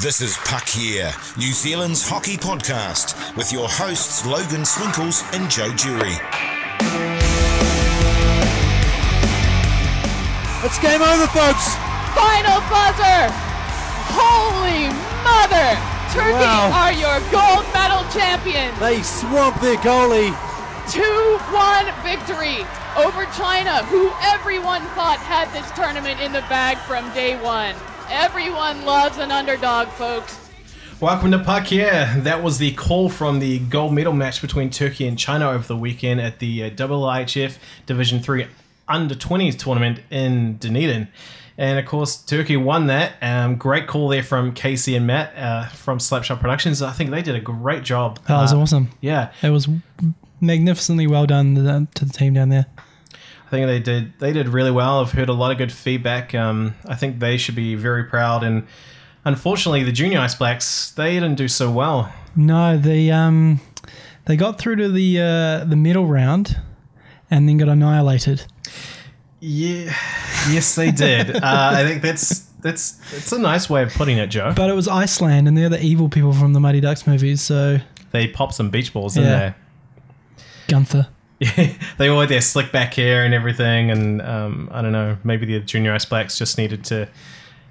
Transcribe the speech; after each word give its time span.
This 0.00 0.20
is 0.20 0.36
Puck 0.44 0.66
Yeah, 0.76 1.14
New 1.38 1.52
Zealand's 1.52 2.06
hockey 2.06 2.36
podcast, 2.36 3.14
with 3.36 3.52
your 3.52 3.68
hosts 3.68 4.26
Logan 4.26 4.64
Swinkles 4.64 5.22
and 5.32 5.48
Joe 5.48 5.72
Jury. 5.72 6.18
It's 10.66 10.78
game 10.82 11.00
over, 11.00 11.26
folks. 11.30 11.66
Final 12.12 12.58
buzzer! 12.68 13.30
Holy 14.12 14.90
mother! 15.24 15.72
Turkey 16.12 16.42
Wow. 16.42 16.74
are 16.74 16.92
your 16.92 17.20
gold 17.30 17.64
medal 17.72 18.02
champions! 18.12 18.76
They 18.80 19.00
swamped 19.02 19.62
their 19.62 19.76
goalie. 19.78 20.34
2-1 20.90 21.88
victory 22.02 22.66
over 22.98 23.24
China, 23.36 23.84
who 23.86 24.12
everyone 24.20 24.82
thought 24.92 25.18
had 25.22 25.48
this 25.54 25.70
tournament 25.72 26.20
in 26.20 26.32
the 26.32 26.42
bag 26.50 26.76
from 26.78 27.08
day 27.14 27.40
one. 27.40 27.74
Everyone 28.10 28.84
loves 28.84 29.18
an 29.18 29.30
underdog, 29.30 29.88
folks. 29.88 30.38
Welcome 31.00 31.30
to 31.32 31.38
Puck 31.38 31.70
Yeah. 31.72 32.18
That 32.20 32.42
was 32.42 32.58
the 32.58 32.72
call 32.72 33.08
from 33.08 33.40
the 33.40 33.58
gold 33.58 33.94
medal 33.94 34.12
match 34.12 34.40
between 34.40 34.70
Turkey 34.70 35.06
and 35.06 35.18
China 35.18 35.50
over 35.50 35.66
the 35.66 35.76
weekend 35.76 36.20
at 36.20 36.38
the 36.38 36.64
uh, 36.64 36.70
IIHF 36.70 37.58
Division 37.86 38.20
3 38.20 38.46
Under 38.88 39.14
20s 39.14 39.58
tournament 39.58 40.00
in 40.10 40.56
Dunedin. 40.58 41.08
And 41.56 41.78
of 41.78 41.86
course, 41.86 42.16
Turkey 42.16 42.56
won 42.56 42.86
that. 42.88 43.12
Um, 43.22 43.56
great 43.56 43.86
call 43.86 44.08
there 44.08 44.22
from 44.22 44.52
Casey 44.52 44.94
and 44.96 45.06
Matt 45.06 45.36
uh, 45.36 45.66
from 45.68 45.98
Slapshot 45.98 46.40
Productions. 46.40 46.82
I 46.82 46.92
think 46.92 47.10
they 47.10 47.22
did 47.22 47.34
a 47.34 47.40
great 47.40 47.82
job. 47.84 48.18
That 48.26 48.40
was 48.40 48.52
Uh, 48.52 48.58
awesome. 48.58 48.90
Yeah, 49.00 49.32
It 49.42 49.50
was 49.50 49.68
magnificently 50.40 51.06
well 51.06 51.26
done 51.26 51.54
to 51.54 51.62
the, 51.62 51.88
to 51.94 52.04
the 52.04 52.12
team 52.12 52.34
down 52.34 52.48
there. 52.50 52.66
Think 53.54 53.66
they 53.68 53.78
did. 53.80 54.18
They 54.18 54.32
did 54.32 54.48
really 54.48 54.72
well. 54.72 55.00
I've 55.00 55.12
heard 55.12 55.28
a 55.28 55.32
lot 55.32 55.52
of 55.52 55.58
good 55.58 55.70
feedback. 55.70 56.34
Um, 56.34 56.74
I 56.86 56.96
think 56.96 57.20
they 57.20 57.36
should 57.36 57.54
be 57.54 57.76
very 57.76 58.02
proud. 58.04 58.42
And 58.42 58.66
unfortunately, 59.24 59.84
the 59.84 59.92
Junior 59.92 60.18
Ice 60.18 60.34
Blacks 60.34 60.90
they 60.90 61.14
didn't 61.14 61.36
do 61.36 61.46
so 61.46 61.70
well. 61.70 62.12
No, 62.34 62.76
the 62.76 63.12
um, 63.12 63.60
they 64.24 64.36
got 64.36 64.58
through 64.58 64.76
to 64.76 64.88
the 64.88 65.20
uh, 65.20 65.64
the 65.64 65.76
middle 65.76 66.06
round, 66.06 66.58
and 67.30 67.48
then 67.48 67.58
got 67.58 67.68
annihilated. 67.68 68.44
Yeah, 69.38 69.94
yes, 70.50 70.74
they 70.74 70.90
did. 70.90 71.36
uh, 71.36 71.40
I 71.42 71.84
think 71.84 72.02
that's 72.02 72.40
that's 72.60 72.92
that's 73.12 73.30
a 73.30 73.38
nice 73.38 73.70
way 73.70 73.82
of 73.82 73.92
putting 73.94 74.18
it, 74.18 74.28
Joe. 74.28 74.52
But 74.56 74.68
it 74.68 74.74
was 74.74 74.88
Iceland, 74.88 75.46
and 75.46 75.56
they're 75.56 75.68
the 75.68 75.80
evil 75.80 76.08
people 76.08 76.32
from 76.32 76.54
the 76.54 76.60
Mighty 76.60 76.80
Ducks 76.80 77.06
movies. 77.06 77.40
So 77.40 77.78
They 78.10 78.26
popped 78.26 78.54
some 78.54 78.70
beach 78.70 78.92
balls, 78.92 79.16
Yeah. 79.16 79.52
Gunther. 80.66 81.08
they? 81.98 82.08
all 82.08 82.20
had 82.20 82.28
their 82.28 82.40
slick 82.40 82.72
back 82.72 82.94
hair 82.94 83.24
and 83.24 83.34
everything, 83.34 83.90
and 83.90 84.22
um, 84.22 84.68
I 84.72 84.82
don't 84.82 84.92
know. 84.92 85.16
Maybe 85.24 85.46
the 85.46 85.60
Junior 85.60 85.92
Ice 85.92 86.04
Blacks 86.04 86.38
just 86.38 86.58
needed 86.58 86.84
to 86.86 87.08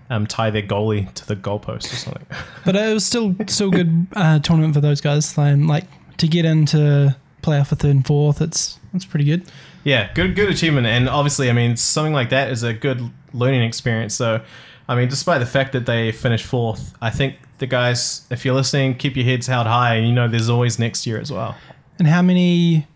um, 0.09 0.27
tie 0.27 0.49
their 0.49 0.61
goalie 0.61 1.13
to 1.13 1.25
the 1.25 1.35
goalpost 1.35 1.91
or 1.91 1.95
something. 1.95 2.25
But 2.65 2.75
it 2.75 2.93
was 2.93 3.05
still 3.05 3.35
still 3.47 3.71
good 3.71 4.07
uh, 4.15 4.39
tournament 4.39 4.73
for 4.73 4.81
those 4.81 5.01
guys. 5.01 5.37
Um, 5.37 5.67
like 5.67 5.85
to 6.17 6.27
get 6.27 6.45
into 6.45 7.15
playoff 7.41 7.67
for 7.67 7.75
third 7.75 7.91
and 7.91 8.05
fourth. 8.07 8.41
It's 8.41 8.79
it's 8.93 9.05
pretty 9.05 9.25
good. 9.25 9.43
Yeah, 9.83 10.11
good 10.13 10.35
good 10.35 10.49
achievement, 10.49 10.87
and 10.87 11.09
obviously, 11.09 11.49
I 11.49 11.53
mean, 11.53 11.75
something 11.75 12.13
like 12.13 12.29
that 12.29 12.49
is 12.49 12.63
a 12.63 12.73
good 12.73 13.11
learning 13.33 13.63
experience. 13.63 14.15
So, 14.15 14.41
I 14.87 14.95
mean, 14.95 15.09
despite 15.09 15.39
the 15.39 15.45
fact 15.45 15.73
that 15.73 15.85
they 15.85 16.11
finished 16.11 16.45
fourth, 16.45 16.95
I 17.01 17.09
think 17.09 17.35
the 17.57 17.67
guys, 17.67 18.25
if 18.29 18.45
you're 18.45 18.55
listening, 18.55 18.95
keep 18.95 19.15
your 19.15 19.25
heads 19.25 19.47
held 19.47 19.67
high. 19.67 19.97
You 19.97 20.13
know, 20.13 20.27
there's 20.27 20.49
always 20.49 20.79
next 20.79 21.05
year 21.05 21.19
as 21.19 21.31
well. 21.31 21.55
And 21.99 22.07
how 22.07 22.21
many? 22.21 22.87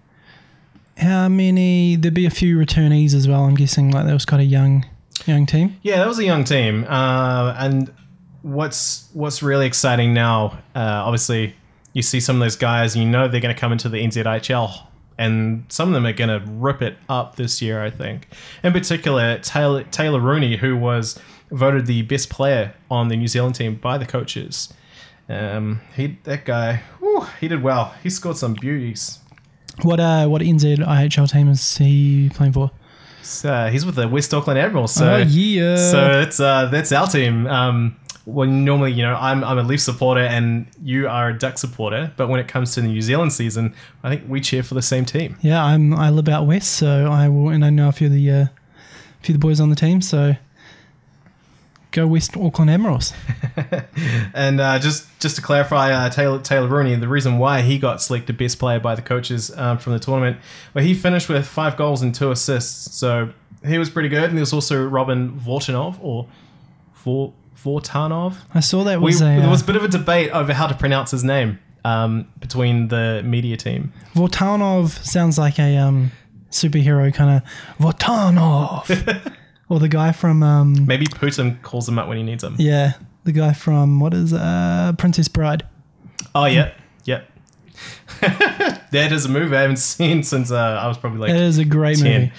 How 0.97 1.29
many? 1.29 1.95
There'd 1.95 2.13
be 2.13 2.25
a 2.25 2.31
few 2.31 2.57
returnees 2.57 3.13
as 3.13 3.27
well. 3.27 3.43
I'm 3.43 3.55
guessing 3.55 3.91
like 3.91 4.05
that 4.05 4.13
was 4.13 4.25
quite 4.25 4.41
a 4.41 4.45
young, 4.45 4.85
young 5.25 5.45
team. 5.45 5.77
Yeah, 5.83 5.97
that 5.97 6.07
was 6.07 6.17
a 6.19 6.25
young 6.25 6.43
team, 6.43 6.85
uh, 6.87 7.55
and 7.57 7.93
what's 8.41 9.09
what's 9.13 9.43
really 9.43 9.67
exciting 9.67 10.13
now, 10.13 10.57
uh, 10.75 11.03
obviously, 11.05 11.55
you 11.93 12.01
see 12.01 12.19
some 12.19 12.37
of 12.37 12.39
those 12.39 12.55
guys, 12.55 12.95
you 12.95 13.05
know 13.05 13.27
they're 13.27 13.41
going 13.41 13.53
to 13.53 13.59
come 13.59 13.71
into 13.71 13.89
the 13.89 13.97
NZHL, 13.97 14.87
and 15.17 15.65
some 15.69 15.89
of 15.89 15.93
them 15.93 16.05
are 16.05 16.13
going 16.13 16.29
to 16.29 16.49
rip 16.51 16.81
it 16.81 16.97
up 17.07 17.35
this 17.35 17.61
year. 17.61 17.83
I 17.83 17.89
think, 17.91 18.27
in 18.63 18.73
particular, 18.73 19.37
Taylor, 19.39 19.83
Taylor 19.83 20.19
Rooney, 20.19 20.57
who 20.57 20.75
was 20.75 21.19
voted 21.51 21.85
the 21.85 22.01
best 22.01 22.29
player 22.29 22.73
on 22.89 23.07
the 23.09 23.15
New 23.17 23.27
Zealand 23.27 23.55
team 23.55 23.75
by 23.75 23.97
the 23.97 24.05
coaches. 24.05 24.73
Um, 25.29 25.81
he 25.95 26.17
that 26.23 26.45
guy, 26.45 26.83
whew, 26.99 27.27
he 27.39 27.47
did 27.47 27.61
well. 27.61 27.93
He 28.01 28.09
scored 28.09 28.37
some 28.37 28.53
beauties. 28.53 29.19
What 29.83 29.99
uh, 29.99 30.27
what 30.27 30.41
NZ 30.41 30.77
IHL 30.77 31.31
team 31.31 31.49
is 31.49 31.77
he 31.77 32.29
playing 32.33 32.53
for? 32.53 32.71
So, 33.21 33.51
uh, 33.51 33.69
he's 33.69 33.85
with 33.85 33.95
the 33.95 34.07
West 34.07 34.33
Auckland 34.33 34.57
Admirals. 34.57 34.93
So 34.93 35.15
oh 35.15 35.17
yeah. 35.17 35.75
So 35.75 36.21
it's 36.21 36.39
uh, 36.39 36.67
that's 36.67 36.91
our 36.91 37.07
team. 37.07 37.45
Um, 37.47 37.97
well, 38.25 38.47
normally, 38.47 38.91
you 38.91 39.03
know, 39.03 39.15
I'm, 39.15 39.41
I'm 39.41 39.57
a 39.57 39.63
Leaf 39.63 39.79
supporter 39.79 40.19
and 40.19 40.67
you 40.83 41.07
are 41.07 41.29
a 41.29 41.37
Duck 41.37 41.57
supporter, 41.57 42.11
but 42.17 42.27
when 42.27 42.41
it 42.41 42.47
comes 42.49 42.73
to 42.73 42.81
the 42.81 42.87
New 42.87 43.01
Zealand 43.01 43.31
season, 43.31 43.73
I 44.03 44.09
think 44.09 44.23
we 44.27 44.41
cheer 44.41 44.63
for 44.63 44.73
the 44.73 44.81
same 44.81 45.05
team. 45.05 45.37
yeah, 45.41 45.63
I'm 45.63 45.93
I 45.93 46.09
live 46.09 46.27
out 46.27 46.45
west, 46.45 46.71
so 46.71 47.09
I 47.09 47.29
will, 47.29 47.49
and 47.49 47.63
I 47.63 47.69
know 47.69 47.87
a 47.87 47.93
few 47.93 48.07
of 48.07 48.13
the 48.13 48.29
uh, 48.29 48.35
a 48.35 48.49
few 49.21 49.35
of 49.35 49.39
the 49.41 49.47
boys 49.47 49.61
on 49.61 49.69
the 49.69 49.77
team. 49.77 50.01
So 50.01 50.35
go 51.97 52.07
West 52.07 52.37
Auckland 52.37 52.69
Admirals. 52.69 53.13
And 54.33 54.61
uh, 54.61 54.77
just 54.77 55.07
just 55.19 55.35
to 55.37 55.41
clarify, 55.41 55.91
uh, 55.91 56.09
Taylor 56.09 56.39
Taylor 56.39 56.67
Rooney, 56.67 56.95
the 56.95 57.07
reason 57.07 57.39
why 57.39 57.61
he 57.61 57.79
got 57.79 58.01
selected 58.01 58.37
best 58.37 58.59
player 58.59 58.79
by 58.79 58.93
the 58.93 59.01
coaches 59.01 59.55
um, 59.57 59.79
from 59.79 59.93
the 59.93 59.99
tournament, 59.99 60.37
well, 60.73 60.83
he 60.83 60.93
finished 60.93 61.27
with 61.27 61.47
five 61.47 61.75
goals 61.75 62.03
and 62.03 62.13
two 62.13 62.29
assists, 62.29 62.95
so 62.95 63.33
he 63.65 63.79
was 63.79 63.89
pretty 63.89 64.09
good. 64.09 64.25
And 64.25 64.37
there's 64.37 64.53
also 64.53 64.85
Robin 64.85 65.39
Vortanov 65.39 65.97
or 66.01 66.27
Vor 66.93 67.33
Vortanov. 67.57 68.35
I 68.53 68.59
saw 68.59 68.83
that 68.83 68.99
We, 68.99 69.05
was 69.05 69.21
a 69.21 69.25
there 69.25 69.47
uh, 69.47 69.49
was 69.49 69.63
a 69.63 69.65
bit 69.65 69.75
of 69.75 69.83
a 69.83 69.87
debate 69.87 70.29
over 70.31 70.53
how 70.53 70.67
to 70.67 70.75
pronounce 70.75 71.09
his 71.11 71.23
name 71.23 71.57
um, 71.83 72.27
between 72.39 72.89
the 72.89 73.23
media 73.25 73.57
team. 73.57 73.91
Vortanov 74.13 75.03
sounds 75.03 75.39
like 75.39 75.57
a 75.57 75.77
um, 75.77 76.11
superhero 76.51 77.11
kind 77.13 77.41
of 77.41 77.83
Vortanov, 77.83 78.85
or 79.69 79.79
the 79.79 79.87
guy 79.89 80.11
from 80.11 80.43
um, 80.43 80.85
Maybe 80.85 81.05
Putin 81.05 81.61
calls 81.61 81.87
him 81.87 81.97
up 81.99 82.07
when 82.07 82.17
he 82.17 82.23
needs 82.23 82.43
him. 82.43 82.55
yeah, 82.57 82.93
the 83.23 83.31
guy 83.31 83.53
from 83.53 83.99
what 83.99 84.13
is 84.13 84.33
uh, 84.33 84.93
Princess 84.97 85.27
Bride. 85.27 85.65
Oh, 86.35 86.45
yeah. 86.45 86.71
Yeah. 87.05 87.21
that 88.21 89.11
is 89.11 89.25
a 89.25 89.29
movie 89.29 89.55
I 89.55 89.61
haven't 89.61 89.77
seen 89.95 90.23
since 90.23 90.51
uh, 90.51 90.79
I 90.81 90.87
was 90.87 90.97
probably 90.97 91.19
like 91.19 91.29
It 91.31 91.35
is 91.41 91.57
a 91.57 91.65
great 91.65 91.97
10. 91.99 92.31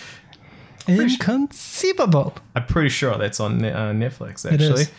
movie. 0.89 1.03
Inconceivable. 1.03 2.34
I'm 2.55 2.66
pretty 2.66 2.89
sure 2.89 3.16
that's 3.19 3.41
on 3.41 3.59
Ne- 3.59 3.72
uh, 3.72 3.93
Netflix, 3.93 4.45
It 4.47 4.55
actually. 4.55 4.83
is. 4.83 4.91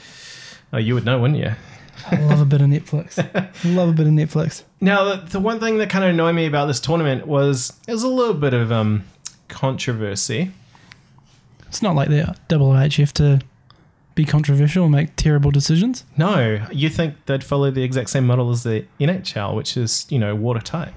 Oh, 0.71 0.77
you 0.77 0.93
would 0.93 1.05
know, 1.05 1.19
wouldn't 1.19 1.39
you? 1.39 1.53
I 2.11 2.15
love 2.21 2.39
a 2.41 2.45
bit 2.45 2.61
of 2.61 2.67
Netflix. 2.67 3.17
love 3.75 3.89
a 3.89 3.93
bit 3.93 4.07
of 4.07 4.13
Netflix. 4.13 4.63
Now, 4.79 5.03
the, 5.03 5.15
the 5.25 5.39
one 5.39 5.59
thing 5.59 5.77
that 5.79 5.89
kind 5.89 6.03
of 6.05 6.11
annoyed 6.11 6.35
me 6.35 6.45
about 6.45 6.67
this 6.67 6.79
tournament 6.79 7.27
was 7.27 7.73
there 7.85 7.93
was 7.95 8.03
a 8.03 8.07
little 8.07 8.33
bit 8.35 8.53
of 8.53 8.71
um, 8.71 9.03
controversy. 9.47 10.51
It's 11.69 11.81
not 11.81 11.95
like 11.95 12.09
the 12.09 12.35
double 12.47 12.71
HF 12.71 13.11
to 13.13 13.41
be 14.15 14.25
controversial 14.25 14.83
and 14.83 14.91
make 14.91 15.15
terrible 15.15 15.49
decisions. 15.49 16.03
No, 16.17 16.65
you 16.71 16.89
think 16.89 17.15
they'd 17.25 17.43
follow 17.43 17.71
the 17.71 17.83
exact 17.83 18.09
same 18.09 18.27
model 18.27 18.49
as 18.51 18.63
the 18.63 18.85
NHL, 18.99 19.55
which 19.55 19.77
is, 19.77 20.05
you 20.09 20.19
know, 20.19 20.35
watertight. 20.35 20.93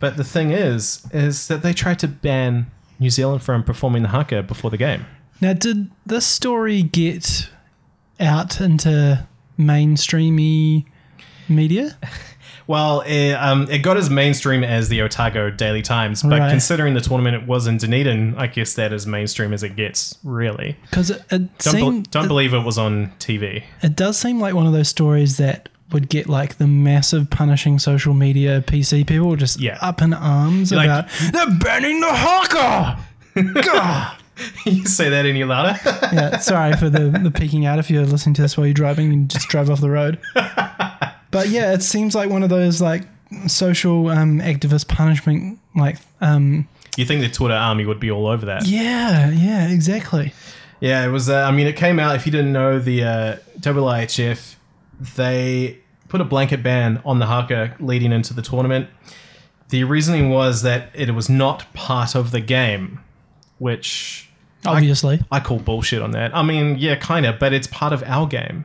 But 0.00 0.16
the 0.16 0.24
thing 0.24 0.50
is, 0.50 1.06
is 1.12 1.48
that 1.48 1.62
they 1.62 1.72
tried 1.72 1.98
to 1.98 2.08
ban 2.08 2.70
New 2.98 3.10
Zealand 3.10 3.42
from 3.42 3.62
performing 3.62 4.02
the 4.02 4.08
haka 4.08 4.42
before 4.42 4.70
the 4.70 4.76
game. 4.76 5.04
Now, 5.40 5.52
did 5.52 5.90
this 6.06 6.26
story 6.26 6.82
get 6.82 7.50
out 8.18 8.60
into 8.60 9.26
mainstreamy 9.58 10.86
media? 11.48 11.98
Well, 12.68 13.02
it, 13.02 13.32
um, 13.34 13.70
it 13.70 13.78
got 13.78 13.96
as 13.96 14.10
mainstream 14.10 14.64
as 14.64 14.88
the 14.88 15.00
Otago 15.02 15.50
Daily 15.50 15.82
Times, 15.82 16.22
but 16.22 16.40
Right. 16.40 16.50
considering 16.50 16.94
the 16.94 17.00
tournament 17.00 17.36
it 17.40 17.46
was 17.46 17.66
in 17.68 17.76
Dunedin, 17.78 18.34
I 18.36 18.48
guess 18.48 18.74
that 18.74 18.92
is 18.92 19.06
mainstream 19.06 19.52
as 19.52 19.62
it 19.62 19.76
gets, 19.76 20.18
really. 20.24 20.76
Because 20.90 21.10
it, 21.10 21.22
it, 21.30 21.58
Don't, 21.58 22.02
be- 22.02 22.08
don't 22.10 22.24
it, 22.24 22.28
believe 22.28 22.54
it 22.54 22.64
was 22.64 22.76
on 22.78 23.12
TV. 23.20 23.62
it 23.82 23.94
does 23.94 24.18
seem 24.18 24.40
like 24.40 24.54
one 24.54 24.66
of 24.66 24.72
those 24.72 24.88
stories 24.88 25.36
that 25.36 25.68
would 25.92 26.08
get 26.08 26.28
like 26.28 26.58
the 26.58 26.66
massive 26.66 27.30
punishing 27.30 27.78
social 27.78 28.12
media 28.12 28.60
PC 28.66 29.06
people 29.06 29.36
just 29.36 29.60
Yeah. 29.60 29.78
up 29.80 30.02
in 30.02 30.12
arms 30.12 30.72
Like- 30.72 30.86
about 30.86 31.08
they're 31.32 31.58
banning 31.58 32.00
the 32.00 32.12
haka. 32.12 32.98
God. 33.62 34.16
you 34.66 34.84
say 34.86 35.08
that 35.08 35.24
any 35.24 35.44
louder? 35.44 35.78
yeah, 36.12 36.38
sorry 36.38 36.74
for 36.76 36.90
the, 36.90 37.08
the 37.22 37.30
peeking 37.30 37.64
out 37.64 37.78
if 37.78 37.88
you're 37.90 38.04
listening 38.04 38.34
to 38.34 38.42
this 38.42 38.56
while 38.56 38.66
you're 38.66 38.74
driving 38.74 39.12
and 39.12 39.30
just 39.30 39.48
drive 39.48 39.70
off 39.70 39.80
the 39.80 39.88
road. 39.90 40.18
But 41.36 41.50
yeah, 41.50 41.74
it 41.74 41.82
seems 41.82 42.14
like 42.14 42.30
one 42.30 42.42
of 42.42 42.48
those 42.48 42.80
like 42.80 43.02
social 43.46 44.08
um, 44.08 44.40
activist 44.40 44.88
punishment 44.88 45.58
like 45.74 45.98
um 46.22 46.66
you 46.96 47.04
think 47.04 47.20
the 47.20 47.28
Twitter 47.28 47.52
army 47.52 47.84
would 47.84 48.00
be 48.00 48.10
all 48.10 48.26
over 48.26 48.46
that? 48.46 48.66
yeah, 48.66 49.30
yeah, 49.30 49.68
exactly. 49.68 50.32
Yeah, 50.80 51.04
it 51.04 51.10
was. 51.10 51.28
Uh, 51.28 51.42
I 51.42 51.50
mean, 51.50 51.66
it 51.66 51.76
came 51.76 51.98
out. 51.98 52.16
If 52.16 52.24
you 52.24 52.32
didn't 52.32 52.52
know, 52.52 52.78
the 52.78 53.04
uh, 53.04 53.36
IIHF 53.60 54.54
they 55.14 55.78
put 56.08 56.22
a 56.22 56.24
blanket 56.24 56.62
ban 56.62 57.02
on 57.04 57.18
the 57.18 57.26
haka 57.26 57.76
leading 57.80 58.12
into 58.12 58.32
the 58.32 58.40
tournament. 58.40 58.88
The 59.68 59.84
reasoning 59.84 60.30
was 60.30 60.62
that 60.62 60.88
it 60.94 61.10
was 61.10 61.28
not 61.28 61.70
part 61.74 62.14
of 62.14 62.30
the 62.30 62.40
game, 62.40 63.00
which 63.58 64.30
Obviously. 64.64 65.20
I 65.30 65.40
call 65.40 65.58
bullshit 65.58 66.00
on 66.00 66.12
that. 66.12 66.34
I 66.34 66.42
mean, 66.42 66.78
yeah, 66.78 66.94
kind 66.94 67.26
of, 67.26 67.38
but 67.38 67.52
it's 67.52 67.66
part 67.66 67.92
of 67.92 68.02
our 68.04 68.26
game. 68.26 68.64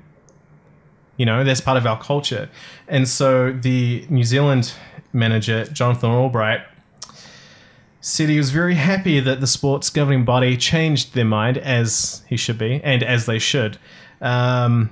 You 1.22 1.26
know, 1.28 1.44
that's 1.44 1.62
part 1.62 1.78
of 1.78 1.86
our 1.86 2.02
culture. 2.02 2.50
And 2.88 3.08
so 3.08 3.52
the 3.52 4.08
New 4.10 4.24
Zealand 4.24 4.74
manager, 5.14 5.66
Jonathan 5.66 6.10
Albright, 6.10 6.62
said 8.00 8.28
he 8.28 8.38
was 8.38 8.50
very 8.50 8.74
happy 8.74 9.20
that 9.20 9.40
the 9.40 9.46
sports 9.46 9.92
governing 9.92 10.26
body 10.26 10.58
changed 10.58 11.14
their 11.14 11.24
mind, 11.24 11.60
as 11.60 12.24
he 12.28 12.38
should 12.38 12.58
be, 12.58 12.82
and 12.84 13.04
as 13.04 13.28
they 13.28 13.38
should. 13.38 13.78
Um, 14.20 14.90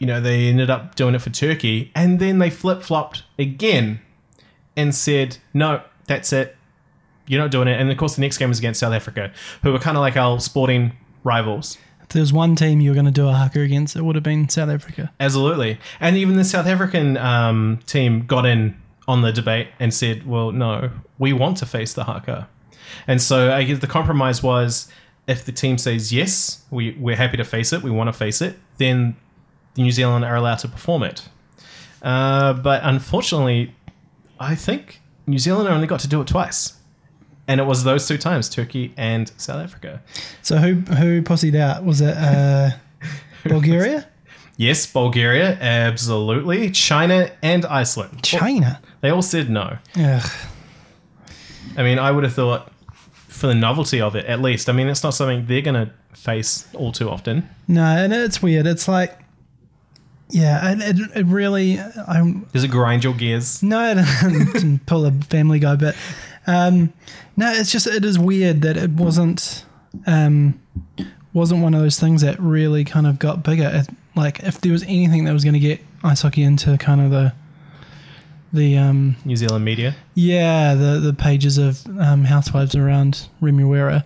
you 0.00 0.08
know, 0.08 0.20
they 0.20 0.48
ended 0.48 0.70
up 0.70 0.96
doing 0.96 1.14
it 1.14 1.22
for 1.22 1.30
Turkey, 1.30 1.92
and 1.94 2.18
then 2.18 2.40
they 2.40 2.50
flip 2.50 2.82
flopped 2.82 3.22
again 3.38 4.00
and 4.76 4.92
said, 4.92 5.38
no, 5.54 5.82
that's 6.08 6.32
it. 6.32 6.56
You're 7.28 7.40
not 7.40 7.52
doing 7.52 7.68
it. 7.68 7.80
And 7.80 7.92
of 7.92 7.96
course, 7.96 8.16
the 8.16 8.22
next 8.22 8.38
game 8.38 8.48
was 8.48 8.58
against 8.58 8.80
South 8.80 8.92
Africa, 8.92 9.32
who 9.62 9.72
were 9.72 9.78
kind 9.78 9.96
of 9.96 10.00
like 10.00 10.16
our 10.16 10.40
sporting 10.40 10.94
rivals. 11.22 11.78
If 12.08 12.12
there's 12.12 12.32
one 12.32 12.54
team 12.54 12.80
you 12.80 12.90
were 12.90 12.94
going 12.94 13.06
to 13.06 13.12
do 13.12 13.28
a 13.28 13.32
haka 13.32 13.60
against, 13.60 13.96
it 13.96 14.02
would 14.02 14.14
have 14.14 14.22
been 14.22 14.48
South 14.48 14.68
Africa. 14.68 15.12
Absolutely. 15.18 15.78
And 15.98 16.16
even 16.16 16.36
the 16.36 16.44
South 16.44 16.66
African 16.66 17.16
um, 17.16 17.80
team 17.86 18.26
got 18.26 18.46
in 18.46 18.80
on 19.08 19.22
the 19.22 19.32
debate 19.32 19.68
and 19.80 19.92
said, 19.92 20.26
well, 20.26 20.52
no, 20.52 20.90
we 21.18 21.32
want 21.32 21.56
to 21.58 21.66
face 21.66 21.94
the 21.94 22.04
haka. 22.04 22.48
And 23.06 23.20
so 23.20 23.52
I 23.52 23.64
guess 23.64 23.80
the 23.80 23.86
compromise 23.86 24.42
was 24.42 24.88
if 25.26 25.44
the 25.44 25.52
team 25.52 25.78
says, 25.78 26.12
yes, 26.12 26.64
we, 26.70 26.92
we're 26.92 27.16
happy 27.16 27.36
to 27.36 27.44
face 27.44 27.72
it, 27.72 27.82
we 27.82 27.90
want 27.90 28.08
to 28.08 28.12
face 28.12 28.40
it, 28.40 28.56
then 28.78 29.16
New 29.76 29.90
Zealand 29.90 30.24
are 30.24 30.36
allowed 30.36 30.58
to 30.60 30.68
perform 30.68 31.02
it. 31.02 31.28
Uh, 32.02 32.52
but 32.52 32.82
unfortunately, 32.84 33.74
I 34.38 34.54
think 34.54 35.00
New 35.26 35.38
Zealand 35.38 35.68
only 35.68 35.86
got 35.86 36.00
to 36.00 36.08
do 36.08 36.20
it 36.20 36.28
twice. 36.28 36.74
And 37.48 37.60
it 37.60 37.64
was 37.64 37.84
those 37.84 38.08
two 38.08 38.18
times, 38.18 38.48
Turkey 38.48 38.92
and 38.96 39.30
South 39.36 39.62
Africa. 39.62 40.02
So 40.42 40.56
who 40.56 40.74
who 40.94 41.22
pussied 41.22 41.54
out? 41.56 41.84
Was 41.84 42.00
it 42.00 42.16
uh, 42.16 42.70
Bulgaria? 43.44 44.08
Yes, 44.56 44.86
Bulgaria, 44.86 45.58
absolutely. 45.60 46.70
China 46.70 47.30
and 47.42 47.64
Iceland. 47.66 48.22
China. 48.24 48.80
They 49.02 49.10
all 49.10 49.22
said 49.22 49.50
no. 49.50 49.78
Ugh. 49.96 50.30
I 51.76 51.82
mean, 51.82 51.98
I 51.98 52.10
would 52.10 52.24
have 52.24 52.32
thought 52.32 52.72
for 53.28 53.46
the 53.48 53.54
novelty 53.54 54.00
of 54.00 54.16
it, 54.16 54.24
at 54.24 54.40
least. 54.40 54.68
I 54.70 54.72
mean, 54.72 54.88
it's 54.88 55.02
not 55.02 55.10
something 55.10 55.46
they're 55.46 55.60
going 55.60 55.86
to 55.86 55.92
face 56.14 56.66
all 56.74 56.90
too 56.90 57.10
often. 57.10 57.48
No, 57.68 57.84
and 57.84 58.12
it's 58.14 58.40
weird. 58.40 58.66
It's 58.66 58.88
like, 58.88 59.18
yeah, 60.30 60.66
and 60.70 60.82
it, 60.82 60.96
it 61.14 61.26
really, 61.26 61.78
I'm 62.08 62.46
Does 62.52 62.64
it 62.64 62.70
grind 62.70 63.04
your 63.04 63.12
gears? 63.12 63.62
no, 63.62 63.94
it 63.94 64.80
pull 64.86 65.04
a 65.04 65.12
Family 65.12 65.58
Guy, 65.58 65.76
but 65.76 65.94
um, 66.46 66.92
no, 67.36 67.52
it's 67.52 67.70
just 67.70 67.86
it 67.86 68.04
is 68.04 68.18
weird 68.18 68.62
that 68.62 68.76
it 68.76 68.90
wasn't 68.90 69.64
um, 70.06 70.60
wasn't 71.32 71.62
one 71.62 71.74
of 71.74 71.80
those 71.80 71.98
things 71.98 72.22
that 72.22 72.38
really 72.40 72.84
kind 72.84 73.06
of 73.06 73.18
got 73.18 73.42
bigger. 73.42 73.70
It, 73.72 73.88
like 74.14 74.40
if 74.40 74.60
there 74.60 74.72
was 74.72 74.82
anything 74.84 75.24
that 75.24 75.32
was 75.32 75.44
going 75.44 75.54
to 75.54 75.60
get 75.60 75.80
ice 76.02 76.22
hockey 76.22 76.42
into 76.42 76.76
kind 76.78 77.00
of 77.00 77.10
the 77.10 77.32
the 78.52 78.78
um, 78.78 79.16
New 79.24 79.36
Zealand 79.36 79.64
media. 79.64 79.94
yeah 80.14 80.74
the 80.74 81.00
the 81.00 81.12
pages 81.12 81.58
of 81.58 81.84
um, 81.98 82.24
housewives 82.24 82.74
around 82.74 83.28
Remuera, 83.42 84.04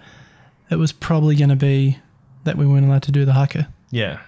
it 0.70 0.76
was 0.76 0.92
probably 0.92 1.36
going 1.36 1.50
to 1.50 1.56
be 1.56 1.98
that 2.44 2.56
we 2.56 2.66
weren't 2.66 2.86
allowed 2.86 3.02
to 3.02 3.12
do 3.12 3.24
the 3.24 3.34
haka. 3.34 3.68
Yeah. 3.90 4.20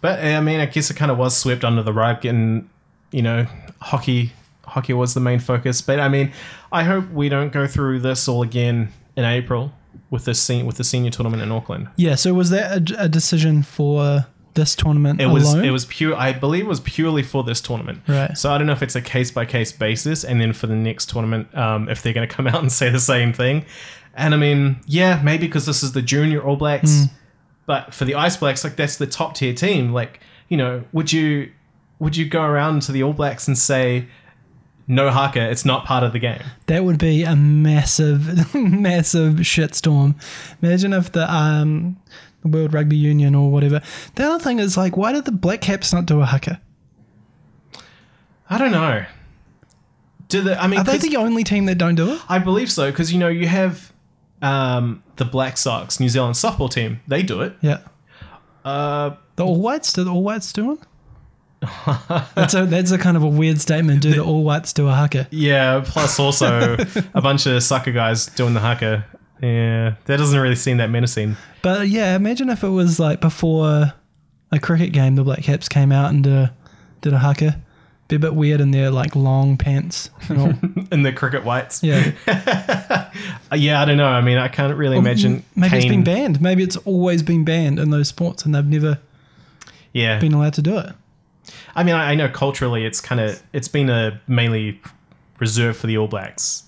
But 0.00 0.20
I 0.20 0.40
mean, 0.40 0.60
I 0.60 0.66
guess 0.66 0.90
it 0.90 0.94
kind 0.94 1.10
of 1.10 1.18
was 1.18 1.36
swept 1.36 1.64
under 1.64 1.82
the 1.82 1.92
rug, 1.92 2.24
and 2.24 2.68
you 3.10 3.22
know, 3.22 3.46
hockey 3.80 4.32
hockey 4.70 4.92
was 4.92 5.14
the 5.14 5.20
main 5.20 5.38
focus. 5.38 5.80
But 5.82 6.00
I 6.00 6.08
mean, 6.08 6.32
I 6.72 6.84
hope 6.84 7.10
we 7.10 7.28
don't 7.28 7.52
go 7.52 7.66
through 7.66 8.00
this 8.00 8.26
all 8.28 8.42
again 8.42 8.92
in 9.16 9.24
April 9.24 9.72
with 10.10 10.24
this 10.24 10.40
sen- 10.40 10.66
with 10.66 10.76
the 10.76 10.84
senior 10.84 11.10
tournament 11.10 11.42
in 11.42 11.52
Auckland. 11.52 11.88
Yeah. 11.96 12.14
So 12.14 12.34
was 12.34 12.50
that 12.50 12.90
a, 12.90 13.04
a 13.04 13.08
decision 13.08 13.62
for 13.62 14.26
this 14.54 14.74
tournament 14.74 15.20
It 15.20 15.26
was 15.26 15.52
alone? 15.52 15.64
it 15.64 15.70
was 15.70 15.84
pure. 15.84 16.14
I 16.16 16.32
believe 16.32 16.64
it 16.64 16.68
was 16.68 16.80
purely 16.80 17.22
for 17.22 17.44
this 17.44 17.60
tournament. 17.60 18.02
Right. 18.08 18.36
So 18.36 18.52
I 18.52 18.58
don't 18.58 18.66
know 18.66 18.72
if 18.72 18.82
it's 18.82 18.96
a 18.96 19.00
case 19.02 19.30
by 19.30 19.44
case 19.44 19.70
basis, 19.72 20.24
and 20.24 20.40
then 20.40 20.52
for 20.52 20.66
the 20.66 20.74
next 20.74 21.08
tournament, 21.10 21.56
um, 21.56 21.88
if 21.88 22.02
they're 22.02 22.12
going 22.12 22.28
to 22.28 22.34
come 22.34 22.46
out 22.52 22.60
and 22.60 22.72
say 22.72 22.90
the 22.90 22.98
same 23.00 23.32
thing. 23.32 23.64
And 24.14 24.34
I 24.34 24.36
mean, 24.36 24.80
yeah, 24.86 25.20
maybe 25.22 25.46
because 25.46 25.66
this 25.66 25.82
is 25.84 25.92
the 25.92 26.02
junior 26.02 26.42
All 26.42 26.56
Blacks, 26.56 27.04
but 27.64 27.94
for 27.94 28.04
the 28.04 28.16
Ice 28.16 28.36
Blacks, 28.36 28.64
like 28.64 28.74
that's 28.74 28.96
the 28.96 29.06
top 29.06 29.34
tier 29.36 29.54
team. 29.54 29.92
Like, 29.92 30.18
you 30.48 30.56
know, 30.56 30.82
would 30.92 31.12
you 31.12 31.52
would 32.00 32.16
you 32.16 32.28
go 32.28 32.42
around 32.42 32.82
to 32.82 32.92
the 32.92 33.04
All 33.04 33.12
Blacks 33.12 33.46
and 33.46 33.56
say, 33.56 34.08
no 34.90 35.10
haka, 35.10 35.48
it's 35.50 35.64
not 35.64 35.84
part 35.84 36.02
of 36.02 36.12
the 36.12 36.18
game? 36.18 36.42
That 36.66 36.84
would 36.84 36.98
be 36.98 37.22
a 37.22 37.36
massive, 37.36 38.54
massive 38.54 39.34
shitstorm. 39.36 40.16
Imagine 40.60 40.92
if 40.92 41.12
the 41.12 41.32
um, 41.32 41.96
the 42.42 42.48
World 42.48 42.74
Rugby 42.74 42.96
Union 42.96 43.34
or 43.34 43.50
whatever. 43.50 43.80
The 44.16 44.24
other 44.24 44.42
thing 44.42 44.58
is 44.58 44.76
like, 44.76 44.96
why 44.96 45.12
did 45.12 45.24
the 45.26 45.32
Black 45.32 45.60
Caps 45.60 45.92
not 45.92 46.06
do 46.06 46.20
a 46.20 46.26
haka? 46.26 46.60
I 48.48 48.58
don't 48.58 48.72
know. 48.72 49.04
Do 50.28 50.42
the 50.42 50.60
I 50.60 50.66
mean, 50.66 50.80
Are 50.80 50.84
they 50.84 50.98
the 50.98 51.16
only 51.16 51.44
team 51.44 51.66
that 51.66 51.78
don't 51.78 51.94
do 51.94 52.14
it? 52.14 52.20
I 52.28 52.38
believe 52.38 52.70
so 52.70 52.90
because 52.90 53.12
you 53.12 53.18
know 53.18 53.28
you 53.28 53.46
have 53.46 53.92
um, 54.42 55.02
the 55.16 55.24
Black 55.24 55.56
Sox, 55.56 56.00
New 56.00 56.08
Zealand 56.08 56.34
softball 56.34 56.70
team. 56.70 57.00
They 57.06 57.22
do 57.22 57.40
it. 57.42 57.56
Yeah. 57.60 57.78
Uh, 58.64 59.16
The 59.36 59.44
All 59.46 59.60
Whites 59.60 59.92
do 59.92 60.04
the 60.04 60.12
All 60.12 60.22
Whites 60.22 60.52
do 60.52 60.72
it? 60.72 60.78
That's 62.34 62.54
a 62.54 62.64
that's 62.66 62.90
a 62.90 62.98
kind 62.98 63.16
of 63.16 63.22
a 63.22 63.28
weird 63.28 63.60
statement. 63.60 64.02
Do 64.02 64.10
the 64.12 64.22
All 64.24 64.42
Whites 64.44 64.72
do 64.72 64.88
a 64.88 64.92
haka? 64.92 65.28
Yeah, 65.30 65.82
plus 65.84 66.18
also 66.18 66.76
a 67.14 67.20
bunch 67.20 67.46
of 67.46 67.62
sucker 67.62 67.92
guys 67.92 68.26
doing 68.26 68.54
the 68.54 68.60
haka. 68.60 69.04
Yeah, 69.42 69.94
that 70.06 70.16
doesn't 70.16 70.38
really 70.38 70.54
seem 70.56 70.78
that 70.78 70.90
menacing. 70.90 71.36
But 71.62 71.88
yeah, 71.88 72.16
imagine 72.16 72.48
if 72.50 72.62
it 72.62 72.68
was 72.68 72.98
like 72.98 73.20
before 73.20 73.92
a 74.52 74.58
cricket 74.58 74.92
game, 74.92 75.16
the 75.16 75.24
Black 75.24 75.42
Caps 75.42 75.68
came 75.68 75.92
out 75.92 76.10
and 76.10 76.26
uh, 76.26 76.48
did 77.02 77.12
a 77.12 77.18
haka. 77.18 77.60
Be 78.08 78.16
a 78.16 78.18
bit 78.18 78.34
weird 78.34 78.60
in 78.60 78.72
their 78.72 78.90
like 78.90 79.14
long 79.14 79.56
pants 79.56 80.10
and 80.28 80.40
all. 80.40 80.52
In 80.92 81.04
the 81.04 81.12
cricket 81.12 81.44
whites. 81.44 81.82
Yeah. 81.82 82.10
Yeah, 83.52 83.82
I 83.82 83.84
don't 83.84 83.96
know. 83.96 84.06
I 84.06 84.20
mean, 84.20 84.38
I 84.38 84.46
can't 84.46 84.76
really 84.76 84.96
imagine. 84.96 85.44
Maybe 85.56 85.76
it's 85.76 85.86
been 85.86 86.04
banned. 86.04 86.40
Maybe 86.40 86.62
it's 86.62 86.76
always 86.76 87.20
been 87.22 87.44
banned 87.44 87.80
in 87.80 87.90
those 87.90 88.06
sports 88.06 88.44
and 88.44 88.54
they've 88.54 88.64
never 88.64 88.98
Yeah, 89.92 90.20
been 90.20 90.32
allowed 90.34 90.54
to 90.54 90.62
do 90.62 90.78
it. 90.78 90.92
I 91.74 91.82
mean, 91.82 91.94
I, 91.94 92.12
I 92.12 92.14
know 92.14 92.28
culturally 92.28 92.84
it's 92.84 93.00
kind 93.00 93.20
of 93.20 93.42
it's 93.52 93.68
been 93.68 93.88
a 93.90 94.20
mainly 94.26 94.80
reserved 95.38 95.78
for 95.78 95.86
the 95.86 95.96
All 95.98 96.08
Blacks, 96.08 96.64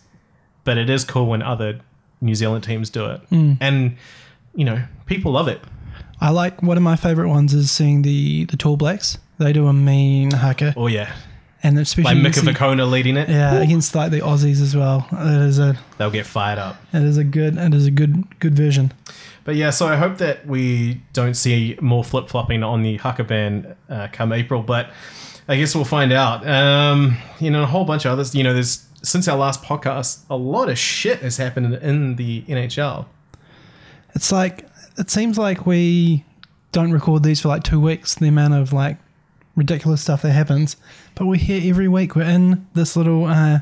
but 0.64 0.78
it 0.78 0.88
is 0.90 1.04
cool 1.04 1.26
when 1.26 1.42
other 1.42 1.80
New 2.20 2.34
Zealand 2.34 2.64
teams 2.64 2.88
do 2.90 3.06
it, 3.06 3.20
Hmm. 3.30 3.52
and 3.60 3.96
you 4.54 4.64
know 4.64 4.82
people 5.06 5.32
love 5.32 5.48
it. 5.48 5.60
I 6.20 6.30
like 6.30 6.62
one 6.62 6.76
of 6.76 6.82
my 6.82 6.94
favorite 6.96 7.28
ones 7.28 7.52
is 7.52 7.70
seeing 7.70 8.02
the 8.02 8.44
the 8.46 8.56
Tall 8.56 8.76
Blacks. 8.76 9.18
They 9.38 9.52
do 9.52 9.66
a 9.66 9.72
mean 9.72 10.30
haka, 10.30 10.72
Oh 10.76 10.86
yeah, 10.86 11.12
and 11.62 11.78
especially 11.78 12.14
like 12.14 12.22
Mika 12.22 12.40
Vukona 12.40 12.90
leading 12.90 13.16
it. 13.16 13.28
yeah 13.28 13.60
against 13.60 13.94
like 13.94 14.10
the 14.10 14.20
Aussies 14.20 14.60
as 14.60 14.74
well. 14.76 15.06
It 15.12 15.42
is 15.42 15.58
a 15.58 15.78
they'll 15.98 16.10
get 16.10 16.26
fired 16.26 16.58
up. 16.58 16.76
it 16.92 17.02
is 17.02 17.18
a 17.18 17.24
good 17.24 17.56
it 17.56 17.74
is 17.74 17.86
a 17.86 17.90
good 17.90 18.38
good 18.40 18.54
version. 18.54 18.92
But 19.44 19.56
yeah, 19.56 19.70
so 19.70 19.88
I 19.88 19.96
hope 19.96 20.18
that 20.18 20.46
we 20.46 21.00
don't 21.12 21.34
see 21.34 21.76
more 21.80 22.04
flip 22.04 22.28
flopping 22.28 22.62
on 22.62 22.82
the 22.82 22.96
Haka 22.98 23.24
ban 23.24 23.76
uh, 23.88 24.08
come 24.12 24.32
April. 24.32 24.62
But 24.62 24.90
I 25.48 25.56
guess 25.56 25.74
we'll 25.74 25.84
find 25.84 26.12
out. 26.12 26.46
Um, 26.46 27.18
you 27.40 27.50
know, 27.50 27.64
a 27.64 27.66
whole 27.66 27.84
bunch 27.84 28.04
of 28.04 28.12
others. 28.12 28.34
You 28.34 28.44
know, 28.44 28.54
there's 28.54 28.86
since 29.02 29.26
our 29.26 29.36
last 29.36 29.62
podcast, 29.62 30.20
a 30.30 30.36
lot 30.36 30.68
of 30.68 30.78
shit 30.78 31.20
has 31.20 31.36
happened 31.38 31.74
in 31.74 32.16
the 32.16 32.42
NHL. 32.42 33.06
It's 34.14 34.30
like 34.30 34.68
it 34.96 35.10
seems 35.10 35.38
like 35.38 35.66
we 35.66 36.24
don't 36.70 36.92
record 36.92 37.22
these 37.22 37.40
for 37.40 37.48
like 37.48 37.64
two 37.64 37.80
weeks. 37.80 38.14
The 38.14 38.28
amount 38.28 38.54
of 38.54 38.72
like 38.72 38.98
ridiculous 39.56 40.00
stuff 40.02 40.22
that 40.22 40.32
happens, 40.32 40.76
but 41.14 41.26
we're 41.26 41.36
here 41.36 41.60
every 41.70 41.88
week. 41.88 42.16
We're 42.16 42.22
in 42.22 42.66
this 42.74 42.96
little 42.96 43.26
uh, 43.26 43.60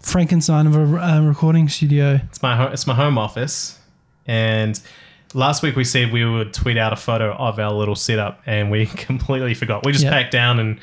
Frankenstein 0.00 0.66
of 0.66 0.74
a 0.76 0.98
uh, 1.02 1.20
recording 1.22 1.68
studio. 1.68 2.20
It's 2.28 2.42
my 2.42 2.56
ho- 2.56 2.70
it's 2.72 2.86
my 2.86 2.94
home 2.94 3.16
office, 3.18 3.78
and 4.26 4.78
last 5.32 5.62
week 5.62 5.76
we 5.76 5.84
said 5.84 6.12
we 6.12 6.24
would 6.24 6.52
tweet 6.52 6.76
out 6.76 6.92
a 6.92 6.96
photo 6.96 7.32
of 7.34 7.58
our 7.58 7.72
little 7.72 7.96
setup, 7.96 8.40
and 8.46 8.70
we 8.70 8.86
completely 9.08 9.54
forgot. 9.54 9.84
We 9.84 9.92
just 9.92 10.04
Yeah. 10.04 10.10
packed 10.10 10.32
down 10.32 10.58
and 10.60 10.78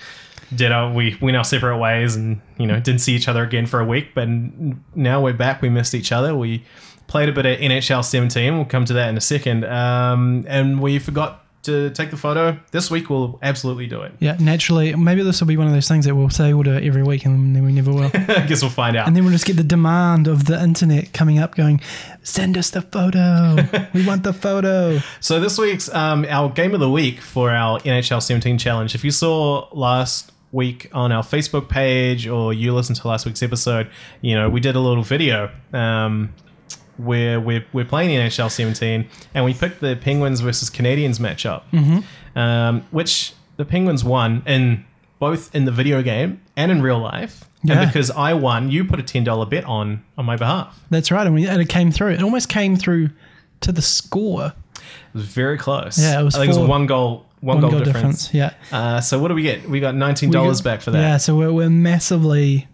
did 0.54 0.72
our 0.72 0.92
we 0.92 1.18
went 1.22 1.38
our 1.38 1.44
separate 1.44 1.78
ways, 1.78 2.16
and 2.16 2.42
you 2.58 2.66
know 2.68 2.80
didn't 2.80 3.02
see 3.02 3.14
each 3.16 3.28
other 3.28 3.44
again 3.44 3.68
for 3.68 3.80
a 3.80 3.86
week. 3.86 4.14
But 4.16 4.28
now 4.96 5.22
we're 5.22 5.34
back. 5.34 5.62
We 5.62 5.70
missed 5.70 5.94
each 5.94 6.12
other. 6.12 6.36
We 6.36 6.64
played 7.08 7.30
a 7.30 7.32
bit 7.34 7.46
of 7.46 7.60
NHL 7.60 8.04
17. 8.04 8.56
We'll 8.56 8.66
come 8.66 8.86
to 8.86 8.94
that 8.94 9.10
in 9.10 9.18
a 9.18 9.22
second. 9.22 9.66
Um, 9.66 10.46
and 10.48 10.80
we 10.82 10.98
forgot 10.98 11.46
to 11.64 11.92
take 11.92 12.10
the 12.12 12.18
photo. 12.18 12.60
This 12.72 12.90
week 12.90 13.10
we'll 13.10 13.38
absolutely 13.42 13.88
do 13.88 14.02
it. 14.02 14.14
Yeah, 14.20 14.38
naturally, 14.40 14.96
maybe 14.96 15.24
this 15.24 15.40
will 15.40 15.48
be 15.48 15.58
one 15.58 15.68
of 15.68 15.74
those 15.74 15.88
things 15.88 16.06
that 16.06 16.16
we'll 16.16 16.30
say 16.30 16.54
we'll 16.54 16.64
do 16.64 16.74
it 16.74 16.84
every 16.84 17.04
week, 17.04 17.26
and 17.26 17.56
then 17.56 17.64
we 17.64 17.72
never 17.72 17.92
will. 17.92 18.12
I 18.14 18.46
guess 18.48 18.62
we'll 18.62 18.72
find 18.72 18.96
out. 18.96 19.08
And 19.08 19.16
then 19.16 19.24
we'll 19.24 19.34
just 19.34 19.46
get 19.46 19.58
the 19.58 19.64
demand 19.64 20.28
of 20.28 20.46
the 20.46 20.62
internet 20.62 21.14
coming 21.14 21.40
up, 21.40 21.56
going, 21.56 21.82
"Send 22.24 22.58
us 22.58 22.70
the 22.70 22.82
photo. 22.82 23.58
we 23.94 24.06
want 24.06 24.24
the 24.24 24.34
photo." 24.34 25.00
So 25.20 25.40
this 25.40 25.58
week's 25.58 25.94
um, 25.94 26.26
our 26.30 26.50
game 26.50 26.74
of 26.74 26.80
the 26.80 26.90
week 26.90 27.22
for 27.22 27.52
our 27.52 27.80
NHL 27.82 28.22
17 28.22 28.58
challenge. 28.58 28.96
If 28.96 29.04
you 29.04 29.12
saw 29.12 29.68
last 29.72 30.32
week 30.52 30.90
on 30.92 31.12
our 31.12 31.24
Facebook 31.24 31.70
page 31.70 32.28
or 32.28 32.54
you 32.54 32.74
listened 32.74 32.98
to 32.98 33.08
last 33.08 33.26
week's 33.26 33.44
episode, 33.44 33.90
you 34.22 34.36
know 34.36 34.50
we 34.50 34.60
did 34.60 34.76
a 34.76 34.80
little 34.80 35.04
video 35.04 35.52
um, 35.74 36.34
where 37.04 37.40
we're, 37.40 37.66
we're 37.74 37.86
playing 37.86 38.10
the 38.10 38.16
NHL 38.16 38.52
17 38.52 39.08
and 39.34 39.46
we 39.46 39.54
picked 39.54 39.82
the 39.82 39.96
Penguins 39.96 40.42
versus 40.42 40.70
Canadiens 40.70 41.20
matchup, 41.20 41.64
mm-hmm. 41.72 42.38
um, 42.38 42.82
which 42.92 43.34
the 43.58 43.66
Penguins 43.66 44.04
won 44.04 44.44
in 44.46 44.86
both 45.20 45.54
in 45.56 45.66
the 45.66 45.72
video 45.72 46.02
game 46.02 46.42
and 46.56 46.72
in 46.72 46.82
real 46.82 47.00
life. 47.00 47.46
Yeah. 47.64 47.80
And 47.80 47.92
because 47.92 48.10
I 48.10 48.34
won, 48.34 48.72
you 48.72 48.86
put 48.86 49.00
a 49.00 49.04
$10 49.04 49.50
bet 49.50 49.66
on 49.66 50.04
on 50.18 50.26
my 50.26 50.36
behalf. 50.36 50.84
That's 50.90 51.12
right, 51.12 51.26
and, 51.26 51.36
we, 51.36 51.48
and 51.48 51.62
it 51.62 51.70
came 51.70 51.92
through. 51.92 52.14
It 52.14 52.24
almost 52.24 52.50
came 52.50 52.76
through 52.76 53.10
to 53.62 53.72
the 53.72 53.84
score. 53.84 54.54
It 54.76 55.14
was 55.14 55.26
very 55.26 55.58
close. 55.58 56.00
Yeah, 56.00 56.20
it 56.20 56.24
was 56.24 56.36
I 56.36 56.40
think 56.40 56.56
it 56.56 56.60
was 56.60 56.68
one 56.68 56.88
goal, 56.88 57.28
one, 57.40 57.58
One 57.58 57.62
goal, 57.62 57.72
goal 57.72 57.80
difference. 57.82 58.30
difference. 58.30 58.56
Yeah. 58.72 58.78
Uh, 58.78 59.02
so 59.02 59.20
what 59.20 59.28
do 59.28 59.36
we 59.36 59.44
get? 59.44 59.70
We 59.70 59.80
got 59.80 59.94
$19 59.94 60.64
back 60.64 60.82
for 60.82 60.92
that. 60.92 61.00
Yeah, 61.00 61.18
so 61.18 61.36
we're, 61.36 61.54
we're 61.54 61.70
massively 61.70 62.68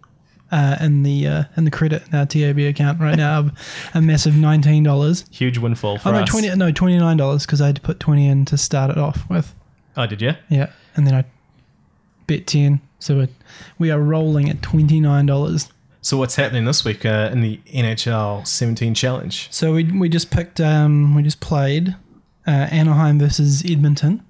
uh, 0.51 0.77
in 0.81 1.03
the 1.03 1.27
uh, 1.27 1.43
in 1.55 1.65
the 1.65 1.71
credit 1.71 2.03
in 2.07 2.15
our 2.17 2.25
TAB 2.25 2.57
account 2.59 2.99
right 2.99 3.17
now. 3.17 3.51
a 3.93 4.01
massive 4.01 4.35
nineteen 4.35 4.83
dollars. 4.83 5.25
Huge 5.31 5.57
windfall 5.57 5.97
for 5.97 6.09
Oh 6.09 6.11
no, 6.13 6.19
us. 6.19 6.29
twenty 6.29 6.53
no 6.55 6.71
twenty 6.71 6.97
nine 6.97 7.17
dollars 7.17 7.45
because 7.45 7.61
I 7.61 7.67
had 7.67 7.75
to 7.75 7.81
put 7.81 7.99
twenty 7.99 8.27
in 8.27 8.45
to 8.45 8.57
start 8.57 8.91
it 8.91 8.97
off 8.97 9.29
with. 9.29 9.53
Oh, 9.95 10.05
did 10.05 10.21
you? 10.21 10.33
Yeah, 10.49 10.71
and 10.95 11.05
then 11.07 11.15
I 11.15 11.25
bet 12.27 12.47
ten, 12.47 12.81
so 12.99 13.21
it, 13.21 13.29
we 13.79 13.89
are 13.91 13.99
rolling 13.99 14.49
at 14.49 14.61
twenty 14.61 14.99
nine 14.99 15.25
dollars. 15.25 15.69
So 16.01 16.15
what's 16.17 16.35
happening 16.35 16.63
this 16.65 16.85
week 16.85 17.05
uh, 17.05 17.29
in 17.33 17.41
the 17.41 17.57
NHL 17.73 18.47
17 18.47 18.93
Challenge? 18.93 19.47
So 19.51 19.73
we 19.73 19.83
we 19.83 20.07
just 20.07 20.31
picked 20.31 20.61
um 20.61 21.15
we 21.15 21.23
just 21.23 21.41
played 21.41 21.95
uh, 22.45 22.51
Anaheim 22.51 23.19
versus 23.19 23.63
Edmonton, 23.69 24.23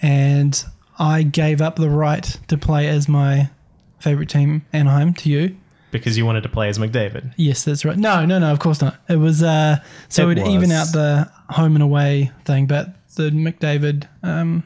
and 0.00 0.64
I 0.98 1.22
gave 1.22 1.60
up 1.60 1.76
the 1.76 1.90
right 1.90 2.38
to 2.48 2.56
play 2.56 2.86
as 2.88 3.08
my 3.08 3.50
favorite 3.98 4.28
team 4.28 4.64
Anaheim 4.72 5.14
to 5.14 5.30
you. 5.30 5.56
Because 5.90 6.18
you 6.18 6.26
wanted 6.26 6.42
to 6.42 6.48
play 6.48 6.68
as 6.68 6.78
McDavid. 6.78 7.32
Yes, 7.36 7.64
that's 7.64 7.84
right. 7.84 7.96
No, 7.96 8.24
no, 8.24 8.38
no, 8.40 8.50
of 8.50 8.58
course 8.58 8.80
not. 8.80 8.96
It 9.08 9.16
was 9.16 9.42
uh 9.42 9.78
so 10.08 10.24
It 10.24 10.26
would 10.26 10.38
even 10.48 10.72
out 10.72 10.88
the 10.92 11.30
home 11.50 11.76
and 11.76 11.82
away 11.82 12.32
thing, 12.44 12.66
but 12.66 12.94
the 13.14 13.30
McDavid 13.30 14.08
um 14.22 14.64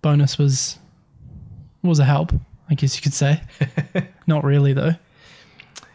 bonus 0.00 0.38
was 0.38 0.78
was 1.82 1.98
a 1.98 2.04
help, 2.04 2.32
I 2.70 2.74
guess 2.74 2.96
you 2.96 3.02
could 3.02 3.14
say. 3.14 3.42
not 4.26 4.44
really 4.44 4.72
though. 4.72 4.94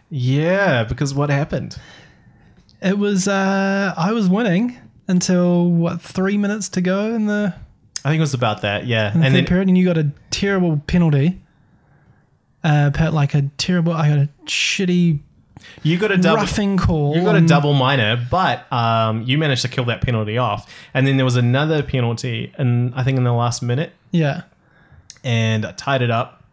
Yeah, 0.09 0.83
because 0.83 1.13
what 1.13 1.29
happened? 1.29 1.77
It 2.81 2.97
was 2.97 3.27
uh 3.27 3.93
I 3.97 4.11
was 4.13 4.29
winning 4.29 4.77
until 5.07 5.69
what 5.69 6.01
three 6.01 6.37
minutes 6.37 6.69
to 6.69 6.81
go 6.81 7.13
in 7.13 7.27
the, 7.27 7.53
I 8.03 8.09
think 8.09 8.19
it 8.19 8.21
was 8.21 8.33
about 8.33 8.61
that, 8.61 8.85
yeah. 8.85 9.13
in 9.13 9.19
the 9.19 9.25
and 9.25 9.35
then 9.35 9.45
period, 9.45 9.67
and 9.67 9.77
you 9.77 9.85
got 9.85 9.97
a 9.97 10.11
terrible 10.29 10.81
penalty. 10.87 11.41
Uh, 12.67 13.11
like 13.11 13.33
a 13.33 13.43
terrible. 13.57 13.93
I 13.93 14.09
got 14.09 14.17
a 14.17 14.29
shitty 14.45 15.19
you 15.83 15.97
got 15.97 16.11
a 16.11 16.17
double 16.17 16.41
roughing 16.41 16.77
call. 16.77 17.15
you 17.15 17.23
got 17.23 17.35
a 17.35 17.41
double 17.41 17.73
minor, 17.73 18.17
but 18.29 18.71
um, 18.71 19.23
you 19.23 19.37
managed 19.37 19.61
to 19.63 19.67
kill 19.67 19.85
that 19.85 20.01
penalty 20.01 20.37
off. 20.37 20.71
And 20.93 21.07
then 21.07 21.17
there 21.17 21.25
was 21.25 21.35
another 21.35 21.83
penalty 21.83 22.53
and 22.57 22.93
I 22.95 23.03
think 23.03 23.17
in 23.17 23.23
the 23.23 23.33
last 23.33 23.61
minute 23.61 23.93
Yeah, 24.11 24.43
and 25.23 25.65
I 25.65 25.71
tied 25.73 26.01
it 26.01 26.11
up. 26.11 26.43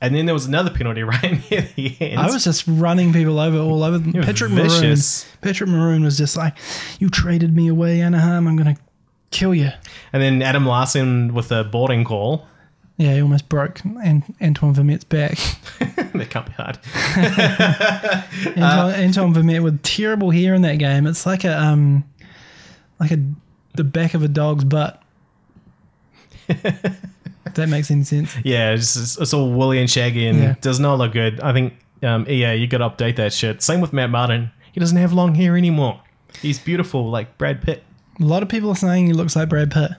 And 0.00 0.14
then 0.14 0.26
there 0.26 0.34
was 0.34 0.46
another 0.46 0.70
penalty 0.70 1.02
right 1.04 1.50
near 1.50 1.68
the 1.74 1.96
end. 2.00 2.20
I 2.20 2.26
was 2.26 2.44
just 2.44 2.64
running 2.66 3.12
people 3.12 3.38
over 3.38 3.58
all 3.58 3.82
over. 3.82 3.98
You're 4.10 4.24
Patrick 4.24 4.52
vicious. 4.52 5.24
Maroon. 5.24 5.38
Patrick 5.40 5.70
Maroon 5.70 6.04
was 6.04 6.18
just 6.18 6.36
like, 6.36 6.54
"You 6.98 7.08
traded 7.08 7.56
me 7.56 7.68
away, 7.68 8.02
Anaheim. 8.02 8.46
I'm 8.46 8.56
gonna 8.56 8.76
kill 9.30 9.54
you." 9.54 9.70
and 10.12 10.22
then 10.22 10.42
Adam 10.42 10.66
Larsson 10.66 11.32
with 11.32 11.50
a 11.50 11.64
boarding 11.64 12.04
call. 12.04 12.46
Yeah, 12.98 13.14
he 13.14 13.20
almost 13.20 13.48
broke 13.50 13.84
An- 13.84 14.24
Antoine 14.42 14.74
Vermette's 14.74 15.04
back. 15.04 15.32
that 16.14 16.30
can't 16.30 16.46
be 16.46 16.52
hard. 16.52 16.78
Antoine, 18.56 19.04
Antoine 19.04 19.34
Vermette 19.34 19.62
with 19.62 19.82
terrible 19.82 20.30
hair 20.30 20.54
in 20.54 20.62
that 20.62 20.78
game. 20.78 21.06
It's 21.06 21.26
like 21.26 21.44
a 21.44 21.58
um, 21.60 22.04
like 22.98 23.10
a 23.10 23.18
the 23.74 23.84
back 23.84 24.14
of 24.14 24.22
a 24.22 24.28
dog's 24.28 24.64
butt. 24.64 25.02
if 26.48 27.54
that 27.54 27.68
makes 27.68 27.90
any 27.90 28.04
sense. 28.04 28.34
Yeah, 28.44 28.72
it's, 28.72 28.96
it's, 28.96 29.18
it's 29.18 29.34
all 29.34 29.50
woolly 29.52 29.78
and 29.78 29.90
shaggy 29.90 30.26
and 30.26 30.38
Yeah. 30.38 30.54
does 30.60 30.80
not 30.80 30.96
look 30.98 31.12
good. 31.12 31.40
I 31.40 31.52
think 31.52 31.74
um, 32.02 32.26
EA, 32.28 32.54
you 32.54 32.66
got 32.66 32.78
to 32.78 32.88
update 32.88 33.16
that 33.16 33.32
shit. 33.32 33.62
Same 33.62 33.80
with 33.80 33.92
Matt 33.92 34.10
Martin. 34.10 34.50
He 34.72 34.80
doesn't 34.80 34.96
have 34.96 35.12
long 35.12 35.34
hair 35.34 35.56
anymore. 35.56 36.00
He's 36.40 36.58
beautiful 36.58 37.10
like 37.10 37.36
Brad 37.38 37.62
Pitt. 37.62 37.82
A 38.20 38.24
lot 38.24 38.42
of 38.42 38.48
people 38.48 38.70
are 38.70 38.76
saying 38.76 39.06
he 39.06 39.12
looks 39.12 39.36
like 39.36 39.48
Brad 39.48 39.70
Pitt. 39.70 39.90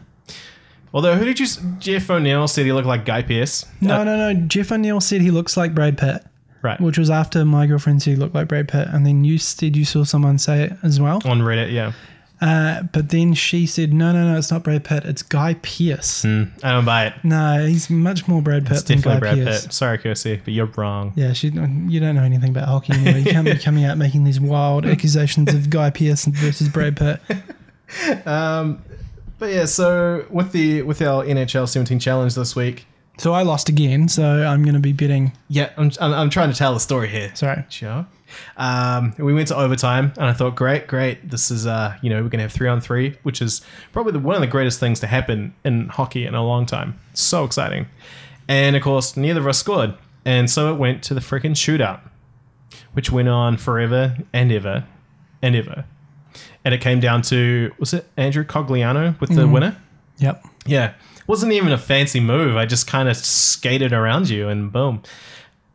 Although, 0.93 1.15
who 1.15 1.25
did 1.25 1.39
you? 1.39 1.47
Jeff 1.79 2.09
O'Neill 2.09 2.47
said 2.47 2.65
he 2.65 2.71
looked 2.71 2.87
like 2.87 3.05
Guy 3.05 3.21
Pearce. 3.21 3.65
No, 3.81 4.01
Uh, 4.01 4.03
no, 4.03 4.31
no. 4.33 4.41
Jeff 4.47 4.71
O'Neill 4.71 5.01
said 5.01 5.21
he 5.21 5.31
looks 5.31 5.55
like 5.57 5.75
Brad 5.75 5.97
Pitt, 5.97 6.23
right 6.61 6.79
which 6.81 6.97
was 6.97 7.09
after 7.09 7.43
my 7.45 7.67
girlfriend 7.67 8.01
said 8.01 8.11
he 8.11 8.15
looked 8.17 8.33
like 8.35 8.47
Brad 8.47 8.67
Pitt, 8.67 8.87
and 8.91 9.05
then 9.05 9.23
you 9.23 9.37
said 9.37 9.75
you 9.75 9.85
saw 9.85 10.03
someone 10.03 10.37
say 10.37 10.63
it 10.63 10.73
as 10.83 10.99
well. 10.99 11.21
on 11.25 11.41
Reddit. 11.41 11.71
Yeah, 11.71 11.91
Uh, 12.39 12.83
but 12.93 13.09
then 13.09 13.33
she 13.33 13.65
said, 13.65 13.91
no, 13.91 14.11
no, 14.11 14.31
no, 14.31 14.37
it's 14.37 14.51
not 14.51 14.63
Brad 14.63 14.83
Pitt. 14.83 15.03
It's 15.05 15.23
Guy 15.23 15.55
Pearce. 15.55 16.23
I 16.23 16.47
don't 16.63 16.85
buy 16.85 17.07
it. 17.07 17.13
No, 17.23 17.65
he's 17.67 17.89
much 17.89 18.27
more 18.27 18.41
Brad 18.43 18.61
Pitt 18.63 18.69
Hmm. 18.69 18.73
It's 18.75 18.83
than 18.83 18.97
definitely 18.97 19.13
Guy 19.15 19.19
Brad 19.35 19.47
Pearce. 19.47 19.61
Pitt. 19.63 19.73
Sorry, 19.73 19.97
Kirsty, 19.97 20.35
but 20.45 20.53
you're 20.53 20.67
wrong. 20.77 21.13
Yeah, 21.15 21.33
she, 21.33 21.47
you 21.49 21.99
don't 21.99 22.15
know 22.15 22.23
anything 22.23 22.51
about 22.51 22.67
hockey 22.69 22.93
anyway. 22.93 23.19
You 23.23 23.31
can't 23.31 23.45
be 23.45 23.55
coming 23.67 23.85
out 23.85 23.97
making 23.97 24.23
these 24.23 24.39
wild 24.39 24.85
accusations 24.85 25.53
of 25.53 25.69
Guy 25.69 25.89
Pearce 25.89 26.25
versus 26.25 26.69
Brad 26.69 26.95
Pitt. 26.95 27.19
But 29.39 29.51
yeah, 29.51 29.65
so 29.65 30.25
with 30.29 30.51
the 30.51 30.81
with 30.81 31.01
our 31.01 31.23
NHL 31.23 31.67
17 31.67 31.99
challenge 31.99 32.35
this 32.35 32.55
week, 32.55 32.85
So 33.19 33.33
I 33.33 33.43
lost 33.43 33.69
again, 33.69 34.07
so 34.09 34.43
I'm 34.43 34.63
going 34.63 34.73
to 34.75 34.79
be 34.79 34.93
betting. 34.93 35.31
yeah, 35.47 35.71
I'm, 35.77 35.91
I'm, 36.01 36.13
I'm 36.13 36.29
trying 36.29 36.51
to 36.51 36.57
tell 36.57 36.73
the 36.73 36.79
story 36.79 37.07
here. 37.09 37.31
Sorry. 37.35 37.63
Sure. 37.69 38.05
Um, 38.57 39.13
we 39.17 39.33
went 39.33 39.47
to 39.49 39.55
overtime, 39.55 40.11
and 40.17 40.25
I 40.25 40.33
thought, 40.33 40.55
great, 40.55 40.87
great. 40.87 41.29
This 41.29 41.49
is, 41.51 41.65
uh, 41.65 41.95
you 42.01 42.09
know, 42.09 42.21
we're 42.23 42.29
gonna 42.29 42.43
have 42.43 42.51
three 42.51 42.67
on 42.67 42.81
three, 42.81 43.15
which 43.23 43.41
is 43.41 43.61
probably 43.93 44.11
the, 44.11 44.19
one 44.19 44.35
of 44.35 44.41
the 44.41 44.47
greatest 44.47 44.79
things 44.79 44.99
to 45.01 45.07
happen 45.07 45.53
in 45.63 45.87
hockey 45.89 46.25
in 46.25 46.35
a 46.35 46.43
long 46.43 46.65
time. 46.65 46.99
So 47.13 47.43
exciting. 47.45 47.87
And 48.47 48.75
of 48.75 48.81
course, 48.83 49.15
neither 49.17 49.39
of 49.41 49.47
us 49.47 49.59
scored, 49.59 49.93
and 50.25 50.49
so 50.49 50.73
it 50.73 50.77
went 50.77 51.03
to 51.03 51.13
the 51.13 51.21
freaking 51.21 51.51
shootout, 51.51 52.01
which 52.93 53.11
went 53.11 53.29
on 53.29 53.57
forever 53.57 54.17
and 54.33 54.51
ever 54.51 54.85
and 55.41 55.55
ever. 55.55 55.85
And 56.63 56.73
it 56.73 56.81
came 56.81 56.99
down 56.99 57.21
to 57.23 57.71
was 57.79 57.93
it 57.93 58.07
Andrew 58.17 58.43
Cogliano 58.43 59.19
with 59.19 59.35
the 59.35 59.47
winner? 59.47 59.77
Yep. 60.17 60.45
Yeah. 60.65 60.93
Wasn't 61.27 61.51
even 61.51 61.71
a 61.71 61.77
fancy 61.77 62.19
move. 62.19 62.55
I 62.55 62.65
just 62.65 62.87
kind 62.87 63.09
of 63.09 63.17
skated 63.17 63.93
around 63.93 64.29
you 64.29 64.47
and 64.47 64.71
boom. 64.71 65.03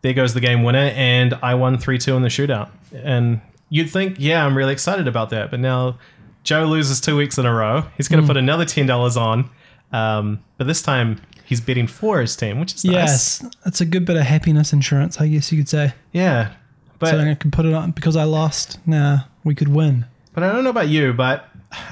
There 0.03 0.15
goes 0.15 0.35
the 0.35 0.41
game 0.41 0.63
winner. 0.63 0.93
And 0.95 1.35
I 1.43 1.55
won 1.55 1.79
3 1.79 1.99
2 1.99 2.17
in 2.17 2.23
the 2.23 2.29
shootout. 2.29 2.71
And 2.93 3.41
you'd 3.69 3.91
think, 3.91 4.17
yeah, 4.19 4.45
I'm 4.45 4.57
really 4.57 4.73
excited 4.73 5.07
about 5.07 5.31
that. 5.31 5.51
But 5.51 5.61
now 5.61 5.99
Joe 6.45 6.65
loses 6.65 7.01
two 7.01 7.17
weeks 7.17 7.39
in 7.39 7.47
a 7.47 7.55
row. 7.55 7.85
He's 7.97 8.09
going 8.09 8.21
to 8.21 8.27
put 8.27 8.37
another 8.37 8.65
$10 8.65 9.17
on. 9.17 9.51
Um, 9.93 10.43
but 10.57 10.67
this 10.67 10.83
time 10.83 11.21
he's 11.45 11.61
betting 11.61 11.87
for 11.87 12.21
his 12.21 12.35
team, 12.35 12.59
which 12.59 12.75
is 12.75 12.85
nice. 12.85 13.43
Yes, 13.43 13.55
it's 13.67 13.81
a 13.81 13.85
good 13.85 14.05
bit 14.05 14.17
of 14.17 14.23
happiness 14.23 14.73
insurance, 14.73 15.21
I 15.21 15.29
guess 15.29 15.53
you 15.53 15.59
could 15.59 15.69
say. 15.69 15.93
Yeah. 16.13 16.53
But, 16.99 17.11
so 17.11 17.19
I 17.19 17.35
could 17.35 17.53
put 17.53 17.67
it 17.67 17.75
on 17.75 17.91
because 17.91 18.17
I 18.17 18.25
lost. 18.25 18.79
Now 18.87 19.27
we 19.45 19.55
could 19.55 19.69
win. 19.69 20.07
But 20.35 20.43
I 20.45 20.53
don't 20.53 20.65
know 20.65 20.71
about 20.71 20.89
you, 20.89 21.13
but 21.13 21.49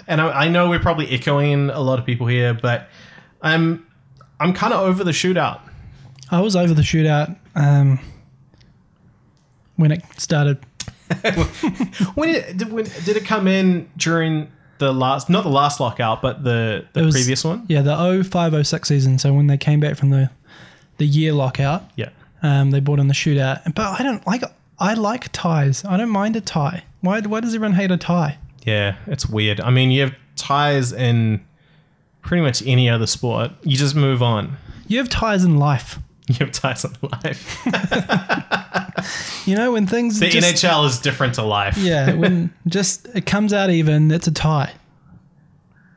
and 0.06 0.20
I, 0.20 0.44
I 0.44 0.48
know 0.48 0.68
we're 0.68 0.78
probably 0.80 1.08
echoing 1.10 1.70
a 1.70 1.80
lot 1.80 1.98
of 1.98 2.06
people 2.06 2.26
here, 2.26 2.54
but 2.54 2.88
I'm 3.42 3.86
I'm 4.38 4.52
kind 4.52 4.72
of 4.72 4.80
over 4.80 5.04
the 5.04 5.10
shootout. 5.12 5.60
I 6.30 6.40
was 6.40 6.54
over 6.56 6.72
the 6.74 6.82
shootout 6.82 7.36
um, 7.54 7.98
when 9.76 9.92
it 9.92 10.02
started. 10.18 10.58
When 12.14 12.32
did, 12.32 12.56
did, 12.58 12.72
when, 12.72 12.84
did 13.04 13.16
it 13.16 13.24
come 13.24 13.46
in 13.48 13.90
during 13.96 14.50
the 14.78 14.92
last, 14.92 15.28
not 15.28 15.42
the 15.42 15.50
last 15.50 15.80
lockout, 15.80 16.22
but 16.22 16.44
the, 16.44 16.86
the 16.92 17.04
was- 17.04 17.14
previous 17.14 17.44
one? 17.44 17.64
Yeah, 17.68 17.82
the 17.82 17.96
0506 18.24 18.88
season. 18.88 19.18
So 19.18 19.32
when 19.34 19.46
they 19.48 19.58
came 19.58 19.80
back 19.80 19.96
from 19.96 20.10
the 20.10 20.30
the 20.98 21.06
year 21.06 21.32
lockout, 21.32 21.90
Yeah. 21.96 22.10
um, 22.42 22.70
they 22.70 22.78
brought 22.80 22.98
in 23.00 23.08
the 23.08 23.14
shootout. 23.14 23.74
But 23.74 23.98
I 24.00 24.02
don't 24.04 24.24
like. 24.26 24.42
I 24.80 24.94
like 24.94 25.30
ties. 25.32 25.84
I 25.84 25.96
don't 25.96 26.10
mind 26.10 26.36
a 26.36 26.40
tie. 26.40 26.84
Why? 27.00 27.20
Why 27.20 27.40
does 27.40 27.54
everyone 27.54 27.74
hate 27.76 27.90
a 27.90 27.96
tie? 27.96 28.38
Yeah, 28.64 28.96
it's 29.06 29.26
weird. 29.26 29.60
I 29.60 29.70
mean, 29.70 29.90
you 29.90 30.02
have 30.02 30.14
ties 30.36 30.92
in 30.92 31.44
pretty 32.22 32.42
much 32.42 32.62
any 32.66 32.88
other 32.88 33.06
sport. 33.06 33.52
You 33.62 33.76
just 33.76 33.94
move 33.94 34.22
on. 34.22 34.56
You 34.86 34.98
have 34.98 35.08
ties 35.08 35.44
in 35.44 35.58
life. 35.58 35.98
You 36.28 36.36
have 36.36 36.52
ties 36.52 36.84
in 36.84 36.92
life. 37.02 37.66
You 39.46 39.56
know 39.56 39.72
when 39.72 39.86
things 39.86 40.20
The 40.20 40.28
just, 40.28 40.62
NHL 40.64 40.86
is 40.86 40.98
different 40.98 41.34
to 41.34 41.42
life. 41.42 41.76
Yeah, 41.78 42.14
when 42.14 42.52
just 42.66 43.06
it 43.14 43.26
comes 43.26 43.52
out 43.52 43.70
even, 43.70 44.10
it's 44.10 44.26
a 44.26 44.32
tie. 44.32 44.72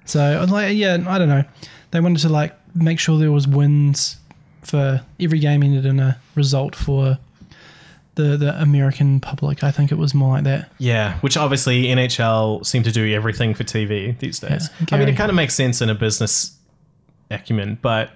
So 0.05 0.45
like, 0.49 0.75
yeah, 0.75 0.97
I 1.07 1.17
don't 1.17 1.29
know. 1.29 1.43
They 1.91 1.99
wanted 1.99 2.21
to 2.21 2.29
like 2.29 2.55
make 2.75 2.99
sure 2.99 3.17
there 3.19 3.31
was 3.31 3.47
wins 3.47 4.17
for 4.61 5.01
every 5.19 5.39
game 5.39 5.63
ended 5.63 5.85
in 5.85 5.99
a 5.99 6.17
result 6.35 6.75
for 6.75 7.17
the 8.15 8.37
the 8.37 8.61
American 8.61 9.19
public. 9.19 9.63
I 9.63 9.71
think 9.71 9.91
it 9.91 9.97
was 9.97 10.13
more 10.13 10.35
like 10.35 10.43
that. 10.43 10.71
Yeah, 10.77 11.19
which 11.19 11.37
obviously 11.37 11.83
NHL 11.85 12.65
seem 12.65 12.83
to 12.83 12.91
do 12.91 13.11
everything 13.13 13.53
for 13.53 13.63
TV 13.63 14.17
these 14.19 14.39
days. 14.39 14.69
Yeah, 14.79 14.85
I 14.91 14.99
mean, 14.99 15.09
it 15.09 15.15
kind 15.15 15.29
of 15.29 15.35
makes 15.35 15.55
sense 15.55 15.81
in 15.81 15.89
a 15.89 15.95
business 15.95 16.57
acumen, 17.31 17.79
but 17.81 18.11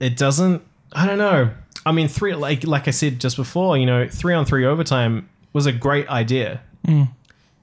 it 0.00 0.16
doesn't. 0.16 0.62
I 0.92 1.06
don't 1.06 1.18
know. 1.18 1.50
I 1.86 1.92
mean, 1.92 2.08
three 2.08 2.34
like 2.34 2.64
like 2.64 2.88
I 2.88 2.90
said 2.90 3.20
just 3.20 3.36
before, 3.36 3.76
you 3.78 3.86
know, 3.86 4.08
three 4.08 4.34
on 4.34 4.44
three 4.44 4.64
overtime 4.64 5.28
was 5.52 5.66
a 5.66 5.72
great 5.72 6.08
idea. 6.08 6.60
Mm. 6.86 7.08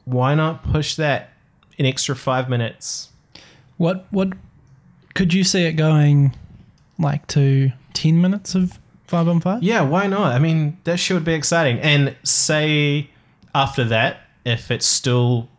why 0.04 0.36
not 0.36 0.62
push 0.64 0.96
that 0.96 1.30
an 1.80 1.86
extra 1.86 2.16
five 2.16 2.50
minutes? 2.50 3.10
What 3.78 4.08
what 4.12 4.34
could 5.14 5.34
you 5.34 5.44
see 5.44 5.66
it 5.66 5.74
going 5.74 6.36
like 7.00 7.26
to 7.28 7.72
ten 7.94 8.22
minutes 8.22 8.56
of 8.56 8.80
five 9.08 9.28
on 9.28 9.40
five? 9.40 9.64
Yeah, 9.64 9.82
why 9.82 10.08
not? 10.08 10.34
I 10.34 10.40
mean, 10.40 10.78
that 10.84 11.00
sure 11.00 11.16
would 11.16 11.26
be 11.26 11.34
exciting. 11.34 11.80
And 11.80 12.16
say 12.24 13.10
after 13.54 13.84
that, 13.86 14.22
if 14.46 14.72
it's 14.72 14.86
still 14.86 15.50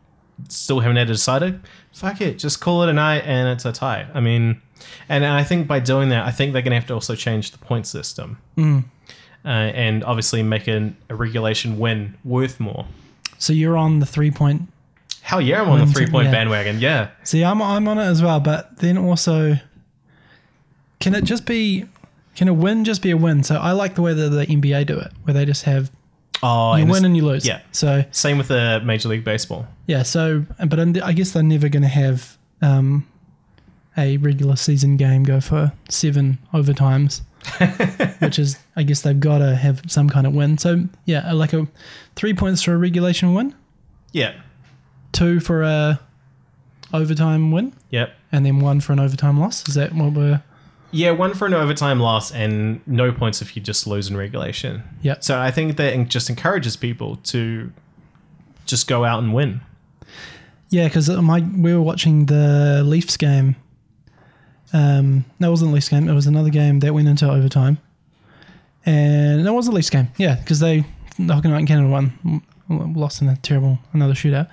still 0.48 0.80
haven't 0.80 0.96
had 0.96 1.08
decided, 1.08 1.60
fuck 1.92 2.20
it, 2.20 2.38
just 2.38 2.60
call 2.60 2.82
it 2.82 2.90
a 2.90 2.92
night 2.92 3.22
and 3.24 3.48
it's 3.48 3.64
a 3.64 3.72
tie. 3.72 4.06
I 4.12 4.20
mean, 4.20 4.60
and 5.08 5.24
I 5.24 5.42
think 5.42 5.66
by 5.66 5.80
doing 5.80 6.10
that, 6.10 6.26
I 6.26 6.30
think 6.30 6.52
they're 6.52 6.62
gonna 6.62 6.76
have 6.76 6.86
to 6.88 6.94
also 6.94 7.14
change 7.14 7.52
the 7.52 7.58
point 7.58 7.86
system, 7.86 8.38
mm. 8.56 8.84
uh, 9.44 9.48
and 9.48 10.04
obviously 10.04 10.42
make 10.42 10.66
an, 10.68 10.96
a 11.08 11.14
regulation 11.14 11.78
win 11.78 12.16
worth 12.24 12.60
more. 12.60 12.86
So 13.38 13.52
you're 13.52 13.76
on 13.76 14.00
the 14.00 14.06
three 14.06 14.30
point. 14.30 14.62
Hell 15.22 15.40
yeah, 15.40 15.62
I'm 15.62 15.68
on 15.68 15.80
the 15.80 15.86
three 15.86 16.06
point 16.06 16.26
yeah. 16.26 16.32
bandwagon. 16.32 16.80
Yeah, 16.80 17.10
See, 17.24 17.42
I'm 17.42 17.60
I'm 17.60 17.88
on 17.88 17.98
it 17.98 18.04
as 18.04 18.22
well, 18.22 18.38
but 18.38 18.78
then 18.78 18.96
also, 18.96 19.56
can 21.00 21.14
it 21.14 21.24
just 21.24 21.46
be? 21.46 21.86
Can 22.36 22.48
a 22.48 22.54
win 22.54 22.84
just 22.84 23.02
be 23.02 23.10
a 23.10 23.16
win? 23.16 23.42
So 23.42 23.56
I 23.56 23.72
like 23.72 23.94
the 23.94 24.02
way 24.02 24.12
that 24.14 24.28
the 24.28 24.46
NBA 24.46 24.86
do 24.86 24.98
it, 24.98 25.12
where 25.24 25.34
they 25.34 25.44
just 25.44 25.64
have 25.64 25.90
oh, 26.42 26.76
you 26.76 26.86
win 26.86 27.04
and 27.04 27.16
you 27.16 27.24
lose. 27.24 27.46
yeah. 27.46 27.62
So 27.72 28.04
same 28.10 28.38
with 28.38 28.48
the 28.48 28.80
Major 28.84 29.08
League 29.08 29.24
Baseball. 29.24 29.66
yeah. 29.86 30.02
So 30.02 30.44
but 30.66 30.78
I 30.78 31.12
guess 31.12 31.32
they're 31.32 31.42
never 31.42 31.68
going 31.68 31.82
to 31.82 31.88
have 31.88 32.36
um, 32.62 33.06
a 33.96 34.18
regular 34.18 34.56
season 34.56 34.96
game 34.96 35.22
go 35.22 35.40
for 35.40 35.72
seven 35.88 36.38
overtimes, 36.52 37.22
which 38.20 38.38
is 38.38 38.58
I 38.76 38.82
guess 38.82 39.00
they've 39.00 39.18
got 39.18 39.38
to 39.38 39.56
have 39.56 39.82
some 39.88 40.08
kind 40.10 40.26
of 40.26 40.34
win. 40.34 40.58
So 40.58 40.84
yeah, 41.06 41.32
like 41.32 41.52
a 41.52 41.66
three 42.16 42.34
points 42.34 42.62
for 42.62 42.74
a 42.74 42.76
regulation 42.76 43.32
win, 43.34 43.54
Yeah, 44.12 44.34
two 45.12 45.40
for 45.40 45.62
a 45.62 46.00
overtime 46.92 47.50
win, 47.50 47.72
yep. 47.90 48.14
and 48.30 48.44
then 48.44 48.60
one 48.60 48.80
for 48.80 48.92
an 48.92 49.00
overtime 49.00 49.40
loss. 49.40 49.66
Is 49.68 49.74
that 49.74 49.94
what 49.94 50.12
we're? 50.12 50.42
Yeah, 50.96 51.10
one 51.10 51.34
for 51.34 51.46
an 51.46 51.54
overtime 51.54 52.00
loss 52.00 52.32
and 52.32 52.80
no 52.86 53.12
points 53.12 53.42
if 53.42 53.54
you 53.56 53.62
just 53.62 53.86
lose 53.86 54.08
in 54.08 54.16
regulation. 54.16 54.82
Yeah. 55.02 55.16
So 55.20 55.38
I 55.38 55.50
think 55.50 55.76
that 55.76 56.08
just 56.08 56.30
encourages 56.30 56.76
people 56.76 57.16
to 57.24 57.72
just 58.64 58.88
go 58.88 59.04
out 59.04 59.22
and 59.22 59.32
win. 59.34 59.60
Yeah, 60.70 60.88
because 60.88 61.08
my 61.08 61.40
we 61.40 61.72
were 61.74 61.82
watching 61.82 62.26
the 62.26 62.82
Leafs 62.84 63.16
game. 63.16 63.56
Um, 64.72 65.24
no, 65.38 65.48
it 65.48 65.50
wasn't 65.50 65.70
the 65.70 65.74
Leafs 65.74 65.88
game. 65.88 66.08
It 66.08 66.14
was 66.14 66.26
another 66.26 66.50
game 66.50 66.80
that 66.80 66.92
went 66.92 67.06
into 67.08 67.30
overtime, 67.30 67.78
and 68.84 69.46
it 69.46 69.50
was 69.50 69.66
the 69.66 69.72
Leafs 69.72 69.90
game. 69.90 70.08
Yeah, 70.16 70.34
because 70.36 70.58
they 70.60 70.84
the 71.18 71.34
Hockey 71.34 71.48
Night 71.48 71.60
in 71.60 71.66
Canada 71.66 71.88
won, 71.88 72.42
lost 72.68 73.22
in 73.22 73.28
a 73.28 73.36
terrible 73.36 73.78
another 73.92 74.14
shootout. 74.14 74.48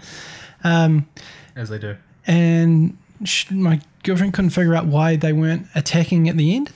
Um, 0.64 1.08
As 1.56 1.70
they 1.70 1.80
do. 1.80 1.96
and 2.28 2.96
sh- 3.24 3.50
my 3.52 3.82
girlfriend 4.04 4.34
couldn't 4.34 4.52
figure 4.52 4.76
out 4.76 4.86
why 4.86 5.16
they 5.16 5.34
weren't 5.34 5.68
attacking 5.76 6.30
at 6.30 6.38
the 6.38 6.56
end 6.56 6.72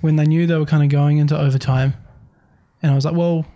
when 0.00 0.16
they 0.16 0.24
knew 0.24 0.46
they 0.46 0.56
were 0.56 0.66
kind 0.66 0.82
of 0.82 0.88
going 0.88 1.18
into 1.18 1.38
overtime. 1.38 1.94
And 2.82 2.92
I 2.92 2.94
was 2.94 3.04
like, 3.04 3.14
well, 3.14 3.46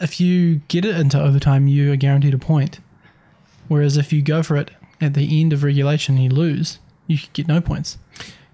if 0.00 0.20
you 0.20 0.56
get 0.68 0.84
it 0.84 0.96
into 0.96 1.20
overtime, 1.20 1.68
you 1.68 1.92
are 1.92 1.96
guaranteed 1.96 2.34
a 2.34 2.38
point. 2.38 2.80
Whereas 3.68 3.96
if 3.96 4.12
you 4.12 4.22
go 4.22 4.42
for 4.42 4.56
it 4.56 4.70
at 5.00 5.14
the 5.14 5.40
end 5.40 5.52
of 5.52 5.62
regulation 5.62 6.16
and 6.16 6.24
you 6.24 6.30
lose, 6.30 6.78
you 7.06 7.18
get 7.32 7.48
no 7.48 7.60
points. 7.60 7.98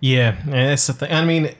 Yeah, 0.00 0.36
that's 0.46 0.86
the 0.86 0.92
thing. 0.92 1.12
I 1.12 1.24
mean, 1.24 1.54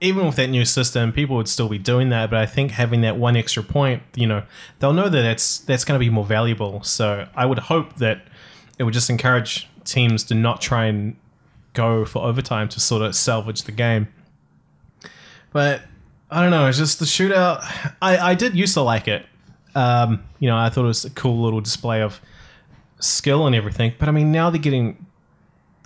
even 0.00 0.26
with 0.26 0.36
that 0.36 0.48
new 0.48 0.64
system, 0.64 1.12
people 1.12 1.36
would 1.36 1.48
still 1.48 1.68
be 1.68 1.78
doing 1.78 2.10
that, 2.10 2.30
but 2.30 2.38
I 2.38 2.46
think 2.46 2.72
having 2.72 3.00
that 3.02 3.16
one 3.16 3.36
extra 3.36 3.62
point, 3.62 4.02
you 4.14 4.26
know, 4.26 4.44
they'll 4.78 4.92
know 4.92 5.08
that 5.08 5.22
that's 5.22 5.58
that's 5.58 5.84
going 5.84 5.98
to 5.98 6.04
be 6.04 6.10
more 6.10 6.24
valuable. 6.24 6.82
So 6.82 7.28
I 7.34 7.46
would 7.46 7.58
hope 7.58 7.96
that 7.96 8.22
it 8.78 8.84
would 8.84 8.94
just 8.94 9.10
encourage 9.10 9.68
teams 9.84 10.24
to 10.24 10.34
not 10.34 10.60
try 10.60 10.86
and 10.86 11.16
go 11.76 12.04
for 12.04 12.22
overtime 12.24 12.68
to 12.70 12.80
sort 12.80 13.02
of 13.02 13.14
salvage 13.14 13.62
the 13.62 13.72
game. 13.72 14.08
But 15.52 15.82
I 16.30 16.40
don't 16.42 16.50
know. 16.50 16.66
It's 16.66 16.78
just 16.78 16.98
the 16.98 17.04
shootout. 17.04 17.60
I 18.02 18.18
I 18.18 18.34
did 18.34 18.54
used 18.56 18.74
to 18.74 18.80
like 18.82 19.06
it. 19.08 19.24
Um, 19.74 20.24
you 20.38 20.48
know, 20.48 20.56
I 20.56 20.70
thought 20.70 20.84
it 20.84 20.88
was 20.88 21.04
a 21.04 21.10
cool 21.10 21.42
little 21.42 21.60
display 21.60 22.00
of 22.02 22.20
skill 22.98 23.46
and 23.46 23.54
everything. 23.54 23.92
But 23.98 24.08
I 24.08 24.12
mean, 24.12 24.32
now 24.32 24.50
they're 24.50 24.60
getting 24.60 25.06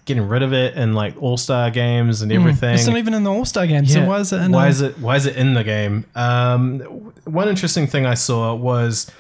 getting 0.07 0.27
rid 0.27 0.43
of 0.43 0.53
it 0.53 0.75
in 0.77 0.93
like 0.95 1.14
all 1.23 1.37
star 1.37 1.71
games 1.71 2.23
and 2.23 2.33
everything. 2.33 2.75
It's 2.75 2.87
not 2.87 2.97
even 2.97 3.14
in 3.14 3.23
the 3.23 3.31
All 3.31 3.45
Star 3.45 3.67
game. 3.67 3.87
So 3.87 4.05
why 4.07 4.19
is 4.21 4.33
it 4.33 4.41
in 4.43 4.53
why 4.53 4.67
a- 4.67 4.71
is 4.71 4.81
it 4.81 4.99
why 4.99 5.17
is 5.17 5.27
it 5.27 5.37
in 5.37 5.55
the 5.55 5.64
game? 5.64 6.07
Um, 6.14 6.81
one 7.25 7.49
interesting 7.49 7.87
thing 7.87 8.07
I 8.07 8.14
saw 8.14 8.55
was 8.55 9.11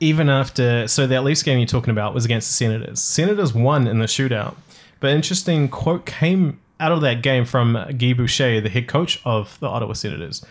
even 0.00 0.28
after 0.28 0.86
so 0.88 1.06
that 1.06 1.24
Leafs 1.24 1.42
game 1.42 1.58
you're 1.58 1.66
talking 1.66 1.90
about 1.90 2.14
was 2.14 2.24
against 2.24 2.48
the 2.48 2.54
Senators. 2.54 3.00
Senators 3.00 3.54
won 3.54 3.86
in 3.86 3.98
the 3.98 4.06
shootout, 4.06 4.54
but 5.04 5.12
interesting 5.12 5.68
quote 5.68 6.06
came 6.06 6.58
out 6.80 6.90
of 6.90 7.02
that 7.02 7.22
game 7.22 7.44
from 7.44 7.74
Guy 7.98 8.14
Boucher, 8.14 8.62
the 8.62 8.70
head 8.70 8.88
coach 8.88 9.20
of 9.26 9.60
the 9.60 9.66
Ottawa 9.66 9.92
Senators, 9.92 10.42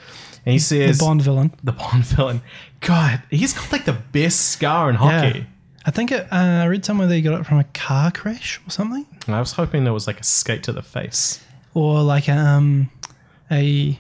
and 0.45 0.53
he 0.53 0.59
the 0.59 0.63
says 0.63 0.99
Bond 0.99 1.23
villain? 1.23 1.55
the 1.63 1.71
Bond 1.71 2.05
villain. 2.05 2.43
God, 2.79 3.23
he's 3.31 3.51
got 3.51 3.71
like 3.71 3.85
the 3.85 3.93
best 3.93 4.49
scar 4.51 4.91
in 4.91 4.95
hockey. 4.95 5.39
Yeah. 5.39 5.45
I 5.87 5.89
think 5.89 6.11
it, 6.11 6.31
uh, 6.31 6.35
I 6.35 6.65
read 6.65 6.85
somewhere 6.85 7.07
they 7.07 7.19
got 7.19 7.41
it 7.41 7.47
from 7.47 7.57
a 7.57 7.63
car 7.63 8.11
crash 8.11 8.61
or 8.67 8.69
something. 8.69 9.07
I 9.27 9.39
was 9.39 9.53
hoping 9.53 9.85
there 9.85 9.91
was 9.93 10.05
like 10.05 10.19
a 10.19 10.23
skate 10.23 10.61
to 10.63 10.71
the 10.71 10.83
face. 10.83 11.43
or 11.73 12.03
like 12.03 12.29
um, 12.29 12.91
a 13.49 13.99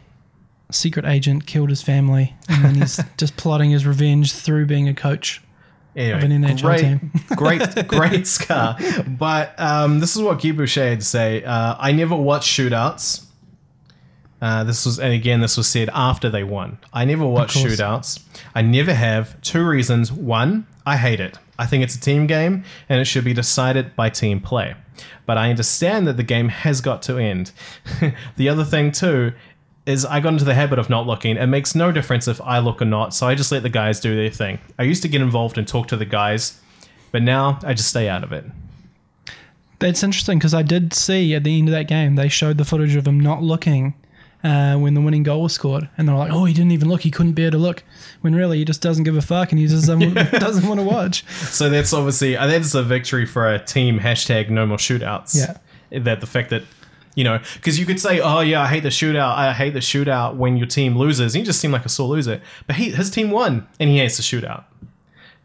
secret 0.69 1.05
agent 1.05 1.47
killed 1.47 1.69
his 1.69 1.81
family 1.81 2.35
and 2.47 2.63
then 2.63 2.75
he's 2.75 2.99
just 3.17 3.35
plotting 3.37 3.71
his 3.71 3.87
revenge 3.87 4.33
through 4.33 4.67
being 4.67 4.87
a 4.87 4.93
coach. 4.93 5.41
Anyway, 5.95 6.17
Of 6.17 6.23
an 6.23 6.31
NHL 6.43 6.61
great, 6.61 6.81
team. 6.81 7.11
great, 7.35 7.87
great 7.87 8.27
scar. 8.27 8.77
But 9.07 9.53
um, 9.59 9.99
this 9.99 10.15
is 10.15 10.21
what 10.21 10.41
Guy 10.41 10.51
Boucher 10.51 10.89
had 10.89 10.99
to 10.99 11.05
say. 11.05 11.43
Uh, 11.43 11.75
I 11.77 11.91
never 11.91 12.15
watched 12.15 12.49
shootouts. 12.49 13.25
Uh, 14.41 14.63
this 14.65 14.85
was, 14.85 14.99
and 14.99 15.13
again, 15.13 15.39
this 15.39 15.55
was 15.55 15.67
said 15.67 15.89
after 15.93 16.29
they 16.29 16.43
won. 16.43 16.77
I 16.91 17.05
never 17.05 17.25
watch 17.25 17.53
shootouts. 17.55 18.21
I 18.53 18.61
never 18.61 18.93
have. 18.93 19.39
Two 19.41 19.65
reasons. 19.65 20.11
One, 20.11 20.67
I 20.85 20.97
hate 20.97 21.21
it. 21.21 21.37
I 21.57 21.65
think 21.65 21.83
it's 21.83 21.95
a 21.95 21.99
team 21.99 22.27
game 22.27 22.65
and 22.89 22.99
it 22.99 23.05
should 23.05 23.23
be 23.23 23.33
decided 23.33 23.95
by 23.95 24.09
team 24.09 24.41
play. 24.41 24.75
But 25.25 25.37
I 25.37 25.49
understand 25.49 26.07
that 26.07 26.17
the 26.17 26.23
game 26.23 26.49
has 26.49 26.81
got 26.81 27.01
to 27.03 27.17
end. 27.17 27.51
the 28.35 28.49
other 28.49 28.65
thing, 28.65 28.91
too, 28.91 29.31
is 29.85 30.05
I 30.05 30.19
got 30.19 30.33
into 30.33 30.45
the 30.45 30.53
habit 30.53 30.79
of 30.79 30.89
not 30.89 31.05
looking. 31.05 31.37
It 31.37 31.47
makes 31.47 31.75
no 31.75 31.91
difference 31.91 32.27
if 32.27 32.39
I 32.41 32.59
look 32.59 32.81
or 32.81 32.85
not, 32.85 33.13
so 33.13 33.27
I 33.27 33.35
just 33.35 33.51
let 33.51 33.63
the 33.63 33.69
guys 33.69 33.99
do 33.99 34.15
their 34.15 34.29
thing. 34.29 34.59
I 34.79 34.83
used 34.83 35.01
to 35.01 35.07
get 35.07 35.21
involved 35.21 35.57
and 35.57 35.67
talk 35.67 35.87
to 35.89 35.97
the 35.97 36.05
guys, 36.05 36.59
but 37.11 37.21
now 37.21 37.59
I 37.63 37.73
just 37.73 37.89
stay 37.89 38.07
out 38.07 38.23
of 38.23 38.31
it. 38.31 38.45
That's 39.79 40.01
interesting 40.01 40.39
because 40.39 40.53
I 40.53 40.61
did 40.61 40.93
see 40.93 41.35
at 41.35 41.43
the 41.43 41.57
end 41.57 41.67
of 41.67 41.73
that 41.73 41.87
game 41.87 42.15
they 42.15 42.29
showed 42.29 42.57
the 42.57 42.63
footage 42.63 42.95
of 42.95 43.05
him 43.05 43.19
not 43.19 43.43
looking 43.43 43.93
uh, 44.43 44.77
when 44.77 44.93
the 44.93 45.01
winning 45.01 45.23
goal 45.23 45.43
was 45.43 45.53
scored, 45.53 45.89
and 45.97 46.07
they 46.07 46.13
were 46.13 46.19
like, 46.19 46.31
"Oh, 46.31 46.45
he 46.45 46.53
didn't 46.53 46.71
even 46.71 46.89
look. 46.89 47.01
He 47.01 47.11
couldn't 47.11 47.33
bear 47.33 47.51
to 47.51 47.57
look." 47.57 47.83
When 48.21 48.35
really 48.35 48.57
he 48.59 48.65
just 48.65 48.81
doesn't 48.81 49.03
give 49.03 49.17
a 49.17 49.21
fuck 49.21 49.51
and 49.51 49.59
he 49.59 49.67
just 49.67 49.87
doesn't, 49.87 50.13
doesn't 50.39 50.67
want 50.67 50.79
to 50.79 50.85
watch. 50.85 51.25
So 51.27 51.69
that's 51.69 51.93
obviously 51.93 52.37
uh, 52.37 52.47
that's 52.47 52.73
a 52.75 52.83
victory 52.83 53.25
for 53.25 53.47
a 53.47 53.59
team. 53.59 53.99
Hashtag 53.99 54.49
no 54.49 54.65
more 54.65 54.77
shootouts. 54.77 55.35
Yeah. 55.35 55.99
That 55.99 56.21
the 56.21 56.27
fact 56.27 56.49
that 56.49 56.63
you 57.15 57.23
know 57.23 57.39
because 57.55 57.79
you 57.79 57.85
could 57.85 57.99
say, 57.99 58.19
oh 58.19 58.39
yeah, 58.41 58.61
I 58.61 58.67
hate 58.67 58.83
the 58.83 58.89
shootout. 58.89 59.35
I 59.35 59.53
hate 59.53 59.73
the 59.73 59.79
shootout 59.79 60.35
when 60.35 60.57
your 60.57 60.67
team 60.67 60.97
loses. 60.97 61.33
He 61.33 61.43
just 61.43 61.59
seemed 61.59 61.73
like 61.73 61.85
a 61.85 61.89
sore 61.89 62.07
loser, 62.07 62.41
but 62.67 62.75
he 62.75 62.91
his 62.91 63.09
team 63.09 63.31
won 63.31 63.67
and 63.79 63.89
he 63.89 63.99
hates 63.99 64.17
the 64.17 64.23
shootout. 64.23 64.65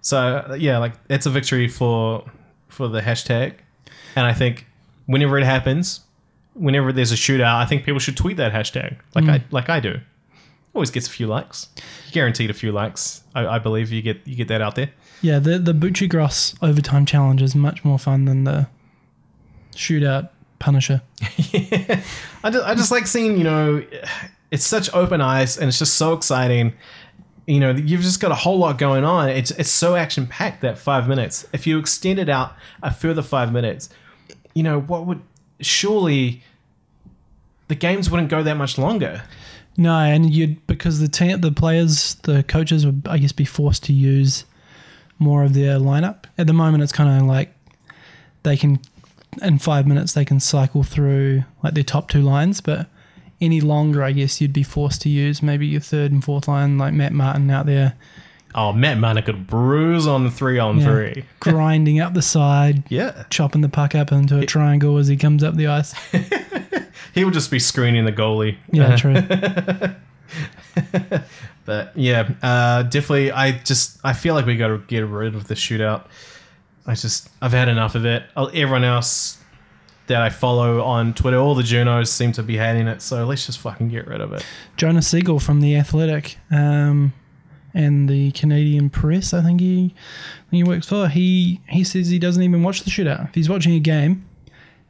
So 0.00 0.44
uh, 0.50 0.54
yeah, 0.54 0.78
like 0.78 0.94
it's 1.08 1.26
a 1.26 1.30
victory 1.30 1.68
for 1.68 2.24
for 2.68 2.88
the 2.88 3.00
hashtag, 3.00 3.54
and 4.16 4.26
I 4.26 4.32
think 4.32 4.66
whenever 5.06 5.38
it 5.38 5.44
happens, 5.44 6.00
whenever 6.54 6.92
there's 6.92 7.12
a 7.12 7.16
shootout, 7.16 7.56
I 7.56 7.66
think 7.66 7.84
people 7.84 7.98
should 7.98 8.16
tweet 8.16 8.36
that 8.36 8.52
hashtag 8.52 8.98
like 9.14 9.24
I 9.28 9.44
like 9.50 9.68
I 9.68 9.80
do. 9.80 10.00
Always 10.74 10.90
gets 10.90 11.06
a 11.06 11.10
few 11.10 11.26
likes. 11.26 11.68
Guaranteed 12.12 12.50
a 12.50 12.54
few 12.54 12.72
likes. 12.72 13.22
I, 13.34 13.46
I 13.46 13.58
believe 13.58 13.90
you 13.90 14.02
get 14.02 14.26
you 14.26 14.36
get 14.36 14.48
that 14.48 14.60
out 14.60 14.74
there. 14.74 14.90
Yeah, 15.22 15.38
the 15.38 15.58
the 15.58 15.72
Bucci 15.72 16.08
Gross 16.08 16.54
overtime 16.62 17.04
challenge 17.04 17.42
is 17.42 17.54
much 17.54 17.84
more 17.84 17.98
fun 17.98 18.26
than 18.26 18.44
the 18.44 18.68
shootout 19.74 20.30
Punisher. 20.58 21.02
I 21.22 22.50
just, 22.50 22.66
I 22.66 22.74
just 22.74 22.90
like 22.90 23.06
seeing, 23.06 23.36
you 23.36 23.44
know, 23.44 23.84
it's 24.50 24.64
such 24.64 24.92
open 24.94 25.20
eyes 25.20 25.58
and 25.58 25.68
it's 25.68 25.78
just 25.78 25.94
so 25.94 26.12
exciting. 26.12 26.74
You 27.46 27.60
know, 27.60 27.70
you've 27.70 28.02
just 28.02 28.20
got 28.20 28.30
a 28.30 28.36
whole 28.36 28.58
lot 28.58 28.78
going 28.78 29.04
on. 29.04 29.30
It's 29.30 29.50
it's 29.52 29.70
so 29.70 29.96
action 29.96 30.26
packed 30.26 30.60
that 30.60 30.76
five 30.78 31.08
minutes. 31.08 31.46
If 31.52 31.66
you 31.66 31.78
extend 31.78 32.18
it 32.18 32.28
out 32.28 32.54
a 32.82 32.92
further 32.92 33.22
five 33.22 33.52
minutes, 33.52 33.88
you 34.54 34.62
know, 34.62 34.80
what 34.80 35.06
would 35.06 35.22
surely 35.60 36.42
the 37.68 37.74
games 37.74 38.10
wouldn't 38.10 38.28
go 38.28 38.42
that 38.42 38.56
much 38.56 38.78
longer. 38.78 39.22
No, 39.76 39.96
and 39.96 40.34
you'd 40.34 40.66
because 40.66 40.98
the 40.98 41.08
team, 41.08 41.40
the 41.40 41.52
players, 41.52 42.16
the 42.24 42.42
coaches 42.42 42.84
would, 42.84 43.06
I 43.08 43.18
guess, 43.18 43.32
be 43.32 43.44
forced 43.44 43.84
to 43.84 43.92
use 43.92 44.44
more 45.18 45.44
of 45.44 45.54
their 45.54 45.78
lineup. 45.78 46.24
At 46.36 46.46
the 46.48 46.52
moment, 46.52 46.82
it's 46.82 46.92
kind 46.92 47.20
of 47.20 47.26
like 47.26 47.54
they 48.42 48.56
can, 48.56 48.80
in 49.42 49.58
five 49.58 49.86
minutes, 49.86 50.12
they 50.12 50.24
can 50.24 50.40
cycle 50.40 50.82
through 50.82 51.44
like 51.62 51.74
their 51.74 51.84
top 51.84 52.08
two 52.10 52.22
lines, 52.22 52.60
but 52.60 52.86
any 53.40 53.60
longer, 53.60 54.02
I 54.02 54.12
guess, 54.12 54.40
you'd 54.40 54.52
be 54.52 54.62
forced 54.64 55.02
to 55.02 55.08
use 55.08 55.42
maybe 55.42 55.66
your 55.66 55.80
third 55.80 56.10
and 56.12 56.22
fourth 56.24 56.48
line, 56.48 56.76
like 56.78 56.92
Matt 56.94 57.12
Martin 57.12 57.50
out 57.50 57.66
there 57.66 57.94
Oh, 58.54 58.72
Matt 58.72 58.96
Marner 58.98 59.20
could 59.20 59.46
bruise 59.46 60.06
on 60.06 60.30
three 60.30 60.58
on 60.58 60.78
Yeah. 60.78 60.84
three. 60.86 61.24
grinding 61.40 62.00
up 62.00 62.14
the 62.14 62.22
side, 62.22 62.82
Yeah. 62.90 63.24
chopping 63.28 63.60
the 63.60 63.68
puck 63.68 63.94
up 63.94 64.10
into 64.10 64.38
a 64.38 64.46
triangle 64.46 64.96
as 64.96 65.06
he 65.06 65.16
comes 65.16 65.44
up 65.44 65.54
the 65.54 65.66
ice. 65.66 65.94
He 67.14 67.24
would 67.24 67.34
just 67.34 67.50
be 67.50 67.58
screening 67.58 68.04
the 68.04 68.12
goalie. 68.12 68.56
Yeah, 68.70 68.94
true. 68.96 69.14
But 71.64 71.92
yeah, 71.96 72.28
uh, 72.42 72.82
definitely. 72.84 73.30
I 73.32 73.52
just 73.58 73.98
I 74.04 74.12
feel 74.14 74.34
like 74.34 74.46
we 74.46 74.56
got 74.56 74.68
to 74.68 74.78
get 74.86 75.00
rid 75.00 75.34
of 75.34 75.48
the 75.48 75.54
shootout. 75.54 76.04
I 76.88 76.94
just 76.94 77.28
I've 77.42 77.52
had 77.52 77.68
enough 77.68 77.94
of 77.94 78.06
it. 78.06 78.24
Everyone 78.36 78.82
else 78.82 79.38
that 80.06 80.22
I 80.22 80.30
follow 80.30 80.82
on 80.82 81.12
Twitter, 81.12 81.36
all 81.36 81.54
the 81.54 81.62
Junos 81.62 82.10
seem 82.10 82.32
to 82.32 82.42
be 82.42 82.56
hating 82.56 82.88
it. 82.88 83.02
So 83.02 83.26
let's 83.26 83.44
just 83.44 83.58
fucking 83.58 83.88
get 83.88 84.06
rid 84.06 84.22
of 84.22 84.32
it. 84.32 84.44
Jonas 84.78 85.06
Siegel 85.06 85.38
from 85.38 85.60
the 85.60 85.76
Athletic 85.76 86.38
um, 86.50 87.12
and 87.74 88.08
the 88.08 88.32
Canadian 88.32 88.88
Press, 88.88 89.34
I 89.34 89.42
think 89.42 89.60
he 89.60 89.94
I 89.94 90.50
think 90.50 90.64
he 90.64 90.64
works 90.64 90.88
for. 90.88 91.08
He 91.08 91.60
he 91.68 91.84
says 91.84 92.08
he 92.08 92.18
doesn't 92.18 92.42
even 92.42 92.62
watch 92.62 92.82
the 92.82 92.90
shootout. 92.90 93.28
If 93.28 93.34
he's 93.34 93.50
watching 93.50 93.74
a 93.74 93.80
game 93.80 94.26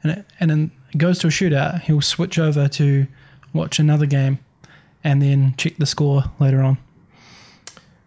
and 0.05 0.13
it, 0.13 0.27
and 0.39 0.51
then 0.51 0.71
goes 0.97 1.19
to 1.19 1.27
a 1.27 1.31
shootout, 1.31 1.83
he'll 1.83 2.01
switch 2.01 2.39
over 2.39 2.69
to 2.69 3.09
watch 3.53 3.81
another 3.81 4.07
game 4.07 4.39
and 5.03 5.21
then 5.21 5.55
check 5.57 5.77
the 5.79 5.87
score 5.87 6.25
later 6.39 6.63
on. 6.63 6.79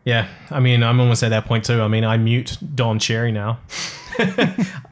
Yeah, 0.04 0.28
I 0.50 0.60
mean, 0.60 0.82
I'm 0.84 1.00
almost 1.00 1.22
at 1.24 1.30
that 1.30 1.46
point 1.46 1.66
too. 1.66 1.82
I 1.82 1.88
mean, 1.88 2.04
I 2.04 2.18
mute 2.18 2.58
Don 2.74 2.98
Cherry 3.00 3.32
now 3.32 3.60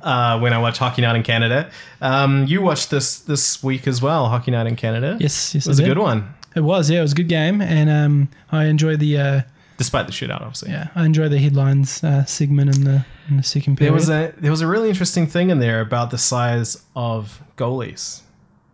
uh, 0.02 0.39
when 0.39 0.54
I 0.54 0.58
watch 0.60 0.78
Hockey 0.78 1.02
Night 1.02 1.15
in 1.15 1.24
Canada. 1.24 1.72
Um, 2.02 2.45
you 2.45 2.62
watched 2.62 2.89
this 2.89 3.19
this 3.19 3.63
week 3.63 3.88
as 3.88 4.02
well, 4.02 4.30
Hockey 4.30 4.52
Night 4.52 4.67
in 4.67 4.76
Canada. 4.76 5.17
Yes, 5.19 5.54
yes, 5.56 5.65
it 5.65 5.69
was 5.69 5.80
a 5.80 5.84
good 5.84 5.98
one, 5.98 6.34
It 6.56 6.62
was, 6.62 6.89
yeah, 6.89 7.00
it 7.00 7.02
was 7.04 7.13
a 7.13 7.15
good 7.15 7.28
game, 7.28 7.62
and 7.62 7.89
um, 7.89 8.30
I 8.52 8.65
enjoy 8.65 8.98
the 8.98 9.17
uh, 9.17 9.41
despite 9.78 10.06
the 10.08 10.12
shootout, 10.13 10.41
obviously. 10.41 10.72
yeah, 10.72 10.89
I 10.95 11.06
enjoy 11.06 11.28
the 11.30 11.39
headlines 11.39 12.04
uh, 12.04 12.26
segment 12.26 12.76
in 12.76 12.84
the 12.84 13.06
in 13.30 13.38
the 13.38 13.43
second 13.43 13.78
There 13.78 13.88
period. 13.88 13.93
was 13.95 14.10
a 14.10 14.34
there 14.38 14.52
was 14.52 14.62
a 14.62 14.67
really 14.67 14.89
interesting 14.89 15.26
thing 15.28 15.50
in 15.50 15.60
there 15.60 15.82
about 15.82 16.12
the 16.12 16.17
size 16.17 16.84
of 16.95 17.41
goalies 17.58 18.22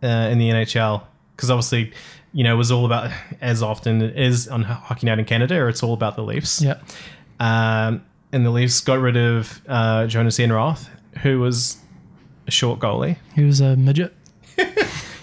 uh, 0.02 0.06
in 0.30 0.38
the 0.38 0.50
NHL 0.50 1.02
because 1.34 1.50
obviously, 1.50 1.92
you 2.36 2.44
know, 2.44 2.52
it 2.54 2.58
was 2.58 2.70
all 2.70 2.84
about 2.84 3.10
as 3.40 3.62
often 3.62 4.02
is 4.02 4.46
on 4.46 4.62
Hockey 4.62 5.06
Night 5.06 5.18
in 5.18 5.24
Canada, 5.24 5.56
or 5.56 5.68
it's 5.70 5.82
all 5.82 5.94
about 5.94 6.16
the 6.16 6.22
Leafs. 6.22 6.60
yeah, 6.60 6.80
Um, 7.40 8.04
and 8.32 8.44
the 8.44 8.50
Leafs 8.50 8.80
got 8.82 8.98
rid 9.00 9.16
of 9.16 9.62
uh, 9.66 10.06
Jonas 10.06 10.38
Enroth, 10.38 10.88
who 11.22 11.40
was 11.40 11.78
a 12.46 12.50
short 12.50 12.78
goalie. 12.78 13.16
he 13.34 13.42
was 13.44 13.60
a 13.60 13.74
midget. 13.76 14.14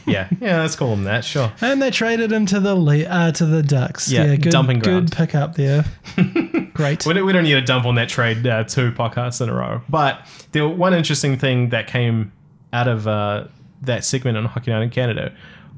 Yeah, 0.06 0.28
yeah, 0.42 0.60
let's 0.60 0.76
call 0.76 0.92
him 0.92 1.06
that. 1.06 1.24
Sure. 1.24 1.50
And 1.62 1.82
they 1.82 1.90
traded 1.90 2.30
him 2.30 2.46
to 2.48 2.60
the 2.60 2.76
Le- 2.76 3.06
uh, 3.06 3.32
to 3.32 3.46
the 3.46 3.64
Ducks. 3.64 4.12
Yeah, 4.12 4.36
good, 4.36 4.52
dumping 4.52 4.80
ground. 4.80 5.12
Good 5.12 5.18
pickup 5.18 5.56
there. 5.56 5.86
Great. 6.74 7.06
We 7.06 7.14
don't, 7.14 7.26
we 7.26 7.32
don't 7.32 7.44
need 7.46 7.54
to 7.54 7.62
dump 7.62 7.86
on 7.86 7.96
that 7.96 8.10
trade 8.10 8.46
uh, 8.46 8.66
two 8.66 8.92
podcasts 8.92 9.40
in 9.40 9.48
a 9.48 9.54
row. 9.54 9.82
But 9.88 10.20
the 10.52 10.68
one 10.68 10.94
interesting 10.94 11.38
thing 11.38 11.70
that 11.70 11.88
came 11.88 12.34
out 12.74 12.90
of 12.90 13.08
uh, 13.08 13.46
that 13.84 14.04
segment 14.04 14.36
on 14.38 14.44
Hockey 14.44 14.72
Night 14.72 14.82
in 14.84 14.90
Canada 14.90 15.34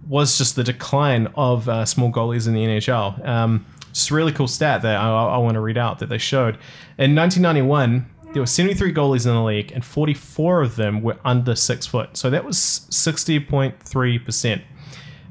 was 0.08 0.38
just 0.38 0.56
the 0.56 0.64
decline 0.64 1.28
of 1.36 1.68
uh, 1.68 1.86
small 1.86 2.12
goalies 2.12 2.48
in 2.48 2.54
the 2.54 2.66
NHL. 2.66 3.28
Um, 3.28 3.66
just 3.92 4.12
a 4.12 4.14
really 4.14 4.32
cool 4.32 4.48
stat 4.48 4.82
that 4.82 4.98
I, 4.98 5.08
I 5.08 5.38
want 5.38 5.54
to 5.54 5.62
read 5.62 5.78
out 5.78 6.00
that 6.00 6.10
they 6.10 6.18
showed. 6.18 6.56
In 6.98 7.16
1991, 7.16 8.06
there 8.34 8.42
were 8.42 8.48
73 8.48 8.94
goalies 8.94 9.26
in 9.26 9.34
the 9.34 9.42
league, 9.42 9.72
and 9.72 9.84
44 9.84 10.62
of 10.62 10.76
them 10.76 11.02
were 11.02 11.18
under 11.24 11.56
six 11.56 11.88
foot. 11.88 12.18
So 12.18 12.30
that 12.30 12.44
was 12.44 12.58
60.3%. 12.58 14.62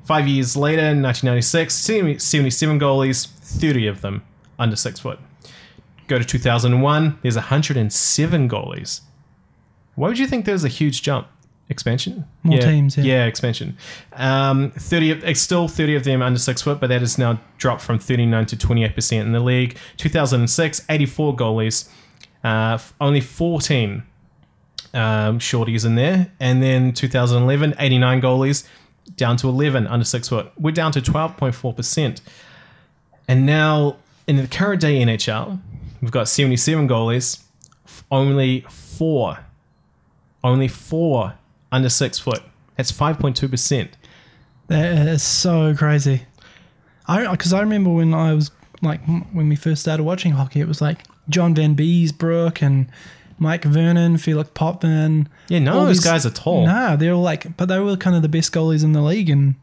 Five 0.04 0.26
years 0.26 0.56
later, 0.56 0.82
in 0.82 1.02
1996, 1.02 1.74
77 1.74 2.80
goalies, 2.80 3.26
30 3.26 3.86
of 3.86 4.00
them 4.00 4.24
under 4.58 4.76
six 4.76 5.00
foot. 5.00 5.18
Go 6.08 6.18
to 6.18 6.24
2001, 6.24 7.18
there's 7.22 7.36
107 7.36 8.48
goalies. 8.48 9.00
Why 9.94 10.08
would 10.08 10.18
you 10.18 10.26
think 10.26 10.44
there's 10.44 10.64
a 10.64 10.68
huge 10.68 11.02
jump? 11.02 11.28
Expansion? 11.70 12.26
More 12.42 12.58
teams, 12.58 12.96
yeah. 12.96 13.04
Yeah, 13.04 13.24
expansion. 13.24 13.76
Um, 14.12 14.70
30 14.72 15.10
of, 15.12 15.24
it's 15.24 15.40
still 15.40 15.66
30 15.66 15.96
of 15.96 16.04
them 16.04 16.20
under 16.20 16.38
six 16.38 16.60
foot, 16.60 16.78
but 16.78 16.88
that 16.88 17.00
has 17.00 17.16
now 17.16 17.40
dropped 17.56 17.80
from 17.80 17.98
39 17.98 18.46
to 18.46 18.56
28% 18.56 19.20
in 19.20 19.32
the 19.32 19.40
league. 19.40 19.78
2006, 19.96 20.84
84 20.88 21.36
goalies, 21.36 21.88
uh, 22.42 22.78
only 23.00 23.22
14 23.22 24.02
um, 24.92 25.38
shorties 25.38 25.86
in 25.86 25.94
there. 25.94 26.30
And 26.38 26.62
then 26.62 26.92
2011, 26.92 27.74
89 27.78 28.20
goalies, 28.20 28.68
down 29.16 29.36
to 29.38 29.48
11 29.48 29.86
under 29.86 30.04
six 30.04 30.28
foot. 30.28 30.52
We're 30.58 30.70
down 30.70 30.92
to 30.92 31.00
12.4%. 31.00 32.20
And 33.26 33.46
now 33.46 33.96
in 34.26 34.36
the 34.36 34.46
current 34.46 34.80
day 34.82 35.00
NHL, 35.00 35.60
we've 36.02 36.10
got 36.10 36.28
77 36.28 36.88
goalies, 36.88 37.42
only 38.10 38.66
four, 38.68 39.38
only 40.42 40.68
four 40.68 41.34
under 41.74 41.88
six 41.88 42.18
foot. 42.18 42.42
That's 42.76 42.90
5.2%. 42.92 43.88
That 44.68 45.08
is 45.08 45.22
so 45.22 45.74
crazy. 45.74 46.22
I 47.06 47.30
because 47.30 47.52
I 47.52 47.60
remember 47.60 47.90
when 47.90 48.14
I 48.14 48.32
was 48.32 48.50
like 48.80 49.04
when 49.06 49.48
we 49.48 49.56
first 49.56 49.82
started 49.82 50.04
watching 50.04 50.32
hockey, 50.32 50.60
it 50.60 50.68
was 50.68 50.80
like 50.80 51.04
John 51.28 51.54
Vanbiesbrouck 51.54 52.62
and 52.62 52.88
Mike 53.38 53.64
Vernon, 53.64 54.16
Felix 54.16 54.48
Potvin. 54.54 55.28
Yeah, 55.48 55.58
none 55.58 55.76
of 55.76 55.86
those 55.88 55.98
these- 55.98 56.04
guys 56.04 56.24
are 56.24 56.30
tall. 56.30 56.64
Nah, 56.66 56.96
they're 56.96 57.12
all 57.12 57.22
like, 57.22 57.56
but 57.58 57.66
they 57.66 57.78
were 57.78 57.96
kind 57.96 58.16
of 58.16 58.22
the 58.22 58.28
best 58.28 58.52
goalies 58.52 58.82
in 58.84 58.92
the 58.92 59.02
league, 59.02 59.28
and 59.28 59.56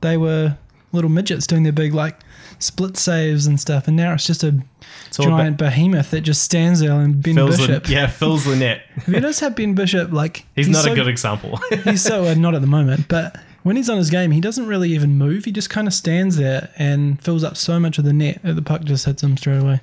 they 0.00 0.16
were 0.16 0.56
little 0.92 1.10
midgets 1.10 1.46
doing 1.46 1.62
their 1.62 1.72
big 1.72 1.94
like 1.94 2.18
split 2.58 2.96
saves 2.96 3.46
and 3.46 3.58
stuff. 3.60 3.88
And 3.88 3.96
now 3.96 4.14
it's 4.14 4.26
just 4.26 4.42
a 4.44 4.60
all 5.18 5.26
giant 5.26 5.58
behemoth 5.58 6.10
that 6.10 6.22
just 6.22 6.42
stands 6.42 6.80
there 6.80 6.92
and 6.92 7.22
Ben 7.22 7.34
Fills 7.34 7.56
Bishop. 7.58 7.84
the, 7.84 7.92
yeah, 7.92 8.06
fills 8.06 8.44
the 8.44 8.56
net. 8.56 8.82
Have 8.94 9.08
you 9.14 9.20
noticed 9.20 9.40
how 9.40 9.50
Ben 9.50 9.74
Bishop 9.74 10.12
like 10.12 10.44
He's, 10.56 10.68
not 10.68 10.84
so- 10.84 10.92
a 10.92 10.94
good 10.94 11.08
example. 11.08 11.58
he's 11.84 12.02
so 12.02 12.24
uh, 12.24 12.34
not 12.34 12.54
at 12.54 12.60
the 12.60 12.66
moment, 12.66 13.06
but 13.08 13.36
when 13.64 13.76
he's 13.76 13.90
on 13.90 13.98
his 13.98 14.08
game, 14.10 14.30
he 14.30 14.40
doesn't 14.40 14.66
really 14.66 14.90
even 14.92 15.18
move. 15.18 15.44
He 15.44 15.52
just 15.52 15.68
kind 15.68 15.86
of 15.86 15.92
stands 15.92 16.36
there 16.36 16.70
and 16.78 17.20
fills 17.22 17.44
up 17.44 17.56
so 17.56 17.78
much 17.78 17.98
of 17.98 18.04
the 18.04 18.12
net 18.12 18.40
that 18.42 18.54
the 18.54 18.62
puck 18.62 18.82
just 18.84 19.04
hits 19.04 19.22
him 19.22 19.36
straight 19.36 19.58
away. 19.60 19.80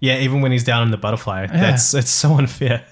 Yeah, 0.00 0.18
even 0.18 0.40
when 0.40 0.50
he's 0.50 0.64
down 0.64 0.82
in 0.82 0.90
the 0.90 0.96
butterfly, 0.96 1.46
that's 1.46 1.92
it's 1.94 2.10
so 2.10 2.32
unfair. 2.38 2.84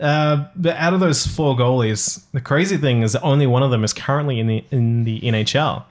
uh, 0.00 0.46
but 0.56 0.76
out 0.76 0.94
of 0.94 1.00
those 1.00 1.26
four 1.26 1.56
goalies, 1.56 2.24
the 2.32 2.40
crazy 2.40 2.76
thing 2.76 3.02
is 3.02 3.12
that 3.12 3.22
only 3.22 3.46
one 3.46 3.62
of 3.62 3.70
them 3.70 3.84
is 3.84 3.92
currently 3.92 4.38
in 4.40 4.46
the 4.46 4.64
in 4.70 5.04
the 5.04 5.20
NHL, 5.20 5.84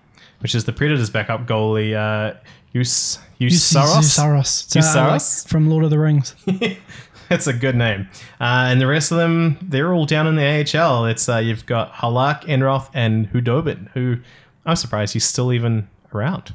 which 0.44 0.54
is 0.54 0.66
the 0.66 0.74
Predators' 0.74 1.10
backup 1.10 1.48
goalie, 1.48 1.96
uh, 1.96 2.38
Usaros. 2.76 3.20
Usaros. 3.40 4.68
Usaros? 4.78 5.48
from 5.48 5.70
Lord 5.70 5.84
of 5.84 5.90
the 5.90 5.98
Rings. 6.00 6.36
That's 7.30 7.48
a 7.48 7.54
good 7.54 7.76
name. 7.76 8.08
Uh, 8.40 8.68
and 8.70 8.82
the 8.82 8.88
rest 8.88 9.12
of 9.12 9.18
them, 9.18 9.58
they're 9.62 9.94
all 9.94 10.06
down 10.06 10.28
in 10.28 10.36
the 10.36 10.78
AHL. 10.78 11.06
It's 11.06 11.28
uh, 11.28 11.38
you've 11.38 11.66
got 11.66 11.94
Halak, 11.94 12.44
Enroth, 12.44 12.90
and 12.94 13.32
Khudobin, 13.32 13.90
who 13.92 14.18
I'm 14.66 14.76
surprised 14.76 15.14
he's 15.14 15.26
still 15.26 15.52
even 15.52 15.88
around. 16.14 16.54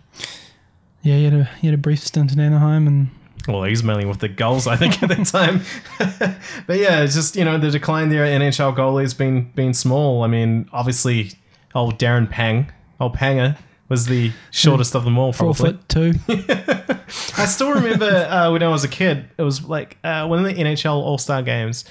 yeah, 1.03 1.17
he 1.17 1.25
had 1.25 1.35
a 1.35 1.45
he 1.61 1.67
had 1.67 1.75
a 1.75 1.79
brief 1.79 2.01
stint 2.01 2.33
in 2.33 2.41
Anaheim, 2.41 2.87
and 2.87 3.11
Well, 3.49 3.65
he's 3.65 3.83
mainly 3.83 4.05
with 4.05 4.19
the 4.19 4.29
goals, 4.29 4.67
I 4.67 4.77
think, 4.77 5.03
at 5.03 5.09
that 5.09 5.27
time. 5.27 5.63
but 6.67 6.79
yeah, 6.79 7.03
it's 7.03 7.15
just 7.15 7.37
you 7.37 7.45
know 7.45 7.59
the 7.59 7.71
decline 7.71 8.09
there 8.11 8.25
at 8.25 8.41
NHL 8.41 8.77
goalies 8.77 9.17
been 9.17 9.51
been 9.53 9.75
small. 9.75 10.23
I 10.23 10.27
mean, 10.27 10.69
obviously, 10.73 11.33
old 11.75 11.99
Darren 11.99 12.29
Pang, 12.31 12.71
old 13.01 13.17
Panger, 13.17 13.57
was 13.89 14.07
the 14.07 14.33
shortest 14.51 14.95
of 14.95 15.05
them 15.05 15.19
all. 15.19 15.33
four 15.33 15.55
Probably. 15.55 15.73
foot 15.73 15.89
two. 15.89 16.13
I 17.41 17.47
still 17.47 17.73
remember 17.73 18.07
uh, 18.29 18.51
when 18.53 18.63
I 18.63 18.69
was 18.69 18.85
a 18.85 18.89
kid. 18.89 19.29
It 19.39 19.43
was 19.43 19.65
like 19.65 19.97
uh, 20.05 20.27
one 20.27 20.39
of 20.39 20.45
the 20.45 20.55
NHL 20.63 20.93
All 20.95 21.19
Star 21.19 21.43
games, 21.43 21.85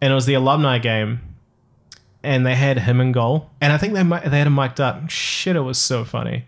and 0.00 0.12
it 0.12 0.14
was 0.14 0.26
the 0.26 0.34
alumni 0.34 0.78
game, 0.78 1.20
and 2.22 2.44
they 2.44 2.54
had 2.54 2.80
him 2.80 3.00
in 3.00 3.12
goal, 3.12 3.50
and 3.60 3.72
I 3.72 3.78
think 3.78 3.94
they 3.94 4.02
mi- 4.02 4.20
they 4.24 4.38
had 4.38 4.46
him 4.46 4.54
mic'd 4.54 4.80
up. 4.80 5.08
Shit, 5.08 5.56
it 5.56 5.60
was 5.60 5.78
so 5.78 6.04
funny. 6.04 6.44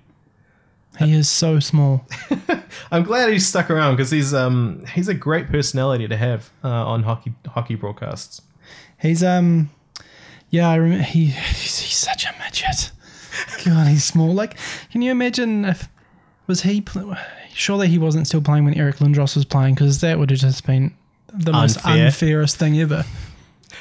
he 0.99 1.13
is 1.15 1.29
so 1.29 1.61
small. 1.61 2.07
I'm 2.93 3.05
glad 3.05 3.31
he's 3.33 3.47
stuck 3.47 3.71
around 3.71 3.97
because 3.97 4.11
he's 4.11 4.35
um 4.35 4.85
he's 4.95 5.09
a 5.09 5.15
great 5.15 5.47
personality 5.49 6.07
to 6.09 6.17
have 6.17 6.51
uh, 6.63 6.69
on 6.69 7.05
hockey 7.05 7.33
hockey 7.49 7.75
broadcasts. 7.77 8.43
He's 9.01 9.23
um, 9.25 9.71
yeah, 10.51 10.69
I 10.69 10.75
remember 10.75 11.05
he 11.05 11.27
he's, 11.27 11.79
he's 11.79 11.97
such 11.97 12.27
a 12.27 12.35
midget. 12.39 12.91
God, 13.65 13.87
he's 13.89 14.05
small. 14.05 14.33
Like, 14.35 14.57
can 14.93 15.03
you 15.03 15.11
imagine 15.11 15.65
if 15.65 15.89
was 16.47 16.63
he? 16.63 16.81
Pl- 16.81 17.17
surely 17.53 17.89
he 17.89 17.99
wasn't 17.99 18.27
still 18.27 18.41
playing 18.41 18.65
when 18.65 18.75
Eric 18.75 18.97
Lindros 18.97 19.35
was 19.37 19.45
playing 19.45 19.75
because 19.75 20.01
that 20.01 20.19
would 20.19 20.31
have 20.31 20.41
just 20.41 20.67
been 20.67 20.95
the 21.33 21.53
most 21.53 21.77
Unfair. 21.79 22.07
unfairest 22.07 22.57
thing 22.57 22.79
ever. 22.81 23.05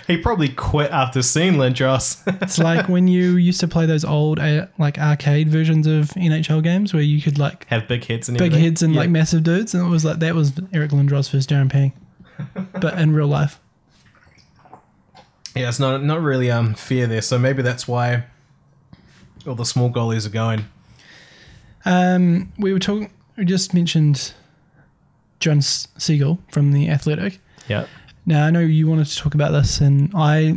He 0.05 0.17
probably 0.17 0.49
quit 0.49 0.91
after 0.91 1.21
seeing 1.23 1.53
Lindros. 1.55 2.21
It's 2.41 2.59
like 2.59 2.87
when 2.89 3.07
you 3.07 3.37
used 3.37 3.59
to 3.61 3.67
play 3.67 3.85
those 3.85 4.05
old 4.05 4.39
uh, 4.39 4.67
like 4.77 4.97
arcade 4.99 5.49
versions 5.49 5.87
of 5.87 6.09
NHL 6.11 6.63
games 6.63 6.93
where 6.93 7.01
you 7.03 7.21
could 7.21 7.37
like 7.39 7.65
have 7.67 7.87
big 7.87 8.05
heads 8.05 8.29
and 8.29 8.37
big 8.37 8.47
everything. 8.47 8.65
heads 8.65 8.81
and 8.83 8.93
Yeah. 8.93 8.99
like 9.01 9.09
massive 9.09 9.43
dudes, 9.43 9.73
and 9.73 9.85
it 9.85 9.89
was 9.89 10.05
like 10.05 10.19
that 10.19 10.35
was 10.35 10.53
Eric 10.73 10.91
Lindros 10.91 11.29
versus 11.31 11.47
Darren 11.47 11.69
Pang, 11.71 11.91
but 12.79 12.97
in 12.99 13.13
real 13.13 13.27
life. 13.27 13.59
yeah, 15.55 15.69
it's 15.69 15.79
not 15.79 16.03
not 16.03 16.21
really 16.21 16.51
um 16.51 16.73
fair 16.75 17.07
there. 17.07 17.21
So 17.21 17.37
maybe 17.39 17.61
that's 17.61 17.87
why 17.87 18.25
all 19.49 19.55
the 19.55 19.65
small 19.65 19.89
goalies 19.89 20.25
are 20.25 20.29
going. 20.31 20.65
Um, 21.85 22.51
we 22.57 22.73
were 22.73 22.79
talking. 22.79 23.11
We 23.37 23.45
just 23.45 23.73
mentioned 23.73 24.33
John 25.39 25.61
Siegel 25.61 26.39
from 26.51 26.71
the 26.71 26.89
Athletic. 26.89 27.39
Yeah. 27.67 27.85
Now 28.25 28.45
I 28.45 28.51
know 28.51 28.59
you 28.59 28.87
wanted 28.87 29.07
to 29.07 29.17
talk 29.17 29.33
about 29.33 29.51
this, 29.51 29.79
and 29.79 30.11
I, 30.13 30.53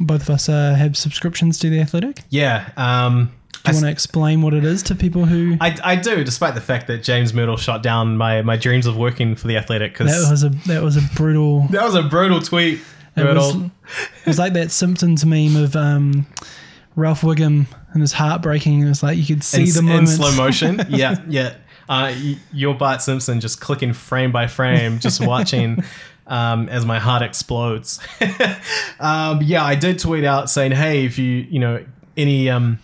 both 0.00 0.22
of 0.22 0.30
us 0.30 0.48
uh, 0.48 0.74
have 0.74 0.96
subscriptions 0.96 1.58
to 1.60 1.70
the 1.70 1.80
Athletic. 1.80 2.20
Yeah. 2.30 2.68
Um, 2.76 3.32
Do 3.52 3.60
I 3.66 3.70
you 3.70 3.70
s- 3.70 3.74
want 3.76 3.84
to 3.86 3.90
explain 3.92 4.42
what 4.42 4.52
it 4.52 4.64
is 4.64 4.82
to 4.84 4.94
people 4.94 5.24
who? 5.24 5.56
I, 5.60 5.78
I 5.84 5.96
do, 5.96 6.24
despite 6.24 6.54
the 6.54 6.60
fact 6.60 6.88
that 6.88 7.02
James 7.04 7.32
Mirtle 7.32 7.58
shot 7.58 7.82
down 7.82 8.16
my, 8.16 8.42
my 8.42 8.56
dreams 8.56 8.86
of 8.86 8.96
working 8.96 9.36
for 9.36 9.46
the 9.46 9.56
Athletic. 9.56 9.92
Because 9.92 10.08
that 10.08 10.18
Because 10.18 10.30
was 10.30 10.44
a 10.44 10.68
that 10.68 10.82
was 10.82 10.96
a 10.96 11.02
brutal. 11.14 11.60
that 11.70 11.82
was 11.84 11.94
a 11.94 12.02
brutal 12.02 12.40
tweet. 12.40 12.80
It 13.16 13.22
was, 13.24 13.54
it 13.54 14.26
was 14.26 14.40
like 14.40 14.54
that 14.54 14.72
Simpsons 14.72 15.24
meme 15.24 15.54
of 15.54 15.76
um, 15.76 16.26
Ralph 16.96 17.22
Wiggum 17.22 17.66
and 17.92 18.00
his 18.00 18.12
heart 18.12 18.42
breaking. 18.42 18.80
It 18.80 18.88
was 18.88 19.02
like 19.02 19.18
you 19.18 19.26
could 19.26 19.42
see 19.44 19.62
in, 19.78 19.86
the 19.86 19.96
in 19.96 20.06
slow 20.06 20.34
motion. 20.36 20.80
yeah, 20.88 21.20
yeah. 21.28 21.54
Uh, 21.88 22.14
your 22.52 22.74
Bart 22.74 23.02
Simpson 23.02 23.40
just 23.40 23.60
clicking 23.60 23.92
frame 23.92 24.32
by 24.32 24.46
frame, 24.46 24.98
just 25.00 25.24
watching 25.24 25.84
um, 26.26 26.68
as 26.68 26.86
my 26.86 26.98
heart 26.98 27.22
explodes. 27.22 28.00
um, 29.00 29.42
yeah, 29.42 29.62
I 29.64 29.74
did 29.74 29.98
tweet 29.98 30.24
out 30.24 30.48
saying, 30.48 30.72
"Hey, 30.72 31.04
if 31.04 31.18
you 31.18 31.46
you 31.50 31.58
know 31.58 31.84
any 32.16 32.48
um, 32.48 32.78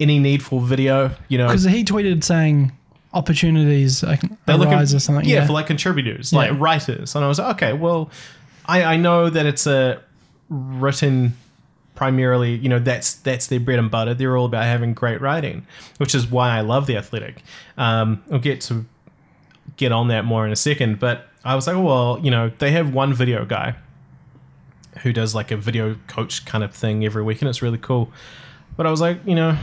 any 0.00 0.18
needful 0.18 0.60
video, 0.60 1.12
you 1.28 1.38
know." 1.38 1.46
Because 1.46 1.64
he 1.64 1.84
tweeted 1.84 2.22
saying 2.24 2.72
opportunities 3.14 4.02
like, 4.02 4.20
they're 4.44 4.56
looking- 4.56 4.74
arise 4.74 4.92
or 4.92 4.98
something. 4.98 5.24
Yeah, 5.24 5.36
Yeah, 5.36 5.46
for 5.46 5.52
like 5.52 5.66
contributors, 5.66 6.32
Yeah. 6.32 6.38
like 6.40 6.60
writers. 6.60 7.14
And 7.14 7.24
I 7.24 7.28
was 7.28 7.38
like, 7.38 7.54
okay, 7.56 7.72
well, 7.72 8.10
I, 8.66 8.82
I 8.82 8.96
know 8.96 9.30
that 9.30 9.46
it's 9.46 9.66
a 9.68 10.00
written 10.48 11.36
primarily, 11.94 12.54
you 12.54 12.68
know, 12.68 12.78
that's 12.78 13.14
that's 13.14 13.46
their 13.46 13.60
bread 13.60 13.78
and 13.78 13.90
butter. 13.90 14.14
They're 14.14 14.36
all 14.36 14.46
about 14.46 14.64
having 14.64 14.94
great 14.94 15.20
writing, 15.20 15.66
which 15.98 16.14
is 16.14 16.26
why 16.26 16.50
I 16.50 16.60
love 16.60 16.86
the 16.86 16.96
Athletic. 16.96 17.42
Um, 17.76 18.22
I'll 18.30 18.38
get 18.38 18.60
to 18.62 18.86
get 19.76 19.92
on 19.92 20.08
that 20.08 20.24
more 20.24 20.46
in 20.46 20.52
a 20.52 20.56
second, 20.56 20.98
but 20.98 21.28
I 21.44 21.54
was 21.54 21.66
like, 21.66 21.76
well, 21.76 22.18
you 22.22 22.30
know, 22.30 22.50
they 22.58 22.72
have 22.72 22.92
one 22.92 23.12
video 23.14 23.44
guy 23.44 23.76
who 25.02 25.12
does 25.12 25.34
like 25.34 25.50
a 25.50 25.56
video 25.56 25.96
coach 26.06 26.44
kind 26.44 26.62
of 26.62 26.74
thing 26.74 27.04
every 27.04 27.22
week, 27.22 27.40
and 27.42 27.48
it's 27.48 27.62
really 27.62 27.78
cool. 27.78 28.10
But 28.76 28.86
I 28.86 28.90
was 28.90 29.00
like, 29.00 29.18
you 29.26 29.34
know, 29.34 29.56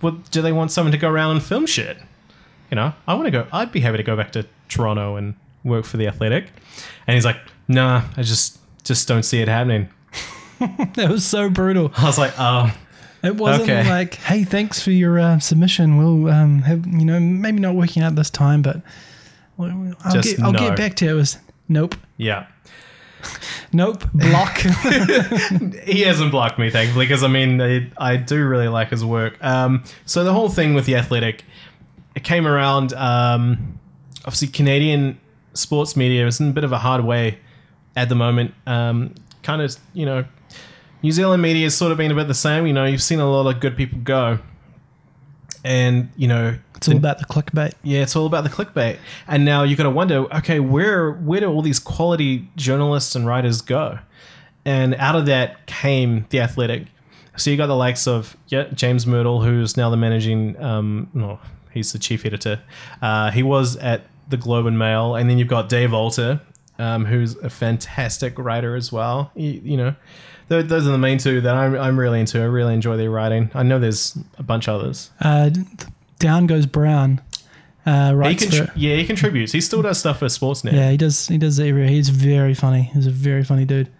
what 0.00 0.30
do 0.30 0.42
they 0.42 0.52
want 0.52 0.70
someone 0.70 0.92
to 0.92 0.98
go 0.98 1.10
around 1.10 1.32
and 1.32 1.42
film 1.42 1.66
shit? 1.66 1.98
you 2.74 2.76
know, 2.76 2.92
I 3.06 3.14
want 3.14 3.26
to 3.26 3.30
go. 3.30 3.46
I'd 3.52 3.70
be 3.70 3.78
happy 3.78 3.98
to 3.98 4.02
go 4.02 4.16
back 4.16 4.32
to 4.32 4.46
Toronto 4.68 5.14
and 5.14 5.34
work 5.62 5.84
for 5.84 5.96
the 5.96 6.08
Athletic. 6.08 6.48
And 7.06 7.14
he's 7.14 7.24
like, 7.24 7.36
nah, 7.68 8.02
I 8.16 8.22
just 8.22 8.58
just 8.82 9.06
don't 9.06 9.22
see 9.22 9.40
it 9.40 9.46
happening. 9.46 9.88
that 10.94 11.08
was 11.10 11.24
so 11.24 11.48
brutal. 11.48 11.92
I 11.96 12.04
was 12.04 12.18
like, 12.18 12.32
oh, 12.38 12.74
It 13.22 13.36
wasn't 13.36 13.70
Okay. 13.70 13.88
like, 13.88 14.14
hey, 14.14 14.44
thanks 14.44 14.80
for 14.82 14.90
your 14.90 15.18
uh, 15.18 15.38
submission. 15.38 15.96
We'll 15.96 16.28
um, 16.32 16.62
have 16.62 16.86
you 16.86 17.04
know 17.04 17.18
maybe 17.20 17.60
not 17.60 17.74
working 17.74 18.02
out 18.02 18.14
this 18.16 18.30
time, 18.30 18.62
but 18.62 18.82
I'll, 19.58 20.22
get, 20.22 20.40
I'll 20.40 20.52
no. 20.52 20.58
get 20.58 20.76
back 20.76 20.94
to 20.96 21.04
you. 21.06 21.10
It 21.12 21.14
was 21.14 21.38
nope, 21.68 21.94
yeah. 22.16 22.46
nope, 23.72 24.04
block. 24.12 24.58
He 25.84 26.02
hasn't 26.02 26.30
blocked 26.30 26.58
me, 26.58 26.70
thankfully, 26.70 27.06
because 27.06 27.22
I 27.22 27.28
mean, 27.28 27.60
I, 27.60 27.90
I 27.96 28.16
do 28.16 28.46
really 28.46 28.68
like 28.68 28.90
his 28.90 29.04
work. 29.04 29.42
Um, 29.42 29.84
so 30.04 30.24
the 30.24 30.32
whole 30.32 30.48
thing 30.50 30.74
with 30.74 30.84
the 30.86 30.96
Athletic, 30.96 31.44
it 32.14 32.24
came 32.24 32.46
around. 32.46 32.92
Um, 32.92 33.78
obviously, 34.24 34.48
Canadian 34.48 35.18
sports 35.54 35.96
media 35.96 36.26
is 36.26 36.40
in 36.40 36.48
a 36.50 36.52
bit 36.52 36.64
of 36.64 36.72
a 36.72 36.78
hard 36.78 37.04
way 37.04 37.38
at 37.96 38.08
the 38.08 38.14
moment. 38.14 38.52
Um, 38.66 39.14
kind 39.42 39.62
of, 39.62 39.76
you 39.94 40.04
know, 40.04 40.24
New 41.04 41.12
Zealand 41.12 41.42
media 41.42 41.64
has 41.64 41.74
sort 41.74 41.92
of 41.92 41.98
been 41.98 42.10
a 42.10 42.14
bit 42.14 42.28
the 42.28 42.34
same. 42.34 42.66
You 42.66 42.72
know, 42.72 42.86
you've 42.86 43.02
seen 43.02 43.20
a 43.20 43.30
lot 43.30 43.46
of 43.46 43.60
good 43.60 43.76
people 43.76 43.98
go, 43.98 44.38
and 45.62 46.10
you 46.16 46.26
know, 46.26 46.56
it's 46.76 46.88
all 46.88 46.96
about 46.96 47.18
the 47.18 47.26
clickbait. 47.26 47.74
yeah, 47.82 48.00
it's 48.00 48.16
all 48.16 48.24
about 48.24 48.42
the 48.42 48.48
clickbait. 48.48 48.96
And 49.28 49.44
now 49.44 49.64
you 49.64 49.76
got 49.76 49.82
to 49.82 49.90
wonder, 49.90 50.34
okay, 50.34 50.60
where 50.60 51.12
where 51.12 51.40
do 51.40 51.46
all 51.50 51.60
these 51.60 51.78
quality 51.78 52.48
journalists 52.56 53.14
and 53.14 53.26
writers 53.26 53.60
go? 53.60 53.98
And 54.64 54.94
out 54.94 55.14
of 55.14 55.26
that 55.26 55.66
came 55.66 56.24
the 56.30 56.40
Athletic. 56.40 56.86
So 57.36 57.50
you 57.50 57.58
got 57.58 57.66
the 57.66 57.76
likes 57.76 58.06
of 58.06 58.34
yeah, 58.48 58.68
James 58.72 59.04
Mirtle, 59.04 59.44
who's 59.44 59.76
now 59.76 59.90
the 59.90 59.98
managing, 59.98 60.58
um, 60.62 61.10
no, 61.12 61.38
he's 61.70 61.92
the 61.92 61.98
chief 61.98 62.24
editor. 62.24 62.62
Uh, 63.02 63.30
he 63.30 63.42
was 63.42 63.76
at 63.76 64.06
the 64.30 64.38
Globe 64.38 64.64
and 64.64 64.78
Mail, 64.78 65.16
and 65.16 65.28
then 65.28 65.36
you've 65.36 65.48
got 65.48 65.68
Dave 65.68 65.92
Alter, 65.92 66.40
um, 66.78 67.04
who's 67.04 67.36
a 67.36 67.50
fantastic 67.50 68.38
writer 68.38 68.74
as 68.74 68.90
well. 68.90 69.32
You, 69.34 69.60
you 69.62 69.76
know, 69.76 69.94
those 70.48 70.86
are 70.86 70.90
the 70.90 70.98
main 70.98 71.18
two 71.18 71.40
that 71.42 71.54
I'm, 71.54 71.74
I'm 71.76 71.98
really 71.98 72.20
into. 72.20 72.40
I 72.40 72.44
really 72.44 72.74
enjoy 72.74 72.96
their 72.96 73.10
writing. 73.10 73.50
I 73.54 73.62
know 73.62 73.78
there's 73.78 74.16
a 74.38 74.42
bunch 74.42 74.68
others. 74.68 75.10
Uh, 75.20 75.50
down 76.18 76.46
goes 76.46 76.66
Brown. 76.66 77.20
Uh, 77.86 78.10
He 78.28 78.36
contri- 78.36 78.70
yeah, 78.76 78.96
he 78.96 79.04
contributes. 79.04 79.52
He 79.52 79.60
still 79.60 79.82
does 79.82 79.98
stuff 79.98 80.18
for 80.20 80.26
Sportsnet. 80.26 80.72
yeah, 80.72 80.90
he 80.90 80.96
does. 80.96 81.28
He 81.28 81.36
does 81.38 81.60
every. 81.60 81.88
He's 81.88 82.08
very 82.08 82.54
funny. 82.54 82.82
He's 82.94 83.06
a 83.06 83.10
very 83.10 83.44
funny 83.44 83.64
dude. 83.64 83.90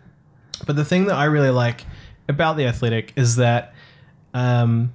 But 0.67 0.77
the 0.77 0.85
thing 0.85 1.07
that 1.07 1.17
I 1.17 1.25
really 1.25 1.51
like 1.51 1.85
about 2.29 2.57
the 2.57 2.65
Athletic 2.67 3.13
is 3.17 3.37
that 3.37 3.75
um, 4.33 4.95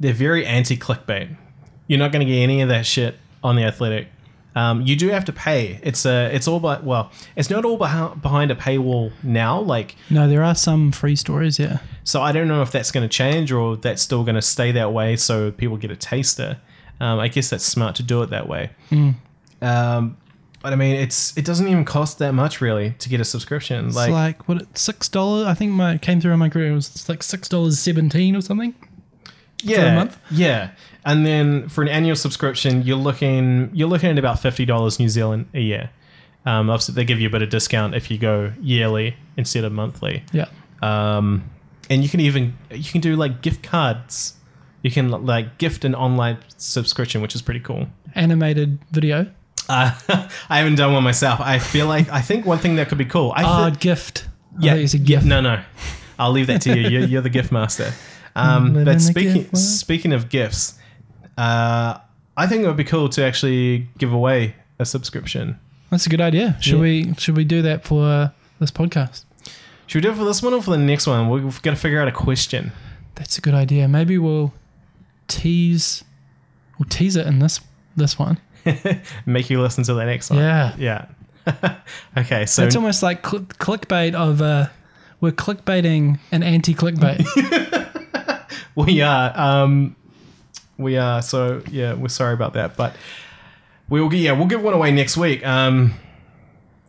they're 0.00 0.12
very 0.14 0.46
anti 0.46 0.76
clickbait. 0.76 1.36
You're 1.86 1.98
not 1.98 2.12
going 2.12 2.26
to 2.26 2.32
get 2.32 2.38
any 2.40 2.62
of 2.62 2.68
that 2.70 2.86
shit 2.86 3.16
on 3.42 3.56
the 3.56 3.64
Athletic. 3.64 4.08
Um, 4.56 4.82
you 4.82 4.94
do 4.94 5.08
have 5.08 5.24
to 5.24 5.32
pay. 5.32 5.80
It's 5.82 6.06
a. 6.06 6.30
It's 6.32 6.46
all 6.46 6.60
but 6.60 6.84
well. 6.84 7.10
It's 7.34 7.50
not 7.50 7.64
all 7.64 7.78
behi- 7.78 8.20
behind 8.22 8.50
a 8.50 8.54
paywall 8.54 9.12
now. 9.22 9.60
Like 9.60 9.96
No, 10.10 10.28
there 10.28 10.44
are 10.44 10.54
some 10.54 10.92
free 10.92 11.16
stories. 11.16 11.58
Yeah, 11.58 11.78
so, 12.04 12.22
I 12.22 12.32
don't 12.32 12.48
know 12.48 12.62
if 12.62 12.70
that's 12.70 12.90
going 12.90 13.08
to 13.08 13.12
change 13.12 13.50
or 13.50 13.76
that's 13.76 14.02
still 14.02 14.22
going 14.24 14.36
to 14.36 14.42
stay 14.42 14.70
that 14.72 14.92
way, 14.92 15.16
so 15.16 15.50
people 15.50 15.76
get 15.76 15.90
a 15.90 15.96
taster. 15.96 16.58
Um, 17.00 17.18
I 17.18 17.28
guess 17.28 17.50
that's 17.50 17.64
smart 17.64 17.96
to 17.96 18.02
do 18.02 18.22
it 18.22 18.30
that 18.30 18.48
way. 18.48 18.70
Um, 19.60 20.16
but 20.62 20.72
I 20.72 20.76
mean, 20.76 20.96
it's 20.96 21.36
it 21.36 21.44
doesn't 21.44 21.68
even 21.68 21.84
cost 21.84 22.18
that 22.20 22.32
much 22.32 22.60
really 22.60 22.90
to 23.00 23.08
get 23.08 23.20
a 23.20 23.24
subscription. 23.24 23.86
it's 23.88 23.96
Like, 23.96 24.10
like, 24.10 24.48
what 24.48 24.78
six 24.78 25.08
dollars? 25.08 25.46
I 25.46 25.54
think 25.54 25.72
my 25.72 25.98
came 25.98 26.20
through 26.20 26.32
on 26.32 26.38
my 26.38 26.48
group. 26.48 26.70
It 26.70 26.74
was 26.74 27.08
like 27.08 27.22
six 27.22 27.48
dollars 27.48 27.78
seventeen 27.78 28.34
or 28.36 28.40
something. 28.40 28.74
yeah, 29.62 29.94
month? 29.94 30.18
Yeah, 30.30 30.70
and 31.04 31.24
then 31.26 31.68
for 31.68 31.82
an 31.82 31.88
annual 31.88 32.16
subscription, 32.16 32.82
you're 32.82 32.96
looking 32.96 33.70
you're 33.72 33.88
looking 33.88 34.10
at 34.10 34.18
about 34.18 34.38
fifty 34.40 34.64
dollars 34.64 34.98
New 34.98 35.08
Zealand 35.08 35.46
a 35.54 35.60
year. 35.60 35.90
Um, 36.46 36.68
obviously, 36.68 36.94
they 36.94 37.04
give 37.04 37.20
you 37.20 37.28
a 37.28 37.30
bit 37.30 37.42
of 37.42 37.48
discount 37.50 37.94
if 37.94 38.10
you 38.10 38.18
go 38.18 38.52
yearly 38.60 39.16
instead 39.36 39.64
of 39.64 39.72
monthly. 39.72 40.24
Yeah, 40.32 40.46
Um, 40.82 41.50
and 41.88 42.02
you 42.02 42.08
can 42.08 42.20
even 42.20 42.56
you 42.70 42.84
can 42.84 43.00
do 43.00 43.16
like 43.16 43.40
gift 43.42 43.62
cards. 43.62 44.34
You 44.82 44.90
can 44.90 45.08
like 45.08 45.56
gift 45.56 45.84
an 45.86 45.94
online 45.94 46.36
subscription, 46.58 47.22
which 47.22 47.34
is 47.34 47.40
pretty 47.42 47.60
cool. 47.60 47.86
animated 48.14 48.78
video. 48.90 49.26
Uh, 49.68 49.92
I 50.50 50.58
haven't 50.58 50.74
done 50.74 50.92
one 50.92 51.02
myself. 51.02 51.40
I 51.40 51.58
feel 51.58 51.86
like 51.86 52.10
I 52.10 52.20
think 52.20 52.44
one 52.44 52.58
thing 52.58 52.76
that 52.76 52.88
could 52.90 52.98
be 52.98 53.06
cool. 53.06 53.32
I 53.34 53.42
Ah, 53.44 53.70
thi- 53.70 53.76
gift. 53.78 54.28
Yeah, 54.60 54.74
said 54.86 55.00
yeah, 55.00 55.06
gift. 55.06 55.24
no, 55.26 55.40
no. 55.40 55.62
I'll 56.18 56.30
leave 56.32 56.46
that 56.48 56.60
to 56.62 56.78
you. 56.78 56.88
You're, 56.88 57.04
you're 57.08 57.22
the 57.22 57.30
gift 57.30 57.50
master. 57.50 57.92
Um, 58.36 58.84
but 58.84 59.00
speaking 59.00 59.44
gift 59.44 59.56
speaking 59.56 60.12
of 60.12 60.28
gifts, 60.28 60.78
uh, 61.38 61.98
I 62.36 62.46
think 62.46 62.64
it 62.64 62.66
would 62.66 62.76
be 62.76 62.84
cool 62.84 63.08
to 63.10 63.24
actually 63.24 63.88
give 63.98 64.12
away 64.12 64.54
a 64.78 64.84
subscription. 64.84 65.58
That's 65.90 66.06
a 66.06 66.10
good 66.10 66.20
idea. 66.20 66.56
Should 66.60 66.74
Yeah. 66.74 66.80
we 66.80 67.14
should 67.18 67.36
we 67.36 67.44
do 67.44 67.62
that 67.62 67.84
for 67.84 68.04
uh, 68.04 68.28
this 68.58 68.70
podcast? 68.70 69.24
Should 69.86 69.98
we 69.98 70.00
do 70.02 70.10
it 70.12 70.16
for 70.16 70.24
this 70.24 70.42
one 70.42 70.54
or 70.54 70.62
for 70.62 70.70
the 70.70 70.78
next 70.78 71.06
one? 71.06 71.28
We've 71.28 71.62
got 71.62 71.70
to 71.70 71.76
figure 71.76 72.00
out 72.00 72.08
a 72.08 72.12
question. 72.12 72.72
That's 73.14 73.38
a 73.38 73.40
good 73.40 73.54
idea. 73.54 73.86
Maybe 73.86 74.18
we'll 74.18 74.52
tease 75.28 76.04
we'll 76.78 76.88
tease 76.88 77.16
it 77.16 77.26
in 77.26 77.38
this 77.38 77.60
this 77.96 78.18
one. 78.18 78.38
Make 79.26 79.50
you 79.50 79.60
listen 79.60 79.84
to 79.84 79.94
the 79.94 80.04
next 80.04 80.30
one. 80.30 80.38
Yeah. 80.40 80.74
Yeah. 80.78 81.06
okay, 82.16 82.46
so 82.46 82.64
It's 82.64 82.74
almost 82.74 83.02
like 83.02 83.24
cl- 83.26 83.42
clickbait 83.44 84.14
of 84.14 84.40
uh 84.42 84.66
we're 85.20 85.32
clickbaiting 85.32 86.18
an 86.32 86.42
anti-clickbait. 86.42 87.24
we 88.74 89.00
are 89.02 89.32
um 89.38 89.94
we 90.78 90.96
are 90.96 91.22
so 91.22 91.62
yeah 91.70 91.94
we're 91.94 92.08
sorry 92.08 92.34
about 92.34 92.52
that 92.54 92.76
but 92.76 92.96
we'll 93.88 94.12
yeah 94.14 94.32
we'll 94.32 94.46
give 94.46 94.62
one 94.62 94.74
away 94.74 94.90
next 94.90 95.16
week. 95.16 95.44
Um 95.46 95.94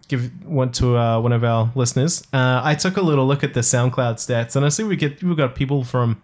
give 0.07 0.45
one 0.45 0.71
to 0.71 0.95
uh, 0.95 1.19
one 1.19 1.33
of 1.33 1.43
our 1.43 1.71
listeners. 1.75 2.21
Uh, 2.31 2.61
i 2.63 2.75
took 2.75 2.97
a 2.97 3.01
little 3.01 3.25
look 3.27 3.43
at 3.43 3.53
the 3.53 3.61
soundcloud 3.61 4.15
stats 4.15 4.55
and 4.55 4.65
i 4.65 4.69
see 4.69 4.83
we 4.83 4.95
get 4.95 5.21
we've 5.23 5.37
got 5.37 5.55
people 5.55 5.83
from 5.83 6.21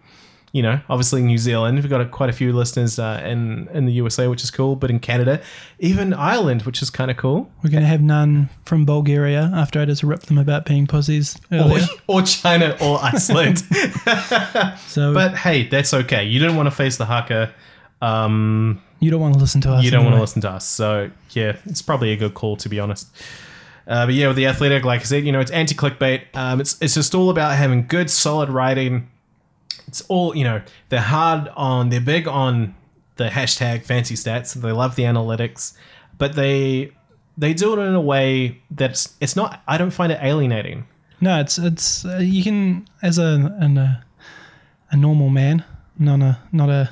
you 0.52 0.62
know 0.62 0.80
obviously 0.88 1.22
new 1.22 1.38
zealand 1.38 1.76
we've 1.76 1.88
got 1.88 2.00
a, 2.00 2.06
quite 2.06 2.30
a 2.30 2.32
few 2.32 2.52
listeners 2.52 2.98
uh, 2.98 3.20
in 3.24 3.68
in 3.72 3.86
the 3.86 3.92
usa 3.92 4.28
which 4.28 4.44
is 4.44 4.50
cool 4.50 4.76
but 4.76 4.90
in 4.90 5.00
canada 5.00 5.40
even 5.78 6.12
ireland 6.14 6.62
which 6.62 6.82
is 6.82 6.90
kind 6.90 7.10
of 7.10 7.16
cool 7.16 7.50
we're 7.64 7.70
gonna 7.70 7.86
have 7.86 8.02
none 8.02 8.48
from 8.64 8.84
Bulgaria 8.84 9.50
after 9.54 9.80
I 9.80 9.84
just 9.84 10.02
ripped 10.02 10.26
them 10.26 10.38
about 10.38 10.64
being 10.64 10.86
pussies 10.86 11.36
or, 11.50 11.78
or 12.06 12.22
china 12.22 12.76
or 12.80 12.98
iceland 13.02 13.58
so 14.86 15.14
but 15.14 15.36
hey 15.36 15.66
that's 15.66 15.92
okay 15.92 16.24
you 16.24 16.38
don't 16.38 16.56
want 16.56 16.66
to 16.66 16.70
face 16.70 16.96
the 16.96 17.06
haka 17.06 17.52
um 18.00 18.80
you 19.02 19.10
don't 19.10 19.20
want 19.20 19.34
to 19.34 19.40
listen 19.40 19.60
to 19.62 19.72
us. 19.72 19.84
you 19.84 19.90
don't 19.90 20.04
want 20.04 20.14
to 20.14 20.20
listen 20.20 20.40
to 20.42 20.50
us. 20.50 20.64
So 20.64 21.10
yeah, 21.30 21.56
it's 21.66 21.82
probably 21.82 22.12
a 22.12 22.16
good 22.16 22.34
call 22.34 22.56
to 22.58 22.68
be 22.68 22.78
honest. 22.78 23.08
Uh, 23.84 24.06
but 24.06 24.14
yeah, 24.14 24.28
with 24.28 24.36
the 24.36 24.46
athletic, 24.46 24.84
like 24.84 25.00
I 25.00 25.02
said, 25.02 25.26
you 25.26 25.32
know, 25.32 25.40
it's 25.40 25.50
anti 25.50 25.74
clickbait. 25.74 26.22
Um, 26.34 26.60
it's 26.60 26.80
it's 26.80 26.94
just 26.94 27.12
all 27.12 27.28
about 27.28 27.56
having 27.56 27.88
good, 27.88 28.08
solid 28.08 28.48
writing. 28.48 29.10
It's 29.92 30.00
all 30.08 30.34
you 30.34 30.42
know. 30.44 30.62
They're 30.88 31.00
hard 31.02 31.48
on. 31.54 31.90
They're 31.90 32.00
big 32.00 32.26
on 32.26 32.74
the 33.16 33.28
hashtag 33.28 33.84
fancy 33.84 34.14
stats. 34.14 34.54
They 34.54 34.72
love 34.72 34.96
the 34.96 35.02
analytics, 35.02 35.74
but 36.16 36.34
they 36.34 36.92
they 37.36 37.52
do 37.52 37.74
it 37.78 37.84
in 37.84 37.94
a 37.94 38.00
way 38.00 38.62
that's 38.70 39.14
it's 39.20 39.36
not. 39.36 39.62
I 39.68 39.76
don't 39.76 39.90
find 39.90 40.10
it 40.10 40.18
alienating. 40.22 40.86
No, 41.20 41.38
it's 41.40 41.58
it's 41.58 42.06
uh, 42.06 42.16
you 42.18 42.42
can 42.42 42.86
as 43.02 43.18
a 43.18 43.54
an, 43.60 43.76
a, 43.76 44.02
a 44.90 44.96
normal 44.96 45.28
man, 45.28 45.62
not 45.98 46.20
a 46.22 46.38
not 46.52 46.70
a 46.70 46.88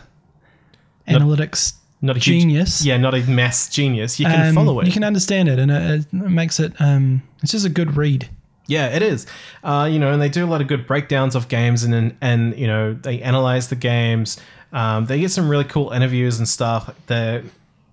Not- 1.09 1.23
analytics 1.23 1.73
Not 2.03 2.17
a 2.17 2.21
huge- 2.21 2.43
genius. 2.43 2.85
yeah, 2.85 2.99
not 2.99 3.15
a 3.15 3.23
mass 3.23 3.69
genius. 3.71 4.21
You 4.21 4.27
can 4.27 4.49
um, 4.49 4.55
follow 4.55 4.79
it. 4.81 4.87
You 4.87 4.93
can 4.93 5.05
understand 5.05 5.49
it, 5.49 5.59
and 5.59 5.71
it, 5.71 6.07
it 6.13 6.13
makes 6.13 6.61
it. 6.61 6.75
Um, 6.79 7.23
it's 7.43 7.53
just 7.53 7.65
a 7.65 7.71
good 7.71 7.97
read. 7.97 8.29
Yeah, 8.70 8.88
it 8.88 9.02
is. 9.02 9.26
Uh, 9.64 9.88
you 9.90 9.98
know, 9.98 10.12
and 10.12 10.22
they 10.22 10.28
do 10.28 10.44
a 10.44 10.48
lot 10.48 10.61
of 10.61 10.68
good 10.68 10.87
breakdowns 10.87 11.35
of 11.35 11.48
games, 11.48 11.83
and 11.83 11.92
and, 11.94 12.16
and 12.20 12.56
you 12.56 12.66
know 12.66 12.94
they 12.94 13.20
analyze 13.20 13.68
the 13.68 13.76
games. 13.76 14.40
Um, 14.72 15.06
they 15.06 15.18
get 15.20 15.30
some 15.30 15.48
really 15.48 15.64
cool 15.64 15.90
interviews 15.90 16.38
and 16.38 16.48
stuff. 16.48 16.94
The 17.06 17.44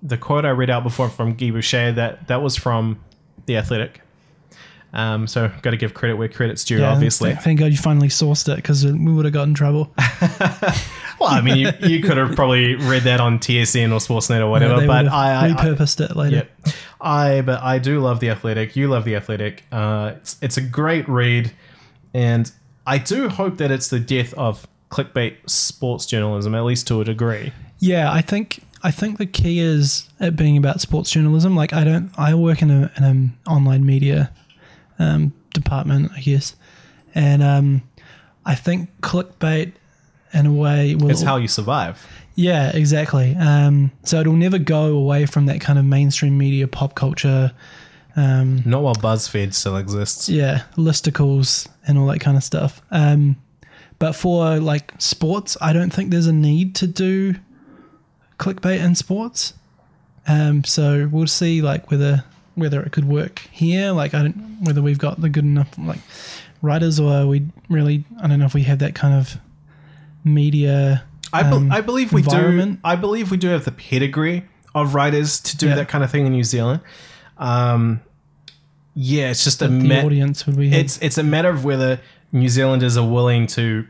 the 0.03 0.17
quote 0.17 0.45
I 0.45 0.51
read 0.51 0.69
out 0.69 0.83
before 0.83 1.09
from 1.09 1.33
Guy 1.33 1.49
Boucher 1.49 1.91
that 1.93 2.27
that 2.27 2.41
was 2.41 2.55
from 2.55 2.99
the 3.47 3.57
Athletic. 3.57 4.01
Um, 4.93 5.27
so 5.27 5.51
got 5.63 5.71
to 5.71 5.77
give 5.77 5.93
credit 5.93 6.15
where 6.15 6.29
credit's 6.29 6.63
due, 6.63 6.79
Yeah, 6.79 6.91
obviously. 6.91 7.31
Thank, 7.31 7.43
thank 7.43 7.59
God 7.59 7.71
you 7.71 7.77
finally 7.77 8.07
sourced 8.07 8.51
it 8.51 8.55
because 8.55 8.85
we 8.85 9.13
would 9.13 9.25
have 9.25 9.33
got 9.33 9.47
in 9.47 9.53
trouble. 9.53 9.93
Well, 11.19 11.29
I 11.29 11.41
mean, 11.41 11.57
you, 11.57 11.71
you 11.81 12.01
could 12.01 12.17
have 12.17 12.35
probably 12.35 12.75
read 12.75 13.03
that 13.03 13.19
on 13.19 13.39
TSN 13.39 13.91
or 13.91 13.97
Sportsnet 13.99 14.39
or 14.39 14.49
whatever, 14.49 14.75
but 14.75 15.05
would 15.05 15.05
have 15.05 15.13
I, 15.13 15.31
I, 15.31 15.47
I 15.47 15.51
repurposed 15.51 16.07
it 16.07 16.15
later. 16.15 16.35
Yep. 16.35 16.75
I 16.99 17.41
but 17.41 17.61
I 17.61 17.79
do 17.79 17.99
love 17.99 18.19
the 18.19 18.29
Athletic. 18.29 18.75
You 18.75 18.87
love 18.87 19.05
the 19.05 19.15
Athletic. 19.15 19.63
Uh, 19.71 20.13
it's, 20.17 20.37
it's 20.41 20.57
a 20.57 20.61
great 20.61 21.07
read, 21.07 21.51
and 22.13 22.51
I 22.85 22.97
do 22.97 23.29
hope 23.29 23.57
that 23.57 23.71
it's 23.71 23.89
the 23.89 23.99
death 23.99 24.33
of 24.33 24.67
clickbait 24.89 25.49
sports 25.49 26.05
journalism, 26.05 26.55
at 26.55 26.63
least 26.63 26.87
to 26.87 27.01
a 27.01 27.05
degree. 27.05 27.51
Yeah, 27.79 28.11
I 28.11 28.21
think 28.21 28.63
I 28.83 28.91
think 28.91 29.17
the 29.17 29.25
key 29.25 29.59
is 29.59 30.09
it 30.19 30.35
being 30.35 30.57
about 30.57 30.81
sports 30.81 31.11
journalism. 31.11 31.55
Like 31.55 31.73
I 31.73 31.83
don't, 31.83 32.11
I 32.17 32.33
work 32.35 32.61
in 32.61 32.71
a 32.71 32.91
in 32.97 33.03
an 33.03 33.37
online 33.47 33.85
media 33.85 34.31
um, 34.99 35.33
department, 35.53 36.11
I 36.15 36.21
guess, 36.21 36.55
and 37.13 37.43
um, 37.43 37.83
I 38.45 38.55
think 38.55 38.89
clickbait 39.01 39.73
in 40.33 40.45
a 40.45 40.53
way 40.53 40.95
will. 40.95 41.11
It's 41.11 41.21
how 41.21 41.37
you 41.37 41.47
survive. 41.47 42.07
Yeah, 42.37 42.69
exactly. 42.69 43.35
Um, 43.35 43.91
so 44.03 44.21
it'll 44.21 44.33
never 44.33 44.59
go 44.59 44.95
away 44.95 45.25
from 45.25 45.47
that 45.47 45.59
kind 45.59 45.77
of 45.79 45.85
mainstream 45.85 46.37
media, 46.37 46.67
pop 46.67 46.93
culture. 46.95 47.51
Um, 48.15 48.61
Not 48.65 48.83
while 48.83 48.95
BuzzFeed 48.95 49.53
still 49.53 49.75
exists. 49.75 50.29
yeah, 50.29 50.63
listicles 50.75 51.67
and 51.87 51.97
all 51.97 52.05
that 52.07 52.19
kind 52.19 52.37
of 52.37 52.43
stuff. 52.43 52.81
Um, 52.91 53.35
but 53.99 54.13
for 54.13 54.59
like 54.59 54.93
sports, 54.99 55.57
I 55.59 55.73
don't 55.73 55.91
think 55.91 56.11
there's 56.11 56.27
a 56.27 56.33
need 56.33 56.75
to 56.75 56.87
do 56.87 57.35
clickbait 58.37 58.83
in 58.83 58.93
sports. 58.93 59.53
Um, 60.27 60.63
so 60.63 61.09
we'll 61.11 61.27
see 61.27 61.61
like 61.63 61.89
whether 61.89 62.23
whether 62.53 62.81
it 62.83 62.91
could 62.91 63.05
work 63.05 63.47
here. 63.51 63.91
Like 63.91 64.13
I 64.13 64.21
don't 64.23 64.59
whether 64.61 64.81
we've 64.83 64.99
got 64.99 65.21
the 65.21 65.29
good 65.29 65.43
enough 65.45 65.69
like 65.77 65.99
writers 66.61 66.99
or 66.99 67.25
we 67.25 67.47
really 67.69 68.03
I 68.21 68.27
don't 68.27 68.37
know 68.39 68.45
if 68.45 68.53
we 68.53 68.63
have 68.63 68.79
that 68.79 68.93
kind 68.93 69.15
of 69.15 69.37
media. 70.23 71.03
I, 71.33 71.43
be- 71.43 71.49
um, 71.49 71.71
I 71.71 71.81
believe 71.81 72.13
we 72.13 72.21
do. 72.21 72.77
I 72.83 72.95
believe 72.95 73.31
we 73.31 73.37
do 73.37 73.49
have 73.49 73.65
the 73.65 73.71
pedigree 73.71 74.45
of 74.73 74.93
writers 74.95 75.39
to 75.41 75.57
do 75.57 75.67
Yeah. 75.67 75.75
that 75.75 75.89
kind 75.89 76.03
of 76.03 76.11
thing 76.11 76.25
in 76.25 76.31
New 76.31 76.43
Zealand. 76.43 76.81
Um, 77.37 78.01
yeah, 78.95 79.29
it's 79.29 79.43
just 79.43 79.61
a 79.61 79.67
the 79.67 79.73
ma- 79.73 80.01
audience 80.01 80.45
would 80.47 80.57
we 80.57 80.69
have. 80.69 80.79
it's 80.79 80.97
it's 81.01 81.17
a 81.17 81.23
matter 81.23 81.49
of 81.49 81.63
whether 81.65 81.99
New 82.31 82.49
Zealanders 82.49 82.97
are 82.97 83.07
willing 83.07 83.45
to 83.47 83.85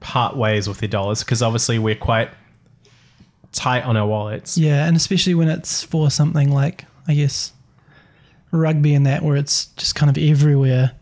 part 0.00 0.36
ways 0.36 0.68
with 0.68 0.78
their 0.78 0.88
dollars 0.88 1.20
because 1.24 1.42
obviously 1.42 1.78
we're 1.78 1.94
quite 1.94 2.30
tight 3.52 3.84
on 3.84 3.96
our 3.96 4.06
wallets. 4.06 4.56
Yeah, 4.58 4.86
and 4.86 4.96
especially 4.96 5.34
when 5.34 5.48
it's 5.48 5.82
for 5.84 6.10
something 6.10 6.50
like 6.52 6.84
I 7.06 7.14
guess 7.14 7.52
rugby 8.50 8.94
and 8.94 9.06
that, 9.06 9.22
where 9.22 9.36
it's 9.36 9.66
just 9.76 9.94
kind 9.94 10.10
of 10.10 10.22
everywhere, 10.22 10.92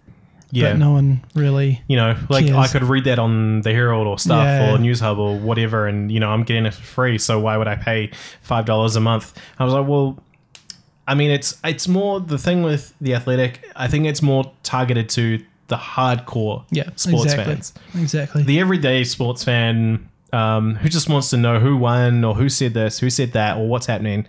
Yeah. 0.53 0.73
but 0.73 0.79
no 0.79 0.93
one 0.93 1.23
really. 1.35 1.83
you 1.89 1.97
know, 1.97 2.17
like 2.29 2.49
I 2.51 2.69
could 2.69 2.85
read 2.85 3.05
that 3.05 3.19
on 3.19 3.63
the 3.63 3.73
Herald 3.73 4.07
or 4.07 4.19
Stuff 4.19 4.45
Yeah. 4.45 4.75
or 4.75 4.79
News 4.79 5.01
Hub 5.01 5.19
or 5.19 5.39
whatever, 5.39 5.87
and 5.87 6.11
you 6.13 6.21
know 6.21 6.31
I'm 6.31 6.45
getting 6.45 6.67
it 6.67 6.75
for 6.75 6.83
free. 6.83 7.19
So 7.19 7.41
why 7.41 7.57
would 7.57 7.69
I 7.69 7.77
pay 7.77 8.11
five 8.43 8.65
dollars 8.65 8.97
a 8.97 9.01
month? 9.01 9.33
I 9.59 9.65
was 9.65 9.75
like, 9.75 9.87
well, 9.89 10.19
I 11.09 11.15
mean, 11.15 11.31
it's 11.31 11.59
it's 11.65 11.89
more 11.89 12.21
the 12.21 12.39
thing 12.39 12.63
with 12.63 12.95
the 13.01 13.15
Athletic. 13.15 13.61
I 13.75 13.89
think 13.89 14.07
it's 14.07 14.23
more 14.23 14.53
targeted 14.63 15.09
to 15.11 15.45
the 15.69 15.77
hardcore 15.77 16.65
Yeah, 16.71 16.91
sports 16.95 17.25
exactly. 17.25 17.55
fans. 17.55 17.75
Exactly. 17.97 18.43
the 18.45 18.61
everyday 18.61 19.03
sports 19.03 19.43
fan 19.43 20.09
um, 20.33 20.77
who 20.77 20.89
just 20.89 21.09
wants 21.09 21.31
to 21.31 21.37
know 21.37 21.59
who 21.59 21.77
won 21.77 22.23
or 22.23 22.35
who 22.37 22.49
said 22.49 22.73
this, 22.75 23.01
who 23.01 23.11
said 23.11 23.33
that, 23.33 23.57
or 23.57 23.67
what's 23.69 23.87
happening, 23.87 24.27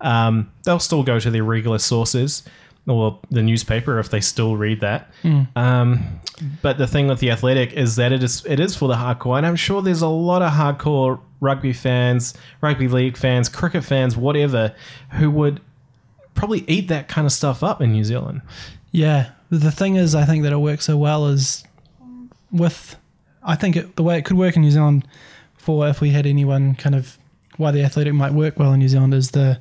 um, 0.00 0.50
they'll 0.64 0.78
still 0.78 1.02
go 1.02 1.18
to 1.18 1.30
their 1.30 1.42
regular 1.42 1.78
sources 1.78 2.44
or 2.86 3.18
the 3.30 3.42
newspaper 3.42 3.98
if 3.98 4.10
they 4.10 4.20
still 4.20 4.56
read 4.56 4.80
that. 4.80 5.10
Um, 5.56 6.20
but 6.62 6.78
the 6.78 6.86
thing 6.86 7.08
with 7.08 7.20
the 7.20 7.30
Athletic 7.30 7.72
is 7.72 7.96
that 7.96 8.12
it 8.12 8.22
is 8.22 8.44
it 8.46 8.60
is 8.60 8.76
for 8.76 8.88
the 8.88 8.94
hardcore, 8.94 9.36
and 9.36 9.46
I'm 9.46 9.56
sure 9.56 9.82
there's 9.82 10.02
a 10.02 10.08
lot 10.08 10.42
of 10.42 10.52
hardcore 10.52 11.20
rugby 11.40 11.72
fans, 11.72 12.34
rugby 12.60 12.88
league 12.88 13.16
fans, 13.16 13.48
cricket 13.48 13.84
fans, 13.84 14.16
whatever, 14.16 14.74
who 15.12 15.30
would 15.30 15.60
probably 16.34 16.64
eat 16.68 16.88
that 16.88 17.08
kind 17.08 17.26
of 17.26 17.32
stuff 17.32 17.62
up 17.62 17.80
in 17.80 17.92
New 17.92 18.04
Zealand. 18.04 18.42
Yeah. 18.92 19.30
The 19.50 19.70
thing 19.70 19.96
is, 19.96 20.14
I 20.14 20.24
think 20.24 20.42
that 20.42 20.52
it 20.52 20.58
works 20.58 20.84
so 20.84 20.96
well 20.96 21.26
is 21.26 21.64
with, 22.50 22.96
I 23.42 23.54
think 23.54 23.76
it, 23.76 23.96
the 23.96 24.02
way 24.02 24.18
it 24.18 24.24
could 24.24 24.36
work 24.36 24.56
in 24.56 24.62
New 24.62 24.70
Zealand 24.70 25.06
for 25.56 25.88
if 25.88 26.00
we 26.00 26.10
had 26.10 26.26
anyone 26.26 26.74
kind 26.74 26.94
of 26.94 27.16
why 27.56 27.70
the 27.70 27.82
athletic 27.82 28.12
might 28.12 28.32
work 28.32 28.58
well 28.58 28.72
in 28.72 28.80
New 28.80 28.88
Zealand 28.88 29.14
is 29.14 29.30
the 29.30 29.60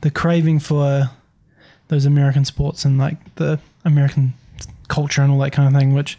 the 0.00 0.10
craving 0.10 0.58
for 0.58 1.10
those 1.90 2.06
American 2.06 2.44
sports 2.44 2.84
and 2.84 2.98
like 2.98 3.34
the 3.34 3.58
American 3.84 4.32
culture 4.88 5.22
and 5.22 5.30
all 5.30 5.38
that 5.40 5.50
kind 5.50 5.68
of 5.68 5.78
thing, 5.78 5.92
which 5.92 6.18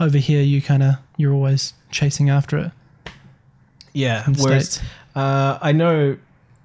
over 0.00 0.18
here 0.18 0.42
you 0.42 0.60
kind 0.60 0.82
of 0.82 0.96
you're 1.16 1.32
always 1.32 1.74
chasing 1.90 2.28
after 2.28 2.58
it. 2.58 2.70
Yeah, 3.94 4.26
whereas 4.38 4.80
uh, 5.14 5.58
I 5.62 5.72
know 5.72 6.16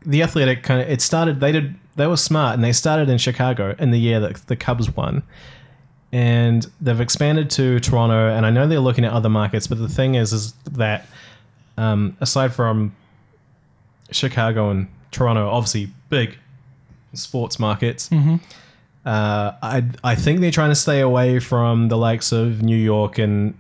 the 0.05 0.23
Athletic 0.23 0.63
kind 0.63 0.81
of 0.81 0.89
it 0.89 1.01
started. 1.01 1.39
They 1.39 1.51
did 1.51 1.75
they 1.95 2.07
were 2.07 2.17
smart 2.17 2.55
and 2.55 2.63
they 2.63 2.73
started 2.73 3.09
in 3.09 3.17
Chicago 3.17 3.75
in 3.77 3.91
the 3.91 3.99
year 3.99 4.19
that 4.19 4.35
the 4.47 4.55
Cubs 4.55 4.95
won, 4.95 5.21
and 6.11 6.65
they've 6.81 6.99
expanded 6.99 7.51
to 7.51 7.79
Toronto. 7.79 8.29
And 8.29 8.45
I 8.45 8.49
know 8.49 8.67
they're 8.67 8.79
looking 8.79 9.05
at 9.05 9.13
other 9.13 9.29
markets, 9.29 9.67
but 9.67 9.77
the 9.77 9.89
thing 9.89 10.15
is, 10.15 10.33
is 10.33 10.53
that 10.71 11.05
um, 11.77 12.17
aside 12.21 12.55
from 12.55 12.95
Chicago 14.09 14.71
and 14.71 14.87
Toronto, 15.11 15.47
obviously 15.47 15.91
big 16.09 16.37
sports 17.13 17.59
markets. 17.59 18.09
Uh, 18.11 19.53
I 19.61 19.83
I 20.03 20.15
think 20.15 20.41
they're 20.41 20.51
trying 20.51 20.71
to 20.71 20.75
stay 20.75 20.99
away 20.99 21.39
from 21.39 21.87
the 21.87 21.97
likes 21.97 22.31
of 22.33 22.61
New 22.61 22.75
York 22.75 23.17
and 23.17 23.53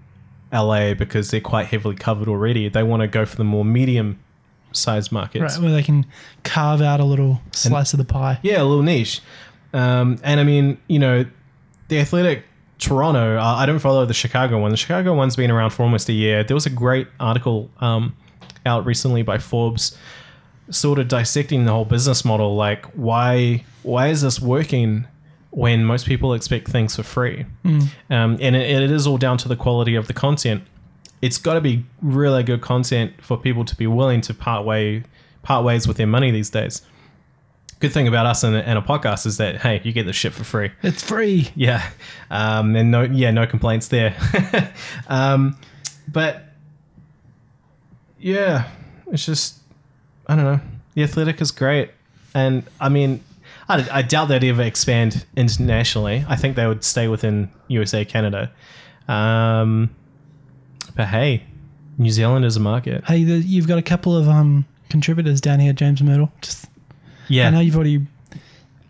LA 0.51 0.93
because 0.93 1.31
they're 1.31 1.39
quite 1.39 1.67
heavily 1.67 1.95
covered 1.95 2.27
already. 2.27 2.67
They 2.69 2.83
want 2.83 3.01
to 3.01 3.07
go 3.07 3.25
for 3.25 3.37
the 3.37 3.43
more 3.45 3.63
medium 3.63 4.19
sized 4.73 5.11
markets. 5.11 5.55
Right, 5.57 5.63
where 5.63 5.71
they 5.71 5.83
can 5.83 6.05
carve 6.43 6.81
out 6.81 6.99
a 6.99 7.05
little 7.05 7.41
slice 7.51 7.93
of 7.93 7.97
the 7.99 8.05
pie. 8.05 8.39
Yeah, 8.41 8.61
a 8.61 8.65
little 8.65 8.83
niche. 8.83 9.21
Um, 9.73 10.19
and 10.23 10.39
I 10.39 10.43
mean, 10.43 10.77
you 10.87 10.99
know, 10.99 11.25
the 11.87 11.99
Athletic 11.99 12.43
Toronto, 12.79 13.37
uh, 13.37 13.55
I 13.55 13.65
don't 13.65 13.79
follow 13.79 14.05
the 14.05 14.13
Chicago 14.13 14.59
one. 14.59 14.71
The 14.71 14.77
Chicago 14.77 15.13
one's 15.13 15.35
been 15.35 15.51
around 15.51 15.71
for 15.71 15.83
almost 15.83 16.09
a 16.09 16.13
year. 16.13 16.43
There 16.43 16.55
was 16.55 16.65
a 16.65 16.71
great 16.71 17.07
article 17.19 17.69
um, 17.79 18.15
out 18.65 18.85
recently 18.85 19.21
by 19.21 19.37
Forbes 19.37 19.97
sort 20.69 20.99
of 20.99 21.07
dissecting 21.07 21.65
the 21.65 21.71
whole 21.71 21.85
business 21.85 22.25
model 22.25 22.55
like 22.55 22.85
why 22.87 23.63
why 23.83 24.07
is 24.07 24.21
this 24.21 24.39
working 24.41 25.07
when 25.51 25.83
most 25.85 26.05
people 26.05 26.33
expect 26.33 26.67
things 26.67 26.95
for 26.95 27.03
free? 27.03 27.45
Um, 28.09 28.37
and 28.41 28.55
it, 28.55 28.69
it 28.69 28.91
is 28.91 29.07
all 29.07 29.17
down 29.17 29.37
to 29.39 29.47
the 29.47 29.55
quality 29.55 29.95
of 29.95 30.07
the 30.07 30.13
content. 30.13 30.63
It's 31.21 31.37
got 31.37 31.53
to 31.55 31.61
be 31.61 31.85
really 32.01 32.43
good 32.43 32.61
content 32.61 33.13
for 33.23 33.37
people 33.37 33.65
to 33.65 33.75
be 33.75 33.87
willing 33.87 34.21
to 34.21 34.33
part 34.33 34.65
way 34.65 35.03
part 35.41 35.63
ways 35.63 35.87
with 35.87 35.97
their 35.97 36.07
money 36.07 36.31
these 36.31 36.49
days. 36.49 36.81
Good 37.79 37.93
thing 37.93 38.07
about 38.07 38.25
us 38.25 38.43
and, 38.43 38.55
and 38.55 38.77
a 38.77 38.81
podcast 38.81 39.25
is 39.25 39.37
that 39.37 39.61
hey 39.61 39.81
you 39.83 39.93
get 39.93 40.05
the 40.05 40.13
shit 40.13 40.33
for 40.33 40.43
free. 40.43 40.71
It's 40.83 41.01
free. 41.01 41.49
yeah, 41.55 41.89
um, 42.29 42.75
and 42.75 42.91
no, 42.91 43.03
yeah, 43.03 43.31
no 43.31 43.47
complaints 43.47 43.87
there. 43.87 44.15
um, 45.07 45.57
but 46.07 46.43
yeah, 48.19 48.69
it's 49.11 49.25
just 49.25 49.59
I 50.27 50.35
don't 50.35 50.45
know. 50.45 50.59
The 50.93 51.03
athletic 51.03 51.41
is 51.41 51.51
great, 51.51 51.91
and 52.33 52.63
I 52.79 52.89
mean, 52.89 53.23
I, 53.69 53.87
I 53.91 54.01
doubt 54.01 54.25
they'd 54.25 54.43
ever 54.43 54.63
expand 54.63 55.25
internationally. 55.35 56.25
I 56.27 56.35
think 56.35 56.55
they 56.55 56.67
would 56.67 56.83
stay 56.83 57.07
within 57.07 57.51
USA, 57.67 58.05
Canada. 58.05 58.51
Um, 59.07 59.89
but 60.95 61.07
hey, 61.07 61.43
New 61.97 62.11
Zealand 62.11 62.45
is 62.45 62.57
a 62.57 62.59
market. 62.59 63.03
Hey, 63.05 63.23
the, 63.23 63.37
you've 63.37 63.67
got 63.67 63.77
a 63.77 63.83
couple 63.83 64.15
of 64.15 64.27
um, 64.27 64.65
contributors 64.89 65.41
down 65.41 65.59
here, 65.59 65.73
James 65.73 66.01
Mirtle. 66.01 66.31
Just 66.41 66.65
Yeah, 67.27 67.47
I 67.47 67.49
know 67.51 67.59
you've 67.59 67.75
already 67.75 68.05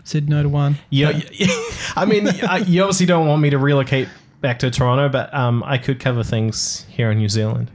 said 0.04 0.30
no 0.30 0.44
to 0.44 0.50
one. 0.50 0.78
Yeah, 0.90 1.22
yeah. 1.32 1.48
I 1.96 2.06
mean, 2.06 2.28
I, 2.28 2.58
you 2.60 2.82
obviously 2.82 3.06
don't 3.06 3.28
want 3.28 3.42
me 3.42 3.50
to 3.50 3.58
relocate 3.58 4.08
back 4.42 4.60
to 4.60 4.72
Toronto, 4.72 5.10
but 5.10 5.34
um, 5.34 5.64
I 5.66 5.78
could 5.78 6.00
cover 6.00 6.24
things 6.24 6.86
here 6.90 7.12
in 7.12 7.18
New 7.18 7.30
Zealand. 7.30 7.72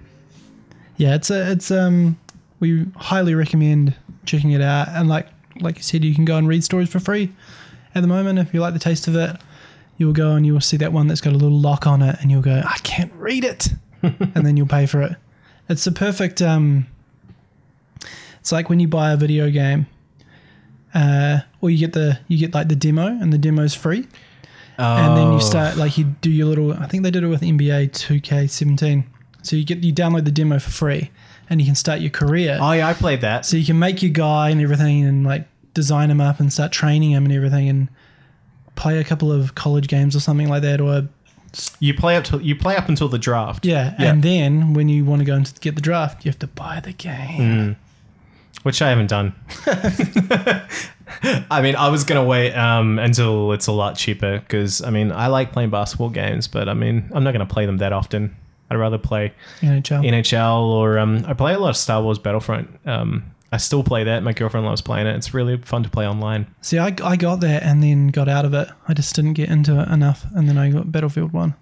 yeah, 0.96 1.14
it's 1.14 1.30
a, 1.30 1.52
it's 1.52 1.70
um, 1.70 2.18
we 2.62 2.86
highly 2.96 3.34
recommend 3.34 3.94
checking 4.24 4.52
it 4.52 4.62
out. 4.62 4.88
And 4.88 5.08
like 5.08 5.26
like 5.60 5.76
you 5.76 5.82
said, 5.82 6.04
you 6.04 6.14
can 6.14 6.24
go 6.24 6.36
and 6.38 6.46
read 6.48 6.62
stories 6.64 6.88
for 6.88 7.00
free, 7.00 7.32
at 7.94 8.00
the 8.00 8.06
moment, 8.08 8.38
if 8.38 8.54
you 8.54 8.60
like 8.60 8.72
the 8.72 8.78
taste 8.80 9.06
of 9.08 9.14
it, 9.16 9.36
you'll 9.98 10.14
go 10.14 10.30
and 10.32 10.46
you'll 10.46 10.60
see 10.62 10.78
that 10.78 10.92
one 10.92 11.08
that's 11.08 11.20
got 11.20 11.32
a 11.34 11.36
little 11.36 11.58
lock 11.60 11.86
on 11.86 12.00
it, 12.00 12.16
and 12.22 12.30
you'll 12.30 12.40
go, 12.40 12.62
I 12.64 12.78
can't 12.82 13.12
read 13.14 13.44
it, 13.44 13.68
and 14.02 14.46
then 14.46 14.56
you'll 14.56 14.66
pay 14.66 14.86
for 14.86 15.02
it. 15.02 15.16
It's 15.68 15.84
the 15.84 15.92
perfect. 15.92 16.40
Um, 16.40 16.86
it's 18.40 18.50
like 18.52 18.68
when 18.70 18.80
you 18.80 18.88
buy 18.88 19.12
a 19.12 19.16
video 19.16 19.50
game, 19.50 19.86
uh, 20.94 21.40
or 21.60 21.70
you 21.70 21.78
get 21.78 21.92
the 21.92 22.18
you 22.28 22.38
get 22.38 22.54
like 22.54 22.68
the 22.68 22.76
demo, 22.76 23.06
and 23.06 23.32
the 23.32 23.38
demo's 23.38 23.74
free, 23.74 24.06
and 24.78 25.16
then 25.16 25.26
you 25.32 25.36
Oh. 25.36 25.38
start 25.40 25.76
like 25.76 25.98
you 25.98 26.04
do 26.20 26.30
your 26.30 26.46
little. 26.46 26.72
I 26.72 26.86
think 26.86 27.02
they 27.02 27.10
did 27.10 27.22
it 27.24 27.28
with 27.28 27.42
NBA 27.42 27.88
2K17. 27.92 29.04
So 29.42 29.56
you 29.56 29.64
get 29.64 29.78
you 29.84 29.92
download 29.92 30.24
the 30.24 30.30
demo 30.32 30.58
for 30.58 30.70
free, 30.70 31.10
and 31.53 31.61
you 31.61 31.66
can 31.66 31.74
start 31.76 32.00
your 32.00 32.11
career. 32.11 32.59
Oh 32.61 32.72
yeah, 32.72 32.88
I 32.88 32.94
played 32.94 33.20
that. 33.20 33.46
So 33.46 33.57
you 33.57 33.64
can 33.64 33.78
make 33.78 34.03
your 34.03 34.11
guy 34.12 34.50
and 34.50 34.61
everything, 34.61 35.05
and 35.05 35.24
like 35.24 35.46
design 35.74 36.11
him 36.11 36.20
up 36.20 36.40
and 36.40 36.53
start 36.53 36.72
training 36.72 37.11
him 37.12 37.24
and 37.24 37.32
everything, 37.32 37.68
and 37.68 37.88
play 38.74 38.98
a 38.98 39.05
couple 39.05 39.30
of 39.30 39.55
college 39.55 39.86
games 39.86 40.16
or 40.16 40.20
something 40.20 40.48
like 40.48 40.62
that, 40.62 40.80
or 40.80 41.09
You 41.78 41.94
play 41.94 42.16
up 42.16 42.24
till 42.24 42.40
you 42.40 42.57
play 42.57 42.74
up 42.76 42.88
until 42.88 43.09
the 43.09 43.18
draft. 43.18 43.64
yeah. 43.66 43.94
Yeah. 43.98 44.11
And 44.11 44.22
then 44.22 44.74
when 44.74 44.88
you 44.88 45.05
want 45.05 45.20
to 45.20 45.24
go 45.26 45.34
and 45.34 45.53
get 45.61 45.74
the 45.76 45.80
draft, 45.82 46.24
you 46.24 46.30
have 46.30 46.38
to 46.40 46.46
buy 46.46 46.80
the 46.80 46.92
game. 46.92 47.76
which 48.62 48.80
I 48.82 48.88
haven't 48.90 49.09
done. 49.09 49.34
I 51.50 51.61
mean, 51.62 51.76
I 51.76 51.88
was 51.88 52.05
gonna 52.05 52.24
wait 52.24 52.53
um, 52.55 52.98
until 52.98 53.53
it's 53.53 53.66
a 53.66 53.72
lot 53.72 53.96
cheaper 53.96 54.38
because 54.40 54.82
I 54.82 54.90
mean, 54.90 55.12
I 55.12 55.26
like 55.26 55.53
playing 55.53 55.70
basketball 55.70 56.09
games, 56.11 56.48
but 56.48 56.68
I 56.68 56.74
mean, 56.74 57.11
I'm 57.12 57.22
not 57.24 57.32
gonna 57.32 57.46
play 57.46 57.66
them 57.66 57.78
that 57.78 57.92
often. 57.92 58.34
I'd 58.72 58.78
rather 58.78 58.96
play 58.96 59.34
NHL. 59.60 60.02
NHL 60.02 60.62
or 60.62 60.98
um, 60.98 61.24
I 61.26 61.34
play 61.34 61.52
a 61.52 61.58
lot 61.58 61.68
of 61.68 61.76
Star 61.76 62.02
Wars 62.02 62.18
Battlefront. 62.18 62.70
Um, 62.86 63.24
I 63.52 63.58
still 63.58 63.84
play 63.84 64.04
that. 64.04 64.22
My 64.22 64.32
girlfriend 64.32 64.64
loves 64.64 64.80
playing 64.80 65.06
it. 65.06 65.14
It's 65.14 65.34
really 65.34 65.58
fun 65.58 65.82
to 65.82 65.90
play 65.90 66.08
online. 66.08 66.46
See, 66.62 66.78
I, 66.78 66.94
I 67.04 67.16
got 67.16 67.40
that 67.40 67.62
and 67.64 67.82
then 67.82 68.08
got 68.08 68.30
out 68.30 68.46
of 68.46 68.54
it. 68.54 68.66
I 68.88 68.94
just 68.94 69.14
didn't 69.14 69.34
get 69.34 69.50
into 69.50 69.78
it 69.78 69.88
enough, 69.88 70.24
and 70.34 70.48
then 70.48 70.56
I 70.56 70.70
got 70.70 70.90
Battlefield 70.90 71.34
One. 71.34 71.54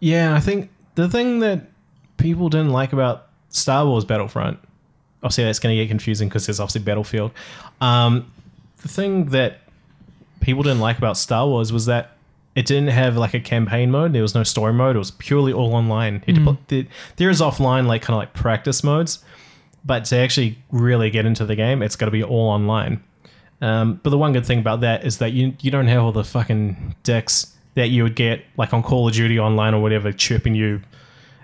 Yeah, 0.00 0.34
I 0.34 0.40
think 0.40 0.68
the 0.96 1.08
thing 1.08 1.38
that 1.40 1.70
people 2.16 2.48
didn't 2.48 2.70
like 2.70 2.92
about 2.92 3.28
Star 3.50 3.86
Wars 3.86 4.04
Battlefront, 4.04 4.58
obviously 5.22 5.44
that's 5.44 5.60
going 5.60 5.76
to 5.76 5.80
get 5.80 5.88
confusing 5.88 6.28
because 6.28 6.46
there's 6.46 6.58
obviously 6.58 6.82
Battlefield. 6.82 7.30
Um, 7.80 8.32
the 8.82 8.88
thing 8.88 9.26
that 9.26 9.60
people 10.40 10.64
didn't 10.64 10.80
like 10.80 10.98
about 10.98 11.16
Star 11.16 11.46
Wars 11.46 11.72
was 11.72 11.86
that 11.86 12.16
it 12.58 12.66
didn't 12.66 12.88
have 12.88 13.16
like 13.16 13.34
a 13.34 13.40
campaign 13.40 13.90
mode. 13.90 14.12
There 14.12 14.22
was 14.22 14.34
no 14.34 14.42
story 14.42 14.72
mode. 14.72 14.96
It 14.96 14.98
was 14.98 15.12
purely 15.12 15.52
all 15.52 15.74
online. 15.74 16.22
Had 16.26 16.36
to 16.36 16.58
there- 16.68 16.86
there 17.16 17.30
is 17.30 17.40
offline 17.40 17.86
like 17.86 18.02
kind 18.02 18.14
of 18.16 18.18
like 18.18 18.32
practice 18.34 18.82
modes, 18.82 19.18
but 19.84 20.04
to 20.06 20.16
actually 20.16 20.58
really 20.72 21.10
get 21.10 21.24
into 21.26 21.44
the 21.44 21.54
game, 21.56 21.82
it's 21.82 21.96
got 21.96 22.06
to 22.06 22.10
be 22.12 22.22
all 22.24 22.48
online. 22.50 23.02
Um, 23.60 24.00
but 24.02 24.10
the 24.10 24.18
one 24.18 24.32
good 24.32 24.46
thing 24.46 24.58
about 24.60 24.80
that 24.82 25.04
is 25.04 25.18
that 25.18 25.32
you 25.32 25.54
you 25.60 25.70
don't 25.70 25.88
have 25.88 26.02
all 26.02 26.12
the 26.12 26.24
fucking 26.24 26.94
dicks 27.02 27.54
that 27.74 27.90
you 27.90 28.02
would 28.02 28.14
get 28.16 28.44
like 28.56 28.72
on 28.72 28.82
Call 28.82 29.06
of 29.08 29.14
Duty 29.14 29.38
online 29.38 29.74
or 29.74 29.80
whatever 29.82 30.10
chirping 30.12 30.54
you. 30.54 30.80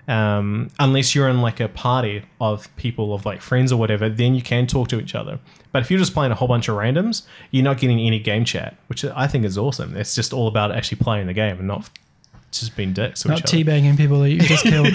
Um, 0.07 0.69
unless 0.77 1.15
you're 1.15 1.27
in 1.29 1.41
like 1.41 1.59
a 1.59 1.67
party 1.67 2.23
of 2.39 2.73
people 2.75 3.13
of 3.13 3.25
like 3.25 3.41
friends 3.41 3.71
or 3.71 3.79
whatever, 3.79 4.07
then 4.07 4.35
you 4.35 4.41
can 4.41 4.67
talk 4.67 4.87
to 4.89 4.99
each 4.99 5.15
other. 5.15 5.39
But 5.71 5.81
if 5.81 5.89
you're 5.89 5.99
just 5.99 6.13
playing 6.13 6.31
a 6.31 6.35
whole 6.35 6.47
bunch 6.47 6.67
of 6.69 6.77
randoms, 6.77 7.23
you're 7.51 7.63
not 7.63 7.79
getting 7.79 7.99
any 7.99 8.19
game 8.19 8.45
chat, 8.45 8.77
which 8.87 9.03
I 9.03 9.27
think 9.27 9.45
is 9.45 9.57
awesome. 9.57 9.97
It's 9.97 10.15
just 10.15 10.31
all 10.31 10.47
about 10.47 10.71
actually 10.71 10.99
playing 10.99 11.27
the 11.27 11.33
game 11.33 11.57
and 11.57 11.67
not 11.67 11.89
just 12.51 12.75
being 12.75 12.93
dicks. 12.93 13.25
Not 13.25 13.43
teabagging 13.43 13.97
people 13.97 14.21
that 14.21 14.31
you 14.31 14.39
just 14.39 14.63
killed. 14.63 14.93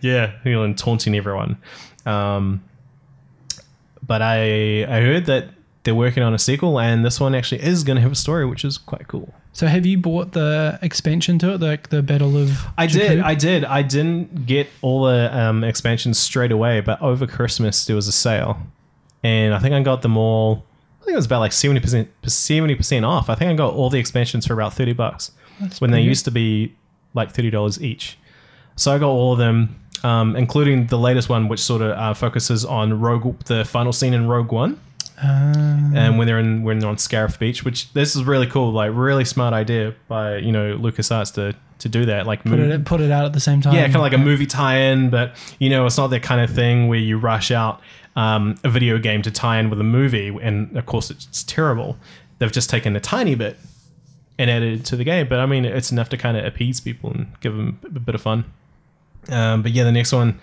Yeah, 0.00 0.32
and 0.44 0.76
taunting 0.76 1.14
everyone. 1.14 1.58
Um, 2.06 2.64
but 4.06 4.22
I 4.22 4.84
I 4.84 5.00
heard 5.02 5.26
that 5.26 5.50
they're 5.84 5.94
working 5.94 6.22
on 6.22 6.34
a 6.34 6.38
sequel, 6.38 6.80
and 6.80 7.04
this 7.04 7.20
one 7.20 7.34
actually 7.34 7.62
is 7.62 7.84
going 7.84 7.96
to 7.96 8.02
have 8.02 8.12
a 8.12 8.16
story, 8.16 8.46
which 8.46 8.64
is 8.64 8.78
quite 8.78 9.08
cool. 9.08 9.32
So 9.52 9.66
have 9.66 9.84
you 9.84 9.98
bought 9.98 10.32
the 10.32 10.78
expansion 10.80 11.38
to 11.40 11.54
it, 11.54 11.58
the 11.58 11.80
the 11.88 12.02
Battle 12.02 12.36
of? 12.36 12.66
I 12.78 12.86
did, 12.86 13.20
I 13.20 13.34
did. 13.34 13.64
I 13.64 13.82
didn't 13.82 14.46
get 14.46 14.68
all 14.80 15.04
the 15.04 15.36
um, 15.36 15.64
expansions 15.64 16.18
straight 16.18 16.52
away, 16.52 16.80
but 16.80 17.00
over 17.02 17.26
Christmas 17.26 17.84
there 17.84 17.96
was 17.96 18.06
a 18.06 18.12
sale, 18.12 18.58
and 19.22 19.52
I 19.52 19.58
think 19.58 19.74
I 19.74 19.82
got 19.82 20.02
them 20.02 20.16
all. 20.16 20.64
I 21.00 21.04
think 21.04 21.14
it 21.14 21.16
was 21.16 21.26
about 21.26 21.40
like 21.40 21.52
seventy 21.52 21.80
percent, 21.80 22.08
seventy 22.26 22.74
percent 22.76 23.04
off. 23.04 23.28
I 23.28 23.34
think 23.34 23.50
I 23.50 23.54
got 23.54 23.74
all 23.74 23.90
the 23.90 23.98
expansions 23.98 24.46
for 24.46 24.52
about 24.52 24.74
thirty 24.74 24.92
bucks 24.92 25.32
when 25.80 25.90
they 25.90 26.02
good. 26.02 26.08
used 26.08 26.24
to 26.26 26.30
be 26.30 26.74
like 27.14 27.32
thirty 27.32 27.50
dollars 27.50 27.82
each. 27.82 28.18
So 28.76 28.94
I 28.94 28.98
got 28.98 29.08
all 29.10 29.32
of 29.32 29.38
them, 29.38 29.80
um, 30.04 30.36
including 30.36 30.86
the 30.86 30.98
latest 30.98 31.28
one, 31.28 31.48
which 31.48 31.60
sort 31.60 31.82
of 31.82 31.90
uh, 31.90 32.14
focuses 32.14 32.64
on 32.64 33.00
Rogue, 33.00 33.44
the 33.44 33.64
final 33.64 33.92
scene 33.92 34.14
in 34.14 34.28
Rogue 34.28 34.52
One, 34.52 34.80
Ah. 35.22 35.90
and 35.94 36.18
when 36.18 36.26
they're 36.26 36.38
in 36.38 36.62
when 36.62 36.78
they're 36.78 36.88
on 36.88 36.96
Scarif 36.96 37.38
Beach, 37.38 37.64
which 37.64 37.92
this 37.92 38.16
is 38.16 38.24
really 38.24 38.46
cool, 38.46 38.72
like 38.72 38.90
really 38.94 39.24
smart 39.24 39.52
idea 39.52 39.94
by 40.08 40.36
you 40.36 40.52
know 40.52 40.76
LucasArts 40.78 41.34
to 41.34 41.54
to 41.80 41.88
do 41.88 42.04
that, 42.06 42.26
like 42.26 42.42
put 42.42 42.58
move- 42.58 42.70
it 42.70 42.84
put 42.84 43.00
it 43.00 43.10
out 43.10 43.24
at 43.24 43.32
the 43.32 43.40
same 43.40 43.60
time. 43.60 43.74
yeah, 43.74 43.82
kind 43.84 43.96
of 43.96 44.02
like 44.02 44.12
a 44.12 44.18
movie 44.18 44.46
tie-in, 44.46 45.10
but 45.10 45.34
you 45.58 45.68
know, 45.70 45.86
it's 45.86 45.96
not 45.96 46.08
that 46.08 46.22
kind 46.22 46.40
of 46.40 46.50
thing 46.54 46.88
where 46.88 46.98
you 46.98 47.18
rush 47.18 47.50
out 47.50 47.80
um, 48.16 48.56
a 48.64 48.68
video 48.68 48.98
game 48.98 49.22
to 49.22 49.30
tie 49.30 49.58
in 49.58 49.70
with 49.70 49.80
a 49.80 49.84
movie, 49.84 50.28
and 50.28 50.76
of 50.76 50.86
course 50.86 51.10
it's 51.10 51.42
terrible. 51.44 51.96
They've 52.38 52.52
just 52.52 52.70
taken 52.70 52.96
a 52.96 53.00
tiny 53.00 53.34
bit 53.34 53.58
and 54.38 54.50
added 54.50 54.80
it 54.80 54.84
to 54.86 54.96
the 54.96 55.04
game, 55.04 55.28
but 55.28 55.38
I 55.40 55.46
mean, 55.46 55.64
it's 55.66 55.92
enough 55.92 56.08
to 56.10 56.16
kind 56.16 56.36
of 56.36 56.44
appease 56.44 56.80
people 56.80 57.10
and 57.10 57.38
give 57.40 57.54
them 57.56 57.78
a 57.84 58.00
bit 58.00 58.14
of 58.14 58.22
fun. 58.22 58.44
Um, 59.28 59.62
but 59.62 59.72
yeah, 59.72 59.84
the 59.84 59.92
next 59.92 60.12
one, 60.12 60.40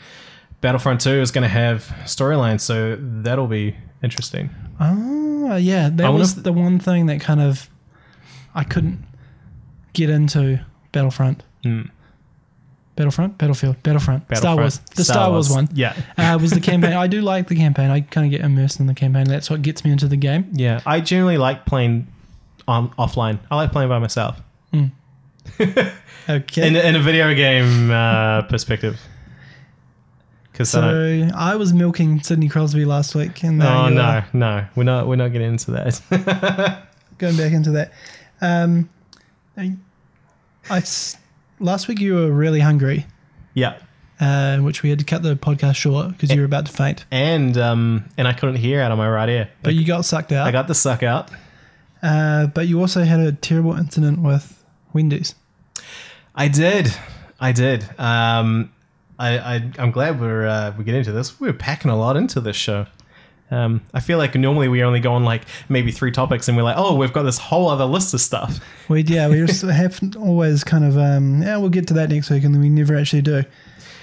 Battlefront 0.61 1.01
Two, 1.01 1.19
is 1.21 1.31
going 1.31 1.43
to 1.43 1.47
have 1.47 1.83
storyline, 2.03 2.59
so 2.59 2.95
that'll 2.99 3.47
be 3.47 3.75
interesting. 4.03 4.49
Oh, 4.79 5.55
yeah, 5.55 5.89
that 5.93 6.09
was 6.13 6.43
the 6.43 6.53
one 6.53 6.79
thing 6.79 7.07
that 7.07 7.21
kind 7.21 7.41
of 7.41 7.69
I 8.53 8.63
couldn't 8.63 9.03
get 9.93 10.09
into 10.09 10.59
Battlefront. 10.91 11.43
Battlefront, 12.95 13.37
Battlefield, 13.37 13.83
Battlefront, 13.83 14.23
Star. 14.35 14.55
Wars, 14.55 14.79
the 14.95 15.03
Star, 15.03 15.29
Wars. 15.29 15.51
one. 15.51 15.69
yeah, 15.73 15.93
uh, 16.17 16.37
was 16.41 16.51
the 16.51 16.59
campaign. 16.59 16.93
I 16.93 17.05
do 17.07 17.21
like 17.21 17.47
the 17.47 17.55
campaign. 17.55 17.91
I 17.91 18.01
kind 18.01 18.25
of 18.25 18.31
get 18.31 18.41
immersed 18.43 18.79
in 18.79 18.87
the 18.87 18.95
campaign. 18.95 19.25
That's 19.25 19.49
what 19.51 19.61
gets 19.61 19.85
me 19.85 19.91
into 19.91 20.07
the 20.07 20.17
game. 20.17 20.49
yeah. 20.53 20.79
I 20.85 21.01
generally 21.01 21.37
like 21.37 21.65
playing 21.65 22.07
on 22.67 22.89
offline. 22.91 23.39
I 23.51 23.55
like 23.55 23.71
playing 23.71 23.89
by 23.89 23.99
myself. 23.99 24.41
Okay. 26.29 26.67
in, 26.67 26.75
in 26.75 26.95
a 26.97 26.99
video 26.99 27.33
game 27.33 27.89
uh, 27.89 28.41
perspective. 28.43 28.99
Because 30.57 30.71
so 30.71 31.29
I 31.35 31.55
was 31.55 31.71
milking 31.71 32.19
Sidney 32.23 32.49
Crosby 32.49 32.83
last 32.83 33.13
week, 33.13 33.43
and 33.43 33.61
oh 33.61 33.89
no, 33.89 34.01
are 34.01 34.27
no, 34.33 34.65
we're 34.75 34.85
not 34.85 35.07
we're 35.07 35.15
not 35.15 35.31
getting 35.31 35.49
into 35.49 35.69
that. 35.69 36.87
going 37.19 37.37
back 37.37 37.53
into 37.53 37.69
that. 37.73 37.91
Um, 38.41 38.89
I, 39.55 39.75
I 40.67 40.81
last 41.59 41.87
week 41.87 41.99
you 41.99 42.15
were 42.15 42.31
really 42.31 42.59
hungry, 42.59 43.05
yeah, 43.53 43.77
uh, 44.19 44.57
which 44.57 44.81
we 44.81 44.89
had 44.89 44.97
to 44.97 45.05
cut 45.05 45.21
the 45.21 45.35
podcast 45.35 45.75
short 45.75 46.07
because 46.13 46.31
you 46.31 46.39
were 46.39 46.45
about 46.45 46.65
to 46.65 46.71
faint. 46.71 47.05
and 47.11 47.55
um, 47.59 48.05
and 48.17 48.27
I 48.27 48.33
couldn't 48.33 48.55
hear 48.55 48.81
out 48.81 48.91
of 48.91 48.97
my 48.97 49.07
right 49.07 49.29
ear. 49.29 49.49
But 49.61 49.75
you 49.75 49.85
got 49.85 50.05
sucked 50.05 50.31
out. 50.31 50.47
I 50.47 50.51
got 50.51 50.67
the 50.67 50.73
suck 50.73 51.03
out. 51.03 51.29
Uh, 52.01 52.47
but 52.47 52.67
you 52.67 52.79
also 52.79 53.03
had 53.03 53.19
a 53.19 53.31
terrible 53.31 53.75
incident 53.75 54.23
with 54.23 54.63
Wendy's. 54.91 55.35
I 56.33 56.47
did, 56.47 56.91
I 57.39 57.51
did. 57.51 57.87
Um, 57.99 58.71
I, 59.19 59.37
I 59.37 59.71
I'm 59.79 59.91
glad 59.91 60.19
we're 60.21 60.45
uh, 60.47 60.73
we're 60.77 60.83
getting 60.83 60.99
into 60.99 61.11
this. 61.11 61.39
We're 61.39 61.53
packing 61.53 61.91
a 61.91 61.97
lot 61.97 62.17
into 62.17 62.39
this 62.39 62.55
show. 62.55 62.85
Um, 63.49 63.81
I 63.93 64.01
feel 64.01 64.17
like 64.17 64.35
normally 64.35 64.67
we 64.67 64.83
only 64.83 64.99
go 64.99 65.13
on 65.13 65.23
like 65.23 65.43
maybe 65.69 65.91
three 65.91 66.11
topics, 66.11 66.47
and 66.47 66.57
we're 66.57 66.63
like, 66.63 66.77
oh, 66.77 66.95
we've 66.95 67.13
got 67.13 67.23
this 67.23 67.37
whole 67.37 67.69
other 67.69 67.85
list 67.85 68.13
of 68.13 68.21
stuff. 68.21 68.59
We 68.89 69.03
yeah, 69.03 69.27
we 69.29 69.45
just 69.45 69.61
have 69.63 69.99
always 70.17 70.63
kind 70.63 70.83
of 70.83 70.97
um, 70.97 71.41
yeah, 71.41 71.57
we'll 71.57 71.69
get 71.69 71.87
to 71.87 71.93
that 71.95 72.09
next 72.09 72.29
week, 72.29 72.43
and 72.43 72.53
then 72.53 72.61
we 72.61 72.69
never 72.69 72.95
actually 72.95 73.21
do. 73.21 73.43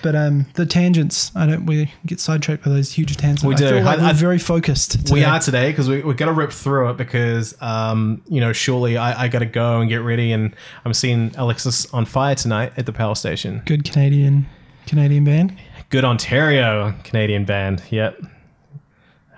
But 0.02 0.14
um, 0.14 0.44
the 0.52 0.66
tangents, 0.66 1.30
I 1.34 1.46
don't. 1.46 1.64
We 1.64 1.90
get 2.04 2.20
sidetracked 2.20 2.62
by 2.62 2.70
those 2.70 2.92
huge 2.92 3.16
tangents. 3.16 3.42
We 3.42 3.54
I 3.54 3.56
do. 3.56 3.68
Feel 3.70 3.82
like 3.84 3.98
I- 3.98 4.02
we're 4.02 4.08
I- 4.08 4.12
very 4.12 4.38
focused. 4.38 5.10
We 5.10 5.24
are 5.24 5.40
today 5.40 5.70
because 5.70 5.88
we, 5.88 6.02
we're 6.02 6.12
going 6.12 6.28
to 6.28 6.38
rip 6.38 6.52
through 6.52 6.90
it 6.90 6.98
because, 6.98 7.56
um, 7.62 8.20
you 8.28 8.38
know, 8.40 8.52
surely 8.52 8.98
I, 8.98 9.24
I 9.24 9.28
got 9.28 9.38
to 9.38 9.46
go 9.46 9.80
and 9.80 9.88
get 9.88 10.02
ready. 10.02 10.30
And 10.32 10.54
I'm 10.84 10.92
seeing 10.92 11.30
Alexisonfire 11.30 12.36
tonight 12.36 12.74
at 12.76 12.84
the 12.84 12.92
power 12.92 13.14
station. 13.14 13.62
good 13.64 13.84
Canadian 13.90 14.46
Canadian 14.87 15.24
band. 15.24 15.57
Good 15.91 16.05
Ontario 16.05 16.95
Canadian 17.05 17.45
band. 17.45 17.82
Yep. 17.91 18.20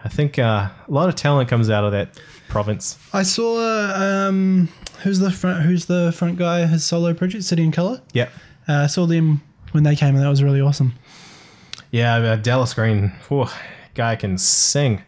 I 0.04 0.08
think 0.08 0.38
uh, 0.38 0.68
a 0.86 0.90
lot 0.90 1.08
of 1.08 1.16
talent 1.16 1.48
comes 1.48 1.68
out 1.68 1.84
of 1.84 1.92
that 1.92 2.18
province. 2.48 2.98
I 3.12 3.22
saw 3.24 3.58
um, 3.94 4.68
who's 5.02 5.18
the 5.18 5.30
front 5.30 5.64
who's 5.64 5.86
the 5.86 6.12
front 6.12 6.38
guy 6.38 6.64
his 6.66 6.84
solo 6.84 7.12
project 7.14 7.44
City 7.44 7.64
and 7.64 7.72
Colour. 7.72 8.00
Yep. 8.12 8.30
Uh, 8.68 8.72
I 8.72 8.86
saw 8.86 9.06
them 9.06 9.42
when 9.72 9.84
they 9.84 9.96
came 9.96 10.14
and 10.14 10.24
that 10.24 10.28
was 10.28 10.42
really 10.42 10.60
awesome. 10.60 10.94
Yeah, 11.90 12.16
uh, 12.16 12.36
Dallas 12.36 12.74
Green. 12.74 13.12
Whew, 13.28 13.46
guy 13.94 14.16
can 14.16 14.38
sing. 14.38 15.02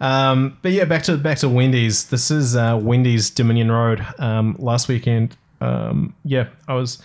Um, 0.00 0.58
but 0.62 0.72
yeah, 0.72 0.84
back 0.84 1.02
to 1.04 1.16
back 1.16 1.38
to 1.38 1.48
Wendy's. 1.48 2.06
This 2.06 2.30
is 2.30 2.56
uh, 2.56 2.78
Wendy's 2.82 3.30
Dominion 3.30 3.70
Road. 3.70 4.04
Um, 4.18 4.56
last 4.58 4.88
weekend, 4.88 5.36
um, 5.60 6.14
yeah, 6.24 6.48
I 6.66 6.74
was 6.74 7.02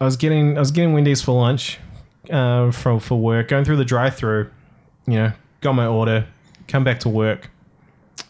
I 0.00 0.04
was 0.04 0.16
getting 0.16 0.56
I 0.56 0.60
was 0.60 0.70
getting 0.70 0.92
Wendy's 0.92 1.22
for 1.22 1.32
lunch 1.32 1.78
uh, 2.30 2.70
for 2.70 3.00
for 3.00 3.18
work. 3.18 3.48
Going 3.48 3.64
through 3.64 3.76
the 3.76 3.84
drive-through, 3.84 4.50
you 5.06 5.14
know, 5.14 5.32
got 5.60 5.72
my 5.72 5.86
order, 5.86 6.26
come 6.68 6.84
back 6.84 7.00
to 7.00 7.08
work. 7.08 7.50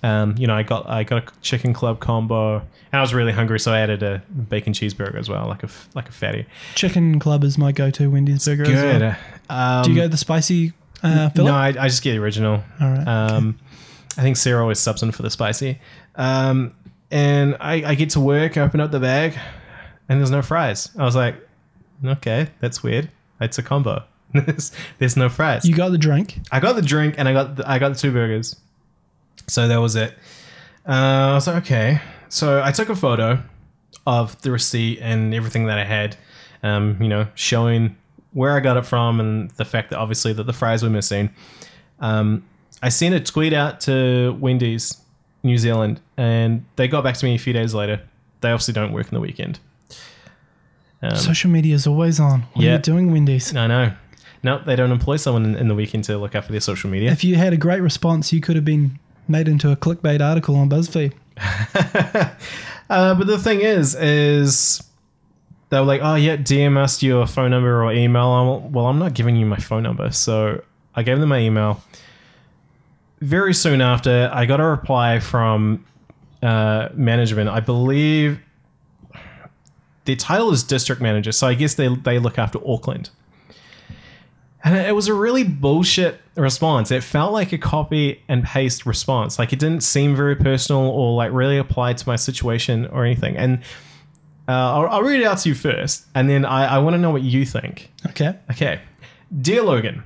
Um, 0.03 0.35
you 0.39 0.47
know, 0.47 0.55
I 0.55 0.63
got 0.63 0.89
I 0.89 1.05
got 1.05 1.29
a 1.29 1.41
chicken 1.41 1.73
club 1.73 2.01
combo, 2.01 2.57
and 2.59 2.67
I 2.93 3.01
was 3.01 3.15
really 3.15 3.33
hungry, 3.33 3.59
so 3.59 3.73
I 3.73 3.81
added 3.81 4.03
a 4.03 4.23
bacon 4.49 4.73
cheeseburger 4.73 5.17
as 5.17 5.29
well, 5.29 5.47
like 5.47 5.63
a 5.63 5.69
like 5.95 6.09
a 6.09 6.13
fatty. 6.13 6.47
Chicken 6.75 7.19
Club 7.19 7.45
is 7.45 7.57
my 7.59 7.73
go-to 7.73 8.11
Wendy's 8.11 8.45
burger. 8.45 8.65
as 8.65 8.71
well. 8.71 8.99
Good. 8.99 9.17
Um, 9.49 9.83
Do 9.85 9.91
you 9.91 9.97
go 9.97 10.09
the 10.09 10.17
spicy 10.17 10.73
uh, 11.03 11.31
no, 11.37 11.55
I, 11.55 11.69
I 11.69 11.89
just 11.89 12.03
get 12.03 12.13
the 12.13 12.19
original. 12.19 12.63
All 12.81 12.89
right. 12.91 13.07
Um, 13.07 13.59
I 14.17 14.23
think 14.23 14.37
Sarah 14.37 14.63
always 14.63 14.79
subs 14.79 15.03
in 15.03 15.13
for 15.13 15.23
the 15.23 15.31
spicy. 15.31 15.79
Um, 16.15 16.75
and 17.11 17.57
I, 17.61 17.91
I 17.91 17.95
get 17.95 18.11
to 18.11 18.21
work, 18.21 18.57
I 18.57 18.63
open 18.63 18.81
up 18.81 18.91
the 18.91 19.01
bag, 19.01 19.39
and 20.09 20.19
there's 20.19 20.31
no 20.31 20.43
fries. 20.43 20.91
I 20.99 21.05
was 21.05 21.15
like, 21.15 21.37
okay, 22.05 22.49
that's 22.61 22.83
weird. 22.83 23.11
It's 23.41 23.59
a 23.59 23.63
combo. 23.63 24.05
there's, 24.35 24.73
there's 24.99 25.17
no 25.17 25.29
fries. 25.29 25.65
you 25.65 25.75
got 25.75 25.91
the 25.91 25.99
drink. 25.99 26.39
I 26.51 26.61
got 26.61 26.75
the 26.75 26.83
drink 26.83 27.15
and 27.19 27.29
I 27.29 27.33
got 27.33 27.57
the, 27.57 27.71
I 27.71 27.79
got 27.79 27.91
the 27.91 27.99
two 27.99 28.13
burgers. 28.13 28.57
So 29.49 29.69
that 29.69 29.77
was 29.77 29.97
it. 29.97 30.13
Uh, 30.89 31.31
I 31.31 31.35
was 31.35 31.47
like, 31.47 31.57
okay. 31.65 32.01
So 32.29 32.63
I 32.63 32.73
took 32.73 32.89
a 32.89 32.97
photo 32.97 33.43
of 34.07 34.41
the 34.43 34.51
receipt 34.51 34.99
and 35.01 35.35
everything 35.35 35.67
that 35.67 35.79
I 35.79 35.85
had, 35.85 36.17
um, 36.63 37.01
you 37.01 37.09
know, 37.09 37.29
showing 37.35 37.97
where 38.33 38.53
I 38.53 38.61
got 38.61 38.77
it 38.77 38.85
from 38.85 39.21
and 39.21 39.51
the 39.53 39.65
fact 39.65 39.91
that 39.91 39.99
obviously 39.99 40.33
that 40.35 40.45
the 40.45 40.53
fries 40.53 40.83
were 40.83 40.91
missing. 40.91 41.31
Um, 42.01 42.45
I 42.83 42.91
sent 42.91 43.15
a 43.15 43.21
tweet 43.21 43.53
out 43.53 43.81
to 43.83 44.37
Wendy's 44.41 45.01
New 45.43 45.57
Zealand, 45.57 46.01
and 46.17 46.65
they 46.77 46.89
got 46.89 47.03
back 47.03 47.17
to 47.17 47.25
me 47.25 47.35
a 47.35 47.39
few 47.39 47.53
days 47.53 47.73
later. 47.73 48.03
They 48.43 48.51
obviously 48.51 48.75
don't 48.75 48.93
work 48.93 49.09
in 49.09 49.15
the 49.15 49.21
weekend. 49.21 49.59
Um, 51.03 51.17
Social 51.17 51.51
media 51.51 51.75
is 51.75 51.87
always 51.87 52.19
on. 52.19 52.43
What 52.55 52.65
are 52.65 52.73
you 52.73 52.79
doing, 52.79 53.13
Wendy's? 53.13 53.55
I 53.55 53.67
know. 53.67 53.93
No, 54.43 54.59
they 54.65 54.77
don't 54.77 54.93
employ 54.93 55.17
someone 55.17 55.45
in, 55.45 55.57
in 55.57 55.69
the 55.69 55.75
weekend 55.75 56.05
to 56.05 56.19
look 56.19 56.35
after 56.35 56.53
their 56.53 56.61
social 56.61 56.89
media. 56.89 57.11
If 57.11 57.25
you 57.25 57.35
had 57.35 57.53
a 57.53 57.57
great 57.57 57.81
response, 57.81 58.33
you 58.33 58.41
could 58.41 58.57
have 58.57 58.65
been 58.65 58.99
made 59.29 59.49
into 59.49 59.71
a 59.71 59.77
clickbait 59.77 60.21
article 60.21 60.57
on 60.57 60.71
BuzzFeed. 60.71 61.13
Uh, 62.89 63.15
but 63.17 63.27
the 63.27 63.37
thing 63.37 63.63
is, 63.63 63.97
is 63.97 64.81
they 65.71 65.79
were 65.79 65.85
like, 65.85 66.01
oh 66.03 66.15
yeah, 66.15 66.37
DM 66.37 66.77
us 66.77 67.03
your 67.03 67.27
phone 67.27 67.51
number 67.51 67.83
or 67.83 67.93
email. 67.93 68.29
I'm, 68.29 68.73
well, 68.73 68.87
I'm 68.87 68.99
not 69.01 69.15
giving 69.15 69.35
you 69.35 69.45
my 69.45 69.57
phone 69.57 69.83
number, 69.83 70.13
so 70.13 70.63
I 70.95 71.03
gave 71.03 71.19
them 71.19 71.29
my 71.29 71.41
email. 71.41 71.83
Very 73.21 73.55
soon 73.55 73.81
after, 73.81 74.31
I 74.33 74.47
got 74.47 74.61
a 74.61 74.65
reply 74.65 75.19
from 75.19 75.85
uh, 76.43 76.91
management. 76.95 77.49
I 77.49 77.61
believe 77.61 78.39
their 80.07 80.17
title 80.17 80.51
is 80.53 80.63
district 80.63 81.03
manager, 81.03 81.33
so 81.33 81.47
I 81.47 81.55
guess 81.55 81.75
they 81.75 81.95
they 81.95 82.19
look 82.19 82.39
after 82.39 82.59
Auckland. 82.67 83.11
And 84.65 84.75
it 84.77 84.97
was 84.97 85.07
a 85.07 85.15
really 85.15 85.45
bullshit 85.45 86.21
response. 86.35 86.91
It 86.91 87.05
felt 87.05 87.33
like 87.33 87.53
a 87.53 87.59
copy 87.59 88.23
and 88.27 88.43
paste 88.43 88.85
response. 88.85 89.39
Like 89.39 89.53
it 89.53 89.61
didn't 89.61 89.83
seem 89.83 90.17
very 90.17 90.35
personal 90.35 90.83
or 90.83 91.15
like 91.15 91.31
really 91.33 91.57
applied 91.57 91.99
to 91.99 92.09
my 92.09 92.17
situation 92.17 92.87
or 92.87 93.05
anything. 93.05 93.37
And 93.37 93.59
uh, 94.49 94.53
I'll, 94.53 94.89
I'll 94.89 95.03
read 95.03 95.21
it 95.21 95.25
out 95.25 95.39
to 95.39 95.49
you 95.49 95.55
first, 95.55 96.07
and 96.15 96.29
then 96.29 96.45
I, 96.45 96.77
I 96.77 96.79
want 96.79 96.95
to 96.95 96.99
know 96.99 97.11
what 97.11 97.23
you 97.23 97.45
think. 97.45 97.93
Okay. 98.07 98.35
Okay. 98.51 98.81
Dear 99.41 99.63
Logan, 99.63 100.03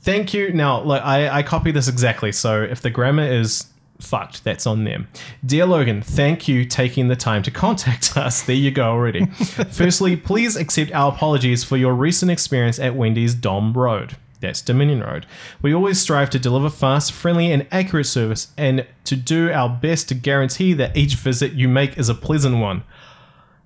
thank 0.00 0.34
you. 0.34 0.52
Now, 0.52 0.82
look, 0.82 1.02
I, 1.02 1.28
I 1.28 1.42
copy 1.42 1.70
this 1.70 1.88
exactly, 1.88 2.32
so 2.32 2.62
if 2.62 2.80
the 2.80 2.90
grammar 2.90 3.26
is 3.26 3.66
fucked, 4.04 4.44
that's 4.44 4.66
on 4.66 4.84
them. 4.84 5.08
Dear 5.44 5.66
Logan, 5.66 6.02
thank 6.02 6.46
you 6.48 6.64
taking 6.64 7.08
the 7.08 7.16
time 7.16 7.42
to 7.44 7.50
contact 7.50 8.16
us. 8.16 8.42
There 8.42 8.54
you 8.54 8.70
go 8.70 8.90
already. 8.90 9.26
Firstly, 9.70 10.16
please 10.16 10.56
accept 10.56 10.92
our 10.92 11.12
apologies 11.12 11.64
for 11.64 11.76
your 11.76 11.94
recent 11.94 12.30
experience 12.30 12.78
at 12.78 12.94
Wendy's 12.94 13.34
Dom 13.34 13.72
Road. 13.72 14.16
That's 14.40 14.60
Dominion 14.60 15.00
Road. 15.00 15.26
We 15.62 15.74
always 15.74 16.00
strive 16.00 16.28
to 16.30 16.38
deliver 16.38 16.68
fast, 16.68 17.12
friendly, 17.12 17.50
and 17.50 17.66
accurate 17.72 18.06
service 18.06 18.52
and 18.58 18.86
to 19.04 19.16
do 19.16 19.50
our 19.50 19.68
best 19.70 20.08
to 20.10 20.14
guarantee 20.14 20.74
that 20.74 20.96
each 20.96 21.14
visit 21.14 21.52
you 21.52 21.66
make 21.66 21.96
is 21.96 22.10
a 22.10 22.14
pleasant 22.14 22.58
one. 22.58 22.82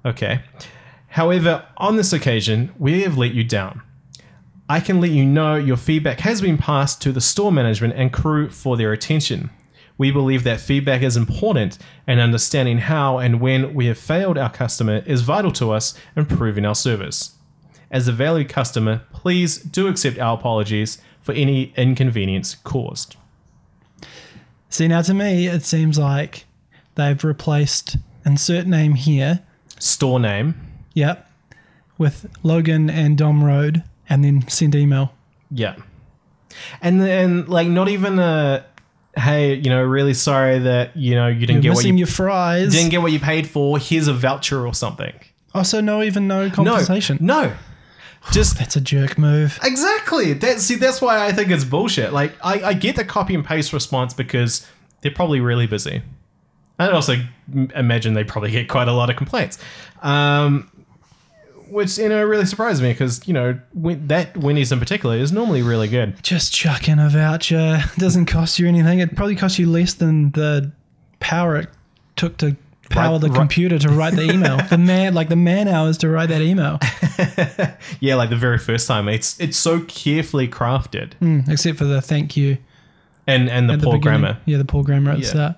Okay. 0.04 0.42
However, 1.08 1.66
on 1.78 1.96
this 1.96 2.12
occasion, 2.12 2.72
we 2.78 3.02
have 3.02 3.18
let 3.18 3.34
you 3.34 3.42
down. 3.42 3.82
I 4.68 4.80
can 4.80 5.00
let 5.00 5.10
you 5.10 5.24
know 5.24 5.56
your 5.56 5.78
feedback 5.78 6.20
has 6.20 6.42
been 6.42 6.58
passed 6.58 7.00
to 7.02 7.12
the 7.12 7.22
store 7.22 7.50
management 7.50 7.94
and 7.94 8.12
crew 8.12 8.50
for 8.50 8.76
their 8.76 8.92
attention. 8.92 9.50
We 9.98 10.10
believe 10.12 10.44
that 10.44 10.60
feedback 10.60 11.02
is 11.02 11.16
important 11.16 11.76
and 12.06 12.20
understanding 12.20 12.78
how 12.78 13.18
and 13.18 13.40
when 13.40 13.74
we 13.74 13.86
have 13.86 13.98
failed 13.98 14.38
our 14.38 14.48
customer 14.50 15.02
is 15.04 15.22
vital 15.22 15.50
to 15.52 15.72
us 15.72 15.94
improving 16.16 16.64
our 16.64 16.74
service. 16.76 17.34
As 17.90 18.06
a 18.06 18.12
valued 18.12 18.48
customer, 18.48 19.02
please 19.12 19.58
do 19.58 19.88
accept 19.88 20.18
our 20.18 20.36
apologies 20.38 20.98
for 21.20 21.32
any 21.32 21.72
inconvenience 21.76 22.54
caused. 22.54 23.16
See, 24.70 24.86
now 24.86 25.02
to 25.02 25.14
me, 25.14 25.46
it 25.46 25.64
seems 25.64 25.98
like 25.98 26.44
they've 26.94 27.22
replaced 27.24 27.96
insert 28.24 28.66
name 28.66 28.94
here, 28.94 29.40
Store 29.78 30.20
name. 30.20 30.54
yep, 30.94 31.30
with 31.96 32.30
Logan 32.42 32.90
and 32.90 33.16
Dom 33.16 33.42
Road, 33.42 33.82
and 34.08 34.22
then 34.24 34.46
send 34.48 34.74
email. 34.74 35.12
Yeah. 35.50 35.76
And 36.82 37.00
then 37.00 37.46
like 37.46 37.68
not 37.68 37.88
even 37.88 38.18
a 38.18 38.64
hey, 39.18 39.54
you 39.54 39.70
know, 39.70 39.82
really 39.82 40.14
sorry 40.14 40.58
that, 40.60 40.96
you 40.96 41.14
know, 41.14 41.26
you 41.28 41.46
didn't 41.46 41.62
You're 41.64 41.74
get 41.74 41.76
what 41.76 41.84
you 41.86 41.94
your 41.94 42.06
fries. 42.06 42.72
didn't 42.72 42.90
get 42.90 43.02
what 43.02 43.12
you 43.12 43.18
paid 43.20 43.46
for. 43.48 43.78
Here's 43.78 44.08
a 44.08 44.12
voucher 44.14 44.66
or 44.66 44.72
something. 44.74 45.12
also, 45.54 45.80
no, 45.80 46.02
even 46.02 46.26
no 46.28 46.50
compensation. 46.50 47.18
No. 47.20 47.46
No. 47.46 47.52
Just 48.32 48.58
That's 48.58 48.74
a 48.76 48.80
jerk 48.80 49.16
move. 49.16 49.58
exactly. 49.62 50.32
That 50.34 50.60
see 50.60 50.74
that's 50.74 51.00
why 51.00 51.24
I 51.24 51.32
think 51.32 51.50
it's 51.50 51.64
bullshit. 51.64 52.12
Like 52.12 52.34
I, 52.44 52.62
I 52.62 52.72
get 52.74 52.96
the 52.96 53.04
copy 53.04 53.34
and 53.34 53.44
paste 53.44 53.72
response 53.72 54.12
because 54.12 54.66
they're 55.00 55.12
probably 55.12 55.40
really 55.40 55.66
busy. 55.68 56.02
I 56.78 56.90
also 56.90 57.14
m- 57.54 57.70
imagine 57.74 58.14
they 58.14 58.24
probably 58.24 58.50
get 58.50 58.68
quite 58.68 58.88
a 58.88 58.92
lot 58.92 59.08
of 59.08 59.16
complaints. 59.16 59.58
Um 60.02 60.70
which 61.70 61.98
you 61.98 62.08
know 62.08 62.22
really 62.24 62.46
surprised 62.46 62.82
me 62.82 62.92
because 62.92 63.26
you 63.26 63.34
know 63.34 63.58
when, 63.72 64.06
that 64.08 64.36
Wendy's 64.36 64.72
in 64.72 64.78
particular 64.78 65.16
is 65.16 65.32
normally 65.32 65.62
really 65.62 65.88
good. 65.88 66.22
Just 66.22 66.52
chuck 66.52 66.88
in 66.88 66.98
a 66.98 67.08
voucher. 67.08 67.82
It 67.94 67.98
doesn't 67.98 68.26
cost 68.26 68.58
you 68.58 68.66
anything. 68.68 68.98
It 69.00 69.14
probably 69.16 69.36
costs 69.36 69.58
you 69.58 69.70
less 69.70 69.94
than 69.94 70.30
the 70.32 70.72
power 71.20 71.56
it 71.56 71.68
took 72.16 72.36
to 72.38 72.56
power 72.90 73.12
Right- 73.12 73.20
the 73.20 73.28
right. 73.28 73.36
computer 73.38 73.78
to 73.78 73.88
write 73.90 74.14
the 74.14 74.22
email. 74.30 74.56
the 74.70 74.78
man, 74.78 75.12
like 75.14 75.28
the 75.28 75.36
man 75.36 75.68
hours 75.68 75.98
to 75.98 76.08
write 76.08 76.28
that 76.30 76.40
email. 76.42 76.78
Yeah, 78.00 78.14
like 78.14 78.30
the 78.30 78.36
very 78.36 78.58
first 78.58 78.86
time, 78.86 79.08
it's 79.08 79.38
it's 79.40 79.56
so 79.56 79.80
carefully 79.80 80.46
crafted, 80.48 81.12
Mm, 81.20 81.48
except 81.48 81.78
for 81.78 81.84
the 81.84 82.00
thank 82.00 82.36
you. 82.36 82.58
and 83.26 83.48
and 83.50 83.68
the 83.68 83.74
at 83.74 83.80
the 83.80 83.84
poor 83.86 83.98
beginning. 83.98 84.20
grammar. 84.20 84.40
Yeah, 84.46 84.58
the 84.58 84.64
poor 84.64 84.84
grammar 84.84 85.10
at 85.12 85.16
the 85.18 85.24
Yeah. 85.24 85.28
start. 85.30 85.56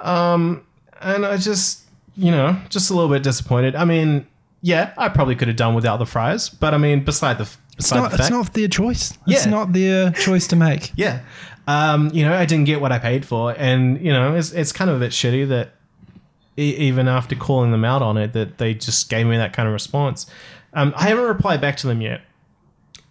And 0.00 1.26
I 1.26 1.36
just, 1.36 1.82
you 2.16 2.30
know, 2.30 2.56
just 2.68 2.90
a 2.90 2.94
little 2.94 3.10
bit 3.10 3.22
disappointed. 3.22 3.74
I 3.74 3.84
mean, 3.84 4.26
yeah, 4.62 4.92
I 4.96 5.08
probably 5.08 5.34
could 5.34 5.48
have 5.48 5.56
done 5.56 5.74
without 5.74 5.98
the 5.98 6.06
fries, 6.06 6.48
but 6.48 6.72
I 6.72 6.78
mean, 6.78 7.04
beside 7.04 7.38
the 7.38 7.48
It's 7.78 7.92
not, 7.92 8.10
the 8.12 8.18
it's 8.18 8.30
not 8.30 8.54
their 8.54 8.68
choice. 8.68 9.12
It's 9.26 9.44
Yeah. 9.44 9.50
not 9.50 9.72
their 9.72 10.10
choice 10.12 10.46
to 10.48 10.56
make. 10.56 10.92
yeah, 10.96 11.20
um, 11.66 12.10
you 12.12 12.24
know, 12.24 12.32
I 12.34 12.44
didn't 12.46 12.66
get 12.66 12.80
what 12.80 12.92
I 12.92 12.98
paid 12.98 13.24
for, 13.26 13.54
and 13.58 14.00
you 14.00 14.12
know, 14.12 14.34
it's 14.34 14.52
it's 14.52 14.72
kind 14.72 14.88
of 14.90 14.96
a 14.96 15.00
bit 15.00 15.10
shitty 15.12 15.48
that 15.48 15.74
e- 16.56 16.76
even 16.76 17.08
after 17.08 17.34
calling 17.34 17.70
them 17.72 17.84
out 17.84 18.02
on 18.02 18.16
it, 18.16 18.32
that 18.34 18.58
they 18.58 18.74
just 18.74 19.08
gave 19.08 19.26
me 19.26 19.36
that 19.36 19.52
kind 19.52 19.66
of 19.66 19.72
response. 19.72 20.26
Um, 20.74 20.94
I 20.96 21.08
haven't 21.08 21.24
replied 21.24 21.60
back 21.60 21.76
to 21.78 21.86
them 21.86 22.00
yet, 22.00 22.22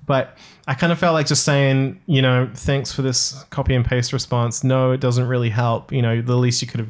but 0.06 0.38
I 0.68 0.74
kind 0.74 0.92
of 0.92 1.00
felt 1.00 1.14
like 1.14 1.28
just 1.28 1.44
saying, 1.44 2.02
you 2.06 2.22
know, 2.22 2.50
thanks 2.56 2.92
for 2.94 3.02
this 3.02 3.44
copy 3.50 3.76
and 3.76 3.84
paste 3.86 4.14
response. 4.14 4.64
No, 4.64 4.92
it 4.92 5.00
doesn't 5.02 5.28
really 5.28 5.50
help. 5.50 5.92
You 5.92 6.02
know, 6.02 6.22
the 6.22 6.36
least 6.38 6.62
you 6.62 6.68
could 6.68 6.80
have 6.80 6.90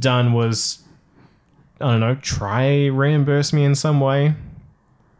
done 0.00 0.32
was, 0.32 0.78
I 1.80 1.92
don't 1.92 2.00
know, 2.00 2.16
try 2.16 2.86
reimburse 2.86 3.52
me 3.52 3.64
in 3.64 3.74
some 3.74 4.00
way. 4.00 4.34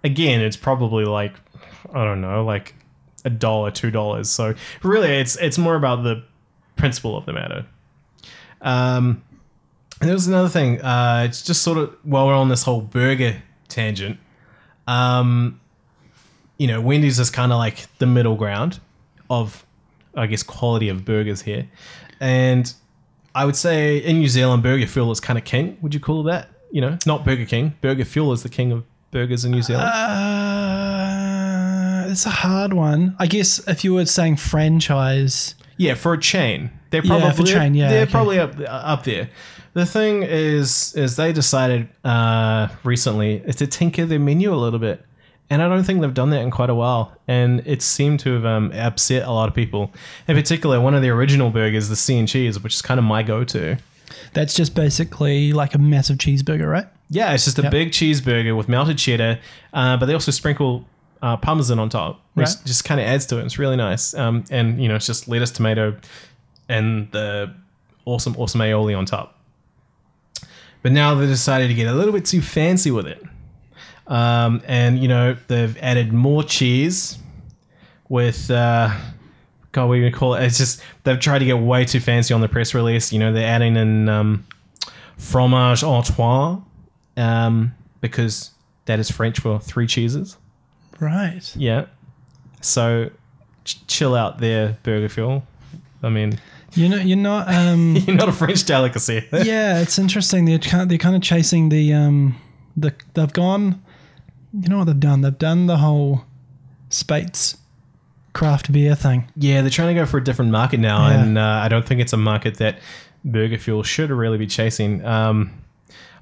Again, 0.02 0.40
it's 0.40 0.56
probably 0.56 1.04
like, 1.04 1.34
I 1.92 2.04
don't 2.04 2.20
know, 2.20 2.44
like 2.44 2.74
a 3.24 3.30
dollar, 3.30 3.70
two 3.70 3.90
dollars. 3.90 4.30
So 4.30 4.54
really, 4.82 5.10
it's 5.10 5.36
it's 5.36 5.58
more 5.58 5.76
about 5.76 6.02
the 6.02 6.24
principle 6.76 7.16
of 7.16 7.26
the 7.26 7.32
matter. 7.32 7.66
Um, 8.60 9.22
and 10.00 10.08
there 10.08 10.14
was 10.14 10.26
another 10.26 10.48
thing. 10.48 10.80
Uh, 10.80 11.24
it's 11.28 11.42
just 11.42 11.62
sort 11.62 11.78
of 11.78 11.96
while 12.02 12.26
we're 12.26 12.34
on 12.34 12.48
this 12.48 12.62
whole 12.62 12.80
burger 12.80 13.42
tangent. 13.68 14.18
Um, 14.86 15.60
you 16.56 16.66
know, 16.66 16.80
Wendy's 16.80 17.18
is 17.18 17.30
kind 17.30 17.52
of 17.52 17.58
like 17.58 17.86
the 17.98 18.06
middle 18.06 18.36
ground 18.36 18.80
of, 19.30 19.64
I 20.14 20.26
guess, 20.26 20.42
quality 20.42 20.88
of 20.88 21.04
burgers 21.04 21.42
here, 21.42 21.68
and 22.20 22.72
I 23.38 23.44
would 23.44 23.54
say 23.56 23.98
in 23.98 24.18
New 24.18 24.26
Zealand, 24.28 24.64
Burger 24.64 24.86
Fuel 24.88 25.12
is 25.12 25.20
kind 25.20 25.38
of 25.38 25.44
king. 25.44 25.78
Would 25.80 25.94
you 25.94 26.00
call 26.00 26.24
that? 26.24 26.48
You 26.72 26.80
know, 26.80 26.94
It's 26.94 27.06
not 27.06 27.24
Burger 27.24 27.44
King. 27.46 27.74
Burger 27.80 28.04
Fuel 28.04 28.32
is 28.32 28.42
the 28.42 28.48
king 28.48 28.72
of 28.72 28.84
burgers 29.12 29.44
in 29.44 29.52
New 29.52 29.62
Zealand. 29.62 29.86
Uh, 29.88 32.06
it's 32.10 32.26
a 32.26 32.30
hard 32.30 32.72
one. 32.72 33.14
I 33.18 33.26
guess 33.26 33.66
if 33.68 33.84
you 33.84 33.94
were 33.94 34.06
saying 34.06 34.36
franchise, 34.36 35.54
Yeah, 35.76 35.94
for 35.94 36.14
a 36.14 36.20
chain, 36.20 36.70
they're 36.90 37.04
Yeah, 37.04 37.20
probably 37.20 37.46
for 37.46 37.52
chain, 37.52 37.74
yeah, 37.74 37.88
they're 37.90 38.02
okay. 38.02 38.10
probably 38.10 38.38
up 38.40 38.54
up 38.66 39.04
there. 39.04 39.30
The 39.74 39.86
thing 39.86 40.24
is, 40.24 40.94
is 40.96 41.14
they 41.16 41.32
decided 41.32 41.88
uh, 42.04 42.68
recently 42.82 43.40
to 43.40 43.66
tinker 43.66 44.04
their 44.04 44.18
menu 44.18 44.52
a 44.52 44.56
little 44.56 44.80
bit, 44.80 45.04
And 45.50 45.62
I 45.62 45.68
don't 45.68 45.82
think 45.84 46.00
they've 46.02 46.12
done 46.12 46.30
that 46.30 46.42
in 46.42 46.50
quite 46.50 46.68
a 46.68 46.74
while. 46.74 47.12
And 47.26 47.62
it 47.66 47.80
seemed 47.80 48.20
to 48.20 48.34
have 48.34 48.44
um, 48.44 48.70
upset 48.72 49.22
a 49.26 49.30
lot 49.30 49.48
of 49.48 49.54
people. 49.54 49.90
In 50.26 50.36
particular, 50.36 50.78
one 50.80 50.94
of 50.94 51.00
the 51.02 51.08
original 51.08 51.48
burgers, 51.50 51.88
the 51.88 51.96
C 51.96 52.18
and 52.18 52.28
cheese, 52.28 52.62
which 52.62 52.74
is 52.74 52.82
kind 52.82 52.98
of 52.98 53.04
my 53.04 53.22
go 53.22 53.44
to. 53.44 53.78
That's 54.34 54.52
just 54.54 54.74
basically 54.74 55.52
like 55.54 55.74
a 55.74 55.78
massive 55.78 56.18
cheeseburger, 56.18 56.70
right? 56.70 56.86
Yeah, 57.08 57.32
it's 57.32 57.44
just 57.46 57.58
a 57.58 57.62
Yep. 57.62 57.72
big 57.72 57.90
cheeseburger 57.92 58.54
with 58.56 58.68
melted 58.68 58.98
cheddar, 58.98 59.38
uh, 59.72 59.96
but 59.96 60.06
they 60.06 60.12
also 60.12 60.30
sprinkle 60.30 60.84
uh, 61.22 61.36
parmesan 61.38 61.78
on 61.78 61.88
top, 61.88 62.20
which 62.34 62.46
Right. 62.46 62.56
just 62.66 62.84
kind 62.84 63.00
of 63.00 63.06
adds 63.06 63.24
to 63.26 63.38
it. 63.38 63.44
It's 63.44 63.58
really 63.58 63.76
nice. 63.76 64.14
Um, 64.14 64.44
and, 64.50 64.80
you 64.80 64.88
know, 64.88 64.94
it's 64.96 65.06
just 65.06 65.26
lettuce, 65.28 65.50
tomato, 65.50 65.96
and 66.68 67.10
the 67.10 67.54
awesome, 68.04 68.36
awesome 68.38 68.60
aioli 68.60 68.96
on 68.96 69.04
top. 69.06 69.34
But 70.82 70.92
now 70.92 71.14
they 71.14 71.26
decided 71.26 71.68
to 71.68 71.74
get 71.74 71.86
a 71.88 71.92
little 71.94 72.12
bit 72.12 72.24
too 72.24 72.40
fancy 72.40 72.90
with 72.90 73.06
it. 73.06 73.22
Um, 74.08 74.62
and, 74.66 74.98
you 74.98 75.06
know, 75.08 75.36
they've 75.48 75.76
added 75.78 76.12
more 76.12 76.42
cheese 76.42 77.18
with, 78.08 78.50
uh, 78.50 78.90
God, 79.72 79.86
what 79.86 79.96
do 79.96 80.00
you 80.00 80.10
call 80.10 80.34
it? 80.34 80.44
It's 80.44 80.56
just, 80.58 80.80
they've 81.04 81.20
tried 81.20 81.40
to 81.40 81.44
get 81.44 81.58
way 81.58 81.84
too 81.84 82.00
fancy 82.00 82.32
on 82.34 82.40
the 82.40 82.48
press 82.48 82.72
release. 82.74 83.12
You 83.12 83.18
know, 83.18 83.32
they're 83.32 83.46
adding 83.46 83.76
in 83.76 84.08
um, 84.08 84.46
fromage 85.18 85.82
à 85.82 86.02
trois 86.04 86.60
um, 87.16 87.74
because 88.00 88.52
that 88.86 88.98
is 88.98 89.10
French 89.10 89.40
for 89.40 89.60
three 89.60 89.86
cheeses. 89.86 90.38
Right. 91.00 91.54
Yeah. 91.54 91.86
So 92.62 93.10
ch- 93.64 93.86
chill 93.86 94.14
out 94.14 94.38
there, 94.38 94.78
Burger 94.82 95.08
Fuel. 95.10 95.44
I 96.02 96.08
mean, 96.08 96.40
You 96.74 96.88
know, 96.88 96.96
you're 96.96 97.16
not. 97.18 97.52
Um, 97.52 97.96
you're 98.06 98.16
not 98.16 98.28
a 98.28 98.32
French 98.32 98.64
delicacy. 98.64 99.26
yeah, 99.32 99.80
it's 99.80 99.98
interesting. 99.98 100.44
They're 100.46 100.58
kind, 100.58 100.90
they're 100.90 100.98
kind 100.98 101.14
of 101.16 101.22
chasing 101.22 101.68
the 101.68 101.92
um, 101.92 102.36
the 102.76 102.94
they've 103.14 103.32
gone. 103.32 103.82
You 104.52 104.68
know 104.68 104.78
what 104.78 104.84
they've 104.84 104.98
done? 105.00 105.20
They've 105.20 105.36
done 105.38 105.66
the 105.66 105.76
whole 105.78 106.22
Speight's 106.90 107.56
craft 108.32 108.70
beer 108.72 108.94
thing. 108.94 109.30
yeah, 109.36 109.60
they're 109.62 109.70
trying 109.70 109.88
to 109.94 110.00
go 110.00 110.06
for 110.06 110.18
a 110.18 110.24
different 110.24 110.50
market 110.52 110.78
now, 110.80 111.08
Yeah. 111.08 111.22
and 111.22 111.38
uh, 111.38 111.42
I 111.42 111.68
don't 111.68 111.86
think 111.86 112.00
it's 112.00 112.12
a 112.12 112.16
market 112.16 112.56
that 112.58 112.78
Burger 113.24 113.58
Fuel 113.58 113.82
should 113.82 114.10
really 114.10 114.38
be 114.38 114.46
chasing. 114.46 115.04
Um, 115.04 115.50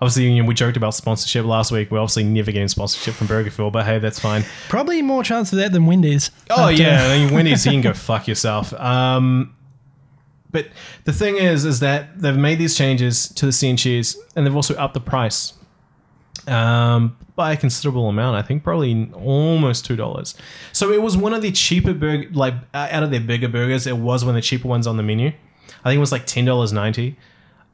obviously, 0.01 0.31
you 0.33 0.43
know, 0.43 0.49
we 0.49 0.55
joked 0.55 0.77
about 0.77 0.95
sponsorship 0.95 1.45
last 1.45 1.71
week. 1.71 1.91
We're 1.91 1.99
obviously 2.01 2.25
never 2.25 2.51
getting 2.53 2.69
sponsorship 2.69 3.15
from 3.15 3.27
Burger 3.27 3.51
Fuel, 3.51 3.71
but 3.71 3.85
hey, 3.85 3.99
that's 3.99 4.19
fine. 4.19 4.45
Probably 4.69 5.03
more 5.03 5.23
chance 5.23 5.53
of 5.53 5.59
that 5.59 5.73
than 5.73 5.87
Wendy's. 5.87 6.31
Oh 6.51 6.71
After- 6.71 6.83
yeah, 6.83 7.05
I 7.05 7.19
mean, 7.19 7.35
Wendy's, 7.35 7.65
you 7.67 7.73
can 7.73 7.81
go 7.83 7.93
fuck 7.93 8.27
yourself. 8.27 8.73
Um, 8.75 9.55
but 10.51 10.69
the 11.05 11.13
thing 11.13 11.37
is, 11.37 11.65
is 11.67 11.81
that 11.81 12.19
they've 12.21 12.37
made 12.37 12.59
these 12.59 12.77
changes 12.77 13.29
to 13.35 13.47
the 13.47 13.53
sea 13.53 13.69
and 13.69 13.79
cheese, 13.79 14.17
and 14.35 14.47
they've 14.47 14.57
also 14.57 14.75
upped 14.77 14.95
the 14.95 15.01
price 15.01 15.53
um, 16.49 17.17
by 17.35 17.53
a 17.53 17.57
considerable 17.57 18.09
amount. 18.09 18.37
I 18.37 18.43
think 18.43 18.63
probably 18.65 19.11
almost 19.15 19.85
two 19.85 19.97
dollars. 19.97 20.35
So 20.73 20.93
it 20.93 21.03
was 21.03 21.17
one 21.17 21.35
of 21.35 21.43
the 21.43 21.53
cheaper 21.53 21.95
burger, 21.95 22.29
like 22.33 22.55
out 22.75 23.03
of 23.03 23.11
their 23.11 23.21
bigger 23.21 23.49
burgers, 23.49 23.87
it 23.87 23.99
was 23.99 24.25
one 24.25 24.35
of 24.35 24.43
the 24.43 24.47
cheaper 24.47 24.69
ones 24.69 24.87
on 24.87 24.97
the 24.97 25.03
menu. 25.03 25.29
I 25.85 25.91
think 25.91 25.97
it 25.97 26.01
was 26.01 26.13
like 26.13 26.27
ten 26.27 26.45
dollars 26.45 26.73
ninety, 26.73 27.17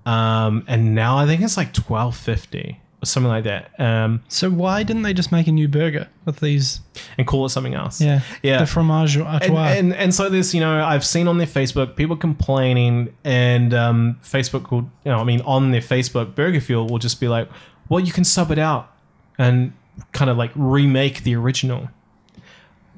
um, 0.07 0.65
and 0.67 0.95
now 0.95 1.17
I 1.19 1.27
think 1.27 1.41
it's 1.43 1.57
like 1.57 1.73
twelve 1.73 2.17
fifty 2.17 2.81
or 3.03 3.07
something 3.07 3.31
like 3.31 3.45
that. 3.45 3.79
Um, 3.81 4.23
So 4.29 4.49
why 4.49 4.85
didn't 4.85 5.03
they 5.03 5.13
just 5.13 5.33
make 5.33 5.49
a 5.49 5.53
new 5.53 5.67
burger 5.69 6.09
with 6.25 6.41
these? 6.41 6.81
and 7.19 7.27
call 7.27 7.45
it 7.47 7.49
something 7.49 7.75
else. 7.75 8.01
Yeah, 8.01 8.21
yeah. 8.43 8.59
the 8.59 8.67
fromage 8.67 9.17
and, 9.17 9.57
and 9.79 9.95
and 9.95 10.15
so 10.15 10.29
this, 10.29 10.55
you 10.55 10.61
know, 10.61 10.85
I've 10.85 11.05
seen 11.05 11.27
on 11.27 11.39
their 11.39 11.47
Facebook 11.47 11.97
people 11.97 12.17
complaining, 12.17 13.15
and 13.25 13.75
um, 13.75 14.21
Facebook 14.23 14.71
will, 14.71 14.91
you 15.05 15.11
know, 15.11 15.19
I 15.19 15.25
mean, 15.25 15.41
on 15.43 15.71
their 15.73 15.81
Facebook, 15.81 16.35
Burger 16.35 16.61
Fuel 16.61 16.87
will 16.87 16.99
just 16.99 17.19
be 17.21 17.29
like, 17.29 17.49
"Well, 17.93 18.01
you 18.01 18.13
can 18.13 18.25
sub 18.25 18.51
it 18.51 18.59
out 18.59 18.91
and 19.39 19.73
kind 20.13 20.31
of 20.31 20.37
like 20.37 20.51
remake 20.55 21.23
the 21.23 21.37
original." 21.37 21.91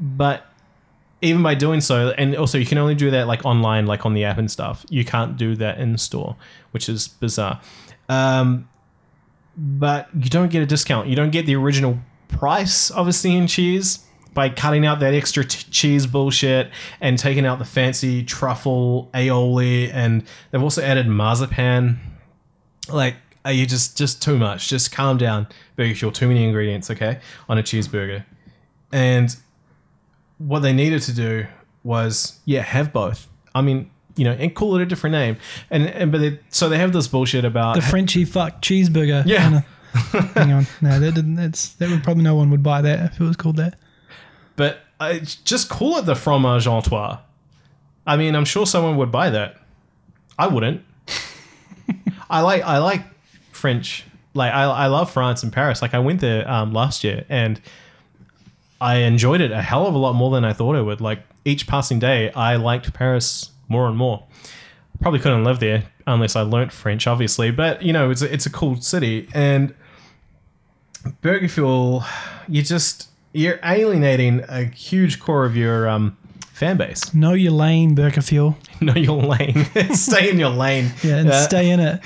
But 0.00 0.46
even 1.20 1.42
by 1.42 1.54
doing 1.54 1.80
so, 1.80 2.10
and 2.10 2.36
also 2.36 2.58
you 2.58 2.66
can 2.66 2.78
only 2.78 2.94
do 2.94 3.10
that 3.10 3.26
like 3.26 3.44
online, 3.44 3.86
like 3.86 4.06
on 4.06 4.14
the 4.14 4.24
app 4.24 4.38
and 4.38 4.50
stuff. 4.50 4.84
You 4.90 5.04
can't 5.04 5.36
do 5.36 5.56
that 5.56 5.78
in 5.78 5.98
store, 5.98 6.36
which 6.70 6.88
is 6.88 7.08
bizarre. 7.08 7.60
Um, 8.08 8.68
but 9.56 10.08
you 10.14 10.28
don't 10.28 10.50
get 10.50 10.62
a 10.62 10.66
discount. 10.66 11.08
You 11.08 11.16
don't 11.16 11.30
get 11.30 11.46
the 11.46 11.56
original 11.56 11.98
price 12.28 12.90
of 12.90 13.08
a 13.08 13.28
and 13.28 13.48
cheese 13.48 14.04
by 14.34 14.48
cutting 14.48 14.84
out 14.84 15.00
that 15.00 15.14
extra 15.14 15.44
t- 15.44 15.64
cheese 15.70 16.06
bullshit 16.06 16.70
and 17.00 17.18
taking 17.18 17.46
out 17.46 17.58
the 17.58 17.64
fancy 17.64 18.22
truffle 18.24 19.08
aioli, 19.14 19.90
and 19.92 20.24
they've 20.50 20.62
also 20.62 20.82
added 20.82 21.06
marzipan. 21.06 22.00
Like, 22.88 23.16
are 23.44 23.52
you 23.52 23.66
just 23.66 23.96
just 23.98 24.22
too 24.22 24.38
much? 24.38 24.68
Just 24.68 24.90
calm 24.92 25.16
down, 25.18 25.46
Burger 25.76 25.94
Fuel. 25.94 26.12
Too 26.12 26.28
many 26.28 26.44
ingredients, 26.44 26.90
okay, 26.90 27.20
on 27.48 27.58
a 27.58 27.62
cheeseburger. 27.62 28.24
And 28.92 29.34
what 30.38 30.60
they 30.60 30.72
needed 30.72 31.02
to 31.02 31.12
do 31.14 31.46
was, 31.82 32.38
yeah, 32.44 32.62
have 32.62 32.92
both. 32.92 33.28
I 33.54 33.60
mean, 33.62 33.90
you 34.16 34.24
know, 34.24 34.32
and 34.32 34.54
call 34.54 34.76
it 34.76 34.82
a 34.82 34.86
different 34.86 35.12
name. 35.12 35.36
And 35.70 35.86
and 35.86 36.10
but 36.12 36.20
they, 36.20 36.38
so 36.48 36.68
they 36.68 36.78
have 36.78 36.92
this 36.92 37.08
bullshit 37.08 37.44
about 37.44 37.74
the 37.76 37.82
Frenchy 37.82 38.24
fuck 38.24 38.62
cheeseburger. 38.62 39.24
Yeah. 39.26 39.42
kinda- 39.42 39.64
Hang 40.34 40.50
on, 40.52 40.66
no, 40.80 40.98
that 40.98 41.14
didn't. 41.14 41.36
That's 41.36 41.68
that 41.74 41.88
would 41.88 42.02
probably 42.02 42.24
no 42.24 42.34
one 42.34 42.50
would 42.50 42.62
buy 42.64 42.82
that 42.82 43.12
if 43.12 43.20
it 43.20 43.24
was 43.24 43.36
called 43.36 43.56
that. 43.58 43.78
but 44.56 44.80
I 44.98 45.18
just 45.20 45.68
call 45.68 45.98
it 45.98 46.06
the 46.06 46.14
fromage 46.14 46.66
à 46.66 46.82
trois. 46.82 47.18
I 48.06 48.16
mean, 48.16 48.34
I'm 48.34 48.44
sure 48.44 48.66
someone 48.66 48.96
would 48.96 49.12
buy 49.12 49.30
that. 49.30 49.56
I 50.38 50.46
wouldn't. 50.48 50.82
I 52.30 52.40
like 52.40 52.62
I 52.64 52.78
like 52.78 53.02
French. 53.64 54.04
Like 54.34 54.52
I, 54.52 54.64
I 54.64 54.86
love 54.88 55.10
France 55.10 55.42
and 55.42 55.50
Paris. 55.50 55.80
Like 55.80 55.94
I 55.94 55.98
went 55.98 56.20
there 56.20 56.46
um, 56.46 56.74
last 56.74 57.02
year 57.02 57.24
and 57.30 57.58
I 58.78 58.96
enjoyed 58.96 59.40
it 59.40 59.52
a 59.52 59.62
hell 59.62 59.86
of 59.86 59.94
a 59.94 59.98
lot 59.98 60.12
more 60.12 60.30
than 60.30 60.44
I 60.44 60.52
thought 60.52 60.76
I 60.76 60.82
would. 60.82 61.00
Like 61.00 61.20
each 61.46 61.66
passing 61.66 61.98
day, 61.98 62.30
I 62.32 62.56
liked 62.56 62.92
Paris 62.92 63.52
more 63.66 63.88
and 63.88 63.96
more. 63.96 64.26
Probably 65.00 65.18
couldn't 65.18 65.44
live 65.44 65.60
there 65.60 65.84
unless 66.06 66.36
I 66.36 66.42
learnt 66.42 66.72
French, 66.72 67.06
obviously. 67.06 67.52
But 67.52 67.82
you 67.82 67.94
know, 67.94 68.10
it's 68.10 68.20
a, 68.20 68.30
it's 68.30 68.44
a 68.44 68.50
cool 68.50 68.82
city 68.82 69.30
and 69.32 69.74
Burger 71.22 71.48
Fuel. 71.48 72.04
You 72.46 72.62
just 72.62 73.08
you're 73.32 73.60
alienating 73.64 74.44
a 74.46 74.64
huge 74.64 75.20
core 75.20 75.46
of 75.46 75.56
your 75.56 75.88
um, 75.88 76.18
fan 76.54 76.76
base. 76.78 77.12
Know 77.12 77.34
your 77.34 77.52
lane, 77.52 77.94
Burger 77.94 78.22
Fuel. 78.22 78.56
Know 78.80 78.94
your 78.94 79.22
lane. 79.22 79.64
Stay 79.94 80.30
in 80.30 80.38
your 80.38 80.50
lane. 80.50 80.90
Yeah, 81.02 81.16
and 81.18 81.30
Uh, 81.30 81.42
stay 81.46 81.70
in 81.70 81.80
it. 81.80 82.00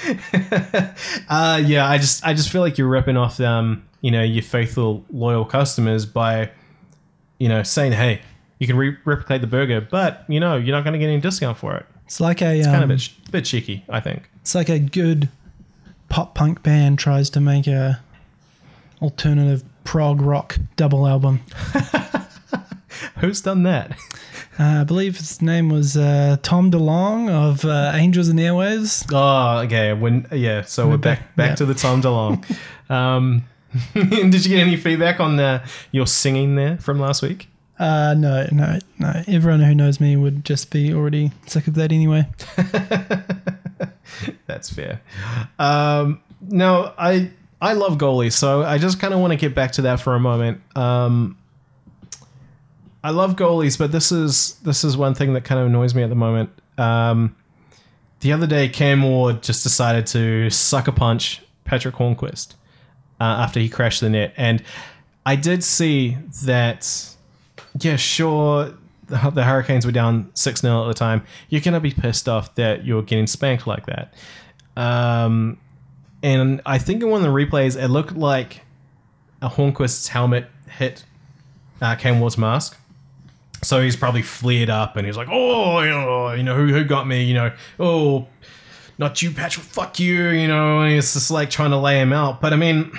Uh, 1.29 1.61
yeah, 1.65 1.89
I 1.89 1.99
just 1.99 2.25
I 2.27 2.35
just 2.35 2.51
feel 2.51 2.61
like 2.61 2.79
you're 2.79 2.89
ripping 2.89 3.17
off 3.17 3.41
um, 3.41 3.85
you 4.01 4.11
know, 4.11 4.23
your 4.23 4.43
faithful 4.43 5.05
loyal 5.11 5.45
customers 5.45 6.07
by, 6.07 6.51
you 7.39 7.49
know, 7.49 7.63
saying, 7.63 7.93
hey, 7.93 8.21
you 8.59 8.67
can 8.67 8.77
re- 8.77 8.97
replicate 9.05 9.41
the 9.41 9.47
burger, 9.47 9.81
but 9.81 10.25
you 10.29 10.39
know, 10.41 10.57
you're 10.57 10.75
not 10.77 10.85
going 10.85 10.93
to 10.93 10.99
get 10.99 11.07
any 11.09 11.21
discount 11.21 11.59
for 11.59 11.77
it. 11.77 11.87
It's 12.07 12.21
like 12.21 12.43
a 12.43 12.57
It's 12.57 12.67
um, 12.67 12.73
kind 12.75 12.85
of 12.85 12.91
a 12.91 12.95
bit, 12.95 13.01
sh- 13.01 13.11
bit 13.31 13.45
cheeky, 13.45 13.85
I 13.89 14.01
think. 14.01 14.29
it's 14.41 14.55
like 14.55 14.69
a 14.69 14.79
good 14.79 15.29
pop 16.09 16.35
punk 16.35 16.63
band 16.63 16.99
tries 16.99 17.29
to 17.31 17.41
make 17.41 17.67
a 17.67 18.01
alternative 19.03 19.63
prog 19.85 20.21
rock 20.21 20.59
double 20.77 21.07
album. 21.07 21.41
Who's 23.19 23.41
done 23.41 23.63
that? 23.65 23.93
Uh, 24.59 24.81
I 24.81 24.85
believe 24.85 25.17
his 25.17 25.41
name 25.41 25.69
was 25.69 25.97
uh, 25.97 26.37
Tom 26.43 26.71
DeLonge 26.71 27.31
of 27.31 27.65
uh, 27.65 27.93
Angels 27.95 28.29
and 28.29 28.39
Airwaves. 28.39 29.07
Oh, 29.13 29.61
okay. 29.65 29.93
When 29.93 30.27
yeah, 30.33 30.63
so 30.63 30.89
we're, 30.89 30.97
back 30.97 31.21
back- 31.21 31.37
back 31.37 31.49
yeah. 31.51 31.55
to 31.57 31.67
the 31.67 31.75
Tom 31.75 32.03
DeLonge. 32.03 32.59
um, 32.91 33.45
did 33.95 34.45
you 34.45 34.57
get 34.57 34.67
any 34.67 34.77
feedback 34.77 35.21
on 35.21 35.39
uh, 35.39 35.65
your 35.93 36.07
singing 36.07 36.57
there 36.57 36.79
from 36.79 36.99
last 36.99 37.23
week? 37.23 37.49
Uh, 37.79 38.15
no, 38.19 38.49
no, 38.51 38.79
no. 38.99 39.23
Everyone 39.29 39.61
who 39.61 39.75
knows 39.75 40.01
me 40.01 40.17
would 40.17 40.45
just 40.45 40.71
be 40.71 40.93
already 40.93 41.31
sick 41.47 41.69
of 41.69 41.75
that 41.75 41.93
anyway. 41.93 42.27
That's 44.47 44.71
fair. 44.71 45.01
Um, 45.61 46.21
no, 46.41 46.93
I 46.99 47.31
I 47.61 47.75
love 47.75 47.99
goalies, 47.99 48.33
so 48.33 48.63
I 48.63 48.79
just 48.79 49.01
kind 49.01 49.15
of 49.15 49.21
want 49.21 49.33
to 49.33 49.37
get 49.37 49.55
back 49.55 49.73
to 49.73 49.83
that 49.83 50.01
for 50.01 50.15
a 50.15 50.21
moment. 50.21 50.61
Um, 50.77 51.38
I 53.03 53.11
love 53.11 53.37
goalies, 53.37 53.79
but 53.79 53.93
this 53.93 54.11
is 54.11 54.55
this 54.65 54.85
is 54.85 54.97
one 54.97 55.15
thing 55.15 55.33
that 55.35 55.45
kind 55.45 55.61
of 55.61 55.67
annoys 55.69 55.95
me 55.95 56.03
at 56.03 56.09
the 56.09 56.17
moment. 56.17 56.51
Um, 56.77 57.37
the 58.21 58.33
other 58.33 58.47
day, 58.47 58.69
Cam 58.69 59.03
Ward 59.03 59.43
just 59.43 59.63
decided 59.63 60.07
to 60.09 60.51
sucker 60.51 60.93
punch 60.93 61.43
Patric 61.65 61.95
Hornqvist 61.95 62.55
uh, 63.21 63.25
after 63.25 63.61
he 63.61 63.69
crashed 63.69 64.01
the 64.01 64.11
net, 64.11 64.35
and 64.37 64.63
I 65.25 65.37
did 65.37 65.63
see 65.63 66.19
that. 66.45 67.15
Yeah, 67.81 67.97
sure. 67.97 68.75
The, 69.07 69.31
the 69.31 69.45
Hurricanes 69.45 69.87
were 69.87 69.93
down 69.93 70.31
six 70.35 70.61
0 70.61 70.85
at 70.85 70.89
the 70.89 70.95
time. 70.95 71.25
You're 71.49 71.61
gonna 71.61 71.81
be 71.81 71.93
pissed 71.93 72.29
off 72.29 72.55
that 72.57 72.85
you're 72.85 73.03
getting 73.03 73.27
spanked 73.27 73.67
like 73.67 73.87
that. 73.87 74.13
Um, 74.77 75.59
and 76.23 76.61
I 76.67 76.79
think 76.79 77.03
in 77.03 77.11
one 77.11 77.25
of 77.25 77.33
the 77.33 77.33
replays, 77.33 77.81
it 77.81 77.89
looked 77.89 78.17
like 78.17 78.63
a 79.41 79.49
Hornqvist's 79.49 80.09
helmet 80.09 80.47
hit 80.69 81.05
uh, 81.81 81.95
Cam 81.97 82.21
Ward's 82.21 82.37
mask. 82.37 82.77
So 83.63 83.83
he's 83.83 83.97
probably 83.97 84.23
flared 84.23 84.71
up 84.71 84.97
and 84.97 85.07
he's 85.07 85.17
like, 85.17 85.29
oh, 85.31 85.81
you 85.81 85.91
know, 85.91 86.33
you 86.33 86.43
know 86.43 86.55
who, 86.55 86.69
who 86.69 86.85
got 86.85 87.07
me? 87.07 87.25
You 87.25 87.35
know, 87.35 87.53
oh, 87.81 88.27
not 88.99 89.21
you, 89.23 89.31
Patrick, 89.31 89.65
fuck 89.67 89.99
you, 89.99 90.29
you 90.29 90.49
know. 90.49 90.81
And 90.81 90.93
he's 90.95 91.13
just 91.13 91.31
like 91.31 91.51
trying 91.51 91.71
to 91.71 91.79
lay 91.79 92.01
him 92.01 92.13
out. 92.13 92.41
But 92.41 92.53
I 92.53 92.57
mean, 92.57 92.93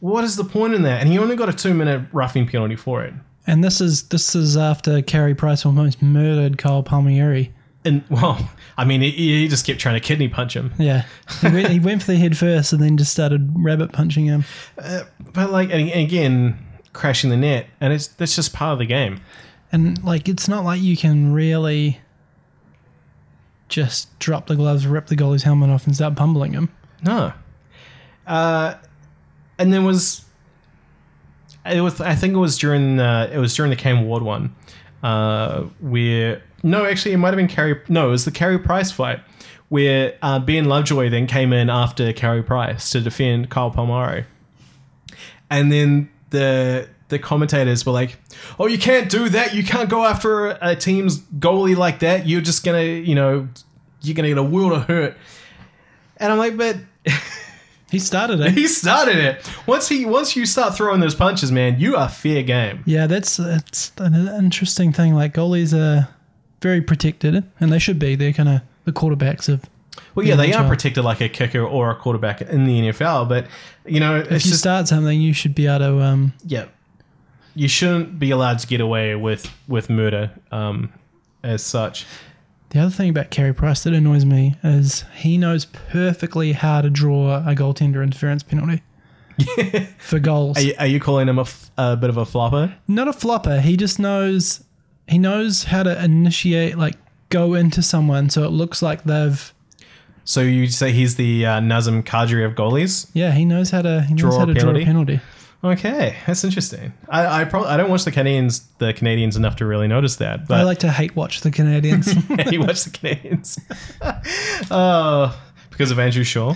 what 0.00 0.24
is 0.24 0.36
the 0.36 0.44
point 0.44 0.74
in 0.74 0.82
that? 0.82 1.00
And 1.00 1.08
he 1.10 1.18
only 1.18 1.36
got 1.36 1.48
a 1.48 1.52
two 1.52 1.74
minute 1.74 2.06
roughing 2.12 2.46
penalty 2.46 2.76
for 2.76 3.04
it. 3.04 3.14
And 3.46 3.62
this 3.62 3.80
is 3.80 4.04
this 4.08 4.34
is 4.34 4.56
after 4.56 5.02
Carey 5.02 5.34
Price 5.34 5.66
almost 5.66 6.00
murdered 6.00 6.58
Kyle 6.58 6.82
Palmieri. 6.82 7.52
And 7.84 8.04
well, 8.08 8.50
I 8.76 8.84
mean, 8.84 9.00
he, 9.00 9.10
he 9.10 9.48
just 9.48 9.66
kept 9.66 9.80
trying 9.80 9.94
to 9.94 10.00
kidney 10.00 10.28
punch 10.28 10.54
him. 10.54 10.72
Yeah, 10.78 11.04
he 11.40 11.48
went, 11.48 11.68
he 11.68 11.80
went 11.80 12.02
for 12.02 12.12
the 12.12 12.18
head 12.18 12.36
first, 12.36 12.72
and 12.72 12.80
then 12.80 12.96
just 12.96 13.10
started 13.10 13.52
rabbit 13.56 13.92
punching 13.92 14.26
him. 14.26 14.44
Uh, 14.78 15.04
but 15.32 15.50
like, 15.50 15.70
and 15.70 15.90
again, 15.90 16.58
crashing 16.92 17.30
the 17.30 17.36
net, 17.36 17.66
and 17.80 17.92
it's 17.92 18.06
that's 18.06 18.36
just 18.36 18.52
part 18.52 18.72
of 18.72 18.78
the 18.78 18.86
game. 18.86 19.20
And 19.70 20.02
like, 20.04 20.28
it's 20.28 20.48
not 20.48 20.64
like 20.64 20.82
you 20.82 20.96
can 20.96 21.32
really 21.32 21.98
just 23.68 24.16
drop 24.18 24.46
the 24.46 24.54
gloves, 24.54 24.86
rip 24.86 25.06
the 25.06 25.16
goalie's 25.16 25.44
helmet 25.44 25.70
off, 25.70 25.86
and 25.86 25.94
start 25.94 26.14
pummeling 26.14 26.52
him. 26.52 26.68
No. 27.02 27.32
Uh, 28.26 28.74
and 29.58 29.72
there 29.72 29.82
was, 29.82 30.24
it 31.64 31.80
was. 31.80 32.00
I 32.00 32.14
think 32.14 32.34
it 32.34 32.38
was 32.38 32.58
during 32.58 33.00
uh, 33.00 33.30
it 33.32 33.38
was 33.38 33.54
during 33.56 33.70
the 33.70 33.76
Cam 33.76 34.04
Ward 34.04 34.22
one, 34.22 34.54
uh, 35.02 35.62
where 35.80 36.42
no, 36.62 36.84
actually, 36.84 37.12
it 37.12 37.16
might 37.16 37.28
have 37.28 37.36
been 37.36 37.48
Carey. 37.48 37.80
No, 37.88 38.08
it 38.08 38.10
was 38.10 38.24
the 38.24 38.30
Carey 38.30 38.58
Price 38.58 38.92
fight, 38.92 39.20
where 39.68 40.16
uh, 40.22 40.38
Ben 40.38 40.66
Lovejoy 40.66 41.08
then 41.08 41.26
came 41.26 41.52
in 41.52 41.70
after 41.70 42.12
Carey 42.12 42.42
Price 42.42 42.90
to 42.90 43.00
defend 43.00 43.50
Kyle 43.50 43.70
Palmieri, 43.70 44.26
and 45.50 45.72
then 45.72 46.10
the 46.32 46.88
the 47.08 47.18
commentators 47.18 47.86
were 47.86 47.92
like, 47.92 48.18
"Oh, 48.58 48.66
you 48.66 48.78
can't 48.78 49.08
do 49.08 49.28
that. 49.28 49.54
You 49.54 49.62
can't 49.62 49.88
go 49.88 50.04
after 50.04 50.58
a 50.60 50.74
team's 50.74 51.20
goalie 51.38 51.76
like 51.76 52.00
that. 52.00 52.26
You're 52.26 52.40
just 52.40 52.64
gonna, 52.64 52.82
you 52.82 53.14
know, 53.14 53.48
you're 54.00 54.14
gonna 54.16 54.28
get 54.28 54.38
a 54.38 54.42
world 54.42 54.72
of 54.72 54.84
hurt." 54.88 55.16
And 56.16 56.32
I'm 56.32 56.38
like, 56.38 56.56
but 56.56 56.76
He 57.90 57.98
started 57.98 58.40
it. 58.40 58.52
he 58.52 58.66
started 58.68 59.16
it. 59.16 59.50
Once 59.66 59.88
he 59.88 60.06
once 60.06 60.34
you 60.34 60.46
start 60.46 60.74
throwing 60.74 61.00
those 61.00 61.14
punches, 61.14 61.52
man, 61.52 61.78
you 61.78 61.94
are 61.96 62.08
fair 62.08 62.42
game. 62.42 62.82
yeah, 62.86 63.06
that's 63.06 63.36
that's 63.36 63.92
an 63.98 64.14
interesting 64.42 64.92
thing. 64.94 65.14
Like 65.14 65.34
goalies 65.34 65.76
are 65.78 66.08
very 66.62 66.80
protected, 66.80 67.44
and 67.60 67.70
they 67.72 67.78
should 67.78 67.98
be. 67.98 68.14
They're 68.16 68.32
kind 68.32 68.48
of 68.48 68.60
the 68.86 68.92
quarterbacks 68.92 69.48
of. 69.48 69.64
Well, 70.14 70.26
yeah, 70.26 70.36
the 70.36 70.42
they 70.42 70.52
are 70.52 70.66
protected 70.68 71.04
like 71.04 71.20
a 71.20 71.28
kicker 71.28 71.62
or 71.64 71.90
a 71.90 71.94
quarterback 71.94 72.42
in 72.42 72.64
the 72.64 72.80
NFL, 72.80 73.28
but 73.28 73.46
you 73.86 74.00
know, 74.00 74.16
If 74.16 74.30
you 74.30 74.38
just 74.38 74.58
start 74.58 74.88
something, 74.88 75.20
you 75.20 75.32
should 75.32 75.54
be 75.54 75.66
able 75.66 75.78
to. 75.78 76.00
Um, 76.02 76.32
yeah, 76.44 76.66
you 77.54 77.68
shouldn't 77.68 78.18
be 78.18 78.30
allowed 78.30 78.58
to 78.60 78.66
get 78.66 78.80
away 78.80 79.14
with 79.14 79.50
with 79.68 79.88
murder 79.90 80.32
um, 80.50 80.92
as 81.42 81.62
such. 81.62 82.06
The 82.70 82.80
other 82.80 82.90
thing 82.90 83.10
about 83.10 83.30
Carey 83.30 83.52
Price 83.54 83.82
that 83.84 83.92
annoys 83.92 84.24
me 84.24 84.54
is 84.64 85.04
he 85.14 85.36
knows 85.36 85.66
perfectly 85.66 86.52
how 86.52 86.80
to 86.80 86.88
draw 86.88 87.36
a 87.46 87.54
goaltender 87.54 88.02
interference 88.02 88.42
penalty 88.42 88.82
for 89.98 90.18
goals. 90.18 90.56
Are 90.56 90.62
you, 90.62 90.74
are 90.78 90.86
you 90.86 90.98
calling 90.98 91.28
him 91.28 91.38
a, 91.38 91.42
f- 91.42 91.70
a 91.76 91.96
bit 91.96 92.08
of 92.08 92.16
a 92.16 92.24
flopper? 92.24 92.74
Not 92.88 93.08
a 93.08 93.12
flopper. 93.12 93.60
He 93.60 93.76
just 93.76 93.98
knows 93.98 94.64
he 95.06 95.18
knows 95.18 95.64
how 95.64 95.82
to 95.82 96.02
initiate, 96.02 96.78
like 96.78 96.94
go 97.28 97.52
into 97.54 97.82
someone, 97.82 98.30
so 98.30 98.44
it 98.44 98.50
looks 98.50 98.80
like 98.82 99.04
they've. 99.04 99.51
So 100.24 100.40
you 100.40 100.68
say 100.68 100.92
he's 100.92 101.16
the 101.16 101.46
uh, 101.46 101.60
Nazem 101.60 102.02
Kadri 102.02 102.44
of 102.46 102.54
goalies? 102.54 103.10
Yeah, 103.12 103.32
he 103.32 103.44
knows 103.44 103.70
how 103.70 103.82
to. 103.82 104.02
He 104.02 104.14
knows 104.14 104.20
Draw 104.20 104.38
how 104.38 104.42
a 104.44 104.46
to 104.46 104.54
draw 104.54 104.62
penalty? 104.62 104.82
a 104.82 104.86
penalty. 104.86 105.20
Okay, 105.64 106.16
that's 106.26 106.42
interesting. 106.42 106.92
I, 107.08 107.42
I 107.42 107.44
probably 107.44 107.68
I 107.68 107.76
don't 107.76 107.88
watch 107.90 108.04
the 108.04 108.10
Canadiens 108.10 108.64
the 108.78 108.92
Canadiens 108.92 109.36
enough 109.36 109.56
to 109.56 109.66
really 109.66 109.86
notice 109.86 110.16
that, 110.16 110.48
but 110.48 110.58
I 110.58 110.64
like 110.64 110.78
to 110.78 110.90
hate 110.90 111.14
watch 111.14 111.42
the 111.42 111.50
Canadiens. 111.52 112.08
you 112.52 112.60
watch 112.60 112.82
the 112.82 112.90
Canadiens. 112.90 113.60
oh, 114.70 115.40
because 115.70 115.90
of 115.92 115.98
Andrew 116.00 116.24
Shaw. 116.24 116.54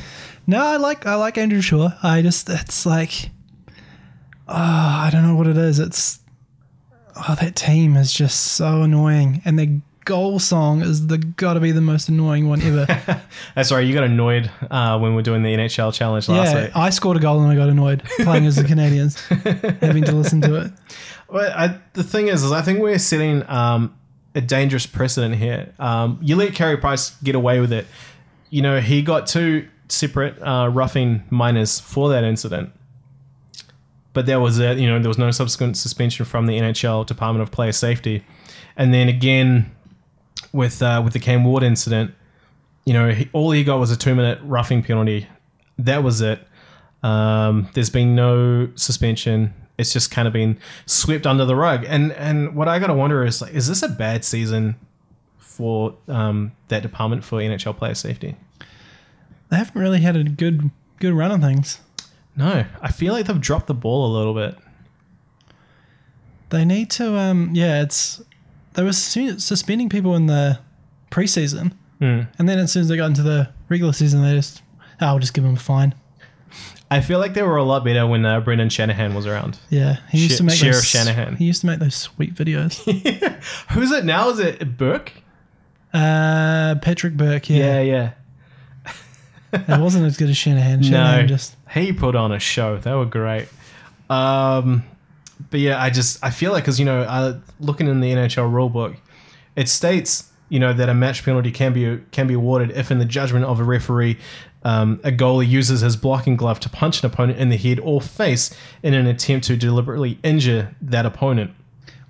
no, 0.48 0.64
I 0.64 0.76
like 0.76 1.06
I 1.06 1.14
like 1.14 1.38
Andrew 1.38 1.60
Shaw. 1.60 1.90
I 2.02 2.20
just 2.22 2.48
it's 2.50 2.84
like, 2.84 3.30
oh, 4.48 4.54
I 4.54 5.10
don't 5.12 5.22
know 5.26 5.36
what 5.36 5.46
it 5.46 5.56
is. 5.56 5.78
It's 5.78 6.18
oh 7.16 7.36
that 7.40 7.54
team 7.54 7.96
is 7.96 8.12
just 8.12 8.40
so 8.54 8.82
annoying, 8.82 9.40
and 9.44 9.56
their 9.56 9.68
goal 10.06 10.38
song 10.38 10.80
is 10.80 11.08
the 11.08 11.18
gotta 11.18 11.60
be 11.60 11.72
the 11.72 11.82
most 11.82 12.08
annoying 12.08 12.48
one 12.48 12.62
ever. 12.62 12.86
That's 13.54 13.70
right. 13.70 13.80
You 13.80 13.92
got 13.92 14.04
annoyed 14.04 14.50
uh, 14.70 14.98
when 14.98 15.14
we 15.14 15.20
are 15.20 15.22
doing 15.22 15.42
the 15.42 15.50
NHL 15.50 15.92
challenge 15.92 16.30
last 16.30 16.54
yeah, 16.54 16.62
week. 16.62 16.70
I 16.74 16.88
scored 16.88 17.18
a 17.18 17.20
goal 17.20 17.40
and 17.40 17.52
I 17.52 17.56
got 17.56 17.68
annoyed 17.68 18.02
playing 18.20 18.46
as 18.46 18.56
the 18.56 18.62
Canadiens, 18.72 19.18
having 19.80 20.04
to 20.04 20.12
listen 20.12 20.40
to 20.40 20.54
it. 20.62 20.72
Well, 21.28 21.52
I, 21.54 21.78
the 21.92 22.04
thing 22.04 22.28
is, 22.28 22.44
is 22.44 22.52
I 22.52 22.62
think 22.62 22.78
we're 22.78 22.98
setting 22.98 23.42
um, 23.48 23.98
a 24.34 24.40
dangerous 24.40 24.86
precedent 24.86 25.34
here. 25.34 25.74
Um, 25.78 26.18
you 26.22 26.36
let 26.36 26.54
Carey 26.54 26.76
Price 26.76 27.10
get 27.22 27.34
away 27.34 27.60
with 27.60 27.72
it. 27.72 27.86
You 28.48 28.62
know, 28.62 28.80
he 28.80 29.02
got 29.02 29.26
two 29.26 29.68
separate 29.88 30.40
uh, 30.40 30.68
roughing 30.68 31.24
minors 31.30 31.80
for 31.80 32.08
that 32.10 32.24
incident. 32.24 32.70
But 34.12 34.26
that 34.26 34.40
was 34.40 34.58
it. 34.58 34.78
You 34.78 34.88
know, 34.88 34.98
there 34.98 35.08
was 35.08 35.18
no 35.18 35.30
subsequent 35.30 35.76
suspension 35.76 36.24
from 36.24 36.46
the 36.46 36.58
NHL 36.58 37.04
Department 37.04 37.42
of 37.42 37.50
Player 37.50 37.72
Safety. 37.72 38.24
And 38.76 38.94
then 38.94 39.08
again, 39.08 39.75
with 40.56 40.82
uh, 40.82 41.00
with 41.04 41.12
the 41.12 41.20
Cam 41.20 41.44
Ward 41.44 41.62
incident, 41.62 42.12
you 42.84 42.92
know, 42.92 43.10
he, 43.10 43.28
all 43.32 43.50
he 43.50 43.62
got 43.62 43.78
was 43.78 43.90
a 43.90 43.96
two 43.96 44.14
minute 44.14 44.38
roughing 44.42 44.82
penalty. 44.82 45.28
That 45.78 46.02
was 46.02 46.20
it. 46.20 46.40
Um, 47.02 47.68
there's 47.74 47.90
been 47.90 48.16
no 48.16 48.70
suspension. 48.74 49.54
It's 49.78 49.92
just 49.92 50.10
kind 50.10 50.26
of 50.26 50.32
been 50.32 50.58
swept 50.86 51.26
under 51.26 51.44
the 51.44 51.54
rug. 51.54 51.84
And 51.86 52.12
and 52.12 52.56
what 52.56 52.66
I 52.66 52.78
gotta 52.78 52.94
wonder 52.94 53.24
is 53.24 53.42
like, 53.42 53.52
is 53.52 53.68
this 53.68 53.82
a 53.82 53.88
bad 53.88 54.24
season 54.24 54.76
for 55.38 55.94
um, 56.08 56.52
that 56.68 56.82
department 56.82 57.22
for 57.22 57.38
NHL 57.38 57.76
player 57.76 57.94
safety? 57.94 58.36
They 59.50 59.56
haven't 59.56 59.80
really 59.80 60.00
had 60.00 60.16
a 60.16 60.24
good 60.24 60.70
good 60.98 61.12
run 61.12 61.30
on 61.30 61.40
things. 61.40 61.80
No, 62.34 62.64
I 62.80 62.92
feel 62.92 63.12
like 63.12 63.26
they've 63.26 63.40
dropped 63.40 63.66
the 63.66 63.74
ball 63.74 64.06
a 64.06 64.12
little 64.16 64.34
bit. 64.34 64.56
They 66.50 66.64
need 66.64 66.90
to. 66.92 67.16
Um, 67.16 67.50
yeah, 67.54 67.82
it's 67.82 68.22
they 68.76 68.82
were 68.84 68.92
su- 68.92 69.38
suspending 69.38 69.88
people 69.88 70.14
in 70.14 70.26
the 70.26 70.58
preseason, 71.10 71.72
and 72.00 72.28
then 72.38 72.58
as 72.58 72.72
soon 72.72 72.82
as 72.82 72.88
they 72.88 72.96
got 72.96 73.06
into 73.06 73.22
the 73.22 73.48
regular 73.68 73.92
season, 73.92 74.22
they 74.22 74.34
just 74.34 74.62
oh, 75.00 75.06
I'll 75.06 75.18
just 75.18 75.34
give 75.34 75.44
them 75.44 75.54
a 75.54 75.58
fine. 75.58 75.94
I 76.88 77.00
feel 77.00 77.18
like 77.18 77.34
they 77.34 77.42
were 77.42 77.56
a 77.56 77.64
lot 77.64 77.84
better 77.84 78.06
when 78.06 78.24
uh, 78.24 78.38
Brendan 78.40 78.68
Shanahan 78.68 79.12
was 79.14 79.26
around. 79.26 79.58
Yeah, 79.70 79.96
he 80.10 80.18
used 80.18 80.34
Sh- 80.34 80.36
to 80.38 80.44
make 80.44 80.54
Sheriff 80.56 80.76
those, 80.76 80.86
Shanahan. 80.86 81.34
He 81.36 81.44
used 81.46 81.62
to 81.62 81.66
make 81.66 81.80
those 81.80 81.96
sweet 81.96 82.32
videos. 82.34 82.76
Who's 83.72 83.90
it 83.90 84.04
now? 84.04 84.28
Is 84.30 84.38
it 84.38 84.76
Burke? 84.78 85.12
uh, 85.92 86.76
Patrick 86.82 87.16
Burke. 87.16 87.48
Yeah, 87.50 87.80
yeah. 87.80 88.12
it 89.52 89.80
wasn't 89.80 90.04
as 90.04 90.16
good 90.16 90.28
as 90.30 90.36
Shanahan. 90.36 90.82
Shanahan 90.82 91.20
No, 91.22 91.26
just 91.26 91.56
he 91.72 91.92
put 91.92 92.14
on 92.14 92.30
a 92.30 92.38
show. 92.38 92.78
They 92.78 92.92
were 92.94 93.06
great. 93.06 93.48
Um, 94.08 94.84
but 95.50 95.60
yeah, 95.60 95.80
I 95.82 95.90
just 95.90 96.22
I 96.24 96.30
feel 96.30 96.52
like 96.52 96.64
because 96.64 96.78
you 96.78 96.84
know, 96.84 97.00
uh, 97.02 97.38
looking 97.60 97.88
in 97.88 98.00
the 98.00 98.10
NHL 98.12 98.50
rulebook, 98.50 98.96
it 99.54 99.68
states 99.68 100.30
you 100.48 100.60
know 100.60 100.72
that 100.72 100.88
a 100.88 100.94
match 100.94 101.24
penalty 101.24 101.50
can 101.50 101.72
be 101.72 101.98
can 102.10 102.26
be 102.26 102.34
awarded 102.34 102.70
if, 102.76 102.90
in 102.90 102.98
the 102.98 103.04
judgment 103.04 103.44
of 103.44 103.58
a 103.60 103.64
referee, 103.64 104.18
um, 104.64 105.00
a 105.04 105.10
goalie 105.12 105.48
uses 105.48 105.80
his 105.80 105.96
blocking 105.96 106.36
glove 106.36 106.60
to 106.60 106.68
punch 106.68 107.02
an 107.02 107.06
opponent 107.06 107.38
in 107.38 107.48
the 107.48 107.56
head 107.56 107.80
or 107.80 108.00
face 108.00 108.54
in 108.82 108.94
an 108.94 109.06
attempt 109.06 109.46
to 109.46 109.56
deliberately 109.56 110.18
injure 110.22 110.74
that 110.80 111.04
opponent. 111.06 111.50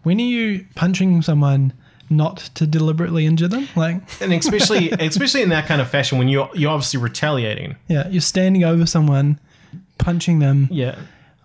when 0.03 0.19
are 0.19 0.23
you 0.23 0.67
punching 0.75 1.23
someone 1.23 1.73
not 2.09 2.37
to 2.55 2.67
deliberately 2.67 3.27
injure 3.27 3.49
them? 3.49 3.67
Like, 3.75 4.01
And 4.23 4.33
especially 4.33 4.91
especially 5.01 5.43
in 5.43 5.49
that 5.49 5.67
kind 5.67 5.81
of 5.81 5.89
fashion 5.91 6.19
when 6.19 6.29
you're 6.29 6.49
you're 6.55 6.71
obviously 6.71 7.01
retaliating. 7.01 7.77
yeah, 7.89 8.07
you're 8.09 8.21
standing 8.21 8.65
over 8.65 8.87
someone, 8.87 9.41
punching 9.99 10.39
them. 10.39 10.69
Yeah. 10.71 10.97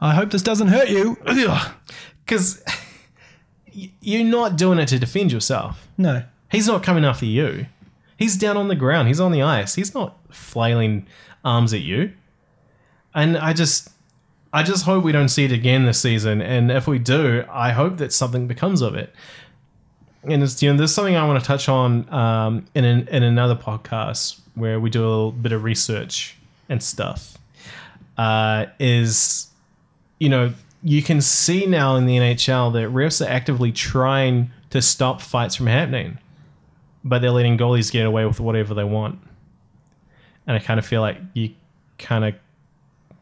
I 0.02 0.16
hope 0.16 0.32
this 0.32 0.42
doesn't 0.42 0.68
hurt 0.70 0.90
you. 0.90 1.18
Because 2.24 2.64
you're 3.74 4.24
not 4.24 4.56
doing 4.56 4.80
it 4.80 4.88
to 4.90 5.00
defend 5.00 5.34
yourself. 5.34 5.88
No, 5.98 6.24
He's 6.52 6.68
not 6.68 6.84
coming 6.84 7.06
after 7.06 7.26
you. 7.26 7.68
He's 8.18 8.36
down 8.36 8.58
on 8.58 8.68
the 8.68 8.76
ground. 8.76 9.08
He's 9.08 9.20
on 9.20 9.32
the 9.32 9.42
ice. 9.42 9.76
He's 9.76 9.94
not 9.94 10.18
flailing 10.34 11.08
arms 11.46 11.74
at 11.74 11.80
you. 11.80 12.12
And 13.16 13.38
I 13.38 13.54
just, 13.54 13.90
I 14.52 14.64
just 14.64 14.86
hope 14.86 15.04
we 15.04 15.14
don't 15.14 15.30
see 15.30 15.46
it 15.46 15.52
again 15.52 15.86
this 15.86 16.02
season. 16.02 16.42
And 16.42 16.70
if 16.70 16.88
we 16.88 17.00
do, 17.00 17.46
I 17.50 17.72
hope 17.72 17.98
that 17.98 18.12
something 18.12 18.48
becomes 18.48 18.82
of 18.82 18.96
it. 18.96 19.14
And 20.24 20.44
it's, 20.44 20.62
you 20.62 20.72
know, 20.72 20.78
there's 20.78 20.94
something 20.94 21.16
I 21.16 21.26
want 21.26 21.40
to 21.40 21.46
touch 21.46 21.68
on 21.70 22.14
um, 22.14 22.66
in 22.76 22.84
an, 22.84 23.08
in 23.08 23.24
another 23.24 23.56
podcast 23.56 24.40
where 24.54 24.80
we 24.80 24.90
do 24.90 25.02
a 25.02 25.08
little 25.08 25.32
bit 25.32 25.54
of 25.54 25.64
research 25.64 26.36
and 26.68 26.84
stuff. 26.84 27.38
Uh, 28.18 28.66
is 28.78 29.48
you 30.22 30.30
know, 30.30 30.54
you 30.84 31.02
can 31.02 31.20
see 31.20 31.66
now 31.66 31.96
in 31.96 32.06
the 32.06 32.16
NHL 32.16 32.72
that 32.74 32.90
refs 32.90 33.26
are 33.26 33.30
actively 33.30 33.72
trying 33.72 34.52
to 34.70 34.80
stop 34.80 35.20
fights 35.20 35.56
from 35.56 35.66
happening, 35.66 36.20
but 37.04 37.24
they're 37.24 37.32
letting 37.32 37.58
goalies 37.58 37.92
get 37.92 38.06
away 38.06 38.24
with 38.26 38.40
whatever 38.40 38.76
they 38.76 38.84
want. 38.84 39.18
And 40.46 40.56
I 40.56 40.60
kind 40.60 40.78
of 40.78 40.86
feel 40.86 41.02
like 41.02 41.18
you 41.34 41.56
kind 41.98 42.26
of 42.26 42.36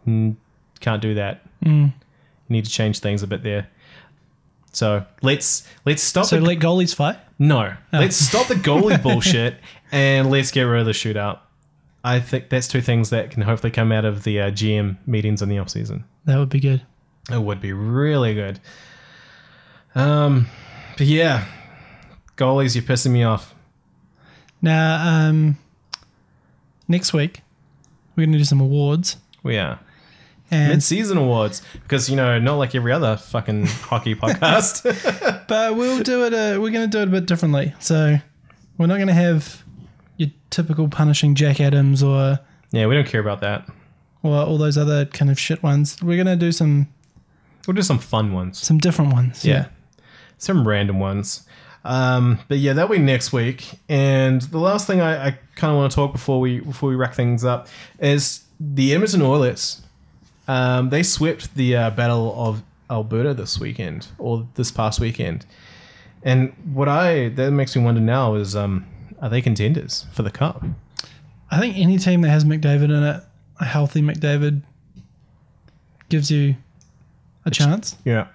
mm, 0.05 0.35
can't 0.81 1.01
do 1.01 1.13
that. 1.13 1.39
You 1.85 1.93
need 2.49 2.65
to 2.65 2.71
change 2.71 2.99
things 2.99 3.23
a 3.23 3.27
bit 3.27 3.43
there. 3.43 3.69
So 4.73 5.05
let's 5.21 5.65
let's 5.85 6.03
stop. 6.03 6.25
so 6.25 6.37
the, 6.37 6.45
let 6.45 6.59
goalies 6.59 6.93
fight. 6.93 7.17
no, 7.93 7.99
let's 8.01 8.17
stop 8.17 8.47
the 8.47 8.55
goalie 8.55 9.01
bullshit 9.01 9.55
and 9.93 10.29
let's 10.29 10.51
get 10.51 10.63
rid 10.63 10.81
of 10.81 10.85
the 10.85 10.91
shootout. 10.91 11.39
I 12.03 12.19
think 12.19 12.49
that's 12.49 12.67
two 12.67 12.81
things 12.81 13.09
that 13.09 13.31
can 13.31 13.41
hopefully 13.43 13.71
come 13.71 13.91
out 13.91 14.05
of 14.05 14.23
the 14.23 14.39
uh, 14.39 14.51
GM 14.51 14.97
meetings 15.05 15.41
in 15.41 15.49
the 15.49 15.57
off 15.59 15.69
season. 15.69 16.05
That 16.25 16.37
would 16.37 16.49
be 16.49 16.59
good. 16.59 16.81
It 17.31 17.41
would 17.41 17.59
be 17.61 17.73
really 17.73 18.33
good. 18.33 18.59
Um, 19.95 20.47
but 20.97 21.07
yeah, 21.07 21.45
goalies, 22.37 22.75
you're 22.75 22.83
pissing 22.83 23.11
me 23.11 23.23
off. 23.23 23.53
Now, 24.61 25.27
um, 25.27 25.57
next 26.87 27.13
week 27.13 27.41
we're 28.15 28.23
going 28.25 28.33
to 28.33 28.37
do 28.37 28.43
some 28.43 28.61
awards, 28.61 29.17
We 29.43 29.57
are 29.57 29.79
and 30.51 30.69
mid-season 30.73 31.15
awards 31.17 31.61
because 31.73 32.09
you 32.09 32.15
know 32.15 32.39
not 32.39 32.55
like 32.55 32.73
every 32.73 32.91
other 32.91 33.15
fucking 33.17 33.67
hockey 33.67 34.15
podcast. 34.23 34.83
but 35.47 35.75
we'll 35.75 36.01
do 36.01 36.25
it. 36.25 36.33
Uh, 36.33 36.59
we're 36.59 36.71
going 36.71 36.89
to 36.89 36.97
do 36.97 36.99
it 37.01 37.07
a 37.07 37.11
bit 37.11 37.25
differently. 37.27 37.73
So 37.79 38.17
we're 38.77 38.87
not 38.87 38.95
going 38.95 39.07
to 39.07 39.13
have 39.13 39.63
your 40.19 40.29
typical 40.51 40.87
punishing 40.89 41.33
Jack 41.33 41.59
Adams 41.59 42.03
or 42.03 42.39
yeah, 42.71 42.85
we 42.85 42.93
don't 42.93 43.07
care 43.07 43.21
about 43.21 43.41
that. 43.41 43.67
or 44.21 44.35
all 44.35 44.57
those 44.59 44.77
other 44.77 45.05
kind 45.05 45.31
of 45.31 45.39
shit 45.39 45.63
ones. 45.63 45.97
We're 46.03 46.21
going 46.23 46.27
to 46.27 46.35
do 46.45 46.51
some 46.51 46.87
We'll 47.65 47.75
do 47.75 47.81
some 47.81 47.99
fun 47.99 48.33
ones. 48.33 48.57
some 48.59 48.77
different 48.77 49.13
ones. 49.13 49.43
Yeah. 49.45 49.67
Some 50.37 50.67
random 50.67 50.99
ones. 50.99 51.47
Um, 51.83 52.39
but 52.47 52.57
yeah, 52.59 52.73
that'll 52.73 52.89
be 52.95 52.97
next 53.01 53.31
week. 53.33 53.65
And 53.87 54.41
the 54.41 54.57
last 54.59 54.85
thing 54.87 55.01
I, 55.01 55.27
I 55.27 55.39
kind 55.55 55.71
of 55.71 55.77
want 55.77 55.91
to 55.91 55.95
talk 55.95 56.11
before 56.11 56.39
we 56.39 56.59
before 56.59 56.89
we 56.89 56.95
wrap 56.95 57.13
things 57.15 57.43
up 57.45 57.67
is 57.99 58.43
the 58.59 58.93
Edmonton 58.93 59.21
Oilers. 59.21 59.81
Um, 60.47 60.89
they 60.89 61.03
swept 61.03 61.55
the 61.55 61.75
uh, 61.75 61.89
Battle 61.91 62.33
of 62.37 62.63
Alberta 62.89 63.33
this 63.33 63.59
weekend 63.59 64.07
or 64.17 64.47
this 64.55 64.71
past 64.71 64.99
weekend. 64.99 65.45
And 66.23 66.53
what 66.73 66.87
I 66.89 67.29
that 67.29 67.51
makes 67.51 67.75
me 67.75 67.83
wonder 67.83 68.01
now 68.01 68.35
is 68.35 68.55
um, 68.55 68.85
are 69.21 69.29
they 69.29 69.41
contenders 69.41 70.05
for 70.11 70.23
the 70.23 70.31
cup? 70.31 70.63
I 71.51 71.59
think 71.59 71.77
any 71.77 71.97
team 71.97 72.21
that 72.21 72.29
has 72.29 72.45
McDavid 72.45 72.85
in 72.85 73.03
it, 73.03 73.23
a 73.59 73.65
healthy 73.65 74.01
McDavid, 74.01 74.61
gives 76.09 76.29
you 76.31 76.55
a 77.45 77.51
chance. 77.51 77.97
Yeah. 78.05 78.27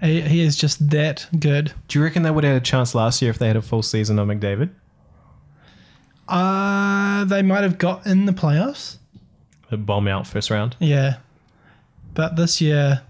He, 0.00 0.20
he 0.20 0.40
is 0.40 0.56
just 0.56 0.90
that 0.90 1.26
good. 1.38 1.72
Do 1.88 1.98
you 1.98 2.04
reckon 2.04 2.22
they 2.22 2.30
would 2.30 2.44
have 2.44 2.54
had 2.54 2.62
a 2.62 2.64
chance 2.64 2.94
last 2.94 3.20
year 3.20 3.30
if 3.30 3.38
they 3.38 3.48
had 3.48 3.56
a 3.56 3.62
full 3.62 3.82
season 3.82 4.18
of 4.18 4.28
McDavid? 4.28 4.70
Uh, 6.28 7.24
they 7.24 7.42
might 7.42 7.62
have 7.62 7.78
got 7.78 8.06
in 8.06 8.26
the 8.26 8.32
playoffs. 8.32 8.98
Bomb 9.70 10.08
out 10.08 10.26
first 10.26 10.50
round. 10.50 10.76
Yeah. 10.78 11.16
But 12.14 12.36
this 12.36 12.60
year, 12.60 13.02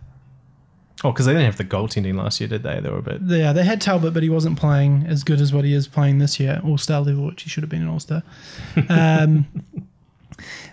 Oh, 1.05 1.12
because 1.12 1.26
they 1.26 1.32
didn't 1.32 1.46
have 1.46 1.57
the 1.57 1.64
goaltending 1.64 2.16
last 2.16 2.40
year, 2.40 2.49
did 2.49 2.64
they? 2.64 2.80
They 2.80 2.90
were 2.90 2.99
a 2.99 3.03
bit. 3.03 3.20
yeah, 3.22 3.53
they 3.53 3.62
had 3.64 3.80
Talbot, 3.80 4.12
but 4.12 4.22
he 4.24 4.28
wasn't 4.28 4.59
playing 4.59 5.05
as 5.07 5.22
good 5.22 5.40
as 5.40 5.53
what 5.53 5.64
he 5.64 5.72
is 5.72 5.86
playing 5.86 6.18
this 6.18 6.40
year, 6.40 6.61
All 6.64 6.76
Star 6.78 7.01
level, 7.03 7.26
which 7.26 7.42
he 7.42 7.49
should 7.51 7.62
have 7.62 7.70
been 7.70 7.82
an 7.82 7.88
All 7.88 8.01
Star. 8.01 8.22
Um, 8.88 9.46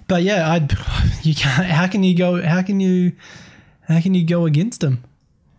but 0.07 0.21
yeah, 0.23 0.49
I 0.51 0.57
you 1.23 1.33
can't. 1.35 1.65
How 1.65 1.87
can 1.87 2.03
you 2.03 2.15
go? 2.15 2.41
How 2.41 2.61
can 2.61 2.79
you? 2.79 3.13
How 3.87 3.99
can 4.01 4.13
you 4.13 4.25
go 4.25 4.45
against 4.45 4.83
him? 4.83 5.03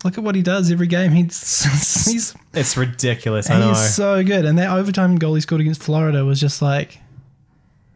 Look 0.03 0.17
at 0.17 0.23
what 0.23 0.35
he 0.35 0.41
does 0.41 0.71
every 0.71 0.87
game. 0.87 1.11
He's 1.11 1.63
he's 2.05 2.35
It's 2.53 2.77
ridiculous. 2.77 3.49
I 3.49 3.59
know. 3.59 3.69
he's 3.69 3.95
so 3.95 4.23
good, 4.23 4.45
and 4.45 4.57
that 4.59 4.69
overtime 4.71 5.17
goal 5.17 5.35
he 5.35 5.41
scored 5.41 5.61
against 5.61 5.81
Florida 5.83 6.23
was 6.23 6.39
just 6.39 6.61
like, 6.61 6.99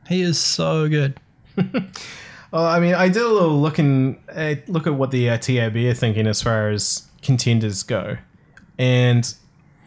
he 0.07 0.21
is 0.21 0.37
so 0.39 0.89
good. 0.89 1.17
Well, 2.51 2.65
I 2.65 2.79
mean, 2.79 2.93
I 2.93 3.07
did 3.07 3.21
a 3.21 3.27
little 3.29 3.59
looking 3.59 4.21
uh, 4.33 4.55
look 4.67 4.85
at 4.85 4.93
what 4.95 5.11
the 5.11 5.29
uh, 5.29 5.37
TAB 5.37 5.75
are 5.77 5.93
thinking 5.93 6.27
as 6.27 6.41
far 6.41 6.69
as 6.69 7.07
contenders 7.21 7.81
go, 7.83 8.17
and 8.77 9.33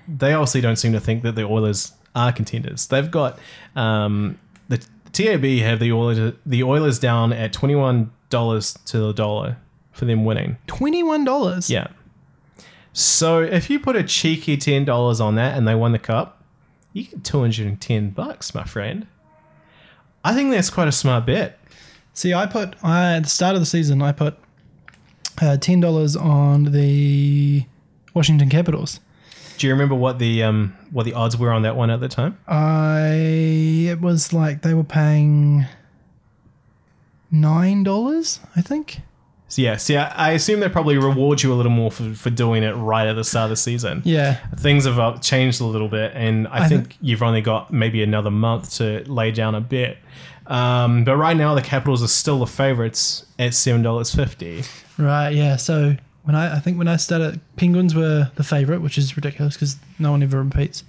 they 0.08 0.32
obviously 0.32 0.62
don't 0.62 0.76
seem 0.76 0.92
to 0.92 1.00
think 1.00 1.22
that 1.24 1.34
the 1.34 1.44
Oilers 1.44 1.92
are 2.14 2.32
contenders. 2.32 2.86
They've 2.86 3.10
got 3.10 3.38
um, 3.76 4.38
the 4.68 4.78
TAB 5.12 5.44
have 5.44 5.78
the 5.78 5.92
Oilers 5.92 6.34
the 6.46 6.62
Oilers 6.62 6.98
down 6.98 7.34
at 7.34 7.52
twenty 7.52 7.74
one 7.74 8.12
dollars 8.30 8.74
to 8.86 8.98
the 8.98 9.12
dollar 9.12 9.58
for 9.92 10.06
them 10.06 10.24
winning. 10.24 10.56
Twenty 10.66 11.02
one 11.02 11.24
dollars. 11.24 11.68
Yeah. 11.68 11.88
So 12.94 13.40
if 13.40 13.68
you 13.68 13.78
put 13.78 13.94
a 13.94 14.02
cheeky 14.02 14.56
ten 14.56 14.86
dollars 14.86 15.20
on 15.20 15.34
that 15.34 15.56
and 15.56 15.68
they 15.68 15.74
won 15.74 15.92
the 15.92 15.98
cup, 15.98 16.42
you 16.94 17.04
get 17.04 17.24
two 17.24 17.40
hundred 17.40 17.66
and 17.66 17.78
ten 17.78 18.08
bucks, 18.08 18.54
my 18.54 18.64
friend. 18.64 19.06
I 20.24 20.34
think 20.34 20.50
that's 20.50 20.70
quite 20.70 20.88
a 20.88 20.92
smart 20.92 21.26
bet. 21.26 21.58
See, 22.14 22.32
I 22.32 22.46
put 22.46 22.76
I, 22.82 23.16
at 23.16 23.24
the 23.24 23.28
start 23.28 23.54
of 23.54 23.60
the 23.60 23.66
season, 23.66 24.00
I 24.00 24.12
put 24.12 24.36
uh, 25.42 25.56
ten 25.56 25.80
dollars 25.80 26.16
on 26.16 26.64
the 26.72 27.64
Washington 28.14 28.48
Capitals. 28.48 29.00
Do 29.58 29.66
you 29.66 29.72
remember 29.72 29.94
what 29.94 30.18
the 30.18 30.42
um 30.42 30.76
what 30.90 31.04
the 31.04 31.12
odds 31.14 31.36
were 31.36 31.52
on 31.52 31.62
that 31.62 31.76
one 31.76 31.90
at 31.90 32.00
the 32.00 32.08
time? 32.08 32.38
I 32.46 33.08
it 33.90 34.00
was 34.00 34.32
like 34.32 34.62
they 34.62 34.74
were 34.74 34.84
paying 34.84 35.66
nine 37.30 37.82
dollars, 37.82 38.40
I 38.56 38.60
think. 38.62 39.00
So 39.48 39.62
yeah, 39.62 39.76
see, 39.76 39.96
I, 39.96 40.08
I 40.08 40.30
assume 40.32 40.60
they 40.60 40.68
probably 40.68 40.98
reward 40.98 41.42
you 41.42 41.52
a 41.52 41.54
little 41.54 41.70
more 41.70 41.90
for, 41.92 42.12
for 42.14 42.30
doing 42.30 42.62
it 42.64 42.72
right 42.72 43.06
at 43.06 43.14
the 43.14 43.22
start 43.22 43.44
of 43.44 43.50
the 43.50 43.56
season. 43.56 44.02
Yeah, 44.04 44.36
Things 44.56 44.84
have 44.86 44.98
uh, 44.98 45.18
changed 45.18 45.60
a 45.60 45.64
little 45.64 45.88
bit, 45.88 46.12
and 46.14 46.48
I, 46.48 46.64
I 46.64 46.68
think 46.68 46.94
thi- 46.94 46.98
you've 47.02 47.22
only 47.22 47.40
got 47.40 47.72
maybe 47.72 48.02
another 48.02 48.30
month 48.32 48.74
to 48.76 49.04
lay 49.06 49.30
down 49.30 49.54
a 49.54 49.60
bet. 49.60 49.98
Um, 50.47 51.05
but 51.05 51.16
right 51.16 51.36
now, 51.36 51.55
the 51.55 51.62
Capitals 51.62 52.03
are 52.03 52.09
still 52.09 52.38
the 52.38 52.47
favorites 52.47 53.24
at 53.38 53.55
seven 53.55 53.82
dollars 53.82 54.14
fifty. 54.14 54.64
right. 54.99 55.30
Yeah. 55.30 55.57
So 55.57 55.97
when 56.24 56.34
I 56.36 56.57
I 56.57 56.59
think 56.61 56.78
when 56.78 56.88
I 56.88 56.97
started, 56.97 57.40
Penguins 57.57 57.95
were 57.95 58.30
the 58.34 58.45
favorite, 58.45 58.80
which 58.82 58.99
is 58.99 59.16
ridiculous 59.16 59.55
because 59.55 59.76
no 59.99 60.11
one 60.11 60.22
ever 60.22 60.42
repeats. 60.42 60.84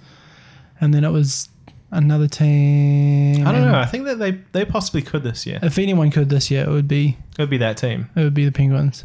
And 0.80 0.92
then 0.92 1.04
it 1.04 1.10
was 1.10 1.48
another 1.90 2.28
team. 2.28 3.46
I 3.46 3.52
don't 3.52 3.62
know. 3.62 3.78
I 3.78 3.86
think 3.86 4.04
that 4.04 4.18
they 4.18 4.32
they 4.52 4.64
possibly 4.66 5.00
could 5.02 5.22
this 5.22 5.46
year. 5.46 5.58
If 5.62 5.78
anyone 5.78 6.10
could 6.10 6.28
this 6.28 6.50
year, 6.50 6.64
it 6.64 6.68
would 6.70 6.88
be 6.88 7.16
It 7.32 7.38
would 7.38 7.50
be 7.50 7.58
that 7.58 7.76
team. 7.78 8.10
it 8.14 8.20
would 8.22 8.34
be 8.34 8.44
the 8.44 8.52
Penguins. 8.52 9.04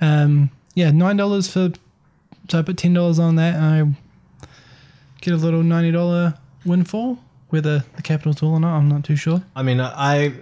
Um, 0.00 0.50
yeah, 0.74 0.90
nine 0.92 1.16
dollars 1.16 1.48
for. 1.50 1.72
So 2.48 2.58
I 2.58 2.62
put 2.62 2.76
ten 2.76 2.94
dollars 2.94 3.18
on 3.18 3.34
that. 3.36 3.56
And 3.56 3.64
I 4.44 4.48
get 5.20 5.34
a 5.34 5.36
little 5.36 5.62
ninety 5.64 5.90
dollar 5.90 6.34
windfall. 6.64 7.18
Whether 7.50 7.84
the 7.96 8.02
Capitals 8.02 8.42
will 8.42 8.54
or 8.54 8.60
not, 8.60 8.76
I'm 8.76 8.88
not 8.88 9.04
too 9.04 9.16
sure. 9.16 9.42
I 9.54 9.62
mean, 9.62 9.80
I 9.80 10.32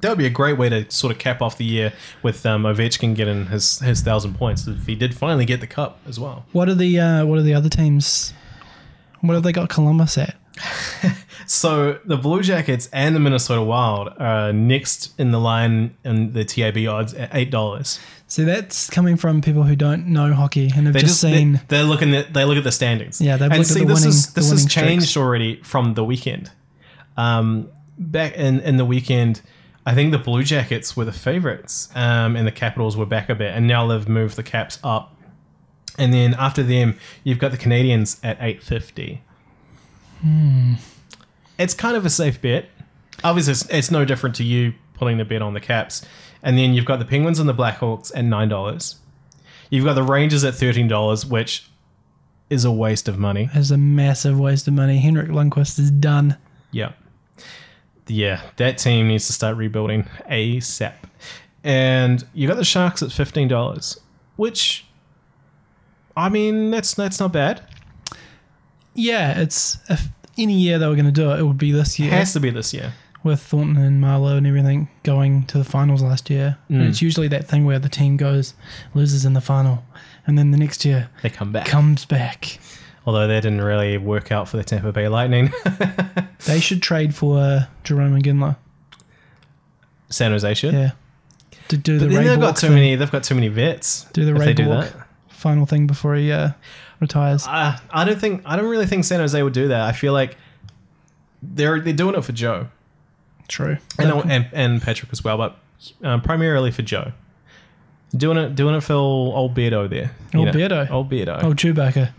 that 0.00 0.08
would 0.08 0.18
be 0.18 0.26
a 0.26 0.30
great 0.30 0.58
way 0.58 0.68
to 0.68 0.90
sort 0.90 1.12
of 1.12 1.18
cap 1.18 1.42
off 1.42 1.58
the 1.58 1.64
year 1.64 1.92
with 2.22 2.44
um, 2.46 2.62
Ovechkin 2.64 3.14
getting 3.14 3.46
his 3.46 3.78
his 3.80 4.00
thousand 4.02 4.34
points 4.34 4.66
if 4.66 4.86
he 4.86 4.94
did 4.94 5.14
finally 5.14 5.44
get 5.44 5.60
the 5.60 5.66
cup 5.66 5.98
as 6.06 6.18
well. 6.20 6.46
What 6.52 6.68
are 6.68 6.74
the 6.74 6.98
uh, 6.98 7.26
What 7.26 7.38
are 7.38 7.42
the 7.42 7.54
other 7.54 7.68
teams? 7.68 8.32
What 9.20 9.34
have 9.34 9.42
they 9.42 9.52
got 9.52 9.68
Columbus 9.68 10.18
at? 10.18 10.36
So 11.46 11.98
the 12.04 12.16
Blue 12.16 12.42
Jackets 12.42 12.88
and 12.92 13.14
the 13.14 13.20
Minnesota 13.20 13.62
Wild 13.62 14.10
are 14.18 14.52
next 14.52 15.12
in 15.18 15.32
the 15.32 15.40
line 15.40 15.96
in 16.04 16.32
the 16.32 16.44
TAB 16.44 16.78
odds 16.88 17.14
at 17.14 17.28
eight 17.34 17.50
dollars. 17.50 18.00
See, 18.32 18.44
that's 18.44 18.88
coming 18.88 19.18
from 19.18 19.42
people 19.42 19.62
who 19.64 19.76
don't 19.76 20.06
know 20.06 20.32
hockey 20.32 20.70
and 20.74 20.86
have 20.86 20.94
They 20.94 21.00
just, 21.00 21.20
just 21.20 21.20
seen. 21.20 21.52
they, 21.52 21.60
they're 21.68 21.84
looking 21.84 22.14
at 22.14 22.32
they 22.32 22.46
look 22.46 22.56
at 22.56 22.64
the 22.64 22.72
standings. 22.72 23.20
Yeah, 23.20 23.36
they've 23.36 23.50
and 23.50 23.58
looked 23.58 23.70
at 23.70 23.74
see 23.74 23.80
the 23.80 23.86
this 23.88 23.94
winning- 24.00 24.08
is 24.08 24.32
this 24.32 24.50
has 24.50 24.64
changed 24.64 25.18
already 25.18 25.56
from 25.62 25.92
the 25.92 26.02
weekend. 26.02 26.50
Um, 27.18 27.68
back 27.98 28.34
in 28.36 28.60
in 28.60 28.78
the 28.78 28.86
weekend, 28.86 29.42
I 29.84 29.94
think 29.94 30.12
the 30.12 30.18
Blue 30.18 30.42
Jackets 30.44 30.96
were 30.96 31.04
the 31.04 31.12
favorites, 31.12 31.90
um, 31.94 32.34
and 32.34 32.46
the 32.46 32.52
Capitals 32.52 32.96
were 32.96 33.04
back 33.04 33.28
a 33.28 33.34
bit, 33.34 33.54
and 33.54 33.66
now 33.66 33.86
they've 33.86 34.08
moved 34.08 34.36
the 34.36 34.42
caps 34.42 34.78
up. 34.82 35.14
And 35.98 36.10
then 36.14 36.32
after 36.32 36.62
them, 36.62 36.96
you've 37.24 37.38
got 37.38 37.50
the 37.50 37.58
Canadiens 37.58 38.18
at 38.24 38.38
eight 38.40 38.62
fifty. 38.62 39.20
Hmm. 40.22 40.76
It's 41.58 41.74
kind 41.74 41.98
of 41.98 42.06
a 42.06 42.10
safe 42.10 42.40
bet. 42.40 42.70
Obviously, 43.22 43.50
it's, 43.52 43.68
it's 43.68 43.90
no 43.90 44.06
different 44.06 44.34
to 44.36 44.42
you 44.42 44.72
putting 44.94 45.18
the 45.18 45.26
bet 45.26 45.42
on 45.42 45.52
the 45.52 45.60
Caps. 45.60 46.02
And 46.42 46.58
then 46.58 46.74
you've 46.74 46.84
got 46.84 46.98
the 46.98 47.04
Penguins 47.04 47.38
and 47.38 47.48
the 47.48 47.54
Blackhawks 47.54 48.12
at 48.14 48.24
nine 48.24 48.48
dollars. 48.48 48.96
You've 49.70 49.84
got 49.84 49.94
the 49.94 50.02
Rangers 50.02 50.44
at 50.44 50.54
thirteen 50.54 50.88
dollars, 50.88 51.24
which 51.24 51.68
is 52.50 52.64
a 52.64 52.72
waste 52.72 53.08
of 53.08 53.18
money. 53.18 53.48
Is 53.54 53.70
a 53.70 53.78
massive 53.78 54.38
waste 54.38 54.68
of 54.68 54.74
money. 54.74 54.98
Henrik 54.98 55.28
Lundqvist 55.28 55.78
is 55.78 55.90
done. 55.90 56.36
Yeah. 56.70 56.92
Yeah, 58.08 58.42
that 58.56 58.78
team 58.78 59.08
needs 59.08 59.26
to 59.28 59.32
start 59.32 59.56
rebuilding 59.56 60.04
ASAP. 60.28 60.94
And 61.64 62.24
you 62.34 62.48
got 62.48 62.56
the 62.56 62.64
Sharks 62.64 63.02
at 63.02 63.12
fifteen 63.12 63.48
dollars, 63.48 63.98
which 64.36 64.84
I 66.16 66.28
mean, 66.28 66.70
that's 66.70 66.94
that's 66.94 67.20
not 67.20 67.32
bad. 67.32 67.62
Yeah, 68.94 69.40
it's 69.40 69.78
if 69.88 70.08
any 70.36 70.54
year 70.54 70.78
they 70.78 70.86
were 70.86 70.94
going 70.94 71.06
to 71.06 71.12
do 71.12 71.30
it, 71.30 71.38
it 71.38 71.44
would 71.44 71.58
be 71.58 71.72
this 71.72 71.98
year 71.98 72.08
It 72.08 72.14
Has 72.14 72.32
to 72.34 72.40
be 72.40 72.50
this 72.50 72.74
year. 72.74 72.92
With 73.24 73.40
Thornton 73.40 73.76
and 73.76 74.02
Marleau 74.02 74.36
and 74.36 74.46
everything 74.46 74.88
going 75.04 75.44
to 75.46 75.58
the 75.58 75.64
finals 75.64 76.02
last 76.02 76.28
year. 76.28 76.58
And 76.68 76.82
Mm. 76.82 76.88
it's 76.88 77.00
usually 77.00 77.28
that 77.28 77.46
thing 77.46 77.64
where 77.64 77.78
the 77.78 77.88
team 77.88 78.16
goes 78.16 78.54
loses 78.94 79.24
in 79.24 79.32
the 79.34 79.40
final, 79.40 79.84
and 80.26 80.36
then 80.36 80.50
the 80.50 80.58
next 80.58 80.84
year 80.84 81.08
They 81.22 81.30
come 81.30 81.52
back. 81.52 81.66
comes 81.66 82.04
back. 82.04 82.58
Although 83.06 83.26
that 83.28 83.40
didn't 83.42 83.60
really 83.62 83.96
work 83.98 84.30
out 84.32 84.48
for 84.48 84.56
the 84.56 84.64
Tampa 84.64 84.92
Bay 84.92 85.08
Lightning. 85.08 85.52
They 86.44 86.58
should 86.58 86.82
trade 86.82 87.14
for 87.14 87.38
uh, 87.38 87.64
Jarome 87.84 88.20
Iginla. 88.20 88.56
San 90.08 90.32
Jose 90.32 90.54
should. 90.54 90.74
Yeah, 90.74 90.90
to 91.68 91.76
do 91.76 91.98
But 92.00 92.08
the 92.08 92.14
then 92.16 92.24
they've 92.26 92.40
got 92.40 92.56
too 92.56 92.66
thing. 92.66 92.74
many. 92.74 92.96
They've 92.96 93.10
got 93.10 93.22
too 93.22 93.36
many 93.36 93.46
vets. 93.48 94.06
Do 94.12 94.24
the 94.24 94.34
if 94.34 94.38
Ray 94.40 94.52
do 94.52 94.64
that. 94.66 94.92
final 95.28 95.66
thing 95.66 95.86
before 95.86 96.16
he 96.16 96.32
uh, 96.32 96.50
retires. 97.00 97.46
Uh, 97.46 97.76
I 97.90 98.04
don't 98.04 98.20
think. 98.20 98.42
I 98.44 98.56
don't 98.56 98.68
really 98.68 98.86
think 98.86 99.04
San 99.04 99.20
Jose 99.20 99.40
would 99.40 99.52
do 99.52 99.68
that. 99.68 99.82
I 99.82 99.92
feel 99.92 100.12
like 100.12 100.36
they're 101.42 101.80
they're 101.80 101.92
doing 101.92 102.16
it 102.16 102.24
for 102.24 102.32
Joe. 102.32 102.68
True. 103.48 103.78
and, 103.98 104.10
and 104.30 104.46
and 104.52 104.82
Patrick 104.82 105.12
as 105.12 105.22
well, 105.24 105.36
but 105.36 105.58
um, 106.02 106.20
primarily 106.22 106.70
for 106.70 106.82
Joe. 106.82 107.12
Doing 108.14 108.36
it, 108.36 108.54
doing 108.54 108.74
it 108.74 108.82
for 108.82 108.92
old, 108.92 109.34
old 109.34 109.54
Beardo 109.54 109.88
there. 109.88 110.10
you 110.34 110.40
Old 110.40 110.48
know. 110.48 110.52
Beardo. 110.52 110.90
Old 110.90 111.10
Beardo. 111.10 111.42
Oh, 111.42 111.54
Chewbacca. 111.54 112.12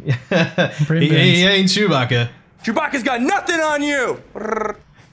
Brent 0.87 1.03
he, 1.03 1.09
he 1.09 1.43
ain't 1.45 1.69
Chewbacca. 1.69 2.29
Chewbacca's 2.63 3.03
got 3.03 3.21
nothing 3.21 3.59
on 3.59 3.83
you. 3.83 4.19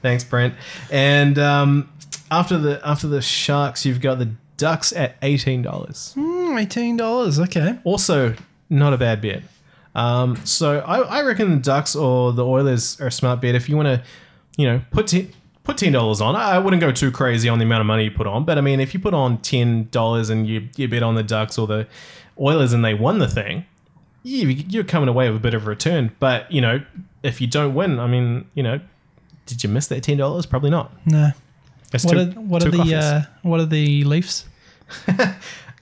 Thanks, 0.01 0.25
Brent. 0.25 0.55
And 0.91 1.39
um, 1.39 1.93
after 2.31 2.57
the 2.57 2.81
after 2.83 3.09
the 3.09 3.21
Sharks, 3.21 3.85
you've 3.85 4.01
got 4.01 4.19
the 4.19 4.31
Ducks 4.57 4.93
at 4.95 5.17
eighteen 5.21 5.61
dollars. 5.63 6.15
Hmm, 6.19 6.57
Eighteen 6.57 6.97
dollars. 6.97 7.39
Okay. 7.39 7.79
Also, 7.85 8.35
not 8.71 8.93
a 8.95 8.99
bad 8.99 9.21
bet. 9.21 9.43
Um, 9.95 10.37
so 10.47 10.79
I, 10.81 11.01
I 11.01 11.23
reckon 11.23 11.51
the 11.51 11.57
Ducks 11.57 11.95
or 11.97 12.33
the 12.33 12.45
Oilers 12.47 12.99
are 13.01 13.09
a 13.09 13.13
smart 13.13 13.41
bet 13.43 13.55
if 13.55 13.69
you 13.69 13.77
want 13.77 13.87
to, 13.89 14.03
you 14.57 14.67
know, 14.67 14.81
put 14.93 15.09
t- 15.09 15.31
put 15.71 15.79
ten 15.79 15.93
dollars 15.93 16.21
on. 16.21 16.37
I 16.37 16.59
wouldn't 16.59 16.81
go 16.81 16.93
too 16.93 17.11
crazy 17.11 17.49
on 17.49 17.59
the 17.59 17.64
amount 17.64 17.81
of 17.81 17.87
money 17.87 18.05
you 18.05 18.11
put 18.11 18.27
on, 18.27 18.45
but 18.45 18.59
I 18.59 18.61
mean, 18.61 18.81
if 18.81 18.95
you 18.95 19.01
put 19.01 19.14
on 19.14 19.39
ten 19.39 19.89
dollars 19.91 20.31
and 20.31 20.47
you 20.47 20.68
you 20.77 20.89
bet 20.89 21.03
on 21.03 21.14
the 21.14 21.23
Ducks 21.23 21.59
or 21.59 21.66
the 21.66 21.87
Oilers 22.39 22.73
and 22.73 22.85
they 22.85 22.95
won 22.95 23.18
the 23.18 23.29
thing, 23.29 23.64
you, 24.23 24.49
you're 24.49 24.85
coming 24.85 25.09
away 25.09 25.29
with 25.29 25.37
a 25.37 25.41
bit 25.41 25.55
of 25.55 25.66
a 25.66 25.71
return. 25.71 26.12
But 26.18 26.51
you 26.51 26.61
know, 26.61 26.83
if 27.23 27.41
you 27.41 27.47
don't 27.47 27.75
win, 27.75 27.99
I 28.01 28.07
mean, 28.07 28.47
you 28.55 28.62
know, 28.62 28.81
did 29.47 29.62
you 29.62 29.68
miss 29.68 29.87
that 29.89 30.03
ten 30.03 30.16
dollars? 30.16 30.47
Probably 30.47 30.71
not. 30.71 30.93
No. 31.07 31.31
That's 31.91 32.05
What 32.05 32.12
two- 32.12 32.21
are 32.21 32.25
what 32.43 32.64
are 32.64 32.71
the 32.71 32.95
uh, 32.95 33.23
what 33.43 33.61
are 33.61 33.66
the 33.66 34.05
Leafs? 34.05 34.47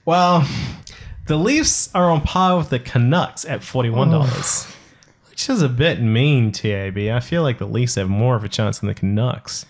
Well, 0.05 0.47
the 1.27 1.35
Leafs 1.35 1.93
are 1.93 2.09
on 2.09 2.21
par 2.21 2.57
with 2.57 2.69
the 2.69 2.79
Canucks 2.79 3.45
at 3.45 3.61
forty-one 3.63 4.09
dollars, 4.09 4.65
which 5.29 5.47
is 5.49 5.61
a 5.61 5.69
bit 5.69 6.01
mean. 6.01 6.51
Tab, 6.51 6.97
I 6.97 7.19
feel 7.19 7.43
like 7.43 7.59
the 7.59 7.67
Leafs 7.67 7.93
have 7.93 8.09
more 8.09 8.35
of 8.35 8.43
a 8.43 8.49
chance 8.49 8.79
than 8.79 8.87
the 8.87 8.95
Canucks. 8.95 9.67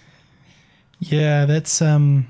Yeah, 0.99 1.45
that's 1.45 1.81
um, 1.81 2.27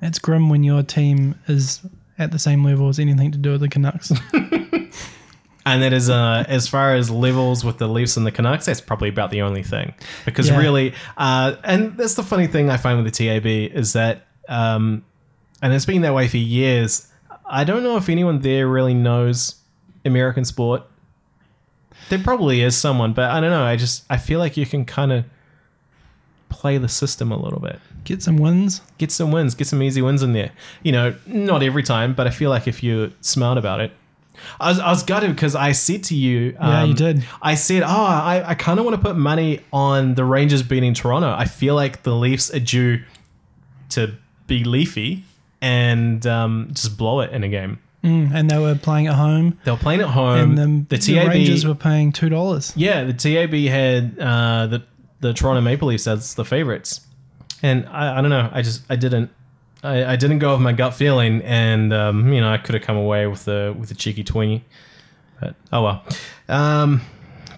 that's 0.00 0.18
grim 0.18 0.48
when 0.50 0.62
your 0.64 0.82
team 0.82 1.34
is 1.46 1.80
at 2.18 2.32
the 2.32 2.38
same 2.38 2.64
level 2.64 2.88
as 2.88 2.98
anything 2.98 3.30
to 3.32 3.38
do 3.38 3.52
with 3.52 3.60
the 3.60 3.68
Canucks. 3.68 4.12
And 5.66 5.82
that 5.82 5.92
is, 5.92 6.08
uh, 6.08 6.44
as 6.48 6.66
far 6.66 6.94
as 6.94 7.10
levels 7.10 7.62
with 7.62 7.76
the 7.76 7.86
Leafs 7.88 8.16
and 8.16 8.24
the 8.24 8.32
Canucks, 8.32 8.64
that's 8.64 8.80
probably 8.80 9.10
about 9.10 9.30
the 9.30 9.42
only 9.42 9.62
thing. 9.62 9.92
Because 10.24 10.48
Yeah. 10.48 10.56
really, 10.56 10.94
uh, 11.18 11.56
and 11.62 11.94
that's 11.98 12.14
the 12.14 12.22
funny 12.22 12.46
thing 12.46 12.70
I 12.70 12.78
find 12.78 12.96
with 12.96 13.04
the 13.14 13.26
TAB 13.26 13.44
is 13.76 13.92
that, 13.92 14.24
um, 14.48 15.04
and 15.60 15.74
it's 15.74 15.84
been 15.84 16.00
that 16.02 16.14
way 16.14 16.26
for 16.26 16.38
years. 16.38 17.08
I 17.44 17.64
don't 17.64 17.82
know 17.82 17.98
if 17.98 18.08
anyone 18.08 18.40
there 18.40 18.66
really 18.66 18.94
knows 18.94 19.56
American 20.06 20.46
sport. 20.46 20.84
There 22.08 22.18
probably 22.18 22.62
is 22.62 22.74
someone, 22.74 23.12
but 23.12 23.30
I 23.30 23.38
don't 23.38 23.50
know. 23.50 23.64
I 23.64 23.76
just 23.76 24.04
I 24.08 24.16
feel 24.16 24.38
like 24.38 24.56
you 24.56 24.64
can 24.64 24.86
kind 24.86 25.12
of 25.12 25.26
play 26.48 26.78
the 26.78 26.88
system 26.88 27.30
a 27.30 27.36
little 27.36 27.60
bit 27.60 27.78
Get 28.04 28.22
some 28.22 28.36
wins. 28.38 28.80
get 28.96 29.12
some 29.12 29.30
wins, 29.32 29.54
get 29.54 29.66
some 29.66 29.82
easy 29.82 30.00
wins 30.00 30.22
in 30.22 30.32
there. 30.32 30.52
You 30.82 30.92
know, 30.92 31.14
not 31.26 31.62
every 31.62 31.82
time, 31.82 32.14
but 32.14 32.26
I 32.26 32.30
feel 32.30 32.48
like 32.48 32.66
if 32.66 32.82
you're 32.82 33.10
smart 33.20 33.58
about 33.58 33.80
it. 33.80 33.92
I 34.60 34.70
was, 34.70 34.78
I 34.78 34.88
was 34.90 35.02
gutted 35.02 35.34
because 35.34 35.54
I 35.54 35.72
said 35.72 36.04
to 36.04 36.14
you, 36.14 36.56
Yeah, 36.60 36.84
you 36.84 36.90
um, 36.90 36.94
did. 36.94 37.24
I 37.42 37.54
said, 37.54 37.82
oh, 37.82 37.86
I, 37.86 38.42
I 38.46 38.54
kind 38.54 38.78
of 38.78 38.86
want 38.86 38.96
to 38.96 39.02
put 39.02 39.16
money 39.16 39.60
on 39.72 40.14
the 40.14 40.24
Rangers 40.24 40.62
beating 40.62 40.94
Toronto. 40.94 41.34
I 41.36 41.44
feel 41.44 41.74
like 41.74 42.02
the 42.04 42.14
Leafs 42.14 42.54
are 42.54 42.60
due 42.60 43.02
to 43.90 44.14
be 44.46 44.64
leafy 44.64 45.24
and 45.60 46.26
um, 46.26 46.68
just 46.72 46.96
blow 46.96 47.20
it 47.20 47.32
in 47.32 47.42
a 47.44 47.48
game. 47.48 47.78
Mm, 48.04 48.32
and 48.32 48.48
they 48.48 48.58
were 48.58 48.76
playing 48.76 49.08
at 49.08 49.14
home, 49.14 49.58
They 49.64 49.72
were 49.72 49.76
playing 49.76 50.00
at 50.00 50.08
home. 50.10 50.56
and 50.56 50.86
the, 50.88 50.96
the 50.96 51.02
the, 51.14 51.26
Rangers 51.26 51.66
were 51.66 51.74
paying 51.74 52.12
two 52.12 52.28
dollars. 52.28 52.72
yeah, 52.76 53.02
the 53.04 53.12
TAB 53.12 53.52
had 53.52 54.18
uh, 54.20 54.66
the 54.68 54.82
the 55.20 55.32
Toronto 55.32 55.60
Maple 55.60 55.88
Leafs 55.88 56.06
as 56.06 56.34
the 56.34 56.44
favorites, 56.44 57.00
and 57.62 57.86
I, 57.86 58.18
I 58.18 58.20
don't 58.20 58.30
know. 58.30 58.50
I 58.52 58.62
just 58.62 58.82
I 58.88 58.96
didn't 58.96 59.30
I, 59.82 60.12
I 60.12 60.16
didn't 60.16 60.40
go 60.40 60.52
with 60.52 60.60
my 60.60 60.72
gut 60.72 60.94
feeling, 60.94 61.42
and 61.42 61.92
um, 61.92 62.32
you 62.32 62.40
know 62.40 62.50
I 62.52 62.58
could 62.58 62.74
have 62.74 62.82
come 62.82 62.96
away 62.96 63.26
with 63.26 63.44
the 63.44 63.74
with 63.78 63.90
a 63.90 63.94
cheeky 63.94 64.24
twenty, 64.24 64.64
but 65.40 65.54
oh 65.72 65.82
well. 65.82 66.04
Um, 66.48 67.02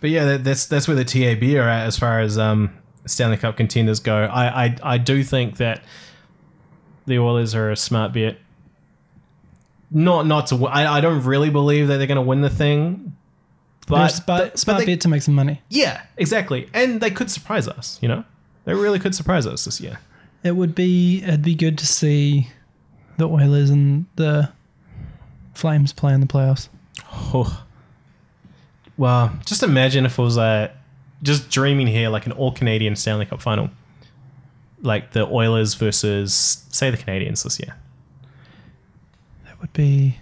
but 0.00 0.11
yeah, 0.11 0.24
that, 0.24 0.44
that's 0.44 0.66
that's 0.66 0.86
where 0.86 0.96
the 0.96 1.04
TAB 1.04 1.42
are 1.56 1.68
at 1.68 1.86
as 1.86 1.98
far 1.98 2.20
as 2.20 2.38
um, 2.38 2.74
Stanley 3.06 3.36
Cup 3.36 3.56
contenders 3.56 4.00
go. 4.00 4.14
I, 4.14 4.66
I 4.66 4.76
I 4.82 4.98
do 4.98 5.22
think 5.24 5.56
that 5.58 5.82
the 7.06 7.18
Oilers 7.18 7.54
are 7.54 7.70
a 7.70 7.76
smart 7.76 8.12
bet. 8.12 8.38
Not 9.90 10.26
not 10.26 10.46
to 10.48 10.66
I, 10.66 10.98
I 10.98 11.00
don't 11.00 11.24
really 11.24 11.50
believe 11.50 11.88
that 11.88 11.96
they're 11.96 12.06
going 12.06 12.16
to 12.16 12.22
win 12.22 12.42
the 12.42 12.50
thing, 12.50 13.16
But, 13.91 14.20
but 14.26 14.51
but, 14.53 14.59
smart 14.59 14.80
they- 14.80 14.86
bet 14.86 15.01
to 15.03 15.09
make 15.09 15.22
some 15.22 15.34
money. 15.34 15.61
yeah, 15.68 16.03
exactly. 16.16 16.68
And 16.72 17.01
they 17.01 17.11
could 17.11 17.30
surprise 17.30 17.68
us, 17.68 17.99
you 18.01 18.09
know? 18.09 18.24
They 18.64 18.74
really 18.74 18.99
could 18.99 19.14
surprise 19.14 19.47
us 19.47 19.64
this 19.64 19.80
year. 19.80 19.99
It 20.43 20.53
would 20.53 20.74
be 20.74 21.22
it'd 21.22 21.43
be 21.43 21.55
good 21.55 21.76
to 21.78 21.86
see 21.86 22.49
the 23.18 23.28
Oilers 23.28 23.70
and 23.70 24.07
the 24.16 24.51
Flames 25.55 25.93
play 25.93 26.14
in 26.14 26.20
the 26.20 26.26
playoffs. 26.26 26.68
Oh. 27.12 27.64
Well, 28.97 29.32
just 29.47 29.62
imagine 29.62 30.07
if 30.07 30.18
it 30.18 30.22
was 30.22 30.36
a 30.36 30.72
just 31.22 31.51
dreaming 31.51 31.86
here 31.86 32.09
like 32.09 32.26
an 32.26 32.32
all 32.32 32.53
Canadian 32.53 32.97
Stanley 32.97 33.26
Cup 33.26 33.41
final. 33.43 33.70
Like 34.82 35.12
the 35.12 35.26
Oilers 35.26 35.74
versus 35.74 36.64
say 36.70 36.91
the 36.91 36.97
Canadiens 36.97 37.43
this 37.45 37.59
year. 37.61 37.76
That 39.45 39.61
would 39.61 39.72
be 39.72 40.18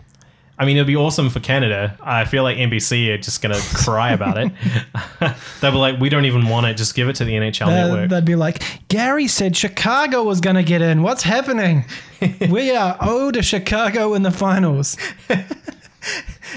I 0.60 0.64
mean, 0.64 0.76
it'd 0.76 0.86
be 0.88 0.96
awesome 0.96 1.30
for 1.30 1.38
Canada. 1.40 1.96
I 2.02 2.24
feel 2.24 2.42
like 2.42 2.56
NBC 2.58 3.10
are 3.14 3.18
just 3.18 3.40
going 3.42 3.54
to 3.60 3.76
cry 3.76 4.12
about 4.12 4.36
it. 4.38 4.52
They'll 5.60 5.70
be 5.72 5.78
like, 5.78 6.00
we 6.00 6.08
don't 6.08 6.24
even 6.24 6.48
want 6.48 6.66
it. 6.66 6.76
Just 6.76 6.94
give 6.96 7.08
it 7.08 7.16
to 7.16 7.24
the 7.24 7.32
NHL 7.34 7.66
That- 7.66 7.88
network. 7.88 8.10
That'd 8.10 8.24
be 8.24 8.34
like 8.36 8.62
Gary 8.88 9.28
said 9.28 9.56
Chicago 9.56 10.24
was 10.24 10.40
going 10.40 10.56
to 10.56 10.62
get 10.64 10.82
in. 10.82 11.02
What's 11.02 11.22
happening? 11.22 11.84
we 12.50 12.74
are 12.74 12.96
owed 13.00 13.34
to 13.34 13.42
Chicago 13.42 14.14
in 14.14 14.22
the 14.24 14.32
finals. 14.32 14.96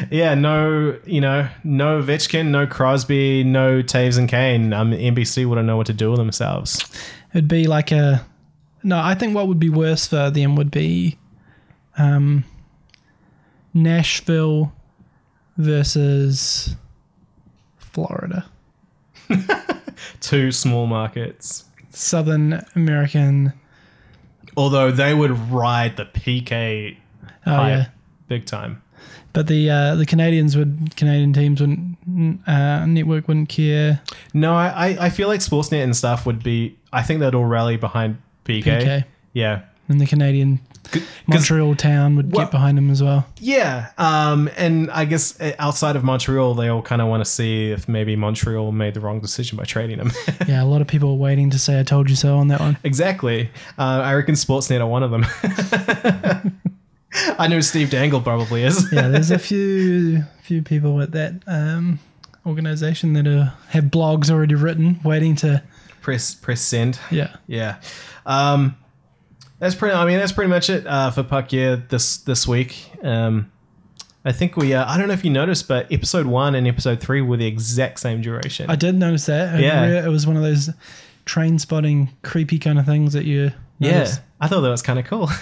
Yeah, 0.09 0.35
no, 0.35 0.97
you 1.05 1.19
know, 1.19 1.49
no 1.63 2.01
Ovechkin, 2.01 2.47
no 2.47 2.65
Crosby, 2.65 3.43
no 3.43 3.81
Toews 3.83 4.17
and 4.17 4.29
Kane. 4.29 4.71
Um, 4.73 4.91
NBC 4.91 5.45
wouldn't 5.47 5.67
know 5.67 5.77
what 5.77 5.87
to 5.87 5.93
do 5.93 6.09
with 6.11 6.17
themselves. 6.17 6.85
It'd 7.33 7.47
be 7.49 7.67
like 7.67 7.91
a 7.91 8.25
no. 8.83 8.97
I 8.99 9.15
think 9.15 9.35
what 9.35 9.47
would 9.47 9.59
be 9.59 9.69
worse 9.69 10.07
for 10.07 10.29
them 10.31 10.55
would 10.55 10.71
be 10.71 11.17
um, 11.97 12.45
Nashville 13.73 14.73
versus 15.57 16.75
Florida, 17.77 18.45
Two 20.21 20.51
small 20.51 20.87
markets. 20.87 21.65
Southern 21.91 22.63
American. 22.75 23.53
Although 24.57 24.91
they 24.91 25.13
would 25.13 25.31
ride 25.51 25.97
the 25.97 26.05
PK 26.05 26.97
Oh 27.45 27.65
yeah, 27.67 27.87
big 28.27 28.45
time. 28.45 28.81
but 29.33 29.47
the 29.47 29.69
uh, 29.69 29.95
the 29.95 30.05
Canadians 30.05 30.55
would 30.57 30.95
Canadian 30.95 31.33
teams 31.33 31.59
wouldn't 31.61 31.97
uh, 32.47 32.85
network 32.85 33.27
wouldn't 33.27 33.49
care. 33.49 34.01
No, 34.33 34.53
I, 34.53 34.67
I- 34.89 35.05
I 35.05 35.09
feel 35.09 35.27
like 35.27 35.39
Sportsnet 35.41 35.83
and 35.83 35.95
stuff 35.95 36.25
would 36.25 36.43
be. 36.43 36.77
I 36.93 37.01
think 37.03 37.19
they'd 37.21 37.33
all 37.35 37.45
rally 37.45 37.77
behind 37.77 38.21
PK. 38.45 38.63
PK. 38.63 39.03
Yeah, 39.33 39.61
And 39.87 39.99
the 40.01 40.05
Canadian 40.05 40.59
Montreal 41.27 41.75
town 41.75 42.15
would 42.17 42.31
Well- 42.33 42.45
get 42.45 42.51
behind 42.51 42.77
him 42.77 42.89
as 42.89 43.01
well. 43.01 43.25
yeah. 43.39 43.89
Um, 43.97 44.49
and 44.57 44.91
I 44.91 45.05
guess 45.05 45.39
uh, 45.39 45.53
outside 45.59 45.95
of 45.95 46.03
Montreal, 46.03 46.53
they 46.55 46.67
all 46.67 46.81
kind 46.81 47.01
of 47.01 47.07
want 47.07 47.23
to 47.23 47.29
see 47.29 47.71
if 47.71 47.87
maybe 47.87 48.15
Montreal 48.15 48.71
made 48.71 48.93
the 48.95 48.99
wrong 48.99 49.19
decision 49.21 49.57
by 49.57 49.63
trading 49.63 49.99
him. 49.99 50.11
Yeah, 50.47 50.63
a 50.63 50.65
lot 50.65 50.81
of 50.81 50.87
people 50.87 51.11
are 51.11 51.15
waiting 51.15 51.49
to 51.51 51.59
say 51.59 51.79
"I 51.79 51.83
told 51.83 52.09
you 52.09 52.15
so" 52.15 52.37
on 52.37 52.47
that 52.49 52.59
one. 52.59 52.77
exactly. 52.83 53.49
Uh, 53.77 54.01
I 54.03 54.13
reckon 54.15 54.35
Sportsnet 54.35 54.81
are 54.81 54.87
one 54.87 55.03
of 55.03 55.11
them. 55.11 55.25
I 57.37 57.47
know 57.47 57.59
Steve 57.59 57.89
Dangle 57.89 58.21
probably 58.21 58.63
is. 58.63 58.87
Yeah, 58.93 59.07
there's 59.09 59.31
a 59.31 59.39
few 59.39 60.23
few 60.43 60.61
people 60.61 61.01
at 61.01 61.11
that 61.11 61.35
um, 61.47 61.99
organization 62.45 63.13
that 63.13 63.27
are, 63.27 63.53
have 63.69 63.85
blogs 63.85 64.29
already 64.31 64.55
written, 64.55 64.99
waiting 65.03 65.35
to 65.37 65.61
press 66.01 66.33
press 66.33 66.61
send. 66.61 66.99
yeah. 67.11 67.35
Yeah. 67.47 67.77
Um, 68.25 68.75
that's 69.61 69.75
pretty. 69.75 69.95
I 69.95 70.03
mean, 70.05 70.17
that's 70.17 70.33
pretty 70.33 70.49
much 70.49 70.69
it 70.69 70.85
uh, 70.85 71.11
for 71.11 71.23
Puck 71.23 71.53
Yeah 71.53 71.77
this 71.87 72.17
this 72.17 72.45
week. 72.45 72.91
Um, 73.01 73.49
I 74.25 74.33
think 74.33 74.57
we. 74.57 74.73
Uh, 74.73 74.85
I 74.85 74.97
don't 74.97 75.07
know 75.07 75.13
if 75.13 75.23
you 75.23 75.31
noticed, 75.31 75.67
but 75.69 75.89
episode 75.91 76.25
one 76.25 76.53
and 76.55 76.67
episode 76.67 76.99
three 76.99 77.21
were 77.21 77.37
the 77.37 77.47
exact 77.47 77.99
same 78.01 78.21
duration. 78.21 78.69
I 78.69 78.75
did 78.75 78.95
notice 78.95 79.25
that. 79.27 79.55
It 79.59 79.63
Yeah. 79.63 80.05
it 80.05 80.09
was 80.09 80.27
one 80.27 80.35
of 80.35 80.43
those 80.43 80.69
train 81.25 81.57
spotting, 81.59 82.09
creepy 82.23 82.59
kind 82.59 82.77
of 82.77 82.85
things 82.85 83.13
that 83.13 83.23
you. 83.25 83.51
yeah. 83.79 84.07
I 84.41 84.47
thought 84.47 84.61
that 84.61 84.69
was 84.69 84.81
kind 84.81 84.99
of 84.99 85.05
cool. 85.05 85.29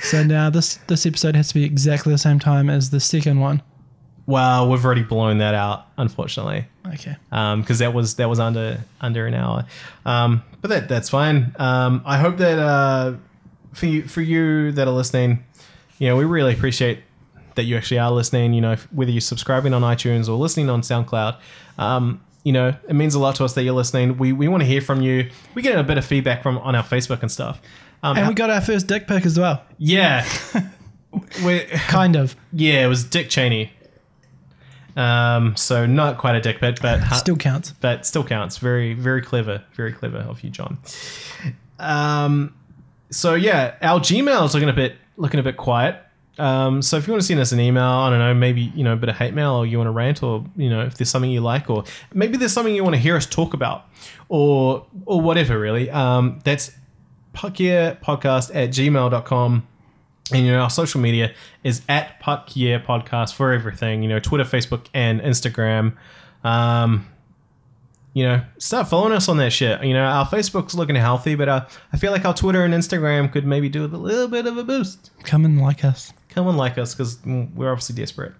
So 0.00 0.22
now 0.22 0.50
this 0.50 0.76
this 0.88 1.06
episode 1.06 1.34
has 1.34 1.48
to 1.48 1.54
be 1.54 1.64
exactly 1.64 2.12
the 2.12 2.18
same 2.18 2.38
time 2.38 2.68
as 2.68 2.90
the 2.90 3.00
second 3.00 3.40
one. 3.40 3.62
well, 4.26 4.68
we've 4.68 4.84
already 4.84 5.02
blown 5.02 5.38
that 5.38 5.54
out, 5.54 5.86
unfortunately, 5.96 6.66
Okay. 6.86 7.16
because 7.30 7.78
that 7.78 7.94
was 7.94 8.16
that 8.16 8.28
was 8.28 8.38
under 8.38 8.80
under 9.00 9.26
an 9.26 9.32
hour. 9.32 9.64
Um, 10.04 10.42
but 10.60 10.68
that 10.68 10.88
that's 10.90 11.08
fine. 11.08 11.54
Um, 11.58 12.02
I 12.04 12.18
hope 12.18 12.36
that 12.36 12.58
uh, 12.58 13.14
for 13.74 13.86
you 13.86 14.02
for 14.08 14.20
you 14.22 14.72
that 14.72 14.86
are 14.88 14.92
listening, 14.94 15.44
you 15.98 16.08
know, 16.08 16.16
we 16.16 16.24
really 16.24 16.52
appreciate 16.54 17.00
that 17.56 17.64
you 17.64 17.76
actually 17.76 17.98
are 18.00 18.10
listening. 18.10 18.52
You 18.54 18.60
know, 18.60 18.72
if- 18.72 18.88
whether 18.92 19.10
you're 19.10 19.20
subscribing 19.20 19.72
on 19.74 19.82
iTunes 19.82 20.28
or 20.28 20.32
listening 20.32 20.68
on 20.70 20.80
SoundCloud. 20.82 21.36
Um, 21.78 22.20
you 22.44 22.52
know, 22.52 22.74
it 22.88 22.94
means 22.94 23.14
a 23.14 23.18
lot 23.18 23.36
to 23.36 23.44
us 23.44 23.54
that 23.54 23.62
you're 23.64 23.74
listening. 23.74 24.18
We 24.18 24.32
we 24.32 24.48
want 24.48 24.62
to 24.62 24.66
hear 24.66 24.80
from 24.80 25.00
you. 25.02 25.30
We 25.54 25.62
get 25.62 25.78
a 25.78 25.82
bit 25.82 25.96
of 25.98 26.04
feedback 26.04 26.42
from 26.42 26.58
on 26.58 26.74
our 26.74 26.82
Facebook 26.82 27.20
and 27.22 27.30
stuff. 27.30 27.60
Um, 28.02 28.16
And 28.18 28.28
we 28.28 28.34
got 28.34 28.50
our 28.50 28.60
first 28.60 28.86
dick 28.86 29.06
pic 29.08 29.24
as 29.24 29.38
well. 29.38 29.62
yeah, 29.78 30.26
we 31.44 31.60
Kind 31.88 32.16
of. 32.16 32.36
yeah, 32.52 32.84
it 32.84 32.88
was 32.88 33.02
Dick 33.04 33.30
Cheney. 33.30 33.72
Um, 34.96 35.56
so 35.56 35.86
not 35.86 36.18
quite 36.18 36.36
a 36.36 36.40
dick 36.40 36.60
pic, 36.60 36.80
but 36.82 37.00
Still 37.14 37.36
counts. 37.36 37.72
but 37.80 38.04
still 38.06 38.22
counts. 38.24 38.58
Very, 38.58 38.92
very 38.94 39.22
clever. 39.22 39.62
Very 39.72 39.92
clever 39.92 40.18
of 40.18 40.42
you, 40.44 40.50
John. 40.50 40.78
Um, 41.80 42.54
so 43.10 43.34
yeah, 43.34 43.74
our 43.82 44.00
Gmail 44.00 44.44
is 44.44 44.54
looking 44.54 44.68
a 44.68 44.72
bit 44.72 44.96
looking 45.16 45.40
a 45.40 45.42
bit 45.42 45.56
quiet. 45.56 46.00
Um, 46.36 46.82
so 46.82 46.96
if 46.96 47.06
you 47.06 47.12
want 47.12 47.22
to 47.22 47.26
send 47.26 47.38
us 47.38 47.52
an 47.52 47.60
email, 47.60 47.84
I 47.84 48.10
don't 48.10 48.18
know, 48.18 48.34
maybe 48.34 48.72
you 48.74 48.82
know 48.82 48.94
a 48.94 48.96
bit 48.96 49.08
of 49.08 49.16
hate 49.16 49.34
mail, 49.34 49.52
or 49.52 49.66
you 49.66 49.78
want 49.78 49.86
to 49.88 49.92
rant, 49.92 50.22
or 50.22 50.44
you 50.56 50.68
know 50.68 50.80
if 50.80 50.96
there's 50.96 51.10
something 51.10 51.30
you 51.30 51.40
like, 51.40 51.70
or 51.70 51.84
maybe 52.12 52.36
there's 52.36 52.52
something 52.52 52.74
you 52.74 52.82
want 52.82 52.94
to 52.94 53.00
hear 53.00 53.16
us 53.16 53.26
talk 53.26 53.54
about, 53.54 53.86
or 54.28 54.86
or 55.06 55.20
whatever 55.20 55.58
really. 55.58 55.90
Um, 55.90 56.40
that's 56.44 56.72
puckyeahpodcast 57.34 58.54
at 58.54 58.70
gmail.com. 58.70 59.66
And 60.32 60.46
you 60.46 60.52
know, 60.52 60.60
our 60.60 60.70
social 60.70 61.00
media 61.00 61.34
is 61.62 61.82
at 61.88 62.18
Puck 62.20 62.48
Podcast 62.48 63.34
for 63.34 63.52
everything. 63.52 64.02
You 64.02 64.08
know, 64.08 64.20
Twitter, 64.20 64.44
Facebook, 64.44 64.86
and 64.94 65.20
Instagram. 65.20 65.96
Um, 66.42 67.06
you 68.14 68.22
know, 68.22 68.40
start 68.58 68.88
following 68.88 69.12
us 69.12 69.28
on 69.28 69.36
that 69.38 69.52
shit. 69.52 69.82
You 69.82 69.92
know, 69.92 70.04
our 70.04 70.24
Facebook's 70.24 70.74
looking 70.74 70.94
healthy, 70.94 71.34
but 71.34 71.48
uh, 71.48 71.66
I 71.92 71.96
feel 71.96 72.12
like 72.12 72.24
our 72.24 72.32
Twitter 72.32 72.64
and 72.64 72.72
Instagram 72.72 73.30
could 73.30 73.44
maybe 73.44 73.68
do 73.68 73.84
a 73.84 73.86
little 73.86 74.28
bit 74.28 74.46
of 74.46 74.56
a 74.56 74.62
boost. 74.62 75.10
Come 75.24 75.44
and 75.44 75.60
like 75.60 75.84
us. 75.84 76.12
Come 76.28 76.46
and 76.46 76.56
like 76.56 76.78
us 76.78 76.94
because 76.94 77.18
we're 77.26 77.70
obviously 77.70 77.96
desperate. 77.96 78.32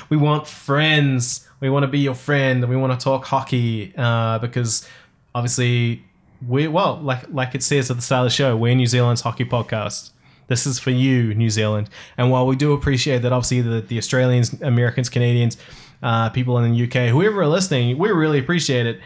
we 0.10 0.18
want 0.18 0.46
friends. 0.46 1.48
We 1.60 1.70
want 1.70 1.84
to 1.84 1.88
be 1.88 2.00
your 2.00 2.14
friend. 2.14 2.68
We 2.68 2.76
want 2.76 2.98
to 2.98 3.02
talk 3.02 3.24
hockey 3.24 3.94
uh, 3.96 4.38
because 4.38 4.86
obviously 5.34 6.04
we 6.46 6.68
well, 6.68 7.00
like 7.00 7.24
like 7.30 7.54
it 7.54 7.62
says 7.62 7.90
at 7.90 7.96
the 7.96 8.02
start 8.02 8.26
of 8.26 8.26
the 8.26 8.34
show, 8.34 8.56
we're 8.56 8.74
New 8.74 8.86
Zealand's 8.86 9.22
hockey 9.22 9.46
podcast. 9.46 10.10
This 10.48 10.66
is 10.66 10.78
for 10.78 10.90
you, 10.90 11.34
New 11.34 11.50
Zealand. 11.50 11.88
And 12.16 12.30
while 12.30 12.46
we 12.46 12.56
do 12.56 12.72
appreciate 12.72 13.18
that, 13.18 13.32
obviously 13.32 13.60
the, 13.60 13.82
the 13.82 13.98
Australians, 13.98 14.54
Americans, 14.62 15.10
Canadians, 15.10 15.58
uh, 16.02 16.30
people 16.30 16.58
in 16.58 16.72
the 16.72 16.84
UK, 16.84 17.10
whoever 17.10 17.42
are 17.42 17.48
listening, 17.48 17.98
we 17.98 18.10
really 18.10 18.38
appreciate 18.38 18.86
it. 18.86 19.00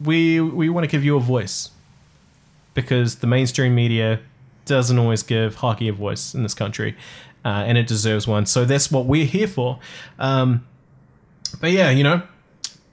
We 0.00 0.40
we 0.40 0.68
want 0.68 0.84
to 0.84 0.88
give 0.88 1.04
you 1.04 1.16
a 1.16 1.20
voice 1.20 1.70
because 2.74 3.16
the 3.16 3.26
mainstream 3.26 3.74
media 3.74 4.20
doesn't 4.64 4.98
always 4.98 5.22
give 5.22 5.56
hockey 5.56 5.88
a 5.88 5.92
voice 5.92 6.34
in 6.34 6.42
this 6.42 6.54
country, 6.54 6.96
uh, 7.44 7.64
and 7.66 7.76
it 7.78 7.86
deserves 7.86 8.26
one. 8.26 8.46
So 8.46 8.64
that's 8.64 8.90
what 8.90 9.06
we're 9.06 9.26
here 9.26 9.48
for. 9.48 9.78
Um, 10.18 10.66
but 11.60 11.70
yeah, 11.70 11.90
you 11.90 12.02
know, 12.02 12.22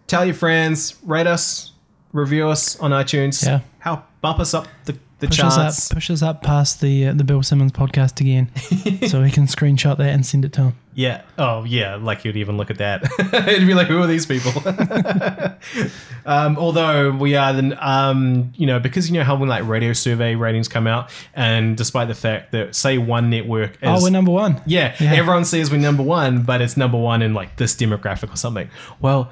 tell 0.08 0.26
your 0.26 0.36
friends, 0.36 0.96
rate 1.04 1.28
us, 1.28 1.72
review 2.12 2.48
us 2.50 2.78
on 2.80 2.92
iTunes. 2.92 3.46
Yeah. 3.46 3.62
Help 3.80 4.04
bump 4.22 4.40
us 4.40 4.54
up 4.54 4.68
the, 4.86 4.98
the 5.20 5.28
Push 5.28 5.38
charts. 5.38 5.58
us 5.58 5.92
up, 5.92 5.96
push 5.96 6.10
us 6.10 6.22
up 6.22 6.42
past 6.44 6.82
the 6.82 7.08
uh, 7.08 7.14
the 7.14 7.24
Bill 7.24 7.44
Simmons 7.44 7.72
podcast 7.72 8.20
again, 8.22 8.50
so 9.10 9.22
we 9.22 9.30
can 9.32 9.46
screenshot 9.48 9.98
that 9.98 10.10
and 10.10 10.26
send 10.26 10.46
it 10.46 10.54
to 10.54 10.62
him. 10.62 10.74
Yeah. 10.94 11.22
Oh, 11.38 11.64
yeah. 11.64 11.96
Like 11.96 12.26
you'd 12.26 12.36
even 12.36 12.58
look 12.58 12.70
at 12.70 12.78
that. 12.80 13.04
It'd 13.48 13.66
be 13.68 13.74
like, 13.74 13.88
who 13.88 14.02
are 14.02 14.08
these 14.08 14.26
people? 14.26 14.52
um, 16.26 16.58
although 16.58 17.12
we 17.12 17.36
are 17.36 17.54
then, 17.54 17.78
um, 17.80 18.52
you 18.56 18.66
know, 18.68 18.80
because 18.80 19.10
you 19.10 19.18
know 19.18 19.24
how 19.24 19.36
when 19.38 19.48
like 19.50 19.66
radio 19.66 19.94
survey 19.94 20.36
ratings 20.36 20.68
come 20.68 20.88
out, 20.88 21.10
and 21.34 21.78
despite 21.78 22.08
the 22.08 22.16
fact 22.16 22.52
that 22.52 22.76
say 22.76 22.98
one 22.98 23.30
network 23.30 23.72
is, 23.76 23.78
oh, 23.84 24.00
we're 24.04 24.10
number 24.10 24.32
one. 24.32 24.62
yeah, 24.66 24.96
Yeah. 25.00 25.14
everyone 25.14 25.46
says 25.46 25.72
we're 25.72 25.78
number 25.78 26.04
one, 26.04 26.44
but 26.44 26.62
it's 26.62 26.76
number 26.76 26.98
one 26.98 27.22
in 27.22 27.34
like 27.34 27.56
this 27.58 27.76
demographic 27.76 28.34
or 28.34 28.38
something. 28.38 28.70
Well, 29.00 29.32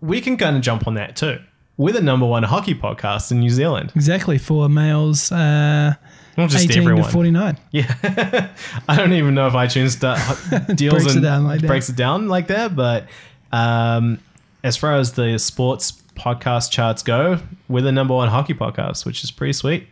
we 0.00 0.20
can 0.20 0.36
kind 0.36 0.56
of 0.56 0.62
jump 0.62 0.86
on 0.86 0.94
that 0.94 1.16
too. 1.16 1.38
We're 1.82 1.92
the 1.92 2.00
number 2.00 2.26
one 2.26 2.44
hockey 2.44 2.74
podcast 2.74 3.30
in 3.32 3.40
New 3.40 3.50
Zealand. 3.50 3.92
Exactly 3.96 4.38
for 4.38 4.68
males, 4.68 5.32
uh, 5.32 5.94
Not 6.36 6.50
just 6.50 6.64
eighteen 6.64 6.82
everyone. 6.84 7.04
to 7.04 7.10
forty 7.10 7.30
nine. 7.30 7.58
Yeah, 7.72 8.50
I 8.88 8.96
don't 8.96 9.12
even 9.14 9.34
know 9.34 9.46
if 9.48 9.52
iTunes 9.54 9.98
do- 10.68 10.74
deals 10.74 10.94
Breaks 10.94 11.06
it 11.10 11.16
and 11.16 11.22
down 11.24 11.44
like 11.44 11.60
that. 11.60 11.66
breaks 11.66 11.88
it 11.88 11.96
down 11.96 12.28
like 12.28 12.46
that. 12.46 12.76
But 12.76 13.08
um, 13.50 14.20
as 14.62 14.76
far 14.76 14.94
as 14.94 15.12
the 15.12 15.38
sports 15.38 15.92
podcast 16.14 16.70
charts 16.70 17.02
go, 17.02 17.38
we're 17.68 17.82
the 17.82 17.90
number 17.92 18.14
one 18.14 18.28
hockey 18.28 18.54
podcast, 18.54 19.04
which 19.04 19.24
is 19.24 19.30
pretty 19.32 19.52
sweet. 19.52 19.88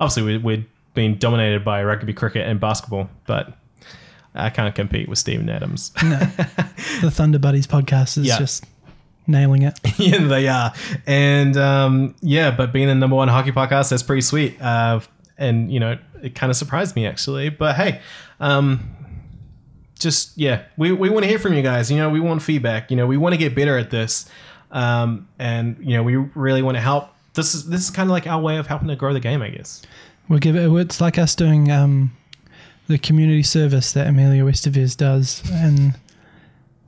Obviously, 0.00 0.22
we, 0.22 0.38
we're 0.38 0.64
being 0.94 1.16
dominated 1.16 1.64
by 1.64 1.82
rugby, 1.84 2.14
cricket, 2.14 2.46
and 2.48 2.58
basketball, 2.58 3.10
but 3.26 3.52
I 4.34 4.48
can't 4.50 4.74
compete 4.74 5.08
with 5.08 5.18
Steven 5.18 5.48
Adams. 5.50 5.92
The 7.02 7.10
Thunder 7.10 7.38
Buddies 7.38 7.66
podcast 7.66 8.16
is 8.16 8.26
Yeah. 8.26 8.38
just 8.38 8.64
nailing 9.26 9.62
it. 9.62 9.78
yeah, 9.98 10.18
they 10.18 10.48
are. 10.48 10.72
And 11.06 11.56
um, 11.56 12.14
yeah, 12.20 12.50
but 12.50 12.72
being 12.72 12.88
the 12.88 12.94
number 12.94 13.16
one 13.16 13.28
hockey 13.28 13.52
podcast, 13.52 13.90
that's 13.90 14.02
pretty 14.02 14.22
sweet. 14.22 14.60
Uh, 14.60 15.00
and 15.38 15.72
you 15.72 15.80
know, 15.80 15.98
it 16.22 16.34
kind 16.34 16.50
of 16.50 16.56
surprised 16.56 16.96
me 16.96 17.06
actually. 17.06 17.48
But 17.48 17.76
hey, 17.76 18.00
um, 18.40 18.96
just 19.98 20.36
yeah, 20.36 20.64
we, 20.76 20.92
we 20.92 21.08
want 21.08 21.24
to 21.24 21.28
hear 21.28 21.38
from 21.38 21.54
you 21.54 21.62
guys. 21.62 21.90
You 21.90 21.96
know, 21.96 22.10
we 22.10 22.20
want 22.20 22.42
feedback. 22.42 22.90
You 22.90 22.96
know, 22.96 23.06
we 23.06 23.16
want 23.16 23.34
to 23.34 23.38
get 23.38 23.54
better 23.54 23.76
at 23.78 23.90
this. 23.90 24.28
Um, 24.70 25.28
and 25.38 25.76
you 25.80 25.96
know, 25.96 26.02
we 26.02 26.16
really 26.16 26.62
want 26.62 26.76
to 26.76 26.80
help. 26.80 27.10
This 27.34 27.54
is 27.54 27.68
this 27.68 27.82
is 27.82 27.90
kind 27.90 28.08
of 28.08 28.12
like 28.12 28.26
our 28.26 28.40
way 28.40 28.56
of 28.56 28.66
helping 28.66 28.88
to 28.88 28.96
grow 28.96 29.12
the 29.12 29.20
game, 29.20 29.42
I 29.42 29.50
guess. 29.50 29.82
We'll 30.28 30.38
give 30.38 30.56
it. 30.56 30.70
It's 30.70 31.00
like 31.00 31.18
us 31.18 31.34
doing 31.34 31.70
um, 31.70 32.16
the 32.88 32.98
community 32.98 33.42
service 33.42 33.92
that 33.92 34.06
Emilio 34.06 34.46
Estevez 34.46 34.96
does 34.96 35.48
in 35.50 35.94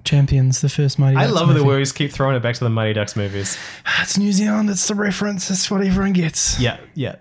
Champions, 0.08 0.60
the 0.60 0.68
first 0.68 0.98
Mighty. 0.98 1.16
I 1.16 1.24
Ducks 1.24 1.34
love 1.34 1.48
movie. 1.48 1.60
we 1.60 1.72
always 1.72 1.92
keep 1.92 2.10
throwing 2.12 2.34
it 2.36 2.40
back 2.42 2.54
to 2.56 2.64
the 2.64 2.70
Mighty 2.70 2.94
Ducks 2.94 3.14
movies. 3.16 3.58
It's 4.02 4.16
New 4.16 4.32
Zealand. 4.32 4.70
It's 4.70 4.86
the 4.88 4.94
reference. 4.94 5.50
It's 5.50 5.70
what 5.70 5.82
everyone 5.82 6.12
gets. 6.12 6.58
Yeah, 6.60 6.78
yeah. 6.94 7.16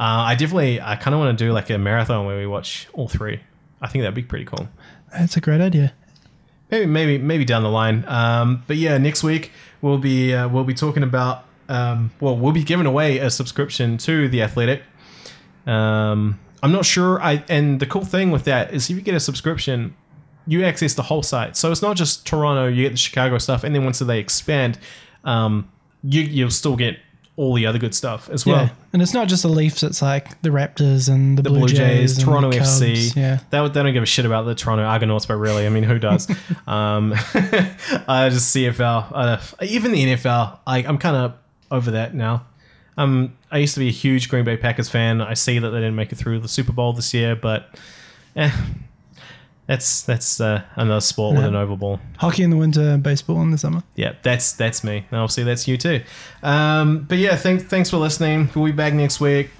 Uh, 0.00 0.30
I 0.30 0.34
definitely, 0.34 0.80
I 0.80 0.96
kind 0.96 1.14
of 1.14 1.20
want 1.20 1.38
to 1.38 1.44
do 1.44 1.52
like 1.52 1.70
a 1.70 1.78
marathon 1.78 2.26
where 2.26 2.36
we 2.38 2.46
watch 2.46 2.88
all 2.94 3.08
three. 3.08 3.40
I 3.80 3.88
think 3.88 4.02
that'd 4.02 4.14
be 4.14 4.22
pretty 4.22 4.44
cool. 4.44 4.68
That's 5.12 5.36
a 5.36 5.40
great 5.40 5.60
idea. 5.60 5.92
maybe 6.70 6.86
maybe 6.86 7.18
maybe 7.18 7.44
down 7.44 7.62
the 7.62 7.68
line 7.68 8.04
um, 8.08 8.62
but 8.66 8.76
yeah 8.76 8.96
next 8.98 9.22
week 9.22 9.52
we'll 9.82 9.98
be 9.98 10.32
uh, 10.34 10.48
we'll 10.48 10.64
be 10.64 10.72
talking 10.74 11.02
about 11.02 11.44
um, 11.68 12.10
well 12.20 12.34
we'll 12.36 12.52
be 12.52 12.64
giving 12.64 12.86
away 12.86 13.18
a 13.18 13.28
subscription 13.30 13.98
to 13.98 14.26
the 14.28 14.40
athletic 14.42 14.82
um, 15.66 16.38
i'm 16.62 16.72
not 16.72 16.84
sure 16.86 17.20
i 17.22 17.44
and 17.48 17.78
the 17.80 17.86
cool 17.86 18.04
thing 18.04 18.30
with 18.30 18.44
that 18.44 18.72
is 18.72 18.88
if 18.90 18.96
you 18.96 19.02
get 19.02 19.14
a 19.14 19.20
subscription 19.20 19.94
you 20.46 20.64
access 20.64 20.94
the 20.94 21.02
whole 21.02 21.22
site 21.22 21.56
so 21.56 21.70
it's 21.70 21.82
not 21.82 21.96
just 21.96 22.26
toronto 22.26 22.66
you 22.66 22.84
get 22.84 22.90
the 22.90 22.98
chicago 22.98 23.38
stuff 23.38 23.64
and 23.64 23.74
then 23.74 23.84
once 23.84 23.98
they 24.00 24.18
expand 24.18 24.78
um, 25.24 25.70
you, 26.02 26.22
you'll 26.22 26.50
still 26.50 26.76
get 26.76 26.98
all 27.36 27.54
the 27.54 27.64
other 27.64 27.78
good 27.78 27.94
stuff 27.94 28.28
as 28.30 28.44
well 28.44 28.64
yeah, 28.64 28.70
and 28.92 29.00
it's 29.00 29.14
not 29.14 29.26
just 29.26 29.42
the 29.42 29.48
Leafs. 29.48 29.82
It's 29.82 30.02
like 30.02 30.40
the 30.42 30.50
Raptors 30.50 31.08
and 31.08 31.38
the, 31.38 31.42
the 31.42 31.48
Blue 31.48 31.66
Jays, 31.66 32.18
and 32.18 32.24
Toronto 32.26 32.50
FC. 32.50 33.16
Yeah, 33.16 33.38
they, 33.50 33.66
they 33.68 33.82
don't 33.82 33.92
give 33.92 34.02
a 34.02 34.06
shit 34.06 34.26
about 34.26 34.44
the 34.44 34.54
Toronto 34.54 34.84
Argonauts, 34.84 35.24
but 35.24 35.36
really, 35.36 35.64
I 35.64 35.70
mean, 35.70 35.82
who 35.82 35.98
does? 35.98 36.28
um, 36.66 37.12
uh, 37.34 38.28
just 38.28 38.54
CFL, 38.54 39.12
uh, 39.14 39.40
even 39.62 39.92
the 39.92 40.04
NFL. 40.04 40.58
I, 40.66 40.78
I'm 40.78 40.98
kind 40.98 41.16
of 41.16 41.34
over 41.70 41.92
that 41.92 42.14
now. 42.14 42.44
Um, 42.98 43.34
I 43.50 43.58
used 43.58 43.74
to 43.74 43.80
be 43.80 43.88
a 43.88 43.92
huge 43.92 44.28
Green 44.28 44.44
Bay 44.44 44.58
Packers 44.58 44.90
fan. 44.90 45.22
I 45.22 45.34
see 45.34 45.58
that 45.58 45.70
they 45.70 45.78
didn't 45.78 45.96
make 45.96 46.12
it 46.12 46.16
through 46.16 46.40
the 46.40 46.48
Super 46.48 46.72
Bowl 46.72 46.92
this 46.92 47.14
year, 47.14 47.34
but 47.34 47.74
eh, 48.36 48.50
that's 49.66 50.02
that's 50.02 50.40
uh, 50.40 50.62
another 50.76 51.00
sport 51.00 51.36
with 51.36 51.44
an 51.44 51.54
oval 51.54 51.76
ball. 51.76 52.00
hockey 52.18 52.42
in 52.42 52.50
the 52.50 52.56
winter, 52.56 52.98
baseball 52.98 53.40
in 53.42 53.50
the 53.50 53.58
summer. 53.58 53.82
Yeah, 53.94 54.14
that's 54.22 54.52
that's 54.52 54.82
me. 54.82 55.04
And 55.10 55.20
obviously, 55.20 55.44
that's 55.44 55.68
you 55.68 55.76
too. 55.76 56.02
Um, 56.42 57.04
but 57.08 57.18
yeah, 57.18 57.36
thanks 57.36 57.64
thanks 57.64 57.90
for 57.90 57.98
listening. 57.98 58.50
We'll 58.54 58.66
be 58.66 58.72
back 58.72 58.92
next 58.94 59.20
week. 59.20 59.50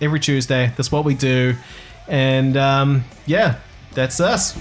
Every 0.00 0.20
Tuesday. 0.20 0.72
That's 0.76 0.92
what 0.92 1.04
we 1.04 1.14
do. 1.14 1.56
And 2.06 2.56
um, 2.56 3.04
yeah, 3.26 3.58
that's 3.94 4.20
us. 4.20 4.52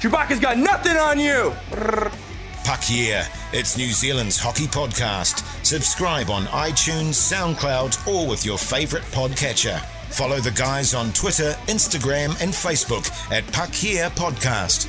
Chewbacca's 0.00 0.40
got 0.40 0.58
nothing 0.58 0.96
on 0.96 1.18
you! 1.18 1.52
Puck 2.64 2.80
Yeah. 2.90 3.26
It's 3.52 3.76
New 3.76 3.88
Zealand's 3.88 4.38
hockey 4.38 4.66
podcast. 4.66 5.44
Subscribe 5.64 6.30
on 6.30 6.44
iTunes, 6.46 7.14
SoundCloud, 7.14 8.06
or 8.06 8.26
with 8.26 8.44
your 8.44 8.58
favorite 8.58 9.04
podcatcher. 9.04 9.82
Follow 10.14 10.38
the 10.38 10.52
guys 10.52 10.94
on 10.94 11.12
Twitter, 11.12 11.56
Instagram, 11.66 12.40
and 12.40 12.52
Facebook 12.52 13.10
at 13.32 13.44
Puck 13.52 13.70
Yeah 13.82 14.08
Podcast. 14.10 14.86